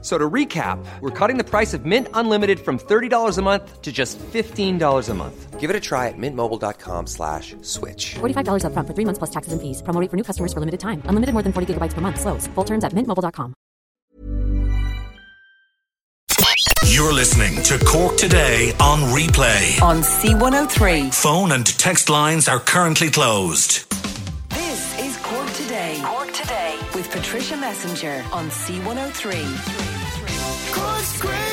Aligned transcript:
So 0.00 0.16
to 0.16 0.30
recap, 0.30 0.78
we're 1.00 1.10
cutting 1.10 1.38
the 1.38 1.44
price 1.44 1.74
of 1.74 1.84
Mint 1.84 2.06
Unlimited 2.14 2.60
from 2.60 2.78
$30 2.78 3.36
a 3.36 3.42
month 3.42 3.82
to 3.82 3.90
just 3.90 4.16
$15 4.20 5.08
a 5.08 5.14
month. 5.14 5.58
Give 5.58 5.70
it 5.70 5.74
a 5.74 5.80
try 5.80 6.06
at 6.06 6.14
mintmobile.com 6.16 7.08
slash 7.08 7.56
switch. 7.62 8.14
$45 8.20 8.62
upfront 8.62 8.86
for 8.86 8.94
three 8.94 9.04
months 9.04 9.18
plus 9.18 9.30
taxes 9.30 9.52
and 9.52 9.60
fees. 9.60 9.82
Promo 9.82 10.00
rate 10.00 10.08
for 10.08 10.16
new 10.16 10.22
customers 10.22 10.52
for 10.52 10.60
limited 10.60 10.78
time. 10.78 11.02
Unlimited 11.06 11.32
more 11.32 11.42
than 11.42 11.52
40 11.52 11.74
gigabytes 11.74 11.94
per 11.94 12.00
month. 12.00 12.20
Slows. 12.20 12.46
Full 12.54 12.64
terms 12.64 12.84
at 12.84 12.92
mintmobile.com. 12.92 13.54
You're 16.86 17.12
listening 17.12 17.62
to 17.64 17.78
Cork 17.84 18.16
Today 18.16 18.72
on 18.80 19.00
replay. 19.12 19.80
on 19.82 19.98
C103. 20.02 21.12
Phone 21.12 21.52
and 21.52 21.66
text 21.66 22.08
lines 22.08 22.48
are 22.48 22.60
currently 22.60 23.10
closed. 23.10 23.84
This 24.50 24.98
is 24.98 25.16
Cork 25.18 25.50
Today. 25.54 26.00
Cork 26.04 26.32
Today 26.32 26.76
with 26.94 27.10
Patricia 27.10 27.54
Messinger 27.54 28.24
on 28.32 28.48
C103. 28.50 29.87
Cork's 30.72 31.18
greatest 31.20 31.47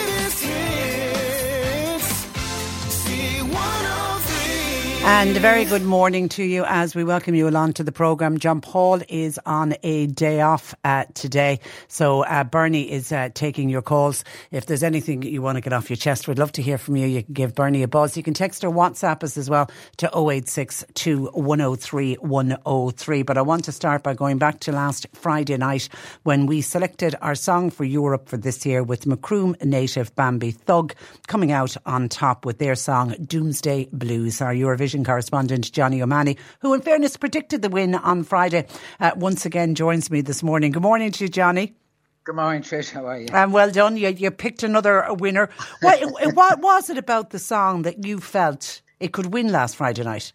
And 5.07 5.37
a 5.37 5.39
very 5.39 5.65
good 5.65 5.83
morning 5.83 6.29
to 6.29 6.43
you 6.43 6.65
as 6.65 6.95
we 6.95 7.03
welcome 7.03 7.35
you 7.35 7.47
along 7.47 7.73
to 7.73 7.83
the 7.83 7.91
programme. 7.91 8.39
John 8.39 8.59
Paul 8.59 9.01
is 9.07 9.39
on 9.45 9.75
a 9.83 10.07
day 10.07 10.41
off 10.41 10.73
uh, 10.83 11.05
today. 11.13 11.59
So 11.87 12.23
uh, 12.23 12.43
Bernie 12.43 12.91
is 12.91 13.11
uh, 13.11 13.29
taking 13.31 13.69
your 13.69 13.83
calls. 13.83 14.23
If 14.49 14.65
there's 14.65 14.81
anything 14.81 15.21
you 15.21 15.43
want 15.43 15.57
to 15.57 15.61
get 15.61 15.73
off 15.73 15.91
your 15.91 15.97
chest, 15.97 16.27
we'd 16.27 16.39
love 16.39 16.53
to 16.53 16.63
hear 16.63 16.79
from 16.79 16.95
you. 16.95 17.05
You 17.05 17.23
can 17.23 17.35
give 17.35 17.53
Bernie 17.53 17.83
a 17.83 17.87
buzz. 17.87 18.17
You 18.17 18.23
can 18.23 18.33
text 18.33 18.63
or 18.63 18.71
WhatsApp 18.71 19.23
us 19.23 19.37
as 19.37 19.47
well 19.47 19.69
to 19.97 20.07
0862 20.07 21.27
103 21.33 22.15
103. 22.15 23.21
But 23.21 23.37
I 23.37 23.43
want 23.43 23.65
to 23.65 23.71
start 23.71 24.01
by 24.01 24.15
going 24.15 24.39
back 24.39 24.59
to 24.61 24.71
last 24.71 25.05
Friday 25.13 25.57
night 25.57 25.87
when 26.23 26.47
we 26.47 26.61
selected 26.61 27.13
our 27.21 27.35
song 27.35 27.69
for 27.69 27.83
Europe 27.83 28.27
for 28.27 28.37
this 28.37 28.65
year 28.65 28.81
with 28.81 29.05
Macroom 29.05 29.55
native 29.63 30.15
Bambi 30.15 30.49
Thug 30.49 30.95
coming 31.27 31.51
out 31.51 31.77
on 31.85 32.09
top 32.09 32.43
with 32.43 32.57
their 32.57 32.73
song 32.73 33.15
Doomsday 33.23 33.89
Blues. 33.93 34.41
Our 34.41 34.53
Eurovision 34.53 34.94
correspondent 35.03 35.71
Johnny 35.71 36.01
O'Mahoney, 36.01 36.37
who 36.59 36.73
in 36.73 36.81
fairness 36.81 37.17
predicted 37.17 37.61
the 37.61 37.69
win 37.69 37.95
on 37.95 38.23
Friday, 38.23 38.67
uh, 38.99 39.11
once 39.15 39.45
again 39.45 39.75
joins 39.75 40.09
me 40.09 40.21
this 40.21 40.41
morning. 40.43 40.71
Good 40.71 40.83
morning 40.83 41.11
to 41.11 41.25
you, 41.25 41.29
Johnny. 41.29 41.75
Good 42.23 42.35
morning, 42.35 42.63
Trish. 42.63 42.89
How 42.89 43.05
are 43.05 43.19
you? 43.19 43.27
And 43.31 43.53
well 43.53 43.69
done. 43.69 43.97
You, 43.97 44.09
you 44.09 44.31
picked 44.31 44.63
another 44.63 45.05
winner. 45.09 45.49
What, 45.81 46.01
what 46.33 46.59
was 46.59 46.89
it 46.89 46.97
about 46.97 47.29
the 47.29 47.39
song 47.39 47.83
that 47.83 48.05
you 48.05 48.19
felt 48.19 48.81
it 48.99 49.11
could 49.13 49.33
win 49.33 49.51
last 49.51 49.75
Friday 49.75 50.03
night? 50.03 50.33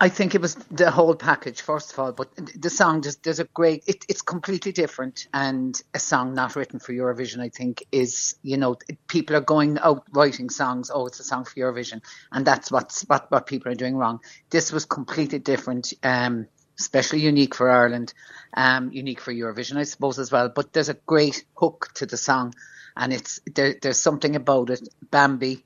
I 0.00 0.10
think 0.10 0.36
it 0.36 0.40
was 0.40 0.54
the 0.54 0.92
whole 0.92 1.16
package, 1.16 1.60
first 1.60 1.92
of 1.92 1.98
all, 1.98 2.12
but 2.12 2.28
the 2.36 2.70
song, 2.70 3.00
there's, 3.00 3.16
there's 3.16 3.40
a 3.40 3.44
great, 3.44 3.82
it, 3.88 4.04
it's 4.08 4.22
completely 4.22 4.70
different. 4.70 5.26
And 5.34 5.80
a 5.92 5.98
song 5.98 6.34
not 6.34 6.54
written 6.54 6.78
for 6.78 6.92
Eurovision, 6.92 7.40
I 7.40 7.48
think, 7.48 7.84
is, 7.90 8.36
you 8.42 8.58
know, 8.58 8.76
people 9.08 9.34
are 9.34 9.40
going 9.40 9.76
out 9.78 10.04
writing 10.12 10.50
songs, 10.50 10.88
oh, 10.94 11.06
it's 11.06 11.18
a 11.18 11.24
song 11.24 11.44
for 11.44 11.54
Eurovision. 11.54 12.00
And 12.30 12.46
that's 12.46 12.70
what's, 12.70 13.02
what, 13.02 13.28
what 13.32 13.46
people 13.46 13.72
are 13.72 13.74
doing 13.74 13.96
wrong. 13.96 14.20
This 14.50 14.70
was 14.70 14.84
completely 14.84 15.40
different, 15.40 15.92
um, 16.04 16.46
especially 16.78 17.20
unique 17.20 17.56
for 17.56 17.68
Ireland, 17.68 18.14
um, 18.54 18.92
unique 18.92 19.20
for 19.20 19.32
Eurovision, 19.32 19.78
I 19.78 19.82
suppose, 19.82 20.20
as 20.20 20.30
well. 20.30 20.48
But 20.48 20.72
there's 20.72 20.90
a 20.90 20.94
great 20.94 21.44
hook 21.56 21.90
to 21.94 22.06
the 22.06 22.16
song. 22.16 22.54
And 22.96 23.12
it's 23.12 23.40
there, 23.52 23.74
there's 23.82 24.00
something 24.00 24.36
about 24.36 24.70
it. 24.70 24.88
Bambi, 25.10 25.64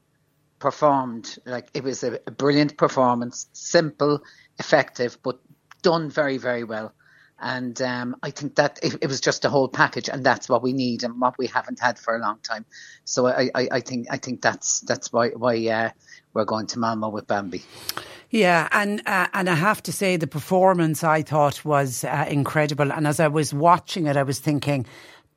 performed 0.63 1.39
like 1.45 1.69
it 1.75 1.83
was 1.83 2.05
a, 2.05 2.21
a 2.27 2.31
brilliant 2.31 2.77
performance, 2.77 3.49
simple, 3.53 4.23
effective, 4.61 5.19
but 5.25 5.41
done 5.83 6.09
very 6.09 6.39
very 6.39 6.65
well. 6.65 6.95
And 7.41 7.83
um, 7.83 8.15
I 8.23 8.31
think 8.31 8.55
that 8.55 8.79
it, 8.85 8.95
it, 9.03 9.09
was 9.09 9.21
just 9.21 9.45
a 9.45 9.49
whole 9.49 9.67
package, 9.67 10.09
and 10.09 10.25
that's 10.25 10.49
what 10.49 10.63
we 10.63 10.73
need 10.73 11.03
and 11.03 11.21
what 11.21 11.37
we 11.37 11.49
haven't 11.49 11.81
had 11.81 11.99
for 11.99 12.15
a 12.15 12.21
long 12.21 12.39
time. 12.45 12.65
So 13.05 13.27
I, 13.27 13.51
I, 13.53 13.69
I 13.73 13.81
think 13.81 14.07
I 14.09 14.17
think 14.17 14.43
that's 14.43 14.79
that's 14.81 15.13
why 15.13 15.31
why 15.31 15.67
uh, 15.67 15.91
we're 16.35 16.45
going 16.45 16.69
to 16.69 16.79
Malmo 16.79 17.09
with 17.09 17.27
Bambi. 17.27 17.65
Yeah, 18.31 18.69
and 18.71 19.03
uh, 19.07 19.27
and 19.35 19.51
I 19.51 19.55
have 19.55 19.83
to 19.83 19.93
say 19.93 20.17
the 20.17 20.29
performance 20.29 21.03
I 21.03 21.23
thought 21.23 21.65
was 21.65 22.05
uh, 22.05 22.27
incredible. 22.29 22.93
And 22.93 23.09
as 23.09 23.19
I 23.19 23.27
was 23.27 23.53
watching 23.53 24.07
it, 24.07 24.17
I 24.17 24.23
was 24.23 24.39
thinking 24.39 24.87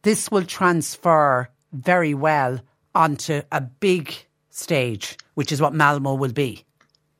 this 0.03 0.29
will 0.29 0.45
transfer 0.45 1.49
very 1.73 2.13
well 2.13 2.61
onto 2.93 3.41
a 3.51 3.61
big 3.61 4.13
stage, 4.55 5.17
which 5.33 5.51
is 5.51 5.61
what 5.61 5.73
Malmo 5.73 6.15
will 6.15 6.31
be. 6.31 6.65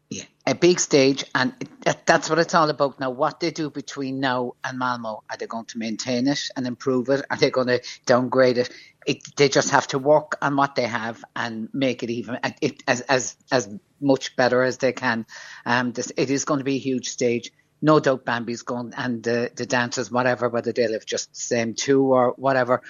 Yeah, 0.10 0.24
a 0.46 0.54
big 0.54 0.80
stage, 0.80 1.26
and 1.34 1.54
that, 1.82 2.06
that's 2.06 2.30
what 2.30 2.40
it's 2.40 2.54
all 2.54 2.70
about 2.70 3.00
now. 3.00 3.10
What 3.10 3.40
they 3.40 3.52
do 3.52 3.70
between 3.70 4.20
now 4.20 4.54
and 4.64 4.78
Malmo, 4.78 5.24
are 5.30 5.38
they 5.38 5.48
going 5.48 5.66
to 5.66 5.80
maintain 5.80 6.28
it 6.28 6.50
and 6.56 6.68
improve 6.68 7.10
it? 7.10 7.26
Are 7.30 7.38
they 7.38 7.50
going 7.50 7.68
to 7.68 7.82
downgrade 8.06 8.58
it? 8.58 8.70
it 9.08 9.36
they 9.36 9.50
just 9.50 9.72
have 9.72 9.88
to 9.88 10.00
work 10.00 10.38
on 10.42 10.56
what 10.56 10.76
they 10.76 10.88
have 10.88 11.24
and 11.36 11.70
make 11.74 12.04
it 12.04 12.10
even 12.10 12.40
it, 12.62 12.84
as 12.88 13.02
as 13.02 13.36
as 13.52 13.70
much 14.00 14.36
better 14.36 14.62
as 14.64 14.78
they 14.78 14.94
can. 14.94 15.26
Um, 15.66 15.92
this, 15.92 16.12
it 16.18 16.30
is 16.30 16.46
going 16.46 16.60
to 16.60 16.64
be 16.64 16.76
a 16.76 16.80
huge 16.80 17.10
stage 17.10 17.52
no 17.82 18.00
doubt 18.00 18.26
Bambi's 18.26 18.64
going 18.64 18.94
and 18.98 19.22
the, 19.22 19.52
the 19.56 19.66
dancers, 19.66 20.12
whatever, 20.12 20.50
whether 20.50 20.72
they 20.72 20.88
live 20.88 21.06
just 21.06 21.34
the 21.34 21.40
same 21.40 21.74
two 21.76 22.04
or 22.04 22.34
whatever, 22.38 22.82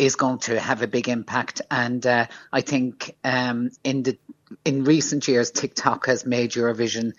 is 0.00 0.16
going 0.16 0.38
to 0.38 0.58
have 0.58 0.80
a 0.80 0.86
big 0.86 1.08
impact. 1.08 1.60
And 1.70 2.04
uh, 2.06 2.26
I 2.50 2.62
think 2.62 3.14
um, 3.22 3.70
in 3.84 4.02
the 4.02 4.18
in 4.64 4.84
recent 4.84 5.28
years, 5.28 5.50
TikTok 5.50 6.06
has 6.06 6.24
made 6.26 6.52
Eurovision 6.52 7.12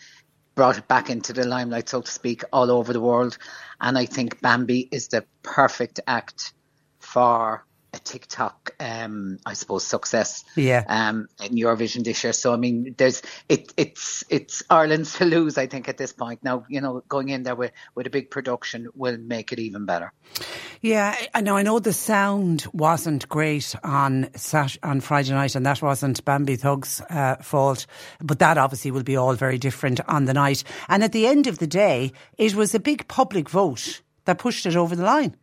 brought 0.55 0.77
it 0.77 0.87
back 0.87 1.09
into 1.09 1.31
the 1.31 1.45
limelight, 1.47 1.87
so 1.87 2.01
to 2.01 2.11
speak, 2.11 2.43
all 2.51 2.71
over 2.71 2.91
the 2.91 2.99
world. 2.99 3.37
And 3.79 3.97
I 3.97 4.05
think 4.05 4.41
Bambi 4.41 4.89
is 4.91 5.07
the 5.07 5.23
perfect 5.43 5.99
act 6.07 6.53
for 6.99 7.65
TikTok, 8.03 8.75
um, 8.79 9.39
I 9.45 9.53
suppose, 9.53 9.85
success. 9.85 10.44
Yeah. 10.56 10.84
Um, 10.88 11.28
in 11.44 11.56
Eurovision 11.56 12.03
this 12.03 12.23
year. 12.23 12.34
So 12.34 12.53
I 12.53 12.57
mean, 12.57 12.95
there's 12.97 13.22
it, 13.50 13.73
it's 13.78 14.23
it's 14.29 14.63
Ireland's 14.69 15.13
to 15.16 15.25
lose. 15.25 15.57
I 15.57 15.67
think 15.67 15.89
at 15.89 15.97
this 15.97 16.13
point 16.13 16.44
now, 16.44 16.66
you 16.69 16.81
know, 16.81 17.03
going 17.07 17.29
in 17.29 17.44
there 17.44 17.56
with 17.56 17.72
with 17.95 18.07
a 18.07 18.09
big 18.09 18.29
production 18.29 18.88
will 18.95 19.17
make 19.17 19.51
it 19.51 19.59
even 19.59 19.85
better. 19.85 20.13
Yeah, 20.81 21.16
I 21.34 21.41
know. 21.41 21.57
I 21.57 21.61
know 21.61 21.79
the 21.79 21.94
sound 21.94 22.66
wasn't 22.73 23.29
great 23.29 23.75
on 23.84 24.29
Sat- 24.35 24.78
on 24.84 25.01
Friday 25.01 25.31
night, 25.31 25.56
and 25.56 25.66
that 25.66 25.81
wasn't 25.81 26.25
Bambi 26.25 26.56
Thug's 26.56 27.01
uh, 27.09 27.35
fault. 27.38 27.85
But 28.19 28.40
that 28.40 28.57
obviously 28.57 28.91
will 28.91 29.03
be 29.03 29.16
all 29.16 29.35
very 29.35 29.57
different 29.57 30.00
on 30.07 30.25
the 30.25 30.34
night. 30.34 30.63
And 30.90 31.03
at 31.03 31.11
the 31.11 31.28
end 31.28 31.47
of 31.47 31.59
the 31.59 31.67
day, 31.67 32.13
it 32.38 32.56
was 32.56 32.73
a 32.73 32.79
big 32.79 33.07
public 33.07 33.50
vote 33.50 34.01
that 34.25 34.40
pushed 34.40 34.66
it 34.66 34.75
over 34.75 34.95
the 34.95 35.03
line 35.03 35.35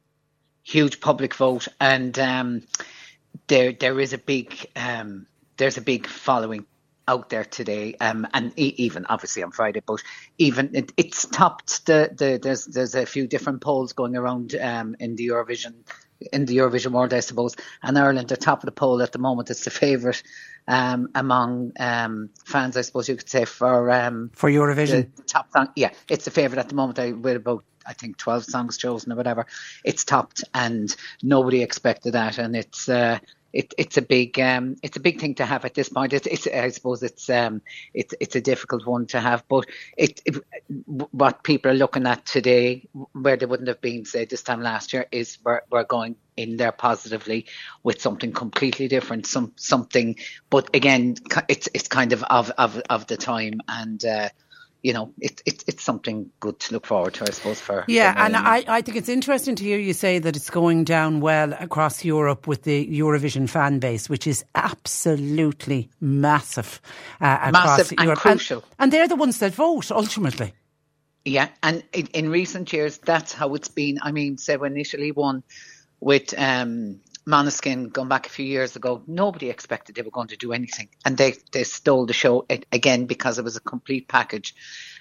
huge 0.63 1.01
public 1.01 1.35
vote, 1.35 1.69
and 1.81 2.19
um, 2.19 2.63
there 3.47 3.73
there 3.73 3.99
is 4.01 4.13
a 4.13 4.19
big 4.19 4.55
um, 4.77 5.27
there's 5.57 5.77
a 5.77 5.83
big 5.83 6.07
following 6.07 6.67
out 7.09 7.31
there 7.31 7.45
today, 7.45 7.95
um, 8.01 8.27
and 8.35 8.53
e- 8.57 8.75
even 8.77 9.07
obviously 9.07 9.43
on 9.43 9.51
Friday, 9.51 9.83
but 9.85 10.03
even 10.37 10.75
it, 10.75 10.93
it's 10.97 11.25
topped 11.27 11.87
the, 11.87 12.11
the 12.17 12.39
there's 12.41 12.67
there's 12.67 12.95
a 12.95 13.07
few 13.07 13.27
different 13.27 13.63
polls 13.63 13.93
going 13.95 14.17
around 14.17 14.55
um, 14.55 14.95
in 15.01 15.17
the 15.17 15.29
Eurovision 15.29 15.75
in 16.33 16.47
the 16.47 16.57
Eurovision 16.57 16.93
world, 16.93 17.15
I 17.15 17.21
suppose, 17.21 17.55
and 17.83 17.99
Ireland, 17.99 18.29
the 18.29 18.37
top 18.37 18.61
of 18.63 18.67
the 18.67 18.73
poll 18.73 19.03
at 19.03 19.13
the 19.13 19.19
moment, 19.19 19.51
it's 19.51 19.65
the 19.65 19.71
favourite 19.71 20.23
um, 20.67 21.09
among 21.15 21.73
um, 21.79 22.31
fans, 22.45 22.77
I 22.77 22.83
suppose 22.83 23.09
you 23.09 23.17
could 23.17 23.29
say 23.29 23.45
for 23.45 23.91
um, 23.91 24.31
for 24.35 24.51
Eurovision. 24.51 25.11
Top 25.27 25.51
song, 25.53 25.69
yeah, 25.77 25.91
it's 26.09 26.25
the 26.25 26.31
favourite 26.31 26.61
at 26.61 26.69
the 26.69 26.75
moment. 26.75 26.99
I 26.99 27.13
with 27.13 27.37
about 27.37 27.65
I 27.89 27.95
think 27.95 28.19
12 28.19 28.45
songs 28.45 28.77
chosen 28.77 29.13
or 29.13 29.17
whatever. 29.17 29.47
It's 29.85 30.05
topped 30.05 30.45
and 30.55 30.95
nobody 31.23 31.63
expected 31.63 32.13
that. 32.13 32.39
And 32.39 32.55
it's, 32.55 32.89
uh, 32.89 33.19
it, 33.53 33.73
it's 33.79 33.97
a 33.97 34.03
big 34.03 34.39
um, 34.39 34.77
it's 34.83 34.97
a 34.97 35.01
big 35.01 35.21
thing 35.21 35.35
to 35.37 35.47
have 35.47 35.65
at 35.65 35.75
this 35.75 35.89
point. 35.89 36.13
It's, 36.13 36.27
it's 36.27 36.47
I 36.47 36.69
suppose 36.69 37.03
it's 37.03 37.31
um, 37.31 37.63
it's 37.95 38.15
it's 38.21 38.37
a 38.37 38.41
difficult 38.41 38.87
one 38.87 39.07
to 39.07 39.21
have, 39.21 39.45
but 39.49 39.67
it, 39.97 40.21
it, 40.27 40.37
what 40.87 41.43
people 41.43 41.71
are 41.71 41.75
looking 41.75 42.07
at 42.07 42.27
today, 42.27 42.89
where 43.13 43.37
they 43.37 43.47
wouldn't 43.47 43.69
have 43.69 43.81
been 43.81 44.05
say 44.05 44.27
this 44.27 44.43
time 44.43 44.61
last 44.61 44.93
year, 44.93 45.07
is 45.11 45.39
we're, 45.43 45.63
we're 45.71 45.85
going 45.85 46.17
in 46.37 46.57
there 46.57 46.73
positively 46.73 47.47
with 47.83 48.03
something 48.03 48.33
completely 48.33 48.87
different, 48.87 49.27
some 49.27 49.53
something. 49.57 50.17
But 50.51 50.75
again, 50.75 51.17
it's 51.49 51.69
it's 51.73 51.89
kind 51.89 52.13
of 52.13 52.23
of 52.25 52.51
of, 52.59 52.81
of 52.91 53.07
the 53.07 53.17
time 53.17 53.61
and. 53.67 54.05
Uh, 54.05 54.29
you 54.83 54.93
know, 54.93 55.13
it, 55.19 55.43
it, 55.45 55.65
it's 55.67 55.83
something 55.83 56.31
good 56.41 56.59
to 56.61 56.73
look 56.73 56.87
forward 56.87 57.15
to, 57.15 57.25
I 57.25 57.31
suppose, 57.31 57.61
for. 57.61 57.85
Yeah, 57.89 58.13
for 58.13 58.19
and 58.21 58.37
I, 58.37 58.65
I 58.69 58.81
think 58.81 58.97
it's 58.97 59.09
interesting 59.09 59.57
to 59.57 59.65
hear 59.65 59.79
you 59.79 59.93
say 59.93 60.19
that 60.21 60.37
it's 60.37 60.51
going 60.51 60.85
down 60.85 61.21
well 61.21 61.53
across 61.55 62.05
Europe 62.05 62.47
with 62.47 62.63
the 62.63 62.87
Eurovision 62.87 63.49
fan 63.49 63.81
base, 63.81 64.09
which 64.09 64.27
is 64.27 64.45
absolutely 64.55 65.91
massive 66.01 66.81
uh, 67.21 67.39
across 67.43 67.79
massive 67.79 67.99
and 67.99 68.07
Europe. 68.07 68.19
crucial. 68.21 68.59
And, 68.59 68.67
and 68.79 68.93
they're 68.93 69.09
the 69.09 69.17
ones 69.17 69.39
that 69.41 69.53
vote 69.53 69.91
ultimately. 69.91 70.53
Yeah, 71.25 71.49
and 71.63 71.83
in, 71.93 72.07
in 72.09 72.31
recent 72.31 72.73
years, 72.73 72.99
that's 72.99 73.33
how 73.33 73.55
it's 73.55 73.69
been. 73.69 73.99
I 74.03 74.13
mean, 74.13 74.39
say 74.39 74.57
when 74.57 74.77
Italy 74.77 75.13
won, 75.13 75.43
with 76.01 76.33
um, 76.39 77.01
Måneskin 77.29 77.93
going 77.93 78.09
back 78.09 78.27
a 78.27 78.31
few 78.31 78.47
years 78.47 78.75
ago, 78.75 79.03
nobody 79.07 79.51
expected 79.51 79.95
they 79.95 80.03
were 80.03 80.11
going 80.11 80.29
to 80.29 80.37
do 80.37 80.53
anything, 80.53 80.89
and 81.05 81.17
they 81.17 81.35
they 81.53 81.65
stole 81.65 82.07
the 82.07 82.15
show 82.15 82.47
again 82.73 83.05
because 83.07 83.39
it 83.39 83.45
was 83.45 83.57
a 83.57 83.61
complete 83.61 84.09
package, 84.09 84.55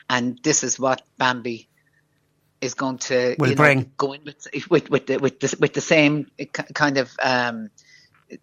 and 0.09 0.37
this 0.43 0.63
is 0.63 0.77
what 0.79 1.01
Bambi 1.17 1.69
is 2.59 2.73
going 2.73 2.97
to 2.97 3.35
Will 3.39 3.49
you 3.49 3.55
know, 3.55 3.63
bring. 3.63 3.91
go 3.97 4.13
in 4.13 4.23
with 4.25 4.47
with 4.69 4.89
with 4.89 5.07
the 5.07 5.17
with 5.17 5.39
the, 5.39 5.55
with 5.59 5.73
the 5.73 5.81
same 5.81 6.29
kind 6.73 6.97
of 6.97 7.15
um, 7.23 7.69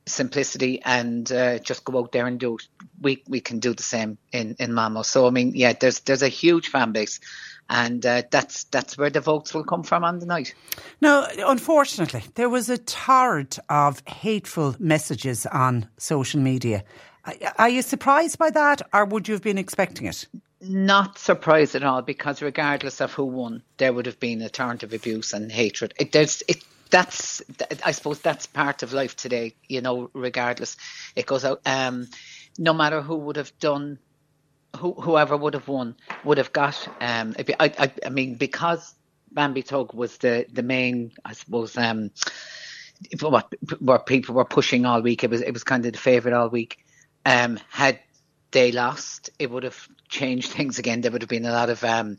simplicity 0.07 0.81
and 0.83 1.31
uh, 1.31 1.59
just 1.59 1.85
go 1.85 1.99
out 1.99 2.13
there 2.13 2.27
and 2.27 2.41
do 2.41 2.55
it. 2.55 2.67
We 3.01 3.23
we 3.29 3.41
can 3.41 3.59
do 3.59 3.75
the 3.75 3.83
same 3.83 4.19
in 4.33 4.57
in 4.59 4.73
Malmo. 4.73 5.03
So 5.03 5.27
I 5.27 5.31
mean, 5.31 5.53
yeah, 5.55 5.75
there's 5.79 6.01
there's 6.01 6.23
a 6.23 6.29
huge 6.29 6.69
fan 6.69 6.93
base, 6.93 7.21
and 7.71 8.05
uh, 8.05 8.23
that's 8.31 8.65
that's 8.65 8.99
where 8.99 9.11
the 9.11 9.21
votes 9.21 9.55
will 9.55 9.65
come 9.65 9.83
from 9.83 10.05
on 10.05 10.19
the 10.19 10.27
night. 10.27 10.55
Now, 11.01 11.27
unfortunately, 11.39 12.23
there 12.35 12.49
was 12.49 12.69
a 12.69 12.79
torrent 12.79 13.59
of 13.69 14.03
hateful 14.07 14.77
messages 14.79 15.47
on 15.47 15.89
social 15.99 16.41
media. 16.41 16.85
Are- 17.59 17.71
you 17.71 17.83
surprised 17.83 18.39
by 18.39 18.51
that, 18.51 18.83
or 18.93 19.07
would 19.07 19.29
you 19.29 19.35
have 19.35 19.43
been 19.43 19.59
expecting 19.59 20.07
it? 20.07 20.27
Not 20.61 21.19
surprised 21.19 21.75
at 21.75 21.83
all 21.83 22.03
because 22.03 22.43
regardless 22.43 23.01
of 23.01 23.13
who 23.13 23.25
won, 23.25 23.63
there 23.79 23.93
would 23.93 24.07
have 24.07 24.21
been 24.21 24.43
a 24.43 24.49
torrent 24.51 24.83
of 24.83 24.93
abuse 24.93 25.33
and 25.33 25.51
hatred. 25.51 25.95
It, 25.99 26.13
there's, 26.13 26.43
it, 26.49 26.63
that's, 26.91 27.43
I 27.85 27.93
suppose 27.93 28.21
that's 28.21 28.47
part 28.47 28.83
of 28.83 28.93
life 28.93 29.17
today. 29.17 29.55
You 29.69 29.81
know, 29.81 30.11
regardless, 30.13 30.77
it 31.17 31.27
goes 31.27 31.45
out. 31.45 31.61
Um, 31.67 32.09
no 32.59 32.73
matter 32.73 33.01
who 33.01 33.17
would 33.17 33.37
have 33.37 33.59
done, 33.59 33.99
who, 34.77 34.93
whoever 34.93 35.37
would 35.37 35.55
have 35.55 35.69
won 35.69 35.97
would 36.25 36.39
have 36.39 36.53
got. 36.53 36.89
Um, 37.01 37.35
I, 37.39 37.73
I, 37.79 37.93
I 38.05 38.09
mean, 38.09 38.35
because 38.35 38.95
Bambi 39.31 39.63
Thug 39.63 39.95
was 39.95 40.19
the 40.19 40.47
the 40.53 40.63
main, 40.63 41.13
I 41.25 41.33
suppose. 41.33 41.77
Um, 41.77 42.11
what 43.21 43.53
what 43.81 44.07
people 44.07 44.35
were 44.35 44.45
pushing 44.45 44.87
all 44.87 45.03
week. 45.03 45.25
It 45.25 45.31
was 45.31 45.41
it 45.41 45.53
was 45.53 45.65
kind 45.65 45.85
of 45.87 45.93
the 45.93 45.99
favourite 45.99 46.37
all 46.37 46.49
week. 46.49 46.79
Um, 47.27 47.59
had 47.71 48.01
they 48.51 48.71
lost, 48.71 49.31
it 49.39 49.51
would 49.51 49.65
have 49.65 49.89
changed 50.09 50.51
things 50.53 50.79
again. 50.79 51.01
There 51.01 51.11
would 51.11 51.23
have 51.23 51.29
been 51.29 51.47
a 51.47 51.53
lot 51.53 51.71
of 51.71 51.83
um, 51.85 52.19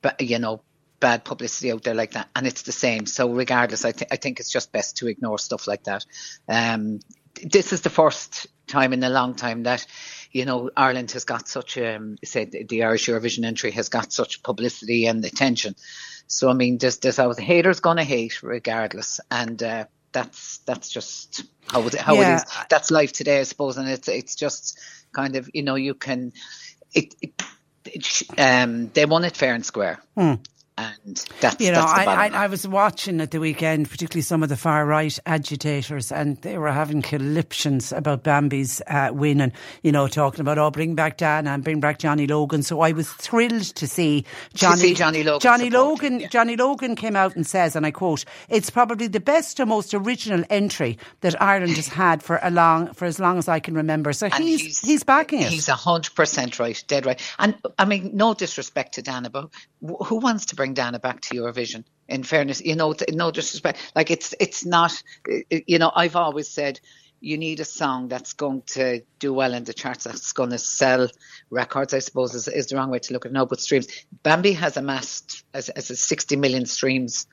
but 0.00 0.20
you 0.20 0.38
know, 0.38 0.62
bad 1.00 1.24
publicity 1.24 1.72
out 1.72 1.82
there 1.82 1.94
like 1.94 2.12
that, 2.12 2.28
and 2.34 2.46
it's 2.46 2.62
the 2.62 2.72
same. 2.72 3.06
So 3.06 3.32
regardless, 3.32 3.84
I 3.84 3.92
think 3.92 4.12
I 4.12 4.16
think 4.16 4.40
it's 4.40 4.50
just 4.50 4.72
best 4.72 4.98
to 4.98 5.08
ignore 5.08 5.38
stuff 5.38 5.66
like 5.66 5.84
that. 5.84 6.04
Um, 6.48 7.00
this 7.42 7.72
is 7.72 7.80
the 7.80 7.90
first 7.90 8.46
time 8.66 8.92
in 8.92 9.02
a 9.02 9.10
long 9.10 9.34
time 9.34 9.64
that 9.64 9.86
you 10.32 10.44
know 10.44 10.70
Ireland 10.76 11.10
has 11.12 11.24
got 11.24 11.48
such 11.48 11.78
um 11.78 12.16
said 12.24 12.52
the 12.68 12.82
Irish 12.84 13.06
Eurovision 13.06 13.44
entry 13.44 13.70
has 13.72 13.88
got 13.88 14.12
such 14.12 14.42
publicity 14.42 15.06
and 15.06 15.24
attention. 15.24 15.74
So 16.26 16.48
I 16.48 16.54
mean, 16.54 16.78
there's 16.78 16.98
there's 16.98 17.18
always 17.18 17.38
haters 17.38 17.80
gonna 17.80 18.04
hate 18.04 18.42
regardless, 18.42 19.20
and 19.30 19.62
uh, 19.62 19.84
that's 20.12 20.58
that's 20.58 20.88
just 20.88 21.44
how 21.66 21.86
it, 21.86 21.94
how 21.94 22.14
Yeah. 22.16 22.22
it 22.22 22.34
is. 22.36 22.44
That's 22.70 22.90
life 22.90 23.12
today, 23.12 23.40
I 23.40 23.44
suppose, 23.44 23.76
and 23.76 23.88
it's 23.88 24.08
it's 24.08 24.34
just 24.34 24.78
kind 25.12 25.36
of 25.36 25.50
you 25.52 25.62
know 25.62 25.74
you 25.74 25.94
can 25.94 26.32
it. 26.94 27.14
it, 27.20 27.42
it 27.84 28.22
um, 28.38 28.90
they 28.94 29.04
won 29.04 29.24
it 29.24 29.36
fair 29.36 29.54
and 29.54 29.66
square, 29.66 29.98
and 30.78 31.24
that's 31.40 31.60
You 31.60 31.72
know, 31.72 31.80
that's 31.80 32.04
the 32.04 32.10
I, 32.10 32.26
I. 32.26 32.44
I 32.44 32.46
was 32.46 32.66
watching 32.66 33.20
at 33.20 33.30
the 33.30 33.40
weekend, 33.40 33.90
particularly 33.90 34.22
some 34.22 34.42
of 34.42 34.48
the 34.48 34.56
far 34.56 34.86
right 34.86 35.16
agitators, 35.26 36.10
and 36.10 36.36
they 36.38 36.58
were 36.58 36.72
having 36.72 37.02
conniptions 37.02 37.92
about 37.92 38.22
Bambi's 38.22 38.80
uh, 38.86 39.10
win 39.12 39.40
and, 39.40 39.52
you 39.82 39.92
know, 39.92 40.08
talking 40.08 40.40
about, 40.40 40.58
oh, 40.58 40.70
bring 40.70 40.94
back 40.94 41.18
Dana 41.18 41.50
and 41.50 41.62
bring 41.62 41.80
back 41.80 41.98
Johnny 41.98 42.26
Logan. 42.26 42.62
So 42.62 42.80
I 42.80 42.92
was 42.92 43.10
thrilled 43.10 43.62
to 43.76 43.86
see 43.86 44.24
Johnny, 44.54 44.80
see 44.80 44.94
Johnny 44.94 45.22
Logan 45.22 45.40
Johnny 45.40 45.70
Logan, 45.70 46.20
yeah. 46.20 46.28
Johnny 46.28 46.56
Logan 46.56 46.96
came 46.96 47.16
out 47.16 47.36
and 47.36 47.46
says, 47.46 47.76
and 47.76 47.84
I 47.84 47.90
quote, 47.90 48.24
it's 48.48 48.70
probably 48.70 49.08
the 49.08 49.20
best 49.20 49.60
and 49.60 49.68
most 49.68 49.94
original 49.94 50.44
entry 50.50 50.98
that 51.20 51.40
Ireland 51.40 51.76
has 51.76 51.88
had 51.88 52.22
for 52.22 52.38
a 52.42 52.50
long, 52.50 52.92
for 52.94 53.04
as 53.04 53.18
long 53.18 53.38
as 53.38 53.48
I 53.48 53.60
can 53.60 53.74
remember. 53.74 54.12
So 54.12 54.28
And 54.32 54.44
he's, 54.44 54.80
he's, 54.80 55.02
backing 55.04 55.40
it. 55.40 55.48
He's 55.48 55.68
a 55.68 55.74
hundred 55.74 56.14
percent 56.14 56.58
right, 56.58 56.82
dead 56.86 57.06
right. 57.06 57.20
And 57.38 57.56
I 57.78 57.84
mean, 57.84 58.10
no 58.14 58.34
disrespect 58.34 58.94
to 58.94 59.02
but 59.32 59.50
who 59.80 60.16
wants 60.16 60.46
to 60.46 60.56
bring 60.62 60.74
Dana 60.74 60.98
back 60.98 61.20
to 61.22 61.34
Eurovision? 61.34 61.84
In 62.08 62.22
fairness, 62.22 62.60
you 62.60 62.76
know, 62.76 62.94
no 63.10 63.30
disrespect. 63.30 63.78
Like 63.96 64.10
it's 64.10 64.34
it's 64.38 64.64
not. 64.64 64.92
You 65.50 65.78
know, 65.78 65.90
I've 66.02 66.16
always 66.16 66.48
said 66.48 66.78
you 67.20 67.36
need 67.38 67.60
a 67.60 67.64
song 67.64 68.08
that's 68.08 68.32
going 68.34 68.62
to 68.66 69.02
do 69.18 69.32
well 69.32 69.54
in 69.54 69.64
the 69.64 69.72
charts, 69.72 70.04
that's 70.04 70.32
going 70.32 70.50
to 70.50 70.58
sell 70.58 71.08
records. 71.50 71.94
I 71.94 72.00
suppose 72.00 72.34
is, 72.34 72.48
is 72.48 72.66
the 72.66 72.76
wrong 72.76 72.90
way 72.90 73.00
to 73.00 73.12
look 73.12 73.26
at 73.26 73.30
it 73.30 73.34
now, 73.34 73.44
but 73.44 73.60
streams. 73.60 73.86
Bambi 74.22 74.52
has 74.52 74.76
amassed 74.76 75.44
as, 75.54 75.68
as 75.68 75.90
a 75.90 75.96
sixty 75.96 76.36
million 76.36 76.66
streams 76.66 77.26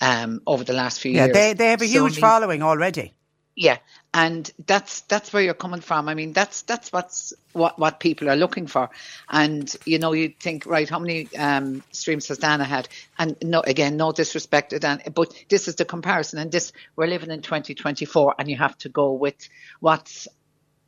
um, 0.00 0.40
over 0.46 0.64
the 0.64 0.72
last 0.72 1.00
few 1.00 1.12
yeah, 1.12 1.24
years. 1.26 1.34
they, 1.34 1.52
they 1.54 1.70
have 1.70 1.82
a 1.82 1.86
So, 1.86 1.92
huge 1.92 2.16
mean, 2.16 2.20
following 2.20 2.62
already. 2.62 3.14
Yeah, 3.60 3.76
and 4.14 4.50
that's 4.66 5.02
that's 5.02 5.34
where 5.34 5.42
you're 5.42 5.52
coming 5.52 5.82
from. 5.82 6.08
I 6.08 6.14
mean, 6.14 6.32
that's 6.32 6.62
that's 6.62 6.90
what's 6.94 7.34
what 7.52 7.78
what 7.78 8.00
people 8.00 8.30
are 8.30 8.34
looking 8.36 8.66
for. 8.66 8.88
And 9.28 9.70
you 9.84 9.98
know, 9.98 10.14
you 10.14 10.32
think, 10.40 10.64
right, 10.64 10.88
how 10.88 10.98
many 10.98 11.28
um, 11.36 11.82
streams 11.92 12.28
has 12.28 12.38
Dana 12.38 12.64
had? 12.64 12.88
And 13.18 13.36
no, 13.42 13.60
again, 13.60 13.98
no 13.98 14.12
disrespect 14.12 14.70
to 14.70 14.78
Dan, 14.78 15.02
but 15.14 15.34
this 15.50 15.68
is 15.68 15.74
the 15.74 15.84
comparison. 15.84 16.38
And 16.38 16.50
this, 16.50 16.72
we're 16.96 17.06
living 17.06 17.30
in 17.30 17.42
2024, 17.42 18.36
and 18.38 18.48
you 18.48 18.56
have 18.56 18.78
to 18.78 18.88
go 18.88 19.12
with 19.12 19.36
what's 19.80 20.26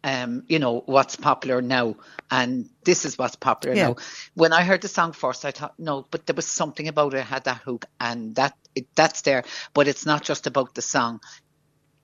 um, 0.02 0.44
you 0.48 0.58
know, 0.58 0.82
what's 0.86 1.16
popular 1.16 1.60
now. 1.60 1.96
And 2.30 2.70
this 2.84 3.04
is 3.04 3.18
what's 3.18 3.36
popular 3.36 3.76
Yeah. 3.76 3.88
now. 3.88 3.96
When 4.34 4.54
I 4.54 4.64
heard 4.64 4.80
the 4.80 4.88
song 4.88 5.12
first, 5.12 5.44
I 5.44 5.50
thought, 5.50 5.74
no, 5.78 6.06
but 6.10 6.26
there 6.26 6.34
was 6.34 6.46
something 6.46 6.88
about 6.88 7.12
it, 7.12 7.18
it 7.18 7.24
had 7.24 7.44
that 7.44 7.58
hook, 7.58 7.84
and 8.00 8.34
that 8.36 8.56
it, 8.74 8.86
that's 8.96 9.20
there. 9.20 9.44
But 9.74 9.88
it's 9.88 10.06
not 10.06 10.22
just 10.22 10.46
about 10.46 10.74
the 10.74 10.82
song. 10.82 11.20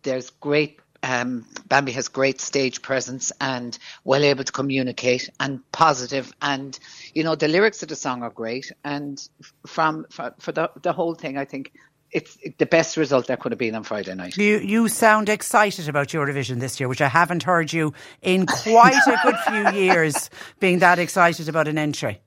There's 0.03 0.31
great. 0.31 0.81
Um, 1.03 1.47
Bambi 1.69 1.93
has 1.93 2.09
great 2.09 2.41
stage 2.41 2.83
presence 2.83 3.31
and 3.41 3.79
well 4.03 4.25
able 4.25 4.43
to 4.43 4.51
communicate 4.51 5.31
and 5.39 5.61
positive 5.71 6.33
and 6.43 6.77
you 7.15 7.23
know 7.23 7.37
the 7.37 7.47
lyrics 7.47 7.85
of 7.85 7.89
the 7.89 7.95
song 7.95 8.25
are 8.25 8.31
great 8.31 8.73
and 8.83 9.29
from 9.65 10.07
for, 10.11 10.35
for 10.41 10.51
the 10.51 10.73
the 10.83 10.93
whole 10.93 11.15
thing 11.15 11.39
I 11.39 11.45
think 11.45 11.73
it's 12.11 12.37
the 12.59 12.67
best 12.67 12.97
result 12.97 13.27
there 13.29 13.37
could 13.37 13.53
have 13.53 13.59
been 13.59 13.75
on 13.77 13.85
Friday 13.85 14.15
night. 14.15 14.37
You 14.37 14.59
you 14.59 14.89
sound 14.89 15.29
excited 15.29 15.89
about 15.89 16.09
Eurovision 16.09 16.59
this 16.59 16.81
year, 16.81 16.89
which 16.89 17.01
I 17.01 17.09
haven't 17.09 17.45
heard 17.45 17.73
you 17.73 17.93
in 18.21 18.47
quite 18.47 19.07
a 19.07 19.21
good 19.23 19.37
few 19.47 19.81
years 19.81 20.31
being 20.59 20.81
that 20.81 20.99
excited 20.99 21.49
about 21.49 21.69
an 21.69 21.79
entry. 21.79 22.21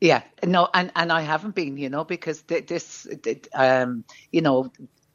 Yeah, 0.00 0.22
no, 0.44 0.68
and, 0.72 0.92
and 0.94 1.10
I 1.10 1.22
haven't 1.22 1.56
been, 1.56 1.76
you 1.76 1.88
know, 1.88 2.04
because 2.04 2.42
th- 2.42 2.68
this, 2.68 3.08
um, 3.52 4.04
you 4.30 4.42
know, 4.42 4.70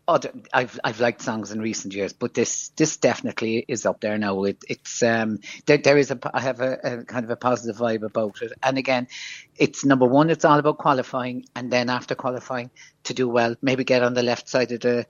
other, 0.07 0.31
I've 0.51 0.79
I've 0.83 0.99
liked 0.99 1.21
songs 1.21 1.51
in 1.51 1.61
recent 1.61 1.93
years, 1.93 2.13
but 2.13 2.33
this 2.33 2.69
this 2.69 2.97
definitely 2.97 3.63
is 3.67 3.85
up 3.85 4.01
there 4.01 4.17
now. 4.17 4.43
It, 4.43 4.63
it's 4.67 5.01
um, 5.01 5.39
there, 5.65 5.77
there 5.77 5.97
is 5.97 6.11
a 6.11 6.19
I 6.33 6.41
have 6.41 6.59
a, 6.59 6.77
a 6.83 7.03
kind 7.05 7.23
of 7.23 7.31
a 7.31 7.35
positive 7.35 7.77
vibe 7.77 8.03
about 8.03 8.41
it, 8.41 8.53
and 8.61 8.77
again, 8.77 9.07
it's 9.57 9.85
number 9.85 10.05
one. 10.05 10.29
It's 10.29 10.45
all 10.45 10.59
about 10.59 10.77
qualifying, 10.77 11.45
and 11.55 11.71
then 11.71 11.89
after 11.89 12.15
qualifying, 12.15 12.69
to 13.05 13.13
do 13.13 13.29
well, 13.29 13.55
maybe 13.61 13.83
get 13.83 14.03
on 14.03 14.13
the 14.13 14.23
left 14.23 14.49
side 14.49 14.71
of 14.73 14.81
the 14.81 15.05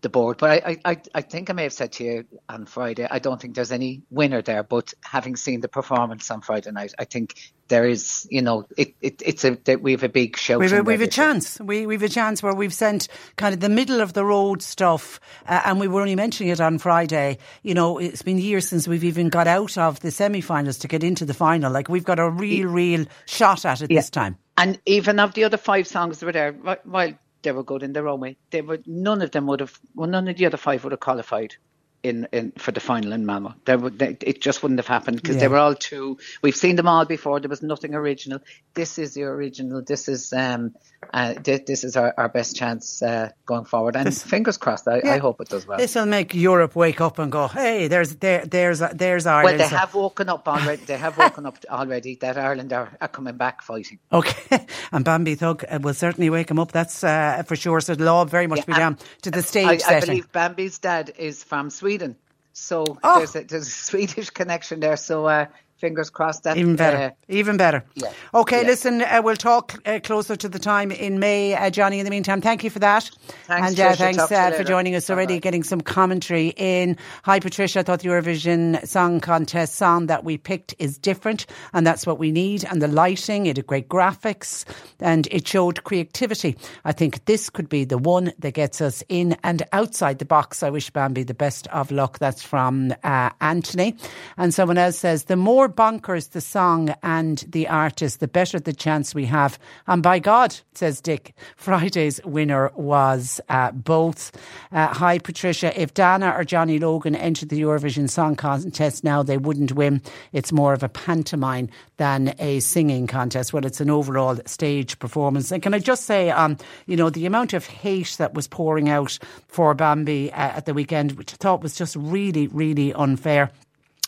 the 0.00 0.08
board. 0.08 0.38
But 0.38 0.64
I, 0.64 0.76
I, 0.84 1.00
I- 1.14 1.22
think 1.22 1.50
I 1.50 1.52
may 1.52 1.64
have 1.64 1.72
said 1.72 1.92
to 1.92 2.04
you 2.04 2.24
on 2.48 2.66
Friday, 2.66 3.06
I 3.10 3.18
don't 3.18 3.40
think 3.40 3.54
there's 3.54 3.72
any 3.72 4.02
winner 4.10 4.40
there. 4.42 4.62
But 4.62 4.94
having 5.04 5.36
seen 5.36 5.60
the 5.60 5.68
performance 5.68 6.30
on 6.30 6.40
Friday 6.40 6.70
night, 6.70 6.94
I 6.98 7.04
think 7.04 7.52
there 7.68 7.86
is, 7.86 8.26
you 8.30 8.40
know, 8.40 8.66
it, 8.78 8.94
it 9.02 9.20
it's 9.24 9.44
a 9.44 9.58
that 9.64 9.82
we 9.82 9.92
have 9.92 10.02
a 10.02 10.08
big 10.08 10.36
show. 10.38 10.58
We've 10.58 10.72
a, 10.72 10.82
we've 10.82 11.02
a 11.02 11.06
chance. 11.06 11.60
We, 11.60 11.86
we've 11.86 12.02
a 12.02 12.08
chance 12.08 12.42
where 12.42 12.54
we've 12.54 12.72
sent 12.72 13.08
kind 13.36 13.52
of 13.52 13.60
the 13.60 13.68
middle 13.68 14.00
of 14.00 14.14
the 14.14 14.24
road 14.24 14.62
stuff, 14.62 15.20
uh, 15.46 15.60
and 15.66 15.78
we 15.78 15.88
were 15.88 16.00
only 16.00 16.14
mentioning 16.14 16.50
it 16.50 16.60
on 16.60 16.78
Friday. 16.78 17.36
You 17.62 17.74
know, 17.74 17.98
it's 17.98 18.22
been 18.22 18.38
years 18.38 18.68
since 18.68 18.88
we've 18.88 19.04
even 19.04 19.28
got 19.28 19.46
out 19.46 19.76
of 19.76 20.00
the 20.00 20.10
semi-finals 20.10 20.78
to 20.78 20.88
get 20.88 21.04
into 21.04 21.24
the 21.26 21.34
final. 21.34 21.70
Like 21.70 21.88
we've 21.88 22.04
got 22.04 22.18
a 22.18 22.30
real, 22.30 22.68
real 22.68 23.04
shot 23.26 23.64
at 23.66 23.82
it 23.82 23.88
this 23.88 24.08
time. 24.10 24.38
And 24.56 24.80
even 24.86 25.20
of 25.20 25.34
the 25.34 25.44
other 25.44 25.56
five 25.56 25.86
songs 25.86 26.18
that 26.18 26.26
were 26.26 26.32
there, 26.32 26.52
wh- 26.52 26.86
while 26.86 27.12
they 27.42 27.52
were 27.52 27.62
good 27.62 27.82
in 27.82 27.92
their 27.92 28.08
own 28.08 28.20
way, 28.20 28.36
they 28.50 28.60
were 28.62 28.78
none 28.86 29.22
of 29.22 29.30
them 29.30 29.46
would 29.46 29.60
have, 29.60 29.78
well, 29.94 30.08
none 30.08 30.28
of 30.28 30.36
the 30.36 30.46
other 30.46 30.56
five 30.56 30.82
would 30.84 30.92
have 30.92 31.00
qualified 31.00 31.54
in, 32.02 32.28
in 32.32 32.52
for 32.52 32.70
the 32.72 32.80
final 32.80 33.12
in 33.12 33.26
Malmo. 33.26 33.54
They 33.64 33.76
would, 33.76 33.98
they, 33.98 34.16
it 34.20 34.40
just 34.40 34.62
wouldn't 34.62 34.78
have 34.78 34.86
happened 34.86 35.16
because 35.20 35.36
Yeah. 35.36 35.40
they 35.42 35.48
were 35.48 35.58
all 35.58 35.74
too. 35.74 36.18
We've 36.42 36.54
seen 36.56 36.76
them 36.76 36.86
all 36.88 37.04
before. 37.04 37.40
There 37.40 37.48
was 37.48 37.62
nothing 37.62 37.94
original. 37.94 38.40
This 38.74 38.98
is 38.98 39.14
the 39.14 39.24
original. 39.24 39.82
This 39.82 40.08
is 40.08 40.32
um, 40.32 40.74
uh, 41.14 41.34
this, 41.42 41.60
this 41.66 41.84
is 41.84 41.96
our, 41.96 42.12
our 42.18 42.28
best 42.28 42.56
chance 42.56 43.02
uh, 43.02 43.30
going 43.46 43.64
forward. 43.64 43.96
And 43.96 44.14
fingers 44.14 44.56
crossed. 44.58 44.86
I, 44.88 45.00
Yeah. 45.04 45.14
I 45.14 45.18
hope 45.18 45.40
it 45.40 45.48
does 45.48 45.66
well. 45.66 45.78
This 45.78 45.94
will 45.94 46.06
make 46.06 46.34
Europe 46.34 46.74
wake 46.76 47.00
up 47.00 47.18
and 47.18 47.30
go, 47.32 47.48
"Hey, 47.48 47.88
there's 47.88 48.16
there, 48.16 48.44
there's 48.44 48.80
there's 48.94 49.24
Ireland." 49.26 49.58
well, 49.58 49.68
they 49.68 49.76
have 49.76 49.94
woken 49.94 50.28
up 50.28 50.46
already. 50.48 50.84
They 50.84 50.96
have 50.98 51.16
woken 51.24 51.46
up 51.46 51.56
already 51.70 52.16
that 52.16 52.36
Ireland 52.36 52.72
are, 52.72 52.90
are 53.00 53.08
coming 53.08 53.36
back 53.36 53.62
fighting. 53.62 53.98
Okay, 54.12 54.66
and 54.92 55.04
Bambi 55.04 55.34
Thug 55.36 55.64
uh, 55.70 55.78
will 55.80 55.94
certainly 55.94 56.30
wake 56.30 56.50
him 56.50 56.58
up. 56.58 56.72
That's 56.72 57.02
uh, 57.04 57.42
for 57.46 57.56
sure. 57.56 57.80
So 57.80 57.92
it'll 57.92 58.08
all 58.08 58.24
very 58.26 58.46
much 58.46 58.66
be 58.66 58.72
down 58.74 58.98
to 59.22 59.30
the 59.30 59.42
stage 59.42 59.68
I 59.68 59.76
setting. 59.78 60.08
believe 60.08 60.32
Bambi's 60.32 60.78
dad 60.78 61.12
is 61.16 61.42
from 61.44 61.70
Sweden, 61.70 62.16
so 62.52 62.84
Oh. 63.04 63.18
there's, 63.18 63.36
a, 63.36 63.44
there's 63.44 63.66
a 63.68 63.70
Swedish 63.90 64.30
connection 64.30 64.80
there. 64.80 64.96
So 64.96 65.26
uh, 65.26 65.46
fingers 65.78 66.10
crossed 66.10 66.42
that 66.44 66.56
Even 66.56 66.76
better. 66.76 66.96
uh, 66.96 67.10
Even 67.28 67.56
better. 67.56 67.84
yeah. 67.94 68.12
Okay, 68.34 68.62
Yeah. 68.62 68.66
listen, 68.66 69.02
uh, 69.02 69.20
we'll 69.24 69.36
talk 69.36 69.74
uh, 69.86 70.00
closer 70.02 70.36
to 70.36 70.48
the 70.48 70.58
time 70.58 70.90
in 70.90 71.18
May, 71.18 71.54
uh, 71.54 71.70
Johnny. 71.70 71.98
In 72.00 72.04
the 72.04 72.10
meantime, 72.10 72.40
thank 72.40 72.64
you 72.64 72.70
for 72.70 72.80
that. 72.80 73.10
Thanks, 73.46 73.68
and 73.68 73.80
uh, 73.80 73.92
Tricia. 73.92 73.96
thanks 73.96 74.16
Talk 74.18 74.28
to 74.28 74.34
you 74.34 74.40
uh, 74.40 74.44
for 74.50 74.58
later. 74.58 74.64
joining 74.64 74.94
us 74.94 75.08
already, 75.10 75.34
Bye-bye. 75.34 75.40
getting 75.40 75.62
some 75.62 75.80
commentary 75.80 76.48
in. 76.56 76.96
Hi, 77.24 77.40
Patricia. 77.40 77.80
I 77.80 77.82
thought 77.84 78.00
the 78.00 78.08
Eurovision 78.08 78.86
Song 78.86 79.20
Contest 79.20 79.76
song 79.76 80.06
that 80.06 80.24
we 80.24 80.36
picked 80.36 80.74
is 80.78 80.98
different, 80.98 81.46
and 81.72 81.86
that's 81.86 82.06
what 82.06 82.18
we 82.18 82.32
need. 82.32 82.64
And 82.64 82.82
the 82.82 82.88
lighting, 82.88 83.46
it 83.46 83.56
had 83.56 83.66
great 83.66 83.88
graphics, 83.88 84.64
and 85.00 85.28
it 85.30 85.46
showed 85.46 85.84
creativity. 85.84 86.56
I 86.84 86.92
think 86.92 87.24
this 87.26 87.48
could 87.50 87.68
be 87.68 87.84
the 87.84 87.98
one 87.98 88.32
that 88.38 88.54
gets 88.54 88.80
us 88.80 89.02
in 89.08 89.36
and 89.44 89.62
outside 89.72 90.18
the 90.18 90.24
box. 90.24 90.62
I 90.62 90.70
wish 90.70 90.90
Bambi 90.90 91.22
the 91.22 91.34
best 91.34 91.66
of 91.68 91.90
luck. 91.90 92.18
That's 92.18 92.42
from 92.42 92.92
uh, 93.04 93.30
Anthony. 93.40 93.96
And 94.36 94.52
someone 94.52 94.78
else 94.78 94.98
says, 94.98 95.24
the 95.24 95.36
more 95.36 95.67
bonkers 95.68 96.30
the 96.30 96.40
song 96.40 96.94
and 97.02 97.44
the 97.48 97.68
artist, 97.68 98.20
the 98.20 98.28
better 98.28 98.58
the 98.58 98.72
chance 98.72 99.14
we 99.14 99.26
have. 99.26 99.58
And 99.86 100.02
by 100.02 100.18
God, 100.18 100.56
says 100.74 101.00
Dick, 101.00 101.34
Friday's 101.56 102.20
winner 102.24 102.70
was 102.74 103.40
uh, 103.48 103.72
both. 103.72 104.32
Uh, 104.72 104.88
hi, 104.88 105.18
Patricia. 105.18 105.78
If 105.80 105.94
Dana 105.94 106.34
or 106.36 106.44
Johnny 106.44 106.78
Logan 106.78 107.14
entered 107.14 107.48
the 107.48 107.60
Eurovision 107.60 108.08
Song 108.08 108.36
Contest 108.36 109.04
now, 109.04 109.22
they 109.22 109.38
wouldn't 109.38 109.72
win. 109.72 110.02
It's 110.32 110.52
more 110.52 110.72
of 110.72 110.82
a 110.82 110.88
pantomime 110.88 111.68
than 111.96 112.34
a 112.38 112.60
singing 112.60 113.06
contest. 113.06 113.52
Well, 113.52 113.66
it's 113.66 113.80
an 113.80 113.90
overall 113.90 114.38
stage 114.46 114.98
performance. 114.98 115.50
And 115.50 115.62
can 115.62 115.74
I 115.74 115.78
just 115.78 116.04
say, 116.04 116.30
um, 116.30 116.56
you 116.86 116.96
know, 116.96 117.10
the 117.10 117.26
amount 117.26 117.52
of 117.52 117.66
hate 117.66 118.16
that 118.18 118.34
was 118.34 118.46
pouring 118.48 118.88
out 118.88 119.18
for 119.48 119.74
Bambi 119.74 120.32
uh, 120.32 120.36
at 120.36 120.66
the 120.66 120.74
weekend, 120.74 121.12
which 121.12 121.32
I 121.32 121.36
thought 121.36 121.62
was 121.62 121.74
just 121.74 121.96
really, 121.96 122.46
really 122.48 122.92
unfair. 122.92 123.50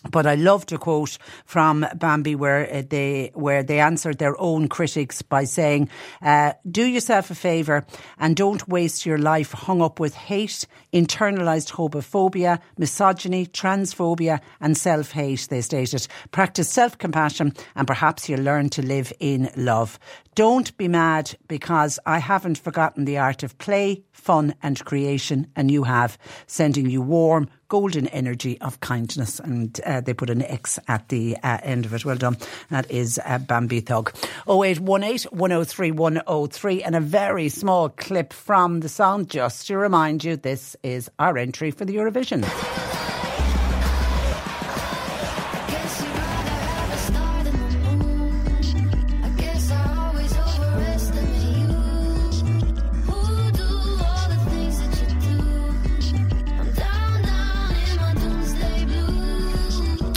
But 0.09 0.26
I 0.26 0.35
loved 0.35 0.73
a 0.73 0.78
quote 0.78 1.19
from 1.45 1.87
Bambi 1.95 2.35
where 2.35 2.73
uh, 2.73 2.83
they 2.88 3.33
where 3.35 3.62
they 3.62 3.80
answered 3.80 4.19
their 4.19 4.40
own 4.40 4.69
critics 4.69 5.21
by 5.21 5.45
saying, 5.45 5.90
uh, 6.23 6.54
"Do 6.71 6.85
yourself 6.85 7.30
a 7.30 7.35
favour 7.35 7.85
and 8.19 8.35
don't 8.35 8.66
waste 8.66 9.04
your 9.04 9.19
life 9.19 9.52
hung 9.52 9.83
up 9.83 10.00
with 10.00 10.14
hate, 10.14 10.66
internalised 10.92 11.73
homophobia, 11.73 12.61
misogyny, 12.78 13.47
transphobia, 13.47 14.40
and 14.61 14.76
self-hate." 14.76 15.49
They 15.50 15.61
stated, 15.61 16.07
"Practice 16.30 16.71
self-compassion 16.71 17.52
and 17.75 17.87
perhaps 17.87 18.28
you'll 18.28 18.40
learn 18.40 18.71
to 18.71 18.83
live 18.83 19.12
in 19.21 19.50
love. 19.54 19.99
Don't 20.34 20.76
be 20.76 20.88
mad 20.88 21.37
because 21.49 21.99
I 22.06 22.18
haven't 22.18 22.58
forgotten 22.58 23.04
the 23.04 23.18
art 23.18 23.42
of 23.42 23.58
play, 23.58 24.04
fun, 24.12 24.54
and 24.62 24.82
creation, 24.84 25.49
and 25.56 25.70
you 25.70 25.84
have, 25.84 26.18
sending 26.46 26.88
you 26.88 27.02
warm." 27.02 27.49
golden 27.70 28.08
energy 28.08 28.60
of 28.60 28.80
kindness. 28.80 29.40
And 29.40 29.80
uh, 29.87 30.02
they 30.02 30.12
put 30.12 30.28
an 30.28 30.42
X 30.42 30.78
at 30.88 31.08
the 31.08 31.38
uh, 31.42 31.58
end 31.62 31.87
of 31.87 31.94
it. 31.94 32.04
Well 32.04 32.16
done. 32.16 32.37
That 32.68 32.90
is 32.90 33.18
uh, 33.25 33.38
Bambi 33.38 33.80
Thug. 33.80 34.12
0818 34.46 35.30
103 35.30 35.92
103. 35.92 36.82
And 36.82 36.94
a 36.94 37.00
very 37.00 37.49
small 37.49 37.88
clip 37.88 38.34
from 38.34 38.80
the 38.80 38.88
song, 38.88 39.25
just 39.25 39.68
to 39.68 39.78
remind 39.78 40.22
you, 40.22 40.37
this 40.37 40.76
is 40.82 41.10
our 41.18 41.38
entry 41.38 41.70
for 41.70 41.87
the 41.87 41.96
Eurovision. 41.96 42.89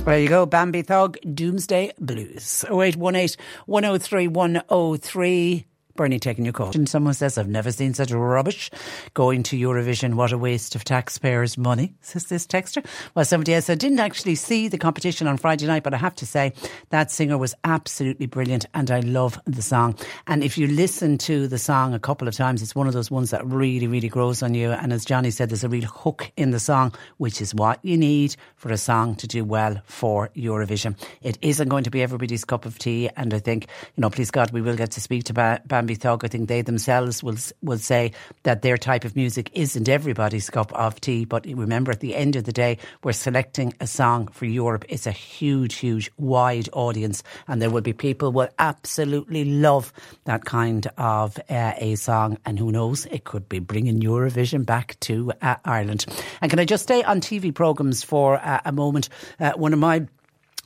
There 0.06 0.20
you 0.20 0.28
go, 0.28 0.46
Bambi 0.46 0.82
Thug, 0.82 1.18
Doomsday 1.34 1.94
Blues. 1.98 2.66
0818 2.70 3.38
103 3.68 4.28
103. 4.28 5.66
Bernie 5.96 6.20
taking 6.20 6.46
your 6.46 6.54
call. 6.54 6.72
And 6.74 6.90
someone 6.90 7.14
says, 7.14 7.38
I've 7.38 7.48
never 7.48 7.72
seen 7.72 7.94
such 7.94 8.12
rubbish 8.12 8.72
going 9.14 9.44
to 9.44 9.58
Eurovision. 9.58 10.16
What 10.16 10.32
a 10.32 10.38
waste 10.38 10.76
of 10.76 10.84
taxpayers' 10.84 11.58
money, 11.58 11.94
says 12.02 12.26
this 12.26 12.48
texter. 12.48 12.86
Well, 13.16 13.26
somebody 13.26 13.54
else, 13.54 13.66
said, 13.66 13.74
I 13.74 13.76
didn't 13.76 14.00
actually 14.00 14.36
see 14.36 14.68
the 14.68 14.78
competition 14.78 15.28
on 15.28 15.38
Friday 15.38 15.68
night, 15.68 15.84
but 15.84 15.94
I 15.94 15.98
have 15.98 16.16
to 16.16 16.26
say 16.26 16.54
that 16.90 17.12
singer 17.12 17.38
was 17.38 17.54
absolutely 17.64 18.26
brilliant 18.26 18.66
and 18.74 18.90
I 18.90 19.02
love 19.02 19.40
the 19.46 19.62
song. 19.62 19.96
And 20.28 20.44
if 20.44 20.58
you 20.58 20.68
listen 20.68 21.18
to 21.20 21.48
the 21.48 21.58
song 21.60 21.94
a 21.94 22.00
couple 22.00 22.28
of 22.28 22.36
times, 22.36 22.62
it's 22.62 22.76
one 22.76 22.88
of 22.88 22.94
those 22.94 23.12
ones 23.12 23.30
that 23.32 23.46
really, 23.46 23.88
really 23.88 24.10
grows 24.10 24.42
on 24.42 24.54
you. 24.54 24.72
And 24.72 24.92
as 24.92 25.06
Johnny 25.06 25.32
said, 25.32 25.50
there's 25.50 25.64
a 25.64 25.70
real 25.70 25.86
hook 25.86 26.32
in 26.38 26.52
the 26.52 26.60
song, 26.60 26.94
which 27.18 27.42
is 27.42 27.54
what 27.54 27.80
you 27.84 27.98
need 27.98 28.36
for 28.56 28.72
a 28.72 28.78
song 28.78 29.16
to 29.16 29.28
do 29.28 29.44
well 29.44 29.80
for 29.86 30.30
Eurovision. 30.36 30.98
It 31.22 31.38
isn't 31.42 31.70
going 31.70 31.84
to 31.84 31.92
be 31.92 32.02
everybody's 32.02 32.46
cup 32.46 32.66
of 32.66 32.80
tea. 32.80 33.10
And 33.16 33.34
I 33.34 33.40
think, 33.40 33.68
you 33.96 34.02
know, 34.02 34.10
please 34.10 34.32
God, 34.32 34.52
we 34.52 34.62
will 34.62 34.76
get 34.76 34.92
to 34.92 35.02
speak 35.02 35.26
to 35.26 35.34
ba- 35.34 35.62
Bambi 35.84 35.96
Thug. 35.96 36.24
I 36.24 36.30
think 36.30 36.48
they 36.48 36.62
themselves 36.62 37.22
will, 37.22 37.36
will 37.62 37.78
say 37.78 38.14
that 38.44 38.62
their 38.62 38.78
type 38.78 39.04
of 39.04 39.18
music 39.18 39.50
isn't 39.54 39.90
everybody's 39.90 40.50
cup 40.50 40.72
of 40.72 41.02
tea. 41.02 41.26
But 41.26 41.46
remember, 41.46 41.92
at 41.92 42.00
the 42.00 42.16
end 42.16 42.38
of 42.38 42.46
the 42.46 42.54
day, 42.54 42.78
we're 43.04 43.12
selecting 43.12 43.74
a 43.82 43.88
song 43.88 44.28
for 44.28 44.46
Europe. 44.46 44.86
It's 44.88 45.06
a 45.08 45.12
huge, 45.12 45.76
huge, 45.76 46.10
wide 46.18 46.70
audience. 46.72 47.22
And 47.50 47.62
there 47.62 47.70
will 47.70 47.82
be 47.82 47.92
people 47.92 48.32
will 48.32 48.48
absolutely 48.60 49.44
love 49.44 49.92
that 50.24 50.46
kind 50.46 50.88
of 50.98 51.38
uh, 51.50 51.74
a 51.76 51.96
song. 51.96 52.38
And 52.46 52.58
who 52.58 52.72
knows, 52.72 53.06
it 53.08 53.26
could 53.26 53.50
be 53.50 53.60
bringing 53.60 54.00
Eurovision 54.00 54.66
back 54.66 54.98
to 55.02 55.34
uh, 55.42 55.56
Ireland. 55.66 56.06
And 56.40 56.50
can 56.50 56.60
I 56.60 56.66
just 56.66 56.84
stay 56.84 57.04
on 57.04 57.20
TV 57.20 57.54
programmes 57.54 58.04
for 58.04 58.38
uh, 58.38 58.62
a 58.64 58.72
moment? 58.72 59.10
Uh, 59.38 59.52
one 59.58 59.74
of 59.74 59.80
my 59.80 60.08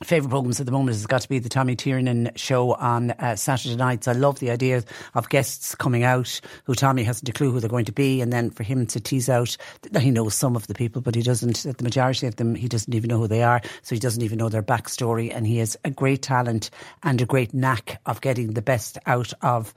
Favourite 0.04 0.30
programmes 0.30 0.60
at 0.60 0.66
the 0.66 0.72
moment 0.72 0.94
has 0.94 1.04
got 1.06 1.22
to 1.22 1.28
be 1.28 1.40
the 1.40 1.48
Tommy 1.48 1.74
Tiernan 1.74 2.30
show 2.36 2.74
on 2.74 3.10
uh, 3.10 3.34
Saturday 3.34 3.74
nights. 3.74 4.06
I 4.06 4.12
love 4.12 4.38
the 4.38 4.52
idea 4.52 4.84
of 5.14 5.28
guests 5.28 5.74
coming 5.74 6.04
out 6.04 6.40
who 6.64 6.76
Tommy 6.76 7.02
hasn't 7.02 7.28
a 7.28 7.32
clue 7.32 7.50
who 7.50 7.58
they're 7.58 7.68
going 7.68 7.84
to 7.86 7.92
be, 7.92 8.20
and 8.20 8.32
then 8.32 8.50
for 8.50 8.62
him 8.62 8.86
to 8.86 9.00
tease 9.00 9.28
out 9.28 9.56
that 9.90 10.00
he 10.00 10.12
knows 10.12 10.34
some 10.34 10.54
of 10.54 10.68
the 10.68 10.74
people, 10.74 11.02
but 11.02 11.16
he 11.16 11.22
doesn't, 11.22 11.64
the 11.64 11.82
majority 11.82 12.28
of 12.28 12.36
them, 12.36 12.54
he 12.54 12.68
doesn't 12.68 12.94
even 12.94 13.08
know 13.08 13.18
who 13.18 13.26
they 13.26 13.42
are, 13.42 13.60
so 13.82 13.96
he 13.96 13.98
doesn't 13.98 14.22
even 14.22 14.38
know 14.38 14.48
their 14.48 14.62
backstory. 14.62 15.34
And 15.34 15.44
he 15.44 15.58
has 15.58 15.76
a 15.84 15.90
great 15.90 16.22
talent 16.22 16.70
and 17.02 17.20
a 17.20 17.26
great 17.26 17.52
knack 17.52 18.00
of 18.06 18.20
getting 18.20 18.52
the 18.52 18.62
best 18.62 18.98
out 19.06 19.32
of 19.42 19.74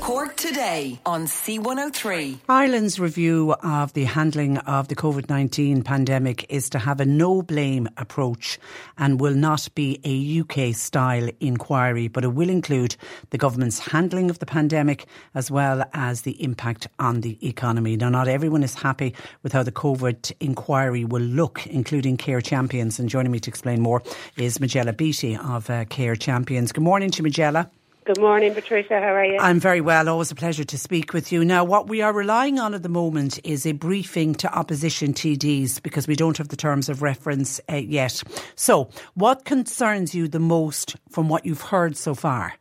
Cork 0.08 0.36
today 0.36 0.98
on 1.04 1.26
C103. 1.26 2.38
Ireland's 2.48 2.98
review 2.98 3.54
of 3.62 3.92
the 3.92 4.04
handling 4.04 4.56
of 4.56 4.88
the 4.88 4.96
COVID 4.96 5.28
19 5.28 5.82
pandemic 5.82 6.46
is 6.48 6.70
to 6.70 6.78
have 6.78 6.98
a 6.98 7.04
no 7.04 7.42
blame 7.42 7.90
approach 7.98 8.58
and 8.96 9.20
will 9.20 9.34
not 9.34 9.68
be 9.74 10.00
a 10.04 10.40
UK 10.40 10.74
style 10.74 11.28
inquiry, 11.40 12.08
but 12.08 12.24
it 12.24 12.28
will 12.28 12.48
include 12.48 12.96
the 13.28 13.36
government's 13.36 13.80
handling 13.80 14.30
of 14.30 14.38
the 14.38 14.46
pandemic 14.46 15.04
as 15.34 15.50
well 15.50 15.84
as 15.92 16.22
the 16.22 16.42
impact 16.42 16.86
on 16.98 17.20
the 17.20 17.36
economy. 17.46 17.94
Now, 17.94 18.08
not 18.08 18.28
everyone 18.28 18.62
is 18.62 18.72
happy 18.72 19.14
with 19.42 19.52
how 19.52 19.62
the 19.62 19.72
COVID 19.72 20.32
inquiry 20.40 21.04
will 21.04 21.20
look, 21.20 21.66
including 21.66 22.16
Care 22.16 22.40
Champions. 22.40 22.98
And 22.98 23.10
joining 23.10 23.30
me 23.30 23.40
to 23.40 23.50
explain 23.50 23.82
more 23.82 24.02
is 24.38 24.58
Majella 24.58 24.94
Beattie 24.94 25.36
of 25.36 25.68
uh, 25.68 25.84
Care 25.84 26.16
Champions. 26.16 26.72
Good 26.72 26.84
morning 26.84 27.10
to 27.10 27.22
Majella. 27.22 27.70
Good 28.08 28.20
morning, 28.20 28.54
Patricia. 28.54 29.00
How 29.00 29.12
are 29.12 29.24
you? 29.26 29.36
I'm 29.38 29.60
very 29.60 29.82
well. 29.82 30.08
Always 30.08 30.30
a 30.30 30.34
pleasure 30.34 30.64
to 30.64 30.78
speak 30.78 31.12
with 31.12 31.30
you. 31.30 31.44
Now, 31.44 31.62
what 31.62 31.88
we 31.88 32.00
are 32.00 32.10
relying 32.10 32.58
on 32.58 32.72
at 32.72 32.82
the 32.82 32.88
moment 32.88 33.38
is 33.44 33.66
a 33.66 33.72
briefing 33.72 34.34
to 34.36 34.50
opposition 34.50 35.12
TDs 35.12 35.82
because 35.82 36.08
we 36.08 36.16
don't 36.16 36.38
have 36.38 36.48
the 36.48 36.56
terms 36.56 36.88
of 36.88 37.02
reference 37.02 37.60
uh, 37.70 37.74
yet. 37.74 38.22
So, 38.54 38.88
what 39.12 39.44
concerns 39.44 40.14
you 40.14 40.26
the 40.26 40.38
most 40.38 40.96
from 41.10 41.28
what 41.28 41.44
you've 41.44 41.60
heard 41.60 41.98
so 41.98 42.14
far? 42.14 42.54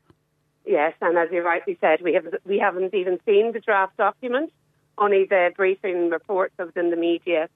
Yes, 0.66 0.96
and 1.00 1.18
as 1.18 1.30
you 1.32 1.42
rightly 1.46 1.78
said, 1.80 2.02
we 2.02 2.14
have 2.16 2.26
we 2.44 2.60
haven't 2.60 2.94
even 2.94 3.18
seen 3.26 3.54
the 3.54 3.62
draft 3.62 3.96
document, 3.96 4.52
only 4.98 5.24
the 5.24 5.54
briefing 5.56 6.10
reports 6.10 6.56
of 6.60 6.74
it 6.76 6.78
in 6.78 6.90
the 6.90 6.98
media. 6.98 7.48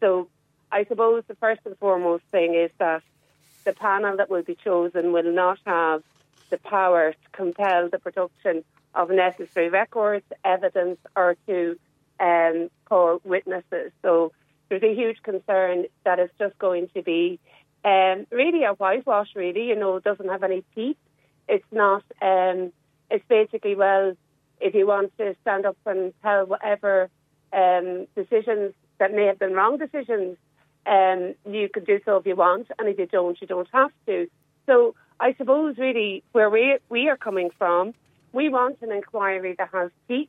So, 0.00 0.26
I 0.72 0.84
suppose 0.86 1.22
the 1.28 1.36
first 1.36 1.60
and 1.64 1.78
foremost 1.78 2.24
thing 2.32 2.56
is 2.56 2.72
that 2.78 3.04
the 3.62 3.72
panel 3.72 4.16
that 4.16 4.30
will 4.30 4.42
be 4.42 4.56
chosen 4.56 5.12
will 5.12 5.32
not 5.32 5.60
have 5.64 6.02
the 6.50 6.58
power 6.58 7.12
to 7.12 7.28
compel 7.32 7.88
the 7.90 7.98
production 7.98 8.64
of 8.94 9.10
necessary 9.10 9.68
records, 9.68 10.24
evidence, 10.44 10.98
or 11.14 11.36
to 11.46 11.78
um, 12.18 12.70
call 12.86 13.20
witnesses. 13.24 13.92
So 14.02 14.32
there's 14.68 14.82
a 14.82 14.94
huge 14.94 15.22
concern 15.22 15.86
that 16.04 16.18
it's 16.18 16.32
just 16.38 16.58
going 16.58 16.88
to 16.94 17.02
be 17.02 17.38
um, 17.84 18.26
really 18.30 18.64
a 18.64 18.72
whitewash. 18.72 19.28
Really, 19.34 19.68
you 19.68 19.76
know, 19.76 19.96
it 19.96 20.04
doesn't 20.04 20.28
have 20.28 20.42
any 20.42 20.64
teeth. 20.74 20.96
It's 21.48 21.64
not. 21.70 22.02
Um, 22.20 22.72
it's 23.10 23.24
basically 23.28 23.74
well, 23.74 24.14
if 24.60 24.74
you 24.74 24.86
want 24.86 25.16
to 25.18 25.36
stand 25.42 25.66
up 25.66 25.76
and 25.86 26.12
tell 26.22 26.46
whatever 26.46 27.08
um, 27.52 28.06
decisions 28.16 28.72
that 28.98 29.12
may 29.12 29.26
have 29.26 29.38
been 29.38 29.52
wrong 29.52 29.78
decisions, 29.78 30.36
um, 30.86 31.34
you 31.48 31.68
can 31.68 31.84
do 31.84 32.00
so 32.04 32.16
if 32.16 32.26
you 32.26 32.34
want, 32.34 32.68
and 32.78 32.88
if 32.88 32.98
you 32.98 33.06
don't, 33.06 33.40
you 33.40 33.46
don't 33.46 33.68
have 33.72 33.90
to. 34.06 34.28
So 34.66 34.94
I 35.18 35.34
suppose 35.34 35.78
really 35.78 36.22
where 36.32 36.50
we 36.50 36.78
we 36.88 37.08
are 37.08 37.16
coming 37.16 37.50
from, 37.58 37.94
we 38.32 38.48
want 38.48 38.78
an 38.82 38.92
inquiry 38.92 39.54
that 39.58 39.70
has 39.72 39.90
teeth. 40.08 40.28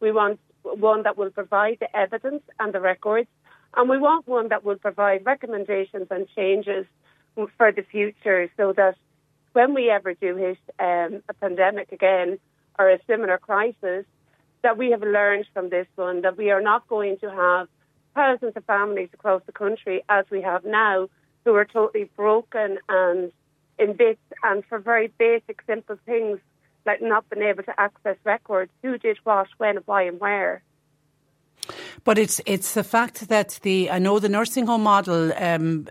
We 0.00 0.10
want 0.10 0.40
one 0.62 1.02
that 1.04 1.16
will 1.16 1.30
provide 1.30 1.78
the 1.80 1.94
evidence 1.96 2.42
and 2.58 2.72
the 2.72 2.80
records, 2.80 3.28
and 3.76 3.88
we 3.88 3.98
want 3.98 4.26
one 4.26 4.48
that 4.48 4.64
will 4.64 4.76
provide 4.76 5.24
recommendations 5.24 6.08
and 6.10 6.26
changes 6.34 6.86
for 7.56 7.72
the 7.72 7.82
future, 7.82 8.50
so 8.56 8.72
that 8.72 8.96
when 9.52 9.74
we 9.74 9.90
ever 9.90 10.14
do 10.14 10.36
hit 10.36 10.58
um, 10.78 11.22
a 11.28 11.34
pandemic 11.34 11.92
again 11.92 12.38
or 12.78 12.90
a 12.90 12.98
similar 13.06 13.38
crisis, 13.38 14.04
that 14.62 14.76
we 14.76 14.90
have 14.90 15.02
learned 15.02 15.46
from 15.52 15.68
this 15.68 15.86
one 15.94 16.22
that 16.22 16.36
we 16.36 16.50
are 16.50 16.60
not 16.60 16.88
going 16.88 17.18
to 17.18 17.30
have 17.30 17.68
thousands 18.14 18.52
of 18.56 18.64
families 18.64 19.10
across 19.12 19.42
the 19.46 19.52
country 19.52 20.02
as 20.08 20.24
we 20.30 20.42
have 20.42 20.64
now 20.64 21.08
who 21.44 21.54
are 21.54 21.64
totally 21.64 22.10
broken 22.16 22.78
and 22.88 23.30
in 23.78 23.94
bits 23.94 24.20
and 24.42 24.64
for 24.66 24.78
very 24.78 25.08
basic, 25.18 25.62
simple 25.66 25.98
things 26.06 26.38
like 26.86 27.00
not 27.02 27.28
being 27.30 27.46
able 27.46 27.62
to 27.62 27.80
access 27.80 28.16
records, 28.24 28.70
who 28.82 28.98
did 28.98 29.18
what, 29.24 29.46
when, 29.58 29.76
why, 29.86 30.02
and 30.02 30.20
where. 30.20 30.62
But 32.04 32.18
it's 32.18 32.40
it's 32.44 32.74
the 32.74 32.84
fact 32.84 33.28
that 33.28 33.58
the 33.62 33.90
I 33.90 33.98
know 33.98 34.18
the 34.18 34.28
nursing 34.28 34.66
home 34.66 34.82
model 34.82 35.32
um, 35.32 35.88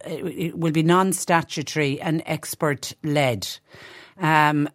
will 0.53 0.71
be 0.71 0.83
non-statutory 0.83 1.99
and 1.99 2.21
expert 2.27 2.93
led. 3.03 3.47
Um, 4.19 4.69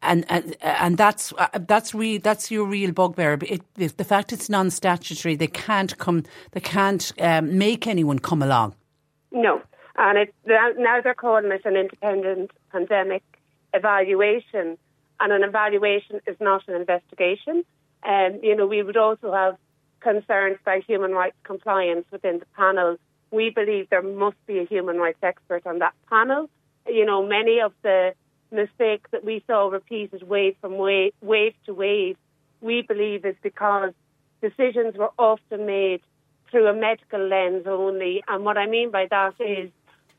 and, 0.00 0.24
and 0.30 0.56
and 0.62 0.96
that's 0.96 1.34
uh, 1.36 1.48
that's 1.68 1.94
re, 1.94 2.18
that's 2.18 2.50
your 2.50 2.64
real 2.64 2.92
bugbear. 2.92 3.34
It, 3.42 3.62
it, 3.76 3.96
the 3.98 4.04
fact 4.04 4.32
it's 4.32 4.48
non-statutory, 4.48 5.36
they 5.36 5.46
can't 5.48 5.96
come, 5.98 6.24
they 6.52 6.60
can't 6.60 7.12
um, 7.20 7.58
make 7.58 7.86
anyone 7.86 8.18
come 8.18 8.42
along. 8.42 8.74
No, 9.30 9.60
and 10.02 10.18
it's 10.18 10.32
now 10.44 11.00
they're 11.00 11.14
calling 11.14 11.52
it 11.52 11.64
an 11.64 11.76
independent 11.76 12.50
pandemic 12.72 13.22
evaluation, 13.72 14.76
and 15.20 15.32
an 15.32 15.44
evaluation 15.44 16.20
is 16.26 16.36
not 16.40 16.66
an 16.66 16.74
investigation. 16.74 17.64
Um, 18.02 18.40
you 18.42 18.56
know, 18.56 18.66
we 18.66 18.82
would 18.82 18.96
also 18.96 19.32
have 19.32 19.56
concerns 20.00 20.58
about 20.60 20.82
human 20.82 21.12
rights 21.12 21.36
compliance 21.44 22.04
within 22.10 22.40
the 22.40 22.46
panel. 22.56 22.96
We 23.30 23.50
believe 23.50 23.88
there 23.90 24.02
must 24.02 24.44
be 24.46 24.58
a 24.58 24.64
human 24.64 24.96
rights 24.96 25.20
expert 25.22 25.66
on 25.66 25.78
that 25.78 25.94
panel. 26.10 26.50
You 26.86 27.06
know, 27.06 27.24
many 27.24 27.60
of 27.60 27.72
the 27.82 28.12
mistakes 28.50 29.08
that 29.12 29.24
we 29.24 29.44
saw 29.46 29.68
repeated 29.68 30.24
wave 30.24 30.56
from 30.60 30.78
wave, 30.78 31.12
wave 31.22 31.54
to 31.66 31.74
wave, 31.74 32.16
we 32.60 32.82
believe 32.82 33.24
is 33.24 33.36
because 33.40 33.92
decisions 34.42 34.96
were 34.96 35.12
often 35.16 35.64
made 35.64 36.00
through 36.50 36.66
a 36.66 36.74
medical 36.74 37.24
lens 37.24 37.66
only. 37.66 38.24
And 38.26 38.44
what 38.44 38.58
I 38.58 38.66
mean 38.66 38.90
by 38.90 39.06
that 39.08 39.34
is 39.40 39.70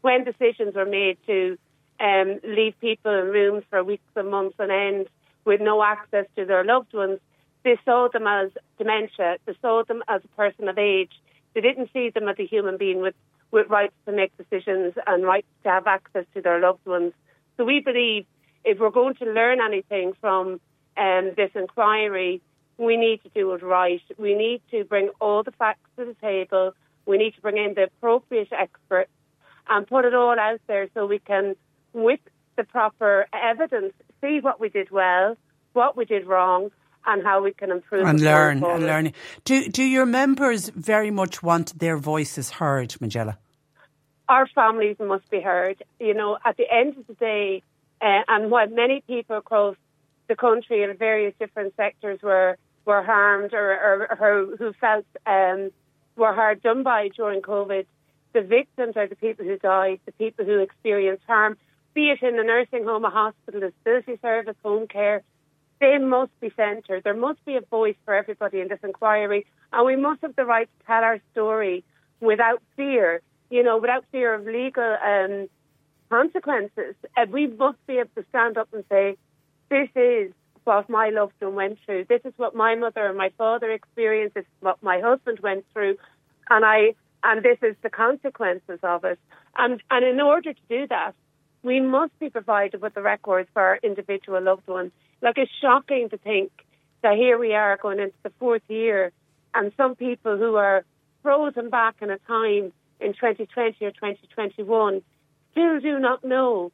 when 0.03 0.25
decisions 0.25 0.75
were 0.75 0.85
made 0.85 1.17
to 1.25 1.57
um, 1.99 2.39
leave 2.43 2.75
people 2.81 3.11
in 3.11 3.27
rooms 3.27 3.63
for 3.69 3.83
weeks 3.83 4.03
and 4.15 4.29
months 4.29 4.55
on 4.59 4.69
end 4.69 5.07
with 5.45 5.61
no 5.61 5.81
access 5.81 6.25
to 6.35 6.45
their 6.45 6.63
loved 6.63 6.93
ones, 6.93 7.19
they 7.63 7.77
saw 7.85 8.09
them 8.11 8.27
as 8.27 8.51
dementia. 8.77 9.37
They 9.45 9.55
saw 9.61 9.83
them 9.87 10.03
as 10.09 10.21
a 10.25 10.27
person 10.35 10.67
of 10.67 10.77
age. 10.77 11.11
They 11.55 11.61
didn't 11.61 11.89
see 11.93 12.09
them 12.09 12.27
as 12.27 12.35
a 12.37 12.45
human 12.45 12.75
being 12.75 13.01
with, 13.01 13.15
with 13.51 13.69
rights 13.69 13.93
to 14.05 14.11
make 14.11 14.35
decisions 14.37 14.93
and 15.07 15.23
rights 15.23 15.47
to 15.63 15.69
have 15.69 15.87
access 15.87 16.25
to 16.33 16.41
their 16.41 16.59
loved 16.59 16.85
ones. 16.85 17.13
So 17.55 17.63
we 17.63 17.79
believe 17.79 18.25
if 18.65 18.79
we're 18.79 18.89
going 18.89 19.15
to 19.15 19.25
learn 19.25 19.59
anything 19.61 20.13
from 20.19 20.59
um, 20.97 21.31
this 21.37 21.51
inquiry, 21.55 22.41
we 22.77 22.97
need 22.97 23.23
to 23.23 23.29
do 23.29 23.53
it 23.53 23.63
right. 23.63 24.01
We 24.17 24.35
need 24.35 24.61
to 24.71 24.83
bring 24.83 25.11
all 25.21 25.43
the 25.43 25.51
facts 25.51 25.89
to 25.97 26.03
the 26.03 26.15
table. 26.15 26.73
We 27.05 27.17
need 27.17 27.35
to 27.35 27.41
bring 27.41 27.57
in 27.57 27.75
the 27.75 27.83
appropriate 27.83 28.51
experts 28.51 29.11
and 29.69 29.87
put 29.87 30.05
it 30.05 30.13
all 30.13 30.37
out 30.39 30.61
there 30.67 30.87
so 30.93 31.05
we 31.05 31.19
can, 31.19 31.55
with 31.93 32.19
the 32.55 32.63
proper 32.63 33.27
evidence, 33.33 33.93
see 34.21 34.39
what 34.41 34.59
we 34.59 34.69
did 34.69 34.91
well, 34.91 35.37
what 35.73 35.97
we 35.97 36.05
did 36.05 36.25
wrong, 36.25 36.71
and 37.05 37.23
how 37.23 37.43
we 37.43 37.53
can 37.53 37.71
improve 37.71 38.07
and 38.07 38.21
learn 38.21 38.63
and 38.63 38.85
learn. 38.85 39.13
Do 39.43 39.67
do 39.67 39.83
your 39.83 40.05
members 40.05 40.69
very 40.69 41.11
much 41.11 41.43
want 41.43 41.77
their 41.79 41.97
voices 41.97 42.51
heard, 42.51 42.95
Majella? 43.01 43.37
Our 44.29 44.47
families 44.47 44.97
must 44.99 45.29
be 45.29 45.41
heard. 45.41 45.83
You 45.99 46.13
know, 46.13 46.37
at 46.45 46.55
the 46.57 46.65
end 46.71 46.97
of 46.97 47.07
the 47.07 47.13
day, 47.15 47.61
uh, 48.01 48.21
and 48.27 48.49
while 48.49 48.67
many 48.67 49.01
people 49.05 49.37
across 49.37 49.75
the 50.27 50.35
country 50.35 50.83
in 50.83 50.95
various 50.95 51.33
different 51.39 51.75
sectors 51.75 52.21
were 52.21 52.57
were 52.85 53.03
harmed 53.03 53.53
or, 53.53 53.71
or, 53.71 54.17
or 54.19 54.55
who 54.57 54.73
felt 54.73 55.05
um, 55.25 55.71
were 56.15 56.33
hard 56.33 56.61
done 56.61 56.83
by 56.83 57.09
during 57.09 57.41
COVID, 57.41 57.85
the 58.33 58.41
victims 58.41 58.97
are 58.97 59.07
the 59.07 59.15
people 59.15 59.45
who 59.45 59.57
died, 59.57 59.99
the 60.05 60.11
people 60.13 60.45
who 60.45 60.59
experienced 60.59 61.23
harm, 61.27 61.57
be 61.93 62.09
it 62.09 62.23
in 62.23 62.39
a 62.39 62.43
nursing 62.43 62.83
home, 62.83 63.05
a 63.05 63.09
hospital, 63.09 63.63
a 63.63 63.71
disability 63.71 64.19
service, 64.21 64.55
home 64.63 64.87
care. 64.87 65.21
They 65.79 65.97
must 65.97 66.31
be 66.39 66.51
centred. 66.55 67.03
There 67.03 67.15
must 67.15 67.43
be 67.45 67.55
a 67.55 67.61
voice 67.61 67.95
for 68.05 68.13
everybody 68.13 68.61
in 68.61 68.67
this 68.67 68.79
inquiry, 68.83 69.45
and 69.71 69.85
we 69.85 69.95
must 69.95 70.21
have 70.21 70.35
the 70.35 70.45
right 70.45 70.67
to 70.79 70.85
tell 70.85 71.03
our 71.03 71.19
story 71.31 71.83
without 72.19 72.61
fear. 72.75 73.21
You 73.49 73.63
know, 73.63 73.77
without 73.77 74.05
fear 74.11 74.33
of 74.33 74.45
legal 74.45 74.97
um, 75.05 75.47
consequences. 76.09 76.95
And 77.15 77.31
we 77.31 77.47
must 77.47 77.77
be 77.85 77.97
able 77.97 78.09
to 78.15 78.25
stand 78.29 78.57
up 78.57 78.69
and 78.73 78.83
say, 78.89 79.17
"This 79.69 79.89
is 79.95 80.31
what 80.63 80.89
my 80.89 81.09
loved 81.09 81.33
one 81.39 81.55
went 81.55 81.79
through. 81.85 82.05
This 82.05 82.21
is 82.23 82.33
what 82.37 82.55
my 82.55 82.75
mother 82.75 83.05
and 83.05 83.17
my 83.17 83.29
father 83.37 83.69
experienced. 83.69 84.35
This 84.35 84.45
is 84.45 84.61
what 84.61 84.81
my 84.81 84.99
husband 85.01 85.39
went 85.41 85.65
through, 85.73 85.97
and 86.49 86.65
I 86.65 86.95
and 87.23 87.43
this 87.43 87.57
is 87.61 87.75
the 87.81 87.89
consequences 87.89 88.79
of 88.83 89.03
it. 89.05 89.19
And 89.57 89.81
and 89.89 90.05
in 90.05 90.19
order 90.19 90.53
to 90.53 90.59
do 90.69 90.87
that, 90.87 91.13
we 91.63 91.79
must 91.79 92.17
be 92.19 92.29
provided 92.29 92.81
with 92.81 92.93
the 92.93 93.01
records 93.01 93.49
for 93.53 93.61
our 93.61 93.79
individual 93.81 94.41
loved 94.41 94.67
one. 94.67 94.91
Like 95.21 95.37
it's 95.37 95.51
shocking 95.61 96.09
to 96.09 96.17
think 96.17 96.51
that 97.01 97.15
here 97.15 97.37
we 97.37 97.53
are 97.53 97.77
going 97.81 97.99
into 97.99 98.15
the 98.23 98.31
fourth 98.39 98.63
year, 98.67 99.11
and 99.53 99.71
some 99.77 99.95
people 99.95 100.37
who 100.37 100.55
are 100.55 100.83
frozen 101.21 101.69
back 101.69 101.95
in 102.01 102.09
a 102.09 102.17
time 102.19 102.73
in 102.99 103.13
2020 103.13 103.85
or 103.85 103.91
2021 103.91 105.01
still 105.51 105.79
do 105.79 105.99
not 105.99 106.23
know 106.23 106.71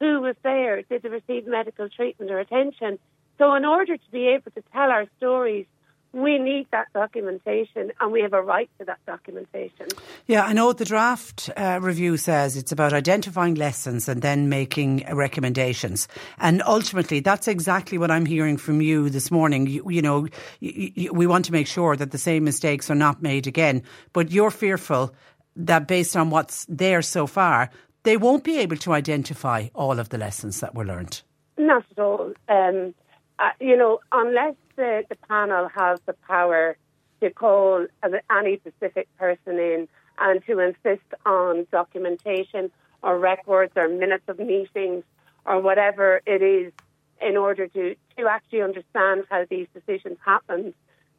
who 0.00 0.20
was 0.20 0.36
there, 0.42 0.82
did 0.82 1.02
they 1.02 1.08
receive 1.08 1.46
medical 1.46 1.88
treatment 1.88 2.30
or 2.30 2.38
attention. 2.38 2.98
So, 3.38 3.54
in 3.54 3.64
order 3.64 3.96
to 3.96 4.10
be 4.12 4.28
able 4.28 4.50
to 4.52 4.62
tell 4.72 4.90
our 4.90 5.06
stories 5.16 5.66
we 6.12 6.38
need 6.38 6.66
that 6.70 6.86
documentation 6.94 7.92
and 8.00 8.12
we 8.12 8.22
have 8.22 8.32
a 8.32 8.40
right 8.42 8.70
to 8.78 8.84
that 8.86 8.98
documentation. 9.06 9.86
Yeah, 10.26 10.42
I 10.44 10.52
know 10.52 10.72
the 10.72 10.84
draft 10.84 11.50
uh, 11.56 11.78
review 11.82 12.16
says 12.16 12.56
it's 12.56 12.72
about 12.72 12.92
identifying 12.92 13.54
lessons 13.54 14.08
and 14.08 14.22
then 14.22 14.48
making 14.48 15.04
recommendations. 15.12 16.08
And 16.38 16.62
ultimately, 16.66 17.20
that's 17.20 17.46
exactly 17.46 17.98
what 17.98 18.10
I'm 18.10 18.26
hearing 18.26 18.56
from 18.56 18.80
you 18.80 19.10
this 19.10 19.30
morning. 19.30 19.66
You, 19.66 19.88
you 19.90 20.02
know, 20.02 20.28
y- 20.62 20.92
y- 20.96 21.08
we 21.12 21.26
want 21.26 21.44
to 21.46 21.52
make 21.52 21.66
sure 21.66 21.94
that 21.96 22.10
the 22.10 22.18
same 22.18 22.44
mistakes 22.44 22.90
are 22.90 22.94
not 22.94 23.22
made 23.22 23.46
again. 23.46 23.82
But 24.12 24.30
you're 24.30 24.50
fearful 24.50 25.14
that 25.56 25.86
based 25.86 26.16
on 26.16 26.30
what's 26.30 26.64
there 26.68 27.02
so 27.02 27.26
far, 27.26 27.70
they 28.04 28.16
won't 28.16 28.44
be 28.44 28.58
able 28.58 28.76
to 28.76 28.92
identify 28.92 29.68
all 29.74 29.98
of 29.98 30.08
the 30.08 30.18
lessons 30.18 30.60
that 30.60 30.74
were 30.74 30.84
learned. 30.84 31.20
Not 31.58 31.84
at 31.90 31.98
all. 31.98 32.32
Um, 32.48 32.94
uh, 33.38 33.50
you 33.60 33.76
know, 33.76 34.00
unless 34.12 34.54
the, 34.78 35.04
the 35.10 35.16
panel 35.28 35.68
has 35.74 36.00
the 36.06 36.14
power 36.26 36.78
to 37.20 37.30
call 37.30 37.86
any 38.30 38.60
specific 38.60 39.08
person 39.18 39.58
in 39.58 39.88
and 40.18 40.42
to 40.46 40.60
insist 40.60 41.08
on 41.26 41.66
documentation 41.70 42.70
or 43.02 43.18
records 43.18 43.72
or 43.76 43.88
minutes 43.88 44.24
of 44.28 44.38
meetings 44.38 45.04
or 45.44 45.60
whatever 45.60 46.22
it 46.26 46.42
is 46.42 46.72
in 47.20 47.36
order 47.36 47.66
to, 47.66 47.96
to 48.16 48.26
actually 48.28 48.62
understand 48.62 49.24
how 49.28 49.44
these 49.50 49.66
decisions 49.74 50.16
happened, 50.24 50.72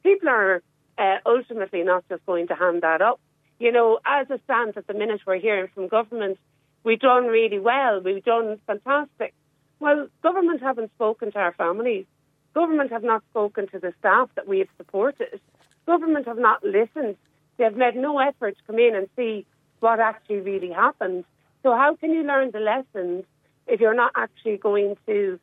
people 0.04 0.30
are 0.30 0.64
uh, 0.98 1.18
ultimately 1.26 1.84
not 1.84 2.04
just 2.10 2.26
going 2.26 2.48
to 2.48 2.56
hand 2.56 2.82
that 2.82 3.02
up. 3.02 3.20
You 3.60 3.74
know, 3.74 4.00
as 4.06 4.28
it 4.30 4.42
stands 4.46 4.78
at 4.78 4.88
the 4.88 4.94
minute, 4.94 5.22
we're 5.28 5.40
hearing 5.40 5.70
from 5.76 5.90
government, 5.90 6.38
we've 6.86 7.00
done 7.00 7.26
really 7.26 7.60
well, 7.60 8.02
we've 8.02 8.24
done 8.24 8.58
fantastic. 8.66 9.34
Well, 9.82 10.08
government 10.24 10.62
haven't 10.62 10.92
spoken 10.96 11.32
to 11.34 11.40
our 11.40 11.54
families. 11.54 12.06
Government 12.54 12.92
have 12.92 13.04
not 13.04 13.24
spoken 13.30 13.68
to 13.70 13.80
the 13.80 13.94
staff 14.00 14.30
that 14.36 14.48
we 14.48 14.60
have 14.60 14.68
supported. 14.78 15.40
Government 15.86 16.28
have 16.28 16.38
not 16.38 16.64
listened. 16.64 17.16
They 17.58 17.64
have 17.64 17.76
made 17.76 17.96
no 17.96 18.20
effort 18.20 18.58
to 18.58 18.64
come 18.66 18.80
in 18.80 18.96
and 18.96 19.08
see 19.16 19.46
what 19.80 20.00
actually 20.00 20.42
really 20.42 20.72
happened. 20.72 21.26
So 21.64 21.76
how 21.76 21.96
can 21.96 22.12
you 22.12 22.24
learn 22.24 22.52
the 22.52 22.60
lessons 22.60 23.26
if 23.68 23.80
you're 23.80 23.94
not 23.94 24.12
actually 24.16 24.58
going 24.58 24.98
to 25.06 25.40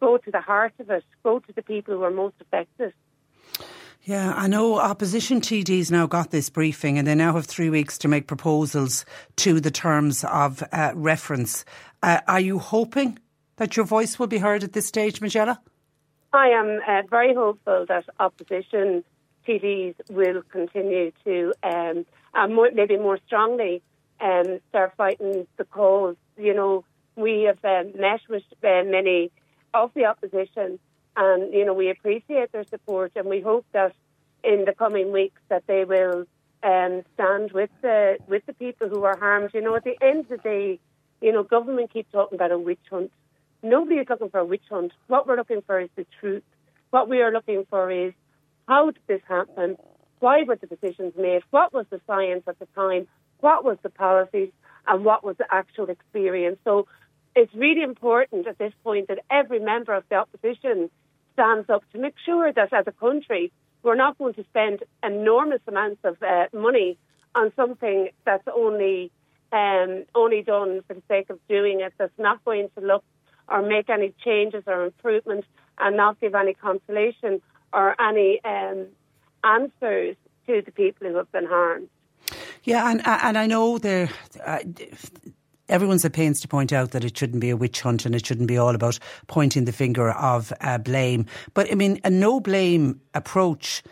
go 0.00 0.18
to 0.18 0.30
the 0.30 0.40
heart 0.40 0.74
of 0.78 0.90
it, 0.90 1.04
go 1.22 1.38
to 1.38 1.52
the 1.52 1.62
people 1.62 1.94
who 1.94 2.02
are 2.02 2.10
most 2.10 2.36
affected? 2.40 2.92
Yeah, 4.02 4.34
I 4.36 4.48
know 4.48 4.78
opposition 4.78 5.40
TDs 5.40 5.90
now 5.90 6.06
got 6.06 6.30
this 6.30 6.50
briefing 6.50 6.98
and 6.98 7.08
they 7.08 7.14
now 7.14 7.32
have 7.34 7.46
three 7.46 7.70
weeks 7.70 7.96
to 7.98 8.08
make 8.08 8.26
proposals 8.26 9.06
to 9.36 9.60
the 9.60 9.70
terms 9.70 10.24
of 10.24 10.62
uh, 10.72 10.92
reference. 10.94 11.64
Uh, 12.02 12.20
are 12.28 12.40
you 12.40 12.58
hoping 12.58 13.18
that 13.56 13.78
your 13.78 13.86
voice 13.86 14.18
will 14.18 14.26
be 14.26 14.38
heard 14.38 14.62
at 14.62 14.74
this 14.74 14.86
stage, 14.86 15.22
Majella? 15.22 15.58
I 16.34 16.48
am 16.48 16.80
uh, 16.86 17.02
very 17.08 17.32
hopeful 17.32 17.86
that 17.88 18.06
opposition 18.18 19.04
TDs 19.46 19.94
will 20.10 20.42
continue 20.50 21.12
to, 21.24 21.52
um, 21.62 22.04
uh, 22.34 22.48
more, 22.48 22.70
maybe 22.74 22.96
more 22.96 23.20
strongly, 23.24 23.82
um, 24.20 24.58
start 24.70 24.94
fighting 24.96 25.46
the 25.58 25.64
cause. 25.64 26.16
You 26.36 26.54
know, 26.54 26.84
we 27.14 27.42
have 27.42 27.64
uh, 27.64 27.88
met 27.96 28.20
with 28.28 28.42
uh, 28.64 28.82
many 28.84 29.30
of 29.74 29.92
the 29.94 30.06
opposition, 30.06 30.80
and 31.16 31.54
you 31.54 31.64
know 31.64 31.72
we 31.72 31.88
appreciate 31.88 32.50
their 32.50 32.64
support, 32.64 33.12
and 33.14 33.26
we 33.26 33.40
hope 33.40 33.64
that 33.72 33.94
in 34.42 34.64
the 34.64 34.72
coming 34.72 35.12
weeks 35.12 35.40
that 35.50 35.64
they 35.68 35.84
will 35.84 36.24
um, 36.64 37.02
stand 37.14 37.52
with 37.52 37.70
the 37.82 38.18
with 38.26 38.44
the 38.46 38.54
people 38.54 38.88
who 38.88 39.04
are 39.04 39.16
harmed. 39.16 39.50
You 39.54 39.60
know, 39.60 39.76
at 39.76 39.84
the 39.84 39.96
end 40.02 40.20
of 40.20 40.28
the 40.28 40.36
day, 40.38 40.80
you 41.20 41.30
know, 41.30 41.44
government 41.44 41.92
keep 41.92 42.10
talking 42.10 42.34
about 42.34 42.50
a 42.50 42.58
witch 42.58 42.80
hunt. 42.90 43.12
Nobody 43.64 43.96
is 43.96 44.06
looking 44.10 44.28
for 44.28 44.40
a 44.40 44.44
witch 44.44 44.64
hunt. 44.68 44.92
What 45.06 45.26
we're 45.26 45.36
looking 45.36 45.62
for 45.66 45.80
is 45.80 45.88
the 45.96 46.06
truth. 46.20 46.42
What 46.90 47.08
we 47.08 47.22
are 47.22 47.32
looking 47.32 47.64
for 47.70 47.90
is 47.90 48.12
how 48.68 48.90
did 48.90 49.02
this 49.06 49.22
happen? 49.26 49.78
Why 50.20 50.42
were 50.42 50.56
the 50.56 50.66
decisions 50.66 51.14
made? 51.16 51.40
What 51.50 51.72
was 51.72 51.86
the 51.88 51.98
science 52.06 52.42
at 52.46 52.58
the 52.58 52.68
time? 52.74 53.08
What 53.40 53.64
was 53.64 53.78
the 53.82 53.88
policies? 53.88 54.50
And 54.86 55.02
what 55.02 55.24
was 55.24 55.36
the 55.38 55.46
actual 55.50 55.88
experience? 55.88 56.58
So 56.62 56.86
it's 57.34 57.54
really 57.54 57.82
important 57.82 58.46
at 58.46 58.58
this 58.58 58.74
point 58.84 59.08
that 59.08 59.20
every 59.30 59.60
member 59.60 59.94
of 59.94 60.04
the 60.10 60.16
opposition 60.16 60.90
stands 61.32 61.70
up 61.70 61.82
to 61.92 61.98
make 61.98 62.16
sure 62.26 62.52
that 62.52 62.70
as 62.70 62.84
a 62.86 62.92
country 62.92 63.50
we're 63.82 63.96
not 63.96 64.18
going 64.18 64.34
to 64.34 64.44
spend 64.44 64.82
enormous 65.02 65.60
amounts 65.66 66.00
of 66.04 66.22
uh, 66.22 66.46
money 66.52 66.98
on 67.34 67.50
something 67.56 68.10
that's 68.26 68.46
only 68.54 69.10
um, 69.52 70.04
only 70.14 70.42
done 70.42 70.82
for 70.86 70.94
the 70.94 71.02
sake 71.08 71.30
of 71.30 71.38
doing 71.48 71.80
it. 71.80 71.94
That's 71.96 72.18
not 72.18 72.44
going 72.44 72.68
to 72.76 72.84
look 72.84 73.04
or 73.48 73.62
make 73.62 73.88
any 73.90 74.14
changes 74.24 74.64
or 74.66 74.86
improvements 74.86 75.46
and 75.78 75.96
not 75.96 76.20
give 76.20 76.34
any 76.34 76.54
consolation 76.54 77.40
or 77.72 78.00
any 78.00 78.40
um, 78.44 78.86
answers 79.42 80.16
to 80.46 80.62
the 80.64 80.72
people 80.72 81.08
who 81.08 81.16
have 81.16 81.30
been 81.32 81.46
harmed. 81.46 81.88
Yeah, 82.62 82.90
and 82.90 83.02
and 83.06 83.36
I 83.36 83.46
know 83.46 83.78
there. 83.78 84.08
Uh, 84.44 84.60
everyone's 85.68 86.04
at 86.04 86.12
pains 86.12 86.40
to 86.40 86.48
point 86.48 86.72
out 86.72 86.90
that 86.90 87.04
it 87.04 87.16
shouldn't 87.16 87.40
be 87.40 87.50
a 87.50 87.56
witch 87.56 87.80
hunt 87.80 88.04
and 88.04 88.14
it 88.14 88.24
shouldn't 88.24 88.48
be 88.48 88.58
all 88.58 88.74
about 88.74 88.98
pointing 89.26 89.64
the 89.64 89.72
finger 89.72 90.10
of 90.12 90.52
uh, 90.60 90.78
blame. 90.78 91.26
But 91.54 91.70
I 91.70 91.74
mean, 91.74 92.00
a 92.04 92.10
no 92.10 92.40
blame 92.40 93.00
approach 93.14 93.82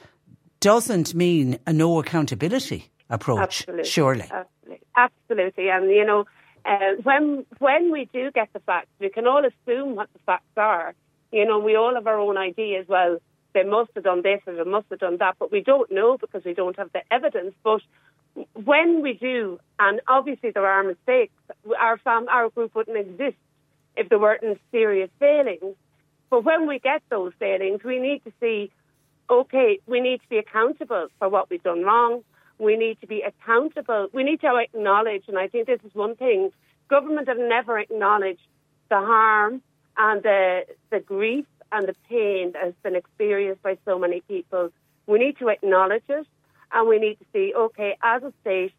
doesn't 0.61 1.15
mean 1.15 1.59
a 1.67 1.73
no 1.73 1.99
accountability 1.99 2.91
approach. 3.11 3.63
Absolutely. 3.63 3.85
Surely. 3.85 4.31
Absolutely. 4.31 4.81
Absolutely. 4.97 5.69
And, 5.71 5.91
you 5.91 6.05
know, 6.05 6.25
uh, 6.65 6.95
when, 7.03 7.45
when 7.59 7.93
we 7.93 8.09
do 8.13 8.31
get 8.31 8.49
the 8.53 8.61
facts, 8.61 8.89
we 8.99 9.11
can 9.11 9.27
all 9.27 9.43
assume 9.45 9.97
what 9.97 10.09
the 10.13 10.19
facts 10.27 10.57
are. 10.57 10.95
You 11.33 11.45
know, 11.47 11.59
we 11.59 11.77
all 11.77 11.95
have 11.95 12.07
our 12.07 12.19
own 12.19 12.37
ideas. 12.37 12.87
Well, 12.89 13.19
they 13.55 13.65
must 13.65 13.91
have 13.95 14.05
done 14.05 14.23
this 14.23 14.41
or 14.47 14.55
they 14.55 14.71
must 14.71 14.87
have 14.91 15.01
done 15.01 15.19
that, 15.19 15.37
but 15.39 15.51
we 15.51 15.61
don't 15.61 15.91
know 15.91 16.17
because 16.19 16.45
we 16.45 16.55
don't 16.55 16.77
have 16.77 16.93
the 16.93 17.03
evidence. 17.11 17.55
But 17.63 17.83
when 18.55 19.03
we 19.03 19.15
do, 19.15 19.59
and 19.79 20.01
obviously 20.09 20.51
there 20.51 20.67
are 20.67 20.83
mistakes, 20.83 21.35
our 21.79 21.99
fam- 21.99 22.29
our 22.29 22.49
group 22.51 22.75
wouldn't 22.75 22.97
exist 22.97 23.37
if 23.97 24.09
there 24.09 24.19
weren't 24.19 24.59
serious 24.71 25.11
failings. 25.19 25.77
But 26.31 26.45
when 26.45 26.67
we 26.67 26.79
get 26.79 27.03
those 27.11 27.33
failings, 27.39 27.83
we 27.85 27.99
need 27.99 28.25
to 28.25 28.33
see, 28.41 28.71
okay, 29.29 29.81
we 29.87 30.01
need 30.01 30.23
to 30.23 30.29
be 30.29 30.39
accountable 30.39 31.09
for 31.19 31.29
what 31.29 31.51
we've 31.51 31.63
done 31.63 31.83
wrong. 31.83 32.23
We 32.59 32.77
need 32.77 33.01
to 33.01 33.07
be 33.07 33.23
accountable. 33.23 34.09
We 34.13 34.23
need 34.23 34.41
to 34.43 34.57
acknowledge, 34.57 35.25
and 35.29 35.39
I 35.39 35.49
think 35.49 35.67
this 35.67 35.81
is 35.85 35.95
one 35.95 36.17
thing, 36.17 36.51
government 36.89 37.29
have 37.29 37.39
never 37.39 37.79
acknowledged 37.79 38.47
the 38.89 38.97
harm 38.97 39.63
and 39.97 40.23
the, 40.23 40.67
the 40.91 41.01
grief 41.01 41.47
and 41.73 41.89
the 41.89 41.97
pain 42.09 42.53
that 42.53 42.63
has 42.63 42.75
been 42.83 42.97
experienced 42.97 43.63
by 43.63 43.79
so 43.85 43.99
many 43.99 44.21
people. 44.23 44.71
We 45.07 45.19
need 45.19 45.39
to 45.39 45.49
acknowledge 45.49 46.05
it 46.09 46.27
and 46.73 46.89
we 46.89 46.99
need 46.99 47.19
to 47.19 47.25
see, 47.33 47.53
okay, 47.55 47.97
as 48.03 48.23
a 48.23 48.33
state, 48.43 48.73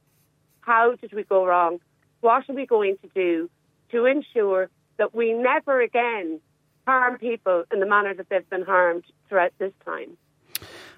how 0.61 0.95
did 0.95 1.13
we 1.13 1.23
go 1.23 1.45
wrong? 1.45 1.79
What 2.21 2.49
are 2.49 2.53
we 2.53 2.65
going 2.65 2.97
to 3.01 3.09
do 3.13 3.49
to 3.91 4.05
ensure 4.05 4.69
that 4.97 5.13
we 5.13 5.33
never 5.33 5.81
again 5.81 6.39
harm 6.85 7.17
people 7.17 7.65
in 7.71 7.79
the 7.79 7.85
manner 7.85 8.13
that 8.13 8.29
they've 8.29 8.49
been 8.49 8.63
harmed 8.63 9.03
throughout 9.27 9.53
this 9.57 9.73
time? 9.85 10.17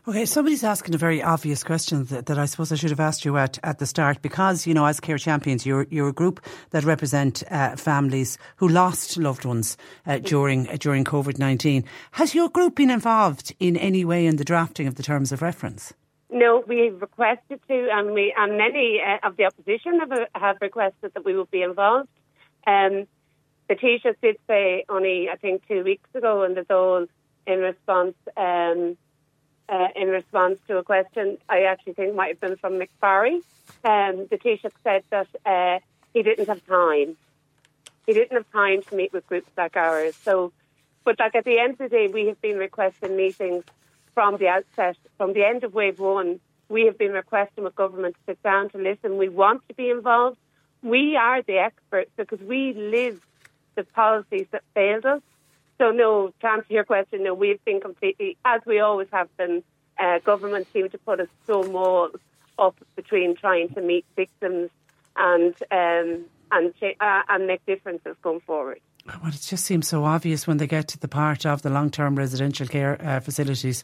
Okay, 0.07 0.27
somebody's 0.27 0.63
asking 0.63 0.93
a 0.93 0.99
very 0.99 1.23
obvious 1.23 1.63
question 1.63 2.05
that, 2.05 2.27
that, 2.27 2.37
I 2.37 2.45
suppose 2.45 2.71
I 2.71 2.75
should 2.75 2.91
have 2.91 2.99
asked 2.99 3.25
you 3.25 3.37
at, 3.37 3.57
at 3.63 3.79
the 3.79 3.87
start 3.87 4.21
because, 4.21 4.67
you 4.67 4.73
know, 4.75 4.85
as 4.85 4.99
Care 4.99 5.17
Champions, 5.17 5.65
you're, 5.65 5.87
you're 5.89 6.09
a 6.09 6.13
group 6.13 6.45
that 6.69 6.83
represent 6.83 7.41
uh, 7.49 7.75
families 7.75 8.37
who 8.57 8.67
lost 8.67 9.17
loved 9.17 9.45
ones 9.45 9.77
uh, 10.05 10.19
during, 10.19 10.69
uh, 10.69 10.77
during 10.79 11.05
COVID 11.05 11.39
19. 11.39 11.83
Has 12.11 12.35
your 12.35 12.49
group 12.49 12.75
been 12.75 12.91
involved 12.91 13.55
in 13.59 13.75
any 13.77 14.05
way 14.05 14.27
in 14.27 14.35
the 14.35 14.43
drafting 14.43 14.85
of 14.85 14.93
the 14.93 15.01
terms 15.01 15.31
of 15.31 15.41
reference? 15.41 15.91
No, 16.29 16.63
we 16.67 16.89
requested 16.89 17.59
to, 17.67 17.89
and 17.91 18.13
we 18.13 18.31
and 18.37 18.59
many 18.59 19.01
uh, 19.01 19.27
of 19.27 19.37
the 19.37 19.45
opposition 19.45 19.99
have 19.99 20.27
have 20.35 20.57
requested 20.61 21.15
that 21.15 21.25
we 21.25 21.35
will 21.35 21.45
be 21.45 21.63
involved. 21.63 22.09
Um, 22.67 23.07
the 23.69 23.75
Taoiseach 23.75 24.21
did 24.21 24.37
say 24.45 24.85
only, 24.87 25.29
I 25.31 25.37
think, 25.37 25.67
two 25.67 25.83
weeks 25.83 26.09
ago 26.13 26.43
in 26.43 26.53
the 26.53 26.61
Dáil 26.61 27.07
in 27.47 27.59
response 27.59 28.15
um, 28.37 28.97
uh, 29.69 29.87
in 29.95 30.09
response 30.09 30.59
to 30.67 30.77
a 30.77 30.83
question 30.83 31.37
I 31.49 31.63
actually 31.63 31.93
think 31.93 32.15
might 32.15 32.29
have 32.29 32.39
been 32.39 32.57
from 32.57 32.73
Mick 32.73 32.89
Barry. 33.01 33.41
Um, 33.83 34.27
the 34.29 34.37
Taoiseach 34.37 34.71
said 34.83 35.03
that 35.09 35.27
uh, 35.45 35.79
he 36.13 36.23
didn't 36.23 36.47
have 36.47 36.65
time. 36.65 37.17
He 38.05 38.13
didn't 38.13 38.33
have 38.33 38.51
time 38.51 38.83
to 38.83 38.95
meet 38.95 39.11
with 39.11 39.27
groups 39.27 39.49
like 39.57 39.75
ours. 39.75 40.15
So, 40.23 40.51
but 41.03 41.19
like 41.19 41.35
at 41.35 41.45
the 41.45 41.59
end 41.59 41.73
of 41.73 41.77
the 41.77 41.89
day, 41.89 42.07
we 42.07 42.27
have 42.27 42.39
been 42.41 42.57
requesting 42.57 43.15
meetings 43.15 43.63
from 44.13 44.37
the 44.37 44.47
outset, 44.47 44.97
from 45.17 45.33
the 45.33 45.43
end 45.43 45.63
of 45.63 45.73
wave 45.73 45.99
one, 45.99 46.39
we 46.69 46.85
have 46.85 46.97
been 46.97 47.11
requesting 47.11 47.63
with 47.63 47.75
government 47.75 48.15
to 48.15 48.33
sit 48.33 48.43
down 48.43 48.69
to 48.69 48.77
listen. 48.77 49.17
We 49.17 49.29
want 49.29 49.67
to 49.67 49.75
be 49.75 49.89
involved. 49.89 50.37
We 50.81 51.15
are 51.15 51.41
the 51.41 51.57
experts 51.59 52.09
because 52.17 52.39
we 52.39 52.73
live 52.73 53.21
the 53.75 53.83
policies 53.83 54.47
that 54.51 54.63
failed 54.73 55.05
us. 55.05 55.21
So, 55.77 55.91
no, 55.91 56.31
to 56.41 56.47
answer 56.47 56.73
your 56.73 56.85
question, 56.85 57.23
no, 57.23 57.33
we've 57.33 57.63
been 57.65 57.81
completely, 57.81 58.37
as 58.45 58.61
we 58.65 58.79
always 58.79 59.07
have 59.11 59.35
been, 59.37 59.63
uh, 59.99 60.19
government 60.19 60.67
seem 60.71 60.89
to 60.89 60.97
put 60.97 61.19
a 61.19 61.27
stone 61.43 61.73
wall 61.73 62.09
up 62.57 62.75
between 62.95 63.35
trying 63.35 63.69
to 63.69 63.81
meet 63.81 64.05
victims 64.15 64.69
and 65.15 65.53
um, 65.71 66.25
and 66.51 66.73
uh, 66.99 67.21
and 67.29 67.47
make 67.47 67.65
differences 67.65 68.15
going 68.21 68.41
forward. 68.41 68.79
Well, 69.05 69.27
it 69.27 69.39
just 69.39 69.65
seems 69.65 69.87
so 69.87 70.03
obvious 70.03 70.47
when 70.47 70.57
they 70.57 70.65
get 70.65 70.87
to 70.89 70.99
the 70.99 71.07
part 71.07 71.45
of 71.45 71.61
the 71.61 71.69
long-term 71.69 72.15
residential 72.15 72.65
care 72.65 72.99
uh, 72.99 73.19
facilities, 73.19 73.83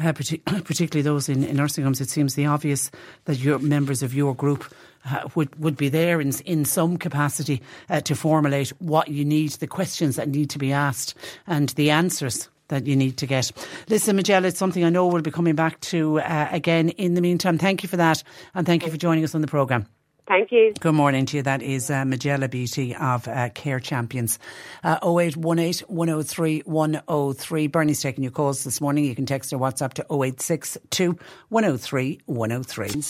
uh, 0.00 0.12
partic- 0.12 0.44
particularly 0.64 1.02
those 1.02 1.28
in, 1.28 1.44
in 1.44 1.56
nursing 1.56 1.84
homes. 1.84 2.00
It 2.00 2.08
seems 2.08 2.36
the 2.36 2.46
obvious 2.46 2.90
that 3.26 3.38
your 3.38 3.58
members 3.58 4.02
of 4.02 4.14
your 4.14 4.34
group 4.34 4.64
uh, 5.04 5.28
would 5.34 5.54
would 5.62 5.76
be 5.76 5.88
there 5.88 6.20
in 6.20 6.32
in 6.44 6.64
some 6.64 6.96
capacity 6.96 7.62
uh, 7.90 8.00
to 8.02 8.14
formulate 8.14 8.70
what 8.78 9.08
you 9.08 9.24
need, 9.24 9.50
the 9.52 9.66
questions 9.66 10.16
that 10.16 10.28
need 10.28 10.50
to 10.50 10.58
be 10.58 10.72
asked, 10.72 11.14
and 11.46 11.70
the 11.70 11.90
answers 11.90 12.48
that 12.68 12.86
you 12.86 12.96
need 12.96 13.16
to 13.18 13.26
get. 13.26 13.52
Listen, 13.88 14.16
Majella, 14.16 14.48
it's 14.48 14.58
something 14.58 14.84
I 14.84 14.88
know 14.88 15.06
we'll 15.06 15.22
be 15.22 15.30
coming 15.30 15.54
back 15.54 15.80
to 15.80 16.20
uh, 16.20 16.48
again. 16.50 16.90
In 16.90 17.14
the 17.14 17.20
meantime, 17.20 17.58
thank 17.58 17.82
you 17.82 17.88
for 17.88 17.98
that, 17.98 18.22
and 18.54 18.66
thank 18.66 18.84
you 18.84 18.90
for 18.90 18.96
joining 18.96 19.24
us 19.24 19.34
on 19.34 19.40
the 19.40 19.46
programme. 19.46 19.86
Thank 20.26 20.52
you. 20.52 20.72
Good 20.78 20.94
morning 20.94 21.26
to 21.26 21.38
you. 21.38 21.42
That 21.42 21.62
is 21.62 21.90
uh, 21.90 22.04
Majella 22.04 22.48
Beattie 22.48 22.94
of 22.94 23.26
uh, 23.26 23.48
Care 23.50 23.80
Champions. 23.80 24.38
Uh, 24.84 24.98
0818 25.02 25.86
103 25.88 26.60
103. 26.64 27.66
Bernie's 27.66 28.00
taking 28.00 28.22
your 28.22 28.30
calls 28.30 28.62
this 28.64 28.80
morning. 28.80 29.04
You 29.04 29.14
can 29.16 29.26
text 29.26 29.52
or 29.52 29.58
WhatsApp 29.58 29.94
to 29.94 30.02
0862 30.02 31.18
103 31.48 32.20
103. 32.26 33.02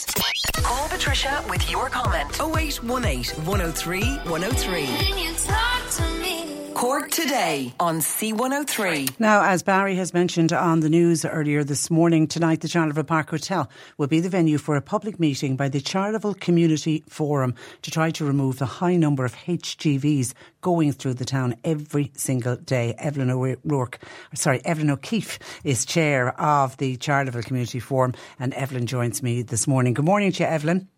Call 0.63 0.89
Patricia 0.89 1.45
with 1.49 1.71
your 1.71 1.91
comment. 1.91 2.31
0818 2.41 3.45
103 3.45 4.03
103. 4.03 5.72
Cork 6.83 7.13
today 7.13 7.73
on 7.79 8.01
C103. 8.01 9.21
Now, 9.21 9.45
as 9.45 9.63
Barry 9.63 9.95
has 9.95 10.13
mentioned 10.13 10.53
on 10.53 10.81
the 10.81 10.89
news 10.89 11.25
earlier 11.25 11.63
this 11.63 11.93
morning, 11.93 12.27
tonight 12.27 12.61
the 12.61 12.67
Charleville 12.67 13.05
Park 13.05 13.31
Hotel 13.31 13.71
will 13.99 14.09
be 14.09 14.19
the 14.19 14.29
venue 14.29 14.59
for 14.59 14.75
a 14.75 14.83
public 14.83 15.21
meeting 15.21 15.55
by 15.55 15.69
the 15.69 15.79
Charleville 15.79 16.35
Community 16.35 17.05
Forum 17.09 17.55
to 17.83 17.93
try 17.93 18.11
to 18.11 18.25
remove 18.25 18.59
the 18.59 18.67
high 18.67 18.97
number 18.97 19.25
of 19.25 19.37
HGVs 19.37 20.35
going 20.61 20.91
through 20.91 21.15
the 21.15 21.25
town 21.25 21.55
every 21.63 22.11
single 22.17 22.57
day. 22.57 22.97
Evelyn 22.99 23.31
O'Rourke, 23.31 24.01
sorry, 24.35 24.61
Evelyn 24.65 24.91
O'Keeffe 24.91 25.39
is 25.63 25.85
chair 25.85 26.31
of 26.41 26.77
the 26.79 26.97
Charleville 26.97 27.45
Community 27.45 27.79
Forum, 27.79 28.13
and 28.41 28.53
Evelyn 28.55 28.89
joins 28.89 29.23
me 29.23 29.43
this 29.43 29.69
morning. 29.69 29.95
Good 29.95 30.05
morning 30.05 30.33
to 30.33 30.43
you, 30.43 30.49
Evelyn. 30.49 30.89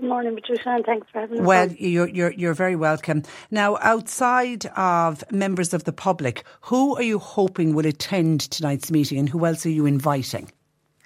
Good 0.00 0.08
morning, 0.08 0.34
Patricia, 0.34 0.70
and 0.70 0.84
thanks 0.86 1.06
for 1.12 1.20
having 1.20 1.40
us. 1.40 1.46
Well, 1.46 1.70
you're, 1.72 2.08
you're, 2.08 2.32
you're 2.32 2.54
very 2.54 2.74
welcome. 2.74 3.22
Now, 3.50 3.76
outside 3.82 4.64
of 4.74 5.22
members 5.30 5.74
of 5.74 5.84
the 5.84 5.92
public, 5.92 6.42
who 6.62 6.96
are 6.96 7.02
you 7.02 7.18
hoping 7.18 7.74
will 7.74 7.84
attend 7.84 8.40
tonight's 8.50 8.90
meeting 8.90 9.18
and 9.18 9.28
who 9.28 9.44
else 9.44 9.66
are 9.66 9.70
you 9.70 9.84
inviting? 9.84 10.50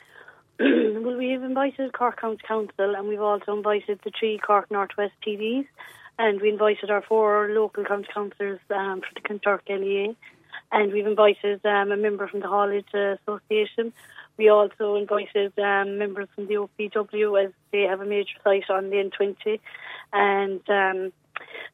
well, 0.61 1.17
we've 1.17 1.43
invited 1.43 1.93
Cork 1.93 2.21
County 2.21 2.41
Council 2.47 2.95
and 2.95 3.09
we've 3.09 3.21
also 3.21 3.57
invited 3.57 3.99
the 4.05 4.13
three 4.17 4.39
Cork 4.39 4.71
Northwest 4.71 5.15
TDs 5.27 5.67
and 6.21 6.41
we 6.41 6.49
invited 6.51 6.89
our 6.89 7.03
four 7.03 7.49
local 7.51 7.85
county 7.85 8.07
councillors 8.15 8.61
um, 8.71 9.01
for 9.01 9.21
the 9.21 9.29
Kanturk 9.29 9.69
LEA 9.69 10.15
and 10.71 10.93
we've 10.93 11.09
invited 11.09 11.67
um, 11.67 11.91
a 11.91 11.97
member 11.97 12.29
from 12.29 12.41
the 12.41 12.47
Haulage 12.47 12.95
Association. 12.95 13.93
We 14.37 14.49
also 14.49 14.97
invited 14.97 15.59
um, 15.59 15.99
members 15.99 16.29
from 16.35 16.47
the 16.47 16.55
OPW 16.55 17.45
as 17.45 17.53
they 17.73 17.83
have 17.83 18.01
a 18.01 18.07
major 18.07 18.37
site 18.43 18.69
on 18.71 18.91
the 18.91 18.97
N20 18.97 19.61
and 20.13 20.61
um, 20.69 21.13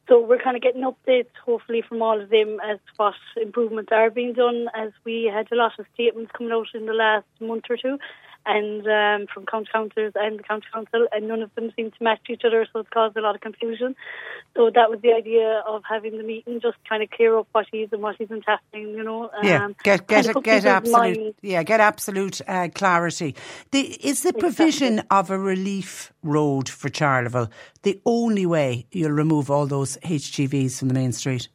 so 0.07 0.19
we're 0.19 0.39
kind 0.39 0.55
of 0.55 0.63
getting 0.63 0.81
updates, 0.81 1.29
hopefully, 1.45 1.83
from 1.87 2.01
all 2.01 2.19
of 2.19 2.29
them 2.29 2.59
as 2.63 2.77
to 2.77 2.93
what 2.97 3.13
improvements 3.41 3.91
are 3.91 4.09
being 4.09 4.33
done. 4.33 4.67
As 4.73 4.91
we 5.05 5.31
had 5.33 5.47
a 5.51 5.55
lot 5.55 5.79
of 5.79 5.85
statements 5.93 6.31
coming 6.37 6.51
out 6.51 6.67
in 6.73 6.85
the 6.85 6.93
last 6.93 7.25
month 7.39 7.65
or 7.69 7.77
two, 7.77 7.97
and 8.45 8.85
um, 8.87 9.27
from 9.33 9.45
county 9.45 9.69
councillors 9.71 10.13
and 10.15 10.39
the 10.39 10.43
county 10.43 10.65
council, 10.73 11.07
and 11.11 11.27
none 11.27 11.41
of 11.41 11.53
them 11.55 11.71
seem 11.75 11.91
to 11.91 12.03
match 12.03 12.21
each 12.29 12.41
other, 12.45 12.65
so 12.71 12.79
it's 12.79 12.89
caused 12.89 13.15
a 13.17 13.21
lot 13.21 13.35
of 13.35 13.41
confusion. 13.41 13.95
So 14.55 14.69
that 14.73 14.89
was 14.89 14.99
the 15.01 15.13
idea 15.13 15.63
of 15.67 15.83
having 15.87 16.17
the 16.17 16.23
meeting, 16.23 16.59
just 16.61 16.77
kind 16.87 17.03
of 17.03 17.09
clear 17.09 17.37
up 17.37 17.47
what 17.51 17.67
is 17.71 17.89
and 17.91 18.01
what 18.01 18.15
isn't 18.19 18.43
happening. 18.45 18.89
You 18.89 19.03
know, 19.03 19.29
Yeah, 19.43 19.65
um, 19.65 19.75
get 19.83 20.07
get 20.07 20.33
put 20.33 20.43
get 20.43 20.65
absolute 20.65 21.17
minds- 21.17 21.37
yeah 21.41 21.63
get 21.63 21.79
absolute 21.79 22.41
uh, 22.47 22.69
clarity. 22.73 23.35
The, 23.71 23.81
is 24.05 24.23
the 24.23 24.33
provision 24.33 25.03
of 25.09 25.29
a 25.29 25.37
relief 25.37 26.11
road 26.23 26.67
for 26.67 26.89
Charleville 26.89 27.49
the 27.83 28.01
only 28.05 28.45
way 28.45 28.87
you'll 28.91 29.11
remove 29.11 29.49
all 29.49 29.67
those 29.67 29.97
HGVs 29.97 30.79
from 30.79 30.87
the 30.87 30.93
main 30.93 31.11
street? 31.11 31.47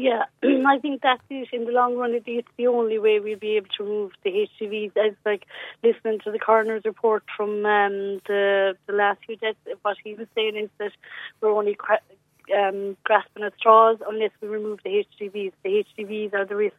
Yeah, 0.00 0.24
I 0.44 0.78
think 0.80 1.02
that's 1.02 1.22
it. 1.30 1.48
In 1.52 1.66
the 1.66 1.72
long 1.72 1.96
run, 1.96 2.14
it- 2.14 2.22
it's 2.26 2.48
the 2.56 2.68
only 2.68 2.98
way 2.98 3.20
we'll 3.20 3.38
be 3.38 3.56
able 3.56 3.68
to 3.76 3.84
remove 3.84 4.12
the 4.24 4.30
HGVs. 4.30 4.96
As 4.96 5.14
like 5.26 5.44
listening 5.84 6.20
to 6.24 6.30
the 6.32 6.38
coroner's 6.38 6.84
report 6.86 7.22
from 7.36 7.66
um, 7.66 8.20
the 8.26 8.76
the 8.86 8.94
last 8.94 9.20
few 9.26 9.36
deaths, 9.36 9.58
what 9.82 9.98
he 10.02 10.14
was 10.14 10.28
saying 10.34 10.56
is 10.56 10.70
that 10.78 10.92
we're 11.40 11.52
only 11.52 11.74
cra- 11.74 12.08
um, 12.56 12.96
grasping 13.04 13.44
at 13.44 13.54
straws 13.58 13.98
unless 14.08 14.32
we 14.40 14.48
remove 14.48 14.80
the 14.84 15.04
HGVs. 15.04 15.52
The 15.64 15.84
HGVs 15.84 16.34
are 16.34 16.46
the 16.46 16.56
risk. 16.56 16.76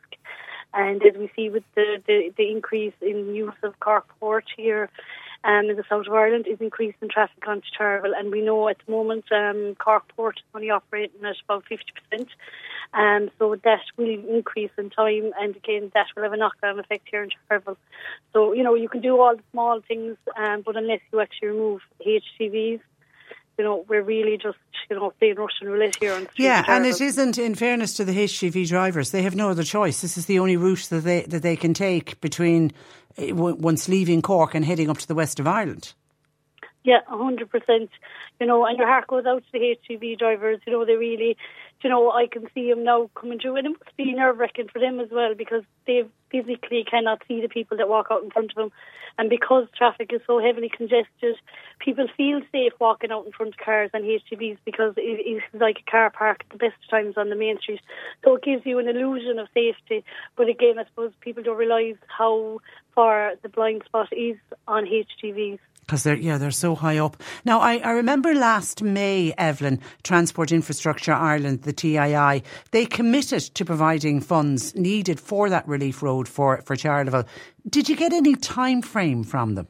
And 0.74 1.04
as 1.06 1.16
we 1.18 1.30
see 1.36 1.50
with 1.50 1.64
the, 1.76 2.02
the, 2.08 2.34
the 2.38 2.50
increase 2.50 2.94
in 3.02 3.36
use 3.36 3.60
of 3.62 3.80
Cork 3.82 4.08
Port 4.20 4.46
here 4.58 4.90
um, 5.44 5.70
in 5.70 5.76
the 5.76 5.84
south 5.90 6.08
of 6.08 6.14
Ireland, 6.14 6.46
is 6.48 6.60
increasing 6.60 7.10
traffic 7.10 7.48
onto 7.48 7.68
Charleville. 7.78 8.18
And 8.18 8.32
we 8.32 8.42
know 8.42 8.68
at 8.68 8.78
the 8.86 8.92
moment 8.92 9.26
um, 9.32 9.76
Cork 9.76 10.04
Port 10.16 10.38
is 10.38 10.44
only 10.54 10.70
operating 10.70 11.24
at 11.24 11.36
about 11.44 11.66
50%. 11.66 12.28
Um, 12.94 13.32
so 13.40 13.56
that 13.64 13.80
will 13.98 14.10
increase 14.10 14.72
in 14.78 14.90
time, 14.90 15.32
and 15.40 15.56
again, 15.56 15.92
that 15.94 16.08
will 16.16 16.24
have 16.24 16.34
a 16.34 16.38
knock-on 16.38 16.78
effect 16.78 17.08
here 17.10 17.24
in 17.24 17.30
Charleville. 17.50 17.78
So, 18.34 18.52
you 18.52 18.64
know, 18.64 18.76
you 18.76 18.90
can 18.90 19.00
do 19.02 19.20
all 19.20 19.36
the 19.36 19.44
small 19.52 19.80
things, 19.88 20.18
um, 20.36 20.62
but 20.66 20.76
unless 20.76 21.00
you 21.14 21.22
actually 21.22 21.50
remove 21.50 21.82
HGVs, 22.06 22.82
you 23.62 23.68
know, 23.68 23.86
we're 23.88 24.02
really 24.02 24.40
just, 24.42 24.58
you 24.90 24.96
know, 24.96 25.14
playing 25.20 25.36
Russian 25.36 25.68
roulette 25.68 25.96
here 26.00 26.16
on 26.16 26.28
Yeah, 26.36 26.66
and 26.68 26.84
it 26.84 27.00
isn't. 27.00 27.38
In 27.38 27.54
fairness 27.54 27.94
to 27.94 28.04
the 28.04 28.12
HGV 28.12 28.68
drivers, 28.68 29.12
they 29.12 29.22
have 29.22 29.36
no 29.36 29.52
other 29.52 29.62
choice. 29.64 30.02
This 30.02 30.18
is 30.18 30.26
the 30.26 30.40
only 30.40 30.58
route 30.58 30.88
that 30.90 31.02
they 31.02 31.22
that 31.26 31.44
they 31.44 31.56
can 31.56 31.76
take 31.76 32.20
between 32.22 32.72
eh, 33.18 33.28
w- 33.28 33.54
once 33.54 33.88
leaving 33.88 34.24
Cork 34.24 34.56
and 34.56 34.66
heading 34.66 34.90
up 34.90 34.98
to 34.98 35.08
the 35.08 35.14
west 35.14 35.40
of 35.40 35.46
Ireland. 35.46 35.94
Yeah, 36.84 37.02
a 37.08 37.16
hundred 37.16 37.52
percent. 37.52 37.92
You 38.40 38.48
know, 38.48 38.66
and 38.66 38.80
your 38.80 38.88
heart 38.88 39.06
goes 39.06 39.28
out 39.28 39.44
to 39.44 39.52
the 39.52 39.78
HGV 39.88 40.18
drivers. 40.18 40.60
You 40.66 40.74
know, 40.74 40.84
they 40.84 40.96
really, 40.96 41.38
you 41.84 41.90
know, 41.90 42.12
I 42.12 42.28
can 42.28 42.48
see 42.54 42.70
them 42.70 42.84
now 42.84 43.10
coming 43.16 43.40
through, 43.40 43.58
and 43.58 43.68
it 43.68 43.70
must 43.70 43.98
be 43.98 44.14
nerve 44.14 44.38
wracking 44.38 44.68
for 44.72 44.80
them 44.80 45.00
as 45.00 45.10
well 45.12 45.34
because 45.36 45.64
they 45.88 46.04
physically 46.30 46.86
cannot 46.90 47.22
see 47.28 47.42
the 47.42 47.50
people 47.50 47.78
that 47.78 47.90
walk 47.90 48.08
out 48.12 48.24
in 48.24 48.32
front 48.32 48.52
of 48.52 48.56
them, 48.56 48.72
and 49.18 49.30
because 49.30 49.68
traffic 49.76 50.12
is 50.14 50.22
so 50.26 50.40
heavily 50.40 50.70
congested, 50.70 51.36
people 51.80 52.08
feel 52.16 52.42
safe 52.52 52.74
walking 52.80 53.12
out 53.12 53.26
in 53.26 53.32
front 53.32 53.54
of 53.54 53.60
cars 53.64 53.90
and 53.94 54.04
HGVs 54.04 54.58
because 54.66 54.94
it 54.98 55.02
is 55.02 55.42
like 55.54 55.78
a 55.86 55.92
car 55.92 56.10
park 56.10 56.42
at 56.42 56.50
the 56.50 56.58
best 56.58 56.78
times 56.90 57.16
on 57.18 57.30
the 57.30 57.36
main 57.36 57.60
street. 57.60 57.82
So 58.24 58.36
it 58.36 58.44
gives 58.44 58.66
you 58.66 58.80
an 58.80 58.88
illusion 58.88 59.40
of 59.40 59.48
safety. 59.54 60.04
But 60.36 60.50
again, 60.50 60.80
I 60.80 60.86
suppose 60.86 61.12
people 61.22 61.44
don't 61.44 61.58
realise 61.58 61.98
how 62.08 62.62
far 62.96 63.34
the 63.42 63.50
blind 63.50 63.84
spot 63.86 64.08
is 64.12 64.38
on 64.68 64.86
HGVs. 64.86 65.60
Because 65.92 66.04
they're 66.04 66.16
yeah 66.16 66.38
they're 66.38 66.52
so 66.52 66.74
high 66.74 67.00
up. 67.00 67.22
Now 67.44 67.60
I, 67.60 67.80
I 67.80 67.92
remember 67.92 68.34
last 68.34 68.82
May, 68.82 69.34
Evelyn, 69.38 69.82
Transport 70.04 70.54
Infrastructure 70.54 71.12
Ireland, 71.12 71.64
the 71.64 71.74
TII, 71.74 72.44
they 72.72 72.86
committed 72.86 73.42
to 73.56 73.66
providing 73.66 74.22
funds 74.22 74.74
needed 74.74 75.20
for 75.20 75.50
that 75.50 75.68
relief 75.68 76.02
road 76.02 76.30
for 76.30 76.62
for 76.62 76.78
Charleville. 76.78 77.28
Did 77.70 77.90
you 77.90 77.98
get 77.98 78.14
any 78.14 78.36
time 78.36 78.82
frame 78.82 79.26
from 79.26 79.56
them? 79.56 79.68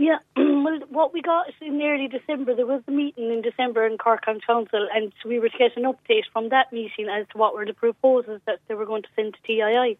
Yeah, 0.00 0.16
well, 0.34 0.80
what 0.88 1.12
we 1.12 1.20
got 1.20 1.48
in 1.60 1.78
early 1.82 2.08
December, 2.08 2.54
there 2.54 2.64
was 2.64 2.80
a 2.88 2.90
meeting 2.90 3.30
in 3.30 3.42
December 3.42 3.86
in 3.86 3.98
Cork 3.98 4.24
County 4.24 4.40
Council, 4.46 4.88
and 4.94 5.12
we 5.26 5.38
were 5.38 5.50
to 5.50 5.58
get 5.58 5.76
an 5.76 5.82
update 5.82 6.22
from 6.32 6.48
that 6.48 6.72
meeting 6.72 7.10
as 7.10 7.26
to 7.32 7.36
what 7.36 7.54
were 7.54 7.66
the 7.66 7.74
proposals 7.74 8.40
that 8.46 8.60
they 8.66 8.74
were 8.74 8.86
going 8.86 9.02
to 9.02 9.08
send 9.14 9.34
to 9.34 9.40
TII. 9.46 9.98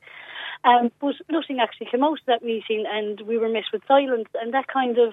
Um, 0.64 0.90
but 1.02 1.16
nothing 1.28 1.58
actually 1.60 1.88
came 1.90 2.02
out 2.02 2.18
of 2.18 2.26
that 2.28 2.42
meeting, 2.42 2.86
and 2.90 3.20
we 3.20 3.36
were 3.36 3.50
met 3.50 3.64
with 3.74 3.82
silence, 3.86 4.30
and 4.40 4.54
that 4.54 4.68
kind 4.68 4.96
of, 4.96 5.12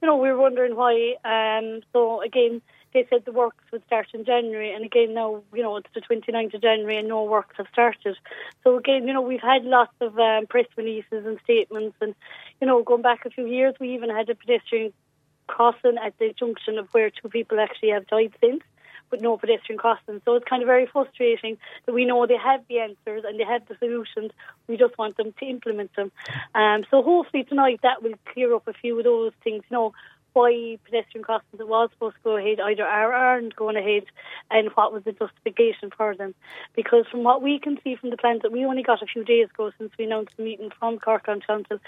you 0.00 0.08
know, 0.08 0.16
we 0.16 0.30
were 0.30 0.40
wondering 0.40 0.76
why. 0.76 1.16
Um, 1.22 1.82
so 1.92 2.22
again, 2.22 2.62
they 2.96 3.06
said 3.10 3.26
the 3.26 3.32
works 3.32 3.62
would 3.72 3.84
start 3.84 4.06
in 4.14 4.24
January, 4.24 4.72
and 4.72 4.82
again 4.82 5.12
now, 5.12 5.42
you 5.52 5.62
know, 5.62 5.76
it's 5.76 5.88
the 5.94 6.00
29th 6.00 6.54
of 6.54 6.62
January, 6.62 6.96
and 6.96 7.08
no 7.08 7.24
works 7.24 7.54
have 7.58 7.66
started. 7.70 8.16
So 8.64 8.78
again, 8.78 9.06
you 9.06 9.12
know, 9.12 9.20
we've 9.20 9.42
had 9.42 9.64
lots 9.64 9.92
of 10.00 10.18
um, 10.18 10.46
press 10.46 10.64
releases 10.76 11.26
and 11.26 11.38
statements, 11.44 11.94
and 12.00 12.14
you 12.58 12.66
know, 12.66 12.82
going 12.82 13.02
back 13.02 13.26
a 13.26 13.30
few 13.30 13.46
years, 13.46 13.74
we 13.78 13.94
even 13.94 14.08
had 14.08 14.30
a 14.30 14.34
pedestrian 14.34 14.94
crossing 15.46 15.98
at 16.02 16.18
the 16.18 16.32
junction 16.38 16.78
of 16.78 16.88
where 16.92 17.10
two 17.10 17.28
people 17.28 17.60
actually 17.60 17.90
have 17.90 18.06
died 18.06 18.32
since, 18.40 18.62
with 19.10 19.20
no 19.20 19.36
pedestrian 19.36 19.78
crossing. 19.78 20.22
So 20.24 20.34
it's 20.34 20.48
kind 20.48 20.62
of 20.62 20.66
very 20.66 20.86
frustrating 20.86 21.58
that 21.84 21.92
we 21.92 22.06
know 22.06 22.26
they 22.26 22.38
have 22.42 22.62
the 22.66 22.78
answers 22.78 23.24
and 23.26 23.38
they 23.38 23.44
have 23.44 23.68
the 23.68 23.76
solutions. 23.78 24.32
We 24.68 24.78
just 24.78 24.96
want 24.96 25.18
them 25.18 25.34
to 25.38 25.44
implement 25.44 25.94
them. 25.96 26.10
Um, 26.54 26.84
so 26.90 27.02
hopefully 27.02 27.44
tonight 27.44 27.80
that 27.82 28.02
will 28.02 28.14
clear 28.32 28.54
up 28.54 28.66
a 28.66 28.72
few 28.72 28.96
of 28.96 29.04
those 29.04 29.32
things. 29.44 29.64
You 29.70 29.76
know, 29.76 29.92
why 30.36 30.78
pedestrian 30.84 31.24
crossings 31.24 31.58
it 31.58 31.66
was 31.66 31.88
supposed 31.92 32.14
to 32.16 32.22
go 32.22 32.36
ahead 32.36 32.60
either 32.60 32.84
are 32.84 33.10
or 33.10 33.14
aren't 33.14 33.56
going 33.56 33.76
ahead 33.76 34.04
and 34.50 34.68
what 34.74 34.92
was 34.92 35.02
the 35.04 35.12
justification 35.12 35.90
for 35.96 36.14
them. 36.14 36.34
Because 36.74 37.06
from 37.10 37.24
what 37.24 37.40
we 37.40 37.58
can 37.58 37.78
see 37.82 37.96
from 37.96 38.10
the 38.10 38.18
plans 38.18 38.42
that 38.42 38.52
we 38.52 38.66
only 38.66 38.82
got 38.82 39.02
a 39.02 39.06
few 39.06 39.24
days 39.24 39.48
ago 39.48 39.72
since 39.78 39.90
we 39.98 40.04
announced 40.04 40.36
the 40.36 40.42
meeting 40.42 40.70
from 40.78 40.98
Cork 40.98 41.24
County 41.24 41.42
Council 41.46 41.78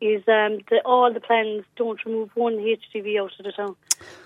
is 0.00 0.20
um, 0.28 0.60
that 0.70 0.82
all 0.84 1.12
the 1.12 1.18
plans 1.18 1.64
don't 1.74 2.04
remove 2.04 2.30
one 2.34 2.58
HGV 2.58 3.20
out 3.20 3.32
of 3.40 3.44
the 3.44 3.50
town. 3.50 3.74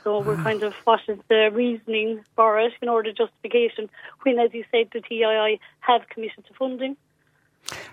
So 0.04 0.20
we're 0.20 0.36
kind 0.36 0.62
of, 0.62 0.74
what 0.84 1.00
is 1.08 1.18
the 1.28 1.50
reasoning 1.50 2.22
for 2.36 2.60
it, 2.60 2.72
in 2.82 2.88
order 2.90 3.10
the 3.10 3.16
justification, 3.16 3.88
when, 4.22 4.38
as 4.38 4.52
you 4.52 4.64
said, 4.70 4.88
the 4.92 5.00
TII 5.00 5.58
have 5.80 6.08
committed 6.10 6.44
to 6.46 6.54
funding. 6.54 6.96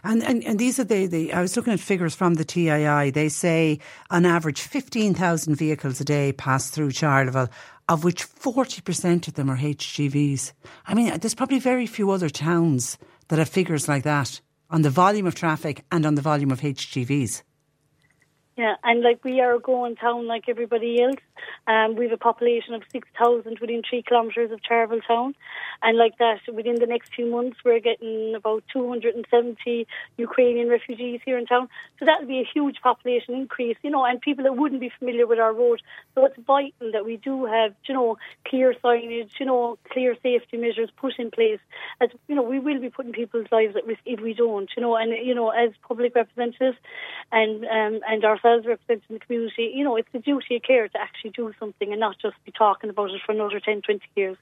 And, 0.04 0.24
and 0.24 0.44
and 0.44 0.60
these 0.60 0.80
are 0.80 0.84
the, 0.84 1.06
the 1.06 1.34
I 1.34 1.42
was 1.42 1.56
looking 1.56 1.74
at 1.74 1.80
figures 1.80 2.16
from 2.16 2.36
the 2.36 2.46
TII. 2.46 3.12
They 3.12 3.30
say 3.30 3.80
on 4.10 4.26
average 4.26 4.62
fifteen 4.62 5.14
thousand 5.14 5.56
vehicles 5.56 6.02
a 6.02 6.06
day 6.06 6.32
pass 6.32 6.70
through 6.70 6.92
Charleville, 6.92 7.50
of 7.90 8.04
which 8.04 8.24
forty 8.24 8.82
percent 8.82 9.28
of 9.28 9.36
them 9.36 9.50
are 9.50 9.58
HGVs. 9.58 10.54
I 10.86 10.94
mean, 10.94 11.18
there's 11.20 11.36
probably 11.36 11.60
very 11.60 11.88
few 11.88 12.12
other 12.12 12.30
towns 12.30 12.98
that 13.28 13.40
have 13.40 13.50
figures 13.50 13.88
like 13.88 14.04
that 14.04 14.42
on 14.70 14.82
the 14.82 14.90
volume 14.90 15.28
of 15.28 15.36
traffic 15.36 15.84
and 15.92 16.06
on 16.06 16.16
the 16.16 16.22
volume 16.22 16.52
of 16.52 16.62
HGVs. 16.62 17.44
Yeah, 18.58 18.76
and 18.84 19.02
like 19.02 19.24
we 19.24 19.40
are 19.40 19.56
a 19.56 19.60
growing 19.60 19.96
town 19.96 20.28
like 20.28 20.46
everybody 20.50 21.02
else. 21.02 21.20
Um, 21.68 21.96
we 21.96 22.06
have 22.06 22.14
a 22.14 22.18
population 22.18 22.74
of 22.74 22.84
6,000 22.92 23.60
within 23.60 23.82
three 23.88 24.04
kilometres 24.04 24.52
of 24.52 24.60
Charleville 24.68 25.02
town. 25.08 25.36
And 25.82 25.98
like 25.98 26.18
that, 26.18 26.40
within 26.52 26.80
the 26.80 26.86
next 26.86 27.14
few 27.14 27.30
months, 27.30 27.58
we're 27.64 27.80
getting 27.80 28.34
about 28.36 28.64
270 28.74 29.88
Ukrainian 30.18 30.70
refugees 30.70 31.22
here 31.26 31.38
in 31.38 31.46
town. 31.46 31.70
So 32.00 32.06
that 32.06 32.22
will 32.22 32.28
be 32.28 32.40
a 32.40 32.50
huge 32.54 32.78
population 32.82 33.36
increase, 33.36 33.78
you 33.84 33.92
know, 33.92 34.06
and 34.06 34.20
people 34.22 34.44
that 34.44 34.56
wouldn't 34.56 34.82
be 34.82 34.92
familiar 34.98 35.28
with 35.28 35.40
our 35.40 35.54
road. 35.54 35.82
So 36.16 36.26
it's 36.26 36.38
vital 36.46 36.92
that 36.94 37.06
we 37.06 37.18
do 37.18 37.46
have, 37.46 37.74
you 37.88 37.94
know, 37.94 38.18
clear 38.48 38.74
signage, 38.84 39.32
you 39.40 39.46
know, 39.46 39.78
clear 39.92 40.16
safety 40.24 40.58
measures 40.58 40.90
put 40.98 41.14
in 41.20 41.32
place. 41.32 41.60
As, 42.02 42.10
you 42.28 42.36
know, 42.36 42.44
we 42.44 42.60
will 42.60 42.80
be 42.80 42.90
putting 42.90 43.14
people's 43.14 43.48
lives 43.52 43.76
at 43.76 43.86
risk 43.86 44.02
if 44.06 44.20
we 44.20 44.34
don't, 44.34 44.70
you 44.76 44.82
know, 44.82 44.96
and, 44.96 45.12
you 45.26 45.36
know, 45.36 45.50
as 45.50 45.72
public 45.88 46.16
representatives 46.16 46.78
and, 47.32 47.66
um, 47.66 48.00
and 48.08 48.24
ourselves 48.24 48.66
representing 48.66 49.18
the 49.18 49.20
community, 49.20 49.72
you 49.76 49.84
know, 49.84 49.96
it's 49.96 50.10
the 50.14 50.20
duty 50.20 50.56
of 50.58 50.64
care 50.64 50.88
to 50.88 51.00
actually 51.00 51.27
do 51.30 51.54
something 51.60 51.92
and 51.92 52.00
not 52.00 52.18
just 52.22 52.36
be 52.46 52.52
talking 52.52 52.90
about 52.90 53.12
it 53.12 53.22
for 53.26 53.32
another 53.32 53.60
10, 53.60 53.82
20 53.82 54.02
years. 54.16 54.38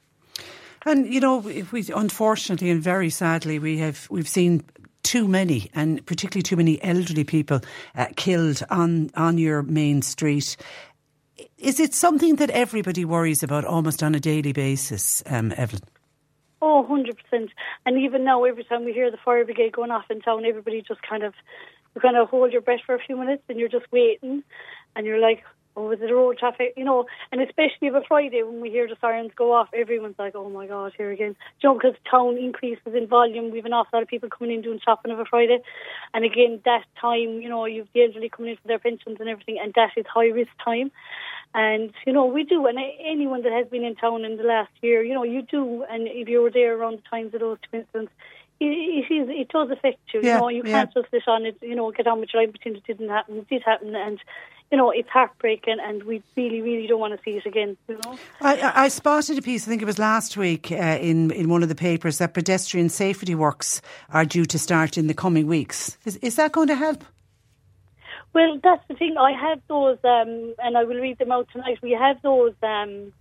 And 0.86 1.12
you 1.12 1.20
know, 1.20 1.38
we 1.38 1.92
unfortunately 1.94 2.70
and 2.70 2.82
very 2.82 3.10
sadly, 3.10 3.58
we 3.58 3.80
have 3.80 4.08
we've 4.12 4.28
seen 4.28 4.64
too 5.02 5.28
many, 5.28 5.70
and 5.74 6.06
particularly 6.06 6.44
too 6.44 6.56
many 6.56 6.84
elderly 6.84 7.24
people 7.24 7.62
uh, 7.96 8.08
killed 8.16 8.62
on 8.70 9.10
on 9.16 9.38
your 9.38 9.64
main 9.64 10.02
street. 10.02 10.58
Is 11.58 11.80
it 11.80 11.94
something 11.94 12.36
that 12.38 12.50
everybody 12.52 13.06
worries 13.06 13.44
about 13.44 13.66
almost 13.66 14.04
on 14.04 14.14
a 14.14 14.20
daily 14.20 14.54
basis, 14.54 15.24
um, 15.26 15.54
Evelyn? 15.58 15.82
Oh, 16.62 16.86
100%. 16.90 17.50
And 17.86 17.98
even 18.00 18.24
now, 18.24 18.44
every 18.44 18.64
time 18.64 18.86
we 18.86 18.94
hear 18.94 19.12
the 19.12 19.18
fire 19.18 19.44
brigade 19.46 19.74
going 19.74 19.92
off 19.92 20.10
in 20.10 20.22
town, 20.22 20.46
everybody 20.46 20.82
just 20.82 21.02
kind 21.02 21.24
of, 21.24 21.34
you 21.94 22.02
kind 22.02 22.18
of 22.18 22.30
hold 22.30 22.52
your 22.52 22.62
breath 22.62 22.80
for 22.86 22.96
a 22.96 23.00
few 23.00 23.18
minutes 23.18 23.44
and 23.50 23.60
you're 23.60 23.70
just 23.70 23.92
waiting 23.92 24.44
and 24.96 25.06
you're 25.06 25.20
like, 25.20 25.44
oh, 25.76 25.92
is 25.92 26.00
it 26.02 26.08
the 26.08 26.14
road 26.14 26.38
traffic? 26.38 26.74
You 26.78 26.84
know, 26.84 27.06
and 27.32 27.42
especially 27.42 27.88
of 27.88 27.96
a 27.96 28.02
Friday 28.08 28.44
when 28.44 28.62
we 28.62 28.70
hear 28.70 28.88
the 28.88 28.96
sirens 29.02 29.32
go 29.36 29.54
off, 29.54 29.70
everyone's 29.74 30.20
like, 30.20 30.36
oh 30.36 30.50
my 30.50 30.68
God, 30.68 30.94
here 30.98 31.12
again. 31.12 31.36
You 31.62 31.70
know, 31.70 31.76
because 31.76 31.96
town 32.10 32.38
increases 32.38 32.94
in 32.94 33.08
volume. 33.08 33.52
We've 33.52 33.66
an 33.66 33.74
awful 33.74 33.98
lot 33.98 34.04
of 34.04 34.10
people 34.10 34.30
coming 34.30 34.56
in 34.56 34.62
doing 34.62 34.80
shopping 34.84 35.12
of 35.12 35.20
a 35.20 35.26
Friday. 35.26 35.60
And 36.14 36.24
again, 36.26 36.62
that 36.66 36.86
time, 37.00 37.42
you 37.42 37.50
know, 37.50 37.66
you've 37.66 37.88
the 37.94 38.04
elderly 38.04 38.30
coming 38.30 38.52
in 38.52 38.58
for 38.58 38.68
their 38.68 38.80
pensions 38.80 39.18
and 39.20 39.30
everything, 39.30 39.58
and 39.62 39.74
that 39.76 39.92
is 39.98 40.06
high 40.08 40.28
risk 40.28 40.52
time. 40.64 40.92
And, 41.54 41.94
you 42.06 42.12
know, 42.12 42.26
we 42.26 42.44
do. 42.44 42.68
And 42.68 42.78
anyone 43.00 43.44
that 43.44 43.54
has 43.54 43.68
been 43.68 43.86
in 43.86 43.96
town 43.96 44.26
in 44.26 44.36
the 44.36 44.44
last 44.44 44.72
year, 44.82 45.02
you 45.04 45.14
know, 45.14 45.24
you 45.24 45.42
do. 45.42 45.86
And 45.90 46.08
if 46.08 46.28
you 46.28 46.42
were 46.42 46.52
there 46.52 46.78
around 46.78 46.98
the 46.98 47.10
times 47.10 47.34
of 47.34 47.40
those 47.40 47.58
two 47.72 47.78
incidents, 47.78 48.12
it, 48.60 48.66
it, 48.66 49.14
is, 49.14 49.30
it 49.30 49.50
does 49.50 49.72
affect 49.72 50.00
you. 50.14 50.20
Yeah, 50.22 50.36
you 50.36 50.42
know, 50.42 50.50
you 50.50 50.64
yeah. 50.66 50.72
can't 50.72 50.94
just 50.94 51.12
sit 51.12 51.28
on 51.28 51.46
it, 51.46 51.58
you 51.62 51.76
know, 51.76 51.92
get 51.92 52.08
on 52.08 52.20
with 52.20 52.30
your 52.34 52.44
life 52.44 52.52
pretend 52.52 52.78
it 52.78 52.86
didn't 52.86 53.10
happen. 53.10 53.38
It 53.38 53.50
did 53.50 53.64
happen. 53.64 53.96
And, 53.96 54.20
you 54.72 54.78
know, 54.78 54.92
it's 54.92 55.10
heartbreaking 55.10 55.78
and 55.82 56.04
we 56.04 56.24
really, 56.36 56.62
really 56.62 56.88
don't 56.88 57.00
want 57.00 57.16
to 57.16 57.24
see 57.24 57.38
it 57.38 57.46
again, 57.46 57.78
you 57.88 58.00
know. 58.04 58.18
I, 58.42 58.84
I 58.84 58.88
spotted 58.88 59.38
a 59.38 59.42
piece, 59.42 59.68
I 59.68 59.70
think 59.70 59.82
it 59.82 59.86
was 59.86 60.00
last 60.00 60.38
week, 60.38 60.72
uh, 60.72 60.76
in, 60.76 61.32
in 61.32 61.50
one 61.50 61.64
of 61.64 61.70
the 61.70 61.76
papers 61.76 62.18
that 62.18 62.34
pedestrian 62.34 62.90
safety 62.90 63.36
works 63.36 63.82
are 64.10 64.26
due 64.26 64.46
to 64.46 64.60
start 64.60 64.98
in 64.98 65.08
the 65.08 65.14
coming 65.14 65.48
weeks. 65.48 65.98
Is, 66.06 66.18
is 66.18 66.36
that 66.36 66.52
going 66.52 66.68
to 66.68 66.76
help? 66.76 67.04
Well, 68.34 68.60
that's 68.62 68.86
the 68.90 68.96
thing. 68.96 69.16
I 69.18 69.32
have 69.32 69.62
those, 69.68 69.98
um, 70.04 70.56
and 70.60 70.78
I 70.78 70.84
will 70.84 71.00
read 71.00 71.20
them 71.20 71.32
out 71.32 71.48
tonight. 71.54 71.80
We 71.82 71.92
have 71.92 72.22
those, 72.22 72.54
um, 72.64 73.14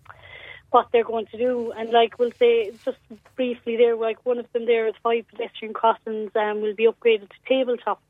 what 0.74 0.88
they're 0.92 1.04
going 1.04 1.26
to 1.26 1.38
do, 1.38 1.70
and 1.70 1.90
like 1.90 2.18
we'll 2.18 2.33
say 2.33 2.72
just 2.85 2.98
briefly 3.37 3.76
there, 3.76 3.94
like 3.94 4.18
one 4.26 4.38
of 4.38 4.52
them 4.52 4.66
there 4.66 4.88
is 4.88 4.94
five 5.04 5.24
pedestrian 5.28 5.72
crossings 5.72 6.33
um, 6.35 6.62
will 6.62 6.74
be 6.74 6.88
upgraded 6.88 7.28
to 7.28 7.37
tabletop. 7.46 8.02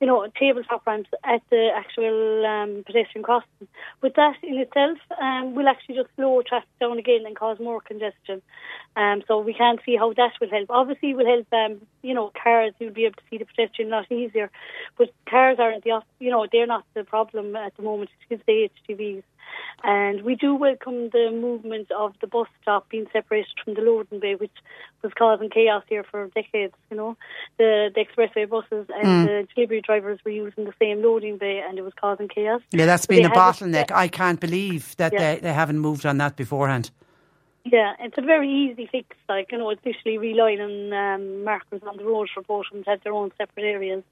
You 0.00 0.06
know, 0.06 0.26
tabletop 0.38 0.86
ramps 0.86 1.10
at 1.24 1.42
the 1.50 1.70
actual 1.74 2.44
um, 2.44 2.82
pedestrian 2.84 3.22
crossing. 3.22 3.68
But 4.00 4.16
that 4.16 4.36
in 4.42 4.58
itself 4.58 4.98
um, 5.20 5.54
will 5.54 5.68
actually 5.68 5.96
just 5.96 6.08
slow 6.16 6.42
traffic 6.42 6.68
down 6.80 6.98
again 6.98 7.24
and 7.26 7.36
cause 7.36 7.58
more 7.58 7.80
congestion. 7.80 8.42
Um, 8.96 9.22
so 9.26 9.38
we 9.40 9.54
can't 9.54 9.80
see 9.86 9.96
how 9.96 10.12
that 10.14 10.32
will 10.40 10.50
help. 10.50 10.70
Obviously, 10.70 11.10
it 11.10 11.16
will 11.16 11.26
help. 11.26 11.52
Um, 11.52 11.86
you 12.02 12.14
know, 12.14 12.30
cars. 12.42 12.72
You'll 12.78 12.92
be 12.92 13.06
able 13.06 13.16
to 13.16 13.22
see 13.30 13.38
the 13.38 13.46
pedestrian 13.46 13.92
a 13.92 13.96
lot 13.96 14.12
easier. 14.12 14.50
But 14.98 15.10
cars 15.28 15.58
aren't 15.58 15.84
the. 15.84 16.02
You 16.18 16.30
know, 16.30 16.46
they're 16.50 16.66
not 16.66 16.84
the 16.94 17.04
problem 17.04 17.56
at 17.56 17.76
the 17.76 17.82
moment. 17.82 18.10
It's 18.30 18.42
the 18.46 18.70
HGVs. 18.88 19.22
And 19.82 20.22
we 20.22 20.34
do 20.34 20.54
welcome 20.54 21.10
the 21.10 21.30
movement 21.32 21.90
of 21.92 22.14
the 22.20 22.26
bus 22.26 22.48
stop 22.62 22.88
being 22.88 23.06
separated 23.12 23.52
from 23.62 23.74
the 23.74 23.82
loading 23.82 24.20
bay, 24.20 24.34
which 24.34 24.52
was 25.02 25.12
causing 25.18 25.50
chaos 25.50 25.82
here 25.88 26.04
for 26.10 26.28
decades. 26.28 26.74
You 26.90 26.96
know, 26.96 27.16
the, 27.58 27.90
the 27.94 28.04
expressway 28.04 28.48
buses 28.48 28.86
and 28.88 29.06
Mm. 29.06 29.22
the 29.26 29.48
delivery 29.54 29.82
drivers 29.82 30.20
were 30.24 30.30
using 30.30 30.64
the 30.64 30.74
same 30.80 31.02
loading 31.02 31.38
bay, 31.38 31.62
and 31.66 31.78
it 31.78 31.82
was 31.82 31.92
causing 32.00 32.28
chaos. 32.28 32.62
Yeah, 32.72 32.86
that's 32.86 33.04
So 33.04 33.14
been 33.14 33.24
a 33.26 33.30
bottleneck. 33.30 33.90
I 33.90 34.08
can't 34.08 34.40
believe 34.40 34.96
that 34.96 35.12
Yeah. 35.12 35.34
they, 35.34 35.40
they 35.40 35.52
haven't 35.52 35.78
moved 35.78 36.06
on 36.06 36.18
that 36.18 36.36
beforehand. 36.36 36.90
Yeah, 37.66 37.94
it's 37.98 38.18
a 38.18 38.22
very 38.22 38.50
easy 38.50 38.86
fix. 38.92 39.16
Like 39.26 39.50
you 39.50 39.58
know, 39.58 39.70
it's 39.70 39.84
literally 39.84 40.18
relining 40.18 40.92
um, 40.92 41.44
markers 41.44 41.80
on 41.86 41.96
the 41.96 42.04
road 42.04 42.28
for 42.32 42.42
both 42.42 42.66
of 42.66 42.74
them 42.74 42.84
to 42.84 42.90
have 42.90 43.02
their 43.02 43.14
own 43.14 43.30
separate 43.38 43.64
areas, 43.64 44.02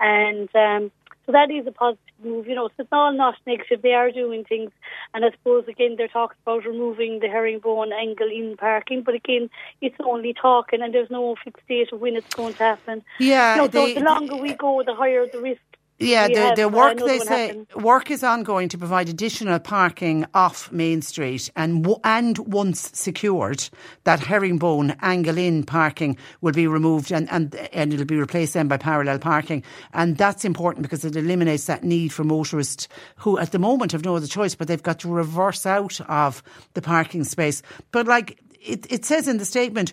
and 0.00 0.48
um, 0.54 0.90
so 1.28 1.32
that 1.32 1.50
is 1.50 1.66
a 1.66 1.72
positive 1.72 2.14
move. 2.24 2.46
You 2.48 2.54
know, 2.54 2.68
so 2.68 2.74
it's 2.78 2.88
all 2.90 3.12
not 3.12 3.34
negative. 3.46 3.82
They 3.82 3.92
are 3.92 4.10
doing 4.10 4.44
things, 4.44 4.70
and 5.12 5.26
I 5.26 5.30
suppose 5.32 5.68
again 5.68 5.96
they're 5.98 6.08
talking 6.08 6.38
about 6.46 6.64
removing 6.64 7.18
the 7.20 7.28
herringbone 7.28 7.92
angle 7.92 8.30
in 8.40 8.56
parking, 8.56 9.02
but 9.02 9.14
again, 9.14 9.50
it's 9.82 9.94
only 10.02 10.32
talking, 10.32 10.80
and 10.80 10.94
there's 10.94 11.10
no 11.10 11.36
fixed 11.44 11.68
date 11.68 11.92
of 11.92 12.00
when 12.00 12.16
it's 12.16 12.34
going 12.34 12.54
to 12.54 12.62
happen. 12.62 13.04
Yeah, 13.18 13.54
you 13.56 13.60
know, 13.60 13.66
they- 13.68 13.92
so 13.94 14.00
the 14.00 14.06
longer 14.06 14.36
we 14.36 14.54
go, 14.54 14.82
the 14.82 14.94
higher 14.94 15.26
the 15.26 15.40
risk. 15.40 15.60
Yeah, 16.00 16.28
the, 16.28 16.62
the 16.62 16.68
work 16.68 16.96
they 16.98 17.18
say 17.18 17.48
happen. 17.48 17.66
work 17.82 18.10
is 18.10 18.22
ongoing 18.22 18.68
to 18.68 18.78
provide 18.78 19.08
additional 19.08 19.58
parking 19.58 20.26
off 20.32 20.70
Main 20.70 21.02
Street, 21.02 21.50
and 21.56 21.88
and 22.04 22.38
once 22.38 22.90
secured, 22.94 23.68
that 24.04 24.20
herringbone 24.20 24.96
angle 25.02 25.36
in 25.36 25.64
parking 25.64 26.16
will 26.40 26.52
be 26.52 26.68
removed, 26.68 27.10
and 27.10 27.28
and 27.32 27.52
and 27.72 27.92
it'll 27.92 28.06
be 28.06 28.16
replaced 28.16 28.54
then 28.54 28.68
by 28.68 28.76
parallel 28.76 29.18
parking, 29.18 29.64
and 29.92 30.16
that's 30.16 30.44
important 30.44 30.82
because 30.82 31.04
it 31.04 31.16
eliminates 31.16 31.64
that 31.64 31.82
need 31.82 32.12
for 32.12 32.22
motorists 32.22 32.86
who 33.16 33.36
at 33.38 33.50
the 33.50 33.58
moment 33.58 33.90
have 33.90 34.04
no 34.04 34.14
other 34.14 34.28
choice, 34.28 34.54
but 34.54 34.68
they've 34.68 34.82
got 34.82 35.00
to 35.00 35.08
reverse 35.08 35.66
out 35.66 36.00
of 36.02 36.44
the 36.74 36.82
parking 36.82 37.24
space. 37.24 37.60
But 37.90 38.06
like 38.06 38.38
it, 38.60 38.86
it 38.88 39.04
says 39.04 39.26
in 39.26 39.38
the 39.38 39.44
statement, 39.44 39.92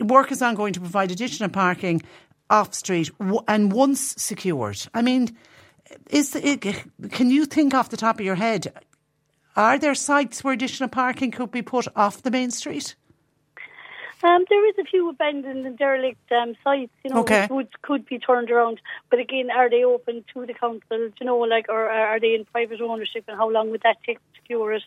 work 0.00 0.32
is 0.32 0.42
ongoing 0.42 0.74
to 0.74 0.80
provide 0.80 1.10
additional 1.10 1.48
parking 1.48 2.02
off 2.50 2.74
street 2.74 3.10
and 3.48 3.72
once 3.72 4.14
secured. 4.18 4.86
I 4.92 5.02
mean, 5.02 5.36
is 6.10 6.32
can 7.10 7.30
you 7.30 7.46
think 7.46 7.72
off 7.72 7.88
the 7.88 7.96
top 7.96 8.18
of 8.18 8.26
your 8.26 8.34
head? 8.34 8.72
Are 9.56 9.78
there 9.78 9.94
sites 9.94 10.44
where 10.44 10.52
additional 10.54 10.88
parking 10.88 11.30
could 11.30 11.50
be 11.50 11.62
put 11.62 11.88
off 11.96 12.22
the 12.22 12.30
main 12.30 12.50
street? 12.50 12.94
Um, 14.22 14.44
there 14.48 14.68
is 14.68 14.74
a 14.78 14.84
few 14.84 15.08
abandoned 15.08 15.66
and 15.66 15.78
derelict 15.78 16.30
um, 16.32 16.54
sites, 16.62 16.92
you 17.04 17.10
know, 17.10 17.20
Okay. 17.20 17.46
which 17.50 17.72
could 17.82 18.04
be 18.06 18.18
turned 18.18 18.50
around. 18.50 18.80
But 19.08 19.18
again, 19.18 19.50
are 19.50 19.70
they 19.70 19.84
open 19.84 20.24
to 20.34 20.46
the 20.46 20.54
council? 20.54 21.10
You 21.18 21.26
know, 21.26 21.38
like, 21.38 21.66
or 21.68 21.88
are 21.88 22.20
they 22.20 22.34
in 22.34 22.44
private 22.44 22.80
ownership, 22.80 23.24
and 23.28 23.36
how 23.36 23.48
long 23.50 23.70
would 23.70 23.82
that 23.82 23.96
take 24.04 24.18
to 24.18 24.40
secure 24.40 24.72
it? 24.74 24.82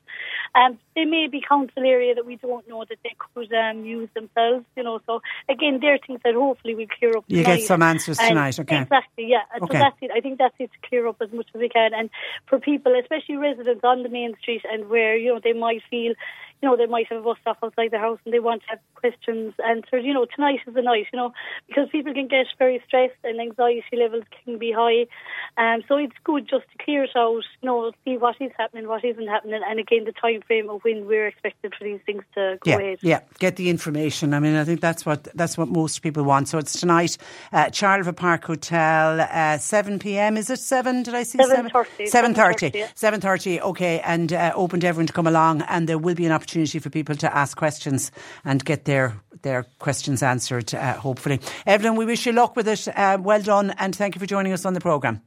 Um, 0.56 0.78
they 0.96 1.06
may 1.06 1.28
be 1.28 1.42
council 1.42 1.84
area 1.84 2.14
that 2.14 2.26
we 2.26 2.36
don't 2.36 2.68
know 2.68 2.86
that 2.88 2.98
they 3.04 3.16
could 3.18 3.52
um, 3.54 3.86
use 3.86 4.10
themselves. 4.14 4.66
You 4.76 4.84
know, 4.84 5.00
so 5.08 5.22
again, 5.50 5.80
they're 5.82 5.98
things 6.06 6.22
that 6.24 6.36
hopefully 6.36 6.76
we 6.76 6.88
clear 6.88 7.18
up. 7.18 7.26
You 7.28 7.44
get 7.44 7.62
some 7.62 7.82
answers 7.82 8.20
And 8.20 8.30
tonight, 8.30 8.60
okay. 8.60 8.82
Exactly, 8.82 9.28
yeah. 9.30 9.44
Okay. 9.62 9.74
So 9.74 9.80
that's 9.80 9.98
it. 10.02 10.12
I 10.16 10.20
think 10.22 10.38
that's 10.38 10.56
it 10.60 10.70
to 10.72 10.88
clear 10.88 11.08
up 11.08 11.18
as 11.22 11.32
much 11.32 11.48
as 11.56 11.60
we 11.60 11.70
can. 11.70 11.94
And 11.94 12.10
for 12.48 12.60
people, 12.60 12.94
especially 13.00 13.38
residents 13.38 13.84
on 13.84 14.04
the 14.04 14.10
main 14.10 14.36
street, 14.42 14.64
and 14.72 14.90
where 14.90 15.18
you 15.18 15.34
know 15.34 15.40
they 15.44 15.54
might 15.54 15.82
feel 15.90 16.14
you 16.64 16.70
know, 16.70 16.78
they 16.78 16.86
might 16.86 17.08
have 17.10 17.20
a 17.20 17.22
bus 17.22 17.38
stop 17.42 17.58
outside 17.62 17.92
the 17.92 18.00
house 18.00 18.20
and 18.24 18.34
they 18.34 18.40
want 18.40 18.62
to 18.62 18.68
have 18.70 18.80
questions 18.96 19.54
answered. 19.68 20.06
You 20.06 20.14
know, 20.14 20.26
tonight 20.34 20.60
is 20.66 20.74
the 20.74 20.82
night, 20.82 21.08
you 21.12 21.20
know, 21.20 21.34
because 21.68 21.90
people 21.92 22.14
can 22.14 22.30
get 22.30 22.46
very 22.58 22.82
stressed 22.88 23.18
and 23.26 23.40
anxiety 23.42 23.98
levels 23.98 24.24
can 24.46 24.58
be 24.58 24.72
high. 24.72 25.08
Um, 25.58 25.84
so 25.90 25.98
it's 25.98 26.16
good 26.24 26.48
just 26.50 26.64
to 26.72 26.84
clear 26.86 27.04
it 27.04 27.10
out, 27.18 27.44
you 27.62 27.66
know, 27.68 27.92
see 28.06 28.16
what 28.18 28.38
is 28.40 28.52
happening, 28.58 28.88
what 28.88 29.04
isn't 29.04 29.28
happening, 29.28 29.60
and 29.68 29.78
again, 29.78 30.06
the 30.06 30.14
time 30.14 30.42
frame 30.48 30.70
of 30.70 30.82
when 30.84 31.06
we're 31.06 31.28
expected 31.28 31.74
for 31.78 31.84
these 31.84 32.00
things 32.06 32.24
to 32.36 32.58
go 32.64 32.72
Yeah, 32.72 32.78
ahead. 32.78 33.00
yeah. 33.02 33.20
Get 33.40 33.58
the 33.58 33.70
information. 33.70 34.34
I 34.34 34.40
mean, 34.40 34.56
I 34.56 34.64
think 34.64 34.80
that's 34.80 35.06
what 35.06 35.26
that's 35.36 35.58
what 35.58 35.68
most 35.68 36.02
people 36.02 36.24
want. 36.24 36.48
So 36.48 36.58
it's 36.60 36.80
tonight, 36.80 37.18
uh, 37.52 37.70
Charleville 37.72 38.14
Park 38.16 38.46
Hotel, 38.46 39.20
uh, 39.20 39.58
seven 39.58 40.00
p.m. 40.00 40.38
Is 40.38 40.50
it 40.50 40.60
seven? 40.60 41.04
Did 41.04 41.14
I 41.14 41.24
see 41.24 41.40
7:30, 41.40 42.08
Seven 42.08 42.34
thirty. 42.34 42.70
7:30, 42.70 42.76
yeah. 42.76 42.88
Seven 42.96 43.20
thirty. 43.20 43.60
Okay, 43.60 44.00
and 44.00 44.32
uh, 44.32 44.54
open 44.56 44.80
to 44.80 44.88
everyone 44.88 45.08
to 45.08 45.14
come 45.14 45.28
along, 45.28 45.62
and 45.64 45.90
there 45.90 45.98
will 45.98 46.16
be 46.16 46.26
an 46.26 46.32
opportunity 46.54 46.78
for 46.78 46.92
people 46.92 47.16
to 47.16 47.36
ask 47.36 47.58
questions 47.58 48.12
and 48.46 48.64
get 48.64 48.86
their 48.86 49.16
their 49.42 49.66
questions 49.80 50.22
answered. 50.24 50.74
Uh, 50.74 50.94
hopefully, 50.94 51.40
Evelyn, 51.66 51.96
we 51.96 52.06
wish 52.06 52.26
you 52.26 52.32
luck 52.32 52.56
with 52.56 52.68
it. 52.68 52.88
Uh, 52.88 53.18
well 53.20 53.42
done, 53.42 53.72
and 53.80 53.96
thank 53.96 54.16
you 54.16 54.20
for 54.20 54.28
joining 54.28 54.54
us 54.54 54.66
on 54.66 54.74
the 54.74 54.80
programme. 54.80 55.22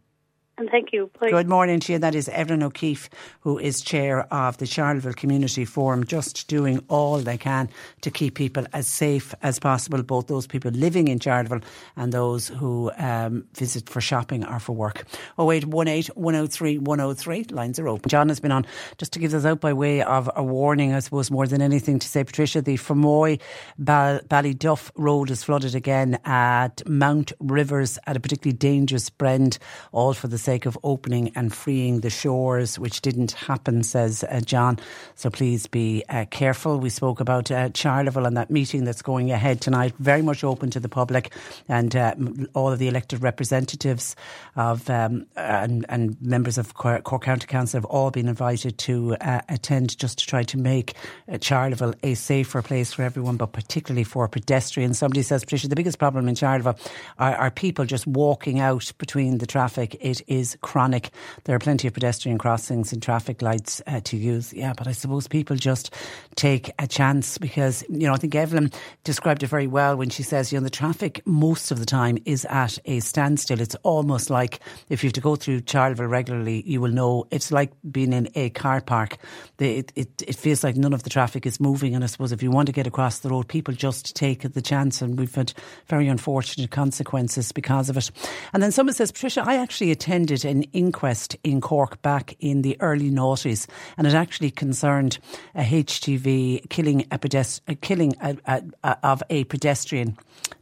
And 0.58 0.70
thank 0.70 0.90
you. 0.90 1.10
Bye. 1.20 1.28
Good 1.28 1.50
morning 1.50 1.80
to 1.80 1.92
you. 1.92 1.98
That 1.98 2.14
is 2.14 2.30
Evelyn 2.30 2.62
O'Keeffe, 2.62 3.10
who 3.40 3.58
is 3.58 3.82
chair 3.82 4.32
of 4.32 4.56
the 4.56 4.64
Charleville 4.64 5.12
Community 5.12 5.66
Forum, 5.66 6.02
just 6.02 6.48
doing 6.48 6.82
all 6.88 7.18
they 7.18 7.36
can 7.36 7.68
to 8.00 8.10
keep 8.10 8.36
people 8.36 8.64
as 8.72 8.86
safe 8.86 9.34
as 9.42 9.58
possible, 9.58 10.02
both 10.02 10.28
those 10.28 10.46
people 10.46 10.70
living 10.70 11.08
in 11.08 11.18
Charleville 11.18 11.60
and 11.94 12.10
those 12.10 12.48
who 12.48 12.90
um, 12.96 13.44
visit 13.54 13.90
for 13.90 14.00
shopping 14.00 14.46
or 14.46 14.58
for 14.58 14.72
work. 14.74 15.04
0818 15.38 16.14
103 16.14 16.78
103. 16.78 17.44
Lines 17.50 17.78
are 17.78 17.88
open. 17.88 18.08
John 18.08 18.30
has 18.30 18.40
been 18.40 18.52
on 18.52 18.64
just 18.96 19.12
to 19.12 19.18
give 19.18 19.34
us 19.34 19.44
out 19.44 19.60
by 19.60 19.74
way 19.74 20.00
of 20.00 20.30
a 20.36 20.42
warning, 20.42 20.94
I 20.94 21.00
suppose, 21.00 21.30
more 21.30 21.46
than 21.46 21.60
anything 21.60 21.98
to 21.98 22.08
say, 22.08 22.24
Patricia, 22.24 22.62
the 22.62 22.78
Fermoy 22.78 23.40
Bal- 23.78 24.20
Ballyduff 24.20 24.90
Road 24.96 25.30
is 25.30 25.44
flooded 25.44 25.74
again 25.74 26.18
at 26.24 26.80
Mount 26.88 27.32
Rivers 27.40 27.98
at 28.06 28.16
a 28.16 28.20
particularly 28.20 28.56
dangerous 28.56 29.10
bend, 29.10 29.58
all 29.92 30.14
for 30.14 30.28
the 30.28 30.45
sake 30.46 30.64
of 30.66 30.78
opening 30.82 31.32
and 31.34 31.52
freeing 31.52 32.00
the 32.00 32.10
shores, 32.10 32.78
which 32.78 33.00
didn't 33.00 33.32
happen, 33.32 33.82
says 33.82 34.24
uh, 34.24 34.40
John. 34.52 34.78
So 35.14 35.30
please 35.30 35.66
be 35.66 36.04
uh, 36.08 36.24
careful. 36.30 36.78
We 36.78 36.90
spoke 36.90 37.18
about 37.20 37.50
uh, 37.50 37.70
Charleville 37.74 38.26
and 38.26 38.36
that 38.36 38.50
meeting 38.50 38.84
that's 38.84 39.02
going 39.02 39.32
ahead 39.32 39.60
tonight, 39.60 39.92
very 39.98 40.22
much 40.22 40.44
open 40.44 40.70
to 40.70 40.80
the 40.80 40.88
public, 40.88 41.32
and 41.68 41.96
uh, 41.96 42.14
all 42.54 42.70
of 42.72 42.78
the 42.78 42.88
elected 42.92 43.22
representatives 43.22 44.14
of 44.54 44.88
um, 44.88 45.26
and, 45.36 45.84
and 45.88 46.16
members 46.20 46.58
of 46.58 46.74
Cork, 46.74 47.04
County 47.22 47.46
Council 47.46 47.78
have 47.80 47.90
all 47.96 48.10
been 48.10 48.28
invited 48.28 48.78
to 48.88 49.16
uh, 49.16 49.40
attend 49.48 49.98
just 49.98 50.18
to 50.20 50.26
try 50.26 50.42
to 50.44 50.56
make 50.58 50.94
uh, 51.28 51.38
Charleville 51.38 51.94
a 52.02 52.14
safer 52.14 52.62
place 52.62 52.92
for 52.92 53.02
everyone, 53.02 53.36
but 53.36 53.52
particularly 53.52 54.04
for 54.04 54.28
pedestrians. 54.28 54.98
Somebody 54.98 55.22
says, 55.22 55.42
Patricia, 55.44 55.68
the 55.68 55.80
biggest 55.82 55.98
problem 55.98 56.28
in 56.28 56.34
Charleville 56.36 56.78
are, 57.18 57.36
are 57.36 57.50
people 57.50 57.84
just 57.84 58.06
walking 58.06 58.60
out 58.60 58.92
between 58.98 59.38
the 59.38 59.46
traffic. 59.56 59.96
It 60.00 60.22
is 60.28 60.35
chronic. 60.62 61.10
There 61.44 61.56
are 61.56 61.58
plenty 61.58 61.88
of 61.88 61.94
pedestrian 61.94 62.38
crossings 62.38 62.92
and 62.92 63.02
traffic 63.02 63.42
lights 63.42 63.82
uh, 63.86 64.00
to 64.04 64.16
use. 64.16 64.52
Yeah, 64.52 64.72
but 64.76 64.86
I 64.86 64.92
suppose 64.92 65.28
people 65.28 65.56
just 65.56 65.92
take 66.34 66.70
a 66.78 66.86
chance 66.86 67.38
because, 67.38 67.84
you 67.88 68.06
know, 68.06 68.12
I 68.12 68.16
think 68.16 68.34
Evelyn 68.34 68.70
described 69.04 69.42
it 69.42 69.48
very 69.48 69.66
well 69.66 69.96
when 69.96 70.10
she 70.10 70.22
says, 70.22 70.52
you 70.52 70.58
know, 70.58 70.64
the 70.64 70.70
traffic 70.70 71.22
most 71.26 71.70
of 71.70 71.78
the 71.78 71.86
time 71.86 72.18
is 72.24 72.44
at 72.46 72.78
a 72.84 73.00
standstill. 73.00 73.60
It's 73.60 73.76
almost 73.82 74.30
like 74.30 74.60
if 74.88 75.02
you 75.02 75.08
have 75.08 75.14
to 75.14 75.20
go 75.20 75.36
through 75.36 75.62
Charleville 75.62 76.06
regularly, 76.08 76.62
you 76.66 76.80
will 76.80 76.90
know 76.90 77.26
it's 77.30 77.50
like 77.50 77.72
being 77.90 78.12
in 78.12 78.28
a 78.34 78.50
car 78.50 78.80
park. 78.80 79.16
It, 79.58 79.92
it, 79.96 80.22
it 80.22 80.36
feels 80.36 80.62
like 80.62 80.76
none 80.76 80.92
of 80.92 81.02
the 81.02 81.10
traffic 81.10 81.46
is 81.46 81.60
moving. 81.60 81.94
And 81.94 82.04
I 82.04 82.06
suppose 82.06 82.32
if 82.32 82.42
you 82.42 82.50
want 82.50 82.66
to 82.66 82.72
get 82.72 82.86
across 82.86 83.20
the 83.20 83.30
road, 83.30 83.48
people 83.48 83.74
just 83.74 84.14
take 84.14 84.42
the 84.42 84.62
chance. 84.62 85.00
And 85.00 85.18
we've 85.18 85.34
had 85.34 85.52
very 85.86 86.08
unfortunate 86.08 86.70
consequences 86.70 87.52
because 87.52 87.88
of 87.88 87.96
it. 87.96 88.10
And 88.52 88.62
then 88.62 88.72
someone 88.72 88.94
says, 88.94 89.12
Patricia, 89.12 89.44
I 89.46 89.56
actually 89.56 89.90
attended 90.26 90.44
an 90.56 90.62
inquest 90.72 91.36
in 91.44 91.60
Cork 91.60 92.02
back 92.02 92.36
in 92.40 92.62
the 92.62 92.76
early 92.80 93.10
noughties, 93.10 93.68
and 93.96 94.06
it 94.06 94.14
actually 94.14 94.50
concerned 94.50 95.18
a 95.54 95.62
HGV 95.62 96.68
killing 96.68 97.06
a 97.10 97.18
pedest- 97.18 97.62
uh, 97.68 97.74
killing 97.80 98.14
a, 98.20 98.36
a, 98.46 98.62
a, 98.82 98.98
of 99.06 99.22
a 99.30 99.44
pedestrian, 99.44 100.16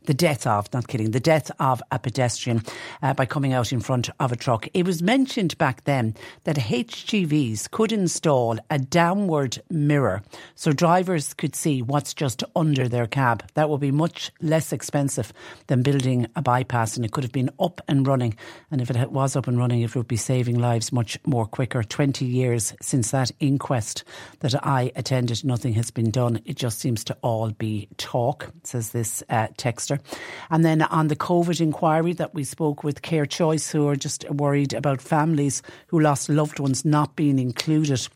the 0.05 0.15
death 0.15 0.47
of, 0.47 0.73
not 0.73 0.89
killing, 0.89 1.11
the 1.11 1.21
death 1.21 1.51
of 1.59 1.83
a 1.91 1.99
pedestrian 1.99 2.63
uh, 3.03 3.15
by 3.15 3.27
coming 3.27 3.53
out 3.53 3.73
in 3.73 3.81
front 3.81 4.11
of 4.21 4.33
a 4.33 4.37
truck. 4.37 4.69
It 4.75 4.87
was 4.87 5.03
mentioned 5.03 5.57
back 5.59 5.85
then 5.85 6.15
that 6.45 6.57
HGVs 6.57 7.71
could 7.71 7.93
install 7.93 8.59
a 8.71 8.79
downward 8.79 9.63
mirror 9.71 10.23
so 10.55 10.73
drivers 10.73 11.35
could 11.35 11.57
see 11.57 11.83
what's 11.83 12.15
just 12.15 12.45
under 12.55 12.89
their 12.89 13.07
cab. 13.07 13.45
That 13.55 13.71
would 13.71 13.81
be 13.81 13.91
much 13.91 14.31
less 14.41 14.73
expensive 14.73 15.33
than 15.67 15.83
building 15.83 16.27
a 16.37 16.43
bypass, 16.43 16.97
and 16.97 17.05
it 17.05 17.13
could 17.13 17.25
have 17.25 17.33
been 17.33 17.51
up 17.59 17.81
and 17.89 18.07
running. 18.07 18.37
And 18.71 18.81
if 18.81 18.91
it 18.91 19.11
was 19.11 19.37
up 19.37 19.47
and 19.47 19.59
running, 19.59 19.83
it 19.83 19.95
would 19.95 20.09
be 20.09 20.17
saving 20.17 20.59
lives 20.59 20.93
much 20.93 21.19
more 21.27 21.47
quicker. 21.47 21.83
20 21.83 22.25
years 22.25 22.75
since 22.81 23.11
that 23.11 23.31
inquest 23.41 24.05
that 24.41 24.55
I 24.67 24.93
attended, 24.97 25.45
nothing 25.45 25.75
has 25.75 25.91
been 25.91 26.11
done. 26.11 26.41
It 26.45 26.57
just 26.57 26.79
seems 26.79 27.05
to 27.05 27.17
all 27.23 27.51
be 27.51 27.89
talk, 27.97 28.53
says 28.63 28.91
this 28.91 29.23
uh, 29.29 29.49
texter. 29.57 29.94
And 30.51 30.65
then 30.65 30.83
on 30.83 31.09
the 31.09 31.17
COVID 31.17 31.61
inquiry 31.61 32.13
that 32.15 32.35
we 32.35 32.45
spoke 32.45 32.85
with 32.85 33.03
Care 33.03 33.27
Choice, 33.27 33.71
who 33.71 33.89
are 33.89 33.97
just 33.97 34.29
worried 34.31 34.73
about 34.73 35.01
families 35.01 35.63
who 35.89 36.01
lost 36.01 36.29
loved 36.29 36.59
ones 36.59 36.85
not 36.85 37.17
being 37.17 37.39
included 37.39 38.09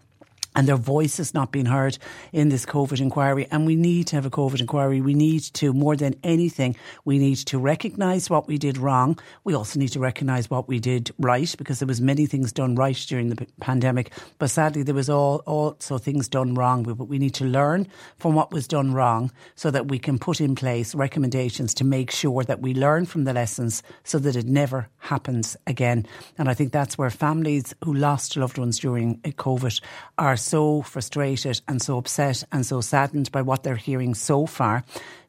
and 0.57 0.67
their 0.67 0.77
voices 0.77 1.35
not 1.35 1.53
being 1.53 1.67
heard 1.67 1.99
in 2.33 2.49
this 2.49 2.67
COVID 2.67 3.01
inquiry. 3.01 3.47
And 3.51 3.67
we 3.67 3.77
need 3.77 4.07
to 4.09 4.17
have 4.17 4.27
a 4.27 4.31
COVID 4.31 4.61
inquiry. 4.61 5.01
We 5.01 5.15
need 5.15 5.43
to, 5.55 5.73
more 5.73 5.97
than 5.97 6.15
anything, 6.25 6.77
we 7.05 7.19
need 7.19 7.37
to 7.37 7.59
recognise 7.59 8.31
what 8.31 8.49
we 8.49 8.59
did 8.59 8.79
wrong. 8.79 9.19
We 9.45 9.55
also 9.55 9.79
need 9.79 9.93
to 9.93 10.01
recognise 10.01 10.51
what 10.51 10.69
we 10.69 10.81
did 10.81 11.13
right 11.19 11.55
because 11.57 11.79
there 11.79 11.87
was 11.87 12.01
many 12.01 12.27
things 12.27 12.53
done 12.53 12.75
right 12.75 12.97
during 13.09 13.29
the 13.29 13.47
pandemic. 13.61 14.13
But 14.39 14.51
sadly, 14.51 14.83
there 14.83 14.95
was 14.95 15.11
all, 15.11 15.43
also 15.47 15.99
things 15.99 16.29
done 16.29 16.55
wrong. 16.55 16.83
But 16.83 17.09
we 17.09 17.19
need 17.19 17.35
to 17.35 17.45
learn 17.45 17.87
from 18.17 18.35
what 18.35 18.53
was 18.53 18.67
done 18.67 18.93
wrong 18.95 19.31
so 19.55 19.71
that 19.71 19.89
we 19.89 19.99
can 19.99 20.19
put 20.19 20.41
in 20.41 20.55
place 20.55 20.95
recommendations 20.95 21.75
to 21.75 21.85
make 21.85 22.11
sure 22.11 22.43
that 22.45 22.61
we 22.61 22.75
learn 22.75 23.07
from 23.07 23.25
the 23.25 23.33
lessons 23.33 23.83
so 24.05 24.19
that 24.19 24.37
it 24.37 24.47
never 24.47 24.89
happens 24.99 25.57
again. 25.67 26.07
And 26.37 26.49
I 26.49 26.55
think 26.55 26.73
that's 26.73 26.99
where 26.99 27.11
families 27.11 27.75
who 27.85 27.95
lost 27.95 28.37
loved 28.37 28.59
ones 28.59 28.79
during 28.79 29.21
uh, 29.25 29.29
COVID 29.31 29.81
are 30.17 30.37
so 30.39 30.83
frustrated 30.83 31.61
and 31.69 31.83
so 31.83 31.99
upset 31.99 32.45
and 32.53 32.65
so 32.65 32.81
saddened 32.81 33.31
by 33.31 33.43
what 33.43 33.63
they're 33.63 33.77
hearing 33.77 34.15
so 34.15 34.47
far 34.47 34.85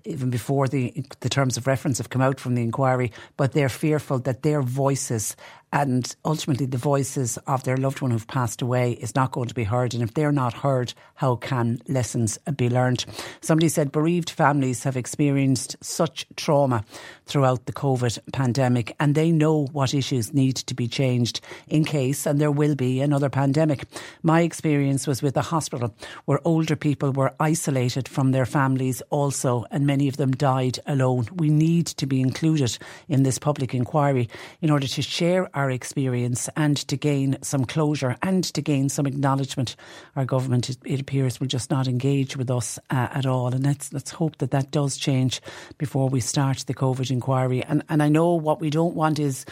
even 0.05 0.29
before 0.29 0.67
the 0.67 0.93
the 1.19 1.29
terms 1.29 1.57
of 1.57 1.67
reference 1.67 1.97
have 1.97 2.09
come 2.09 2.21
out 2.21 2.39
from 2.39 2.55
the 2.55 2.61
inquiry, 2.61 3.11
but 3.37 3.51
they're 3.51 3.69
fearful 3.69 4.19
that 4.19 4.43
their 4.43 4.61
voices 4.61 5.35
and 5.71 6.15
ultimately 6.25 6.65
the 6.65 6.77
voices 6.77 7.37
of 7.47 7.63
their 7.63 7.77
loved 7.77 8.01
one 8.01 8.11
who've 8.11 8.27
passed 8.27 8.61
away 8.61 8.93
is 8.93 9.15
not 9.15 9.31
going 9.31 9.47
to 9.47 9.53
be 9.53 9.63
heard. 9.63 9.93
And 9.93 10.01
if 10.03 10.13
they're 10.13 10.31
not 10.31 10.53
heard, 10.53 10.93
how 11.15 11.35
can 11.35 11.81
lessons 11.87 12.37
be 12.55 12.69
learned? 12.69 13.05
Somebody 13.41 13.69
said 13.69 13.91
bereaved 13.91 14.29
families 14.29 14.83
have 14.83 14.97
experienced 14.97 15.75
such 15.81 16.25
trauma 16.35 16.83
throughout 17.25 17.65
the 17.65 17.73
COVID 17.73 18.19
pandemic 18.33 18.95
and 18.99 19.15
they 19.15 19.31
know 19.31 19.67
what 19.71 19.93
issues 19.93 20.33
need 20.33 20.55
to 20.55 20.73
be 20.73 20.87
changed 20.87 21.41
in 21.67 21.83
case, 21.85 22.25
and 22.25 22.39
there 22.39 22.51
will 22.51 22.75
be 22.75 23.01
another 23.01 23.29
pandemic. 23.29 23.83
My 24.23 24.41
experience 24.41 25.07
was 25.07 25.21
with 25.21 25.37
a 25.37 25.41
hospital 25.41 25.93
where 26.25 26.39
older 26.45 26.75
people 26.75 27.11
were 27.11 27.33
isolated 27.39 28.07
from 28.07 28.31
their 28.31 28.45
families 28.45 29.01
also, 29.09 29.65
and 29.71 29.85
many 29.85 30.07
of 30.07 30.17
them 30.17 30.31
died 30.31 30.79
alone. 30.85 31.27
We 31.35 31.49
need 31.49 31.87
to 31.87 32.05
be 32.05 32.21
included 32.21 32.77
in 33.07 33.23
this 33.23 33.39
public 33.39 33.73
inquiry 33.73 34.29
in 34.61 34.69
order 34.69 34.87
to 34.87 35.01
share 35.01 35.49
our 35.59 35.69
experience 35.69 36.49
and 36.55 36.77
to 36.77 36.95
gain 36.95 37.37
some 37.41 37.65
closure 37.65 38.15
and 38.21 38.45
to 38.45 38.61
gain 38.61 38.87
some 38.87 39.05
acknowledgement. 39.05 39.75
Our 40.15 40.23
government, 40.23 40.69
it, 40.69 41.01
appears, 41.01 41.39
will 41.39 41.47
just 41.47 41.69
not 41.69 41.87
engage 41.87 42.37
with 42.37 42.49
us 42.49 42.79
uh, 42.89 43.09
at 43.11 43.25
all. 43.25 43.53
And 43.53 43.65
let's, 43.65 43.91
let's 43.91 44.11
hope 44.11 44.37
that 44.37 44.51
that 44.51 44.71
does 44.71 44.95
change 44.95 45.41
before 45.77 46.07
we 46.07 46.21
start 46.21 46.59
the 46.65 46.73
COVID 46.73 47.11
inquiry. 47.11 47.61
And, 47.61 47.83
and 47.89 48.01
I 48.01 48.07
know 48.07 48.35
what 48.35 48.61
we 48.61 48.69
don't 48.69 48.95
want 48.95 49.19
is 49.19 49.45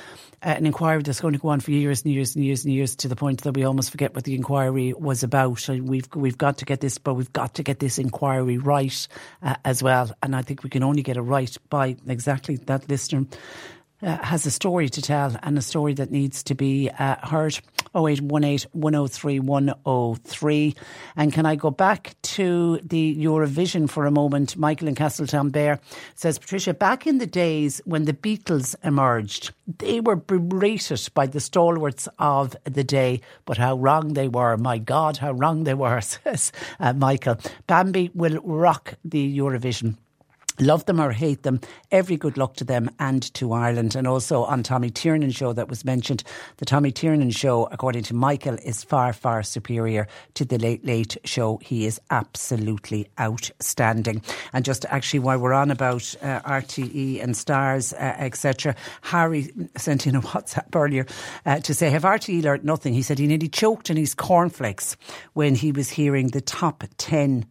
uh, 0.43 0.49
an 0.49 0.65
inquiry 0.65 1.03
that's 1.03 1.19
going 1.19 1.33
to 1.33 1.39
go 1.39 1.49
on 1.49 1.59
for 1.59 1.71
years 1.71 2.03
and 2.03 2.13
years 2.13 2.35
and 2.35 2.45
years 2.45 2.63
and 2.63 2.73
years 2.73 2.95
to 2.97 3.09
the 3.09 3.15
point 3.15 3.41
that 3.41 3.53
we 3.53 3.65
almost 3.65 3.91
forget 3.91 4.15
what 4.15 4.23
the 4.23 4.35
inquiry 4.35 4.93
was 4.93 5.23
about. 5.23 5.67
And 5.67 5.89
we've 5.89 6.07
we've 6.15 6.37
got 6.37 6.59
to 6.59 6.65
get 6.65 6.79
this, 6.79 6.97
but 6.97 7.15
we've 7.15 7.33
got 7.33 7.55
to 7.55 7.63
get 7.63 7.79
this 7.79 7.97
inquiry 7.97 8.57
right 8.57 9.07
uh, 9.43 9.55
as 9.65 9.83
well. 9.83 10.11
And 10.23 10.35
I 10.35 10.41
think 10.41 10.63
we 10.63 10.69
can 10.69 10.83
only 10.83 11.01
get 11.01 11.17
it 11.17 11.21
right 11.21 11.55
by 11.69 11.97
exactly 12.07 12.55
that 12.67 12.87
listener 12.87 13.25
uh, 14.01 14.17
has 14.23 14.45
a 14.45 14.51
story 14.51 14.89
to 14.89 15.01
tell 15.01 15.35
and 15.43 15.57
a 15.57 15.61
story 15.61 15.93
that 15.95 16.11
needs 16.11 16.43
to 16.43 16.55
be 16.55 16.89
uh, 16.89 17.15
heard. 17.23 17.59
0818 17.95 18.69
103 18.73 19.39
103. 19.39 20.75
And 21.15 21.33
can 21.33 21.45
I 21.45 21.55
go 21.55 21.71
back 21.71 22.15
to 22.21 22.79
the 22.83 23.15
Eurovision 23.15 23.89
for 23.89 24.05
a 24.05 24.11
moment? 24.11 24.55
Michael 24.55 24.87
in 24.87 24.95
Castletownbere 24.95 25.79
says, 26.15 26.37
Patricia, 26.37 26.73
back 26.73 27.07
in 27.07 27.17
the 27.17 27.27
days 27.27 27.81
when 27.85 28.05
the 28.05 28.13
Beatles 28.13 28.75
emerged, 28.83 29.51
they 29.79 29.99
were 29.99 30.15
berated 30.15 31.09
by 31.13 31.25
the 31.25 31.39
stalwarts 31.39 32.07
of 32.19 32.55
the 32.65 32.83
day, 32.83 33.21
but 33.45 33.57
how 33.57 33.75
wrong 33.75 34.13
they 34.13 34.27
were. 34.27 34.57
My 34.57 34.77
God, 34.77 35.17
how 35.17 35.31
wrong 35.31 35.63
they 35.63 35.73
were, 35.73 36.01
says 36.01 36.51
uh, 36.79 36.93
Michael. 36.93 37.37
Bambi 37.65 38.11
will 38.13 38.39
rock 38.43 38.93
the 39.03 39.37
Eurovision. 39.37 39.97
Love 40.59 40.85
them 40.85 40.99
or 40.99 41.11
hate 41.11 41.43
them, 41.43 41.59
every 41.91 42.17
good 42.17 42.35
luck 42.35 42.55
to 42.55 42.63
them 42.63 42.89
and 42.99 43.31
to 43.35 43.53
Ireland. 43.53 43.95
And 43.95 44.07
also 44.07 44.43
on 44.43 44.63
Tommy 44.63 44.89
Tiernan 44.89 45.31
show 45.31 45.53
that 45.53 45.69
was 45.69 45.85
mentioned, 45.85 46.23
the 46.57 46.65
Tommy 46.65 46.91
Tiernan 46.91 47.29
show, 47.29 47.67
according 47.71 48.03
to 48.03 48.15
Michael, 48.15 48.57
is 48.63 48.83
far, 48.83 49.13
far 49.13 49.43
superior 49.43 50.07
to 50.33 50.45
the 50.45 50.57
Late 50.57 50.83
Late 50.83 51.17
show. 51.25 51.57
He 51.57 51.85
is 51.85 52.01
absolutely 52.09 53.07
outstanding. 53.19 54.23
And 54.51 54.65
just 54.65 54.85
actually 54.85 55.19
while 55.19 55.37
we're 55.37 55.53
on 55.53 55.69
about 55.69 56.15
uh, 56.23 56.41
RTE 56.41 57.23
and 57.23 57.37
stars, 57.37 57.93
uh, 57.93 58.15
etc., 58.17 58.75
Harry 59.01 59.51
sent 59.75 60.07
in 60.07 60.15
a 60.15 60.21
WhatsApp 60.27 60.75
earlier 60.75 61.05
uh, 61.45 61.59
to 61.59 61.73
say, 61.73 61.89
have 61.91 62.03
RTE 62.03 62.43
learnt 62.43 62.63
nothing? 62.63 62.93
He 62.93 63.03
said 63.03 63.19
he 63.19 63.27
nearly 63.27 63.49
choked 63.49 63.91
in 63.91 63.97
his 63.97 64.15
cornflakes 64.15 64.97
when 65.33 65.53
he 65.53 65.71
was 65.71 65.89
hearing 65.89 66.29
the 66.29 66.41
top 66.41 66.83
10 66.97 67.45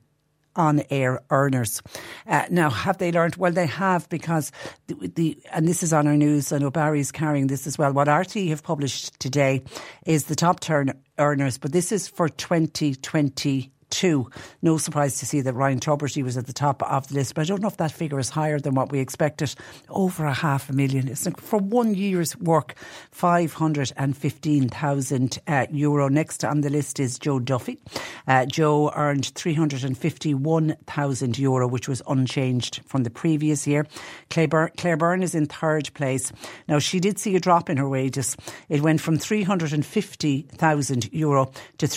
on 0.56 0.82
air 0.90 1.20
earners. 1.30 1.82
Uh, 2.26 2.46
now, 2.50 2.70
have 2.70 2.98
they 2.98 3.12
learned? 3.12 3.36
Well, 3.36 3.52
they 3.52 3.66
have 3.66 4.08
because 4.08 4.52
the, 4.86 4.94
the, 5.14 5.38
and 5.52 5.68
this 5.68 5.82
is 5.82 5.92
on 5.92 6.06
our 6.06 6.16
news. 6.16 6.52
I 6.52 6.58
know 6.58 6.70
Barry's 6.70 7.12
carrying 7.12 7.46
this 7.46 7.66
as 7.66 7.78
well. 7.78 7.92
What 7.92 8.08
RT 8.08 8.34
have 8.48 8.62
published 8.62 9.18
today 9.20 9.62
is 10.04 10.24
the 10.24 10.36
top 10.36 10.60
turn 10.60 10.92
earners, 11.18 11.58
but 11.58 11.72
this 11.72 11.92
is 11.92 12.08
for 12.08 12.28
2020 12.28 13.72
two. 13.90 14.30
No 14.62 14.78
surprise 14.78 15.18
to 15.18 15.26
see 15.26 15.42
that 15.42 15.54
Ryan 15.54 15.80
Tubridy 15.80 16.22
was 16.22 16.36
at 16.36 16.46
the 16.46 16.52
top 16.52 16.80
of 16.82 17.08
the 17.08 17.14
list, 17.14 17.34
but 17.34 17.40
I 17.42 17.44
don't 17.44 17.62
know 17.62 17.68
if 17.68 17.78
that 17.78 17.92
figure 17.92 18.18
is 18.18 18.30
higher 18.30 18.58
than 18.58 18.74
what 18.74 18.90
we 18.90 18.98
expected. 18.98 19.54
Over 19.88 20.26
a 20.26 20.34
half 20.34 20.68
a 20.70 20.72
million. 20.72 21.06
It's 21.08 21.24
like 21.24 21.40
for 21.40 21.58
one 21.58 21.94
year's 21.94 22.36
work, 22.38 22.74
515,000 23.12 25.38
uh, 25.46 25.66
euro. 25.70 26.08
Next 26.08 26.44
on 26.44 26.62
the 26.62 26.70
list 26.70 26.98
is 27.00 27.18
Joe 27.18 27.38
Duffy. 27.38 27.78
Uh, 28.26 28.46
Joe 28.46 28.90
earned 28.94 29.26
351,000 29.34 31.38
euro, 31.38 31.68
which 31.68 31.88
was 31.88 32.02
unchanged 32.08 32.80
from 32.86 33.04
the 33.04 33.10
previous 33.10 33.66
year. 33.66 33.86
Claire, 34.30 34.48
Bur- 34.48 34.72
Claire 34.76 34.96
Byrne 34.96 35.22
is 35.22 35.34
in 35.34 35.46
third 35.46 35.92
place. 35.94 36.32
Now, 36.68 36.78
she 36.78 37.00
did 37.00 37.18
see 37.18 37.34
a 37.36 37.40
drop 37.40 37.68
in 37.70 37.76
her 37.76 37.88
wages. 37.88 38.36
It 38.68 38.82
went 38.82 39.00
from 39.00 39.18
350,000 39.18 41.12
euro 41.12 41.50
to 41.78 41.88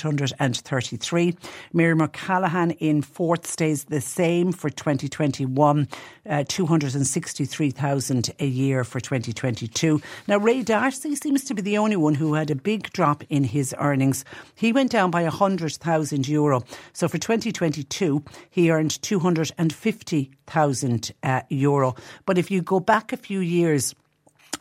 320,833. 0.00 1.36
Miriam 1.72 2.02
O'Callaghan 2.02 2.72
in 2.72 3.00
fourth 3.02 3.46
stays 3.46 3.84
the 3.84 4.00
same 4.00 4.50
for 4.52 4.68
2021, 4.70 5.86
uh, 6.28 6.44
263,000 6.48 8.30
a 8.38 8.46
year 8.46 8.84
for 8.84 9.00
2022. 9.00 10.00
Now, 10.26 10.38
Ray 10.38 10.62
D'Arcy 10.62 11.14
seems 11.16 11.44
to 11.44 11.54
be 11.54 11.62
the 11.62 11.78
only 11.78 11.96
one 11.96 12.14
who 12.14 12.34
had 12.34 12.50
a 12.50 12.54
big 12.54 12.92
drop 12.92 13.24
in 13.28 13.44
his 13.44 13.74
earnings. 13.78 14.24
He 14.54 14.72
went 14.72 14.90
down 14.90 15.10
by 15.10 15.22
100,000 15.24 16.28
euro. 16.28 16.62
So 16.92 17.08
for 17.08 17.18
2022, 17.18 18.24
he 18.50 18.70
earned 18.70 19.02
250,000 19.02 21.12
uh, 21.22 21.42
euro. 21.48 21.94
But 22.26 22.36
if 22.38 22.50
you 22.50 22.62
go 22.62 22.80
back 22.80 23.12
a 23.12 23.16
few 23.16 23.40
years, 23.40 23.94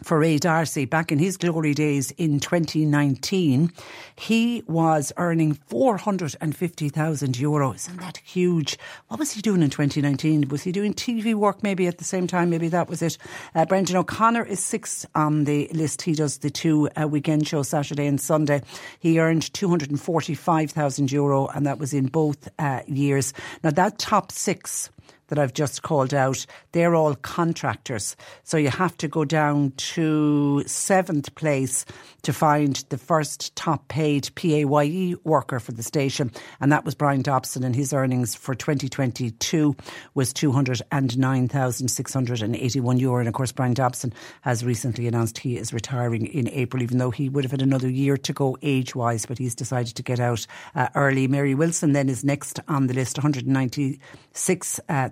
for 0.03 0.19
Ray 0.19 0.37
D'Arcy 0.37 0.85
back 0.85 1.11
in 1.11 1.19
his 1.19 1.37
glory 1.37 1.73
days 1.73 2.11
in 2.11 2.39
2019, 2.39 3.71
he 4.15 4.63
was 4.67 5.11
earning 5.17 5.53
450,000 5.53 7.39
euro. 7.39 7.73
Isn't 7.73 7.99
that 7.99 8.17
huge? 8.17 8.77
What 9.07 9.19
was 9.19 9.31
he 9.31 9.41
doing 9.41 9.61
in 9.61 9.69
2019? 9.69 10.47
Was 10.49 10.63
he 10.63 10.71
doing 10.71 10.93
TV 10.93 11.35
work 11.35 11.63
maybe 11.63 11.87
at 11.87 11.97
the 11.97 12.03
same 12.03 12.27
time? 12.27 12.49
Maybe 12.49 12.69
that 12.69 12.89
was 12.89 13.01
it. 13.01 13.17
Uh, 13.53 13.65
Brendan 13.65 13.97
O'Connor 13.97 14.45
is 14.45 14.63
sixth 14.63 15.05
on 15.15 15.43
the 15.43 15.69
list. 15.73 16.01
He 16.03 16.13
does 16.13 16.37
the 16.39 16.49
two 16.49 16.89
uh, 16.99 17.07
weekend 17.07 17.47
shows, 17.47 17.69
Saturday 17.69 18.07
and 18.07 18.21
Sunday. 18.21 18.61
He 18.99 19.19
earned 19.19 19.53
245,000 19.53 21.11
euro, 21.11 21.47
and 21.47 21.65
that 21.65 21.77
was 21.77 21.93
in 21.93 22.07
both 22.07 22.47
uh, 22.57 22.81
years. 22.87 23.33
Now, 23.63 23.71
that 23.71 23.99
top 23.99 24.31
six 24.31 24.89
that 25.29 25.39
I've 25.39 25.53
just 25.53 25.81
called 25.81 26.13
out, 26.13 26.45
they're 26.73 26.95
all 26.95 27.15
contractors. 27.15 28.15
So 28.43 28.57
you 28.57 28.69
have 28.69 28.95
to 28.97 29.07
go 29.07 29.25
down 29.25 29.71
to 29.77 30.63
seventh 30.67 31.33
place 31.35 31.85
to 32.23 32.33
find 32.33 32.83
the 32.89 32.97
first 32.97 33.55
top 33.55 33.87
paid 33.87 34.29
PAYE 34.35 35.15
worker 35.23 35.59
for 35.59 35.71
the 35.71 35.83
station. 35.83 36.31
And 36.59 36.71
that 36.71 36.85
was 36.85 36.95
Brian 36.95 37.21
Dobson, 37.21 37.63
and 37.63 37.75
his 37.75 37.93
earnings 37.93 38.33
for 38.35 38.55
2022 38.55 39.75
was 40.13 40.33
209,681 40.33 42.99
euro. 42.99 43.19
And 43.19 43.27
of 43.27 43.33
course, 43.33 43.51
Brian 43.51 43.73
Dobson 43.73 44.13
has 44.41 44.63
recently 44.65 45.07
announced 45.07 45.37
he 45.37 45.57
is 45.57 45.73
retiring 45.73 46.25
in 46.25 46.49
April, 46.49 46.81
even 46.83 46.97
though 46.97 47.11
he 47.11 47.29
would 47.29 47.45
have 47.45 47.51
had 47.51 47.61
another 47.61 47.89
year 47.89 48.17
to 48.17 48.33
go 48.33 48.57
age 48.61 48.95
wise, 48.95 49.25
but 49.25 49.37
he's 49.37 49.55
decided 49.55 49.95
to 49.95 50.03
get 50.03 50.19
out 50.19 50.45
uh, 50.75 50.89
early. 50.95 51.27
Mary 51.27 51.55
Wilson 51.55 51.93
then 51.93 52.09
is 52.09 52.23
next 52.23 52.59
on 52.67 52.87
the 52.87 52.93
list, 52.93 53.17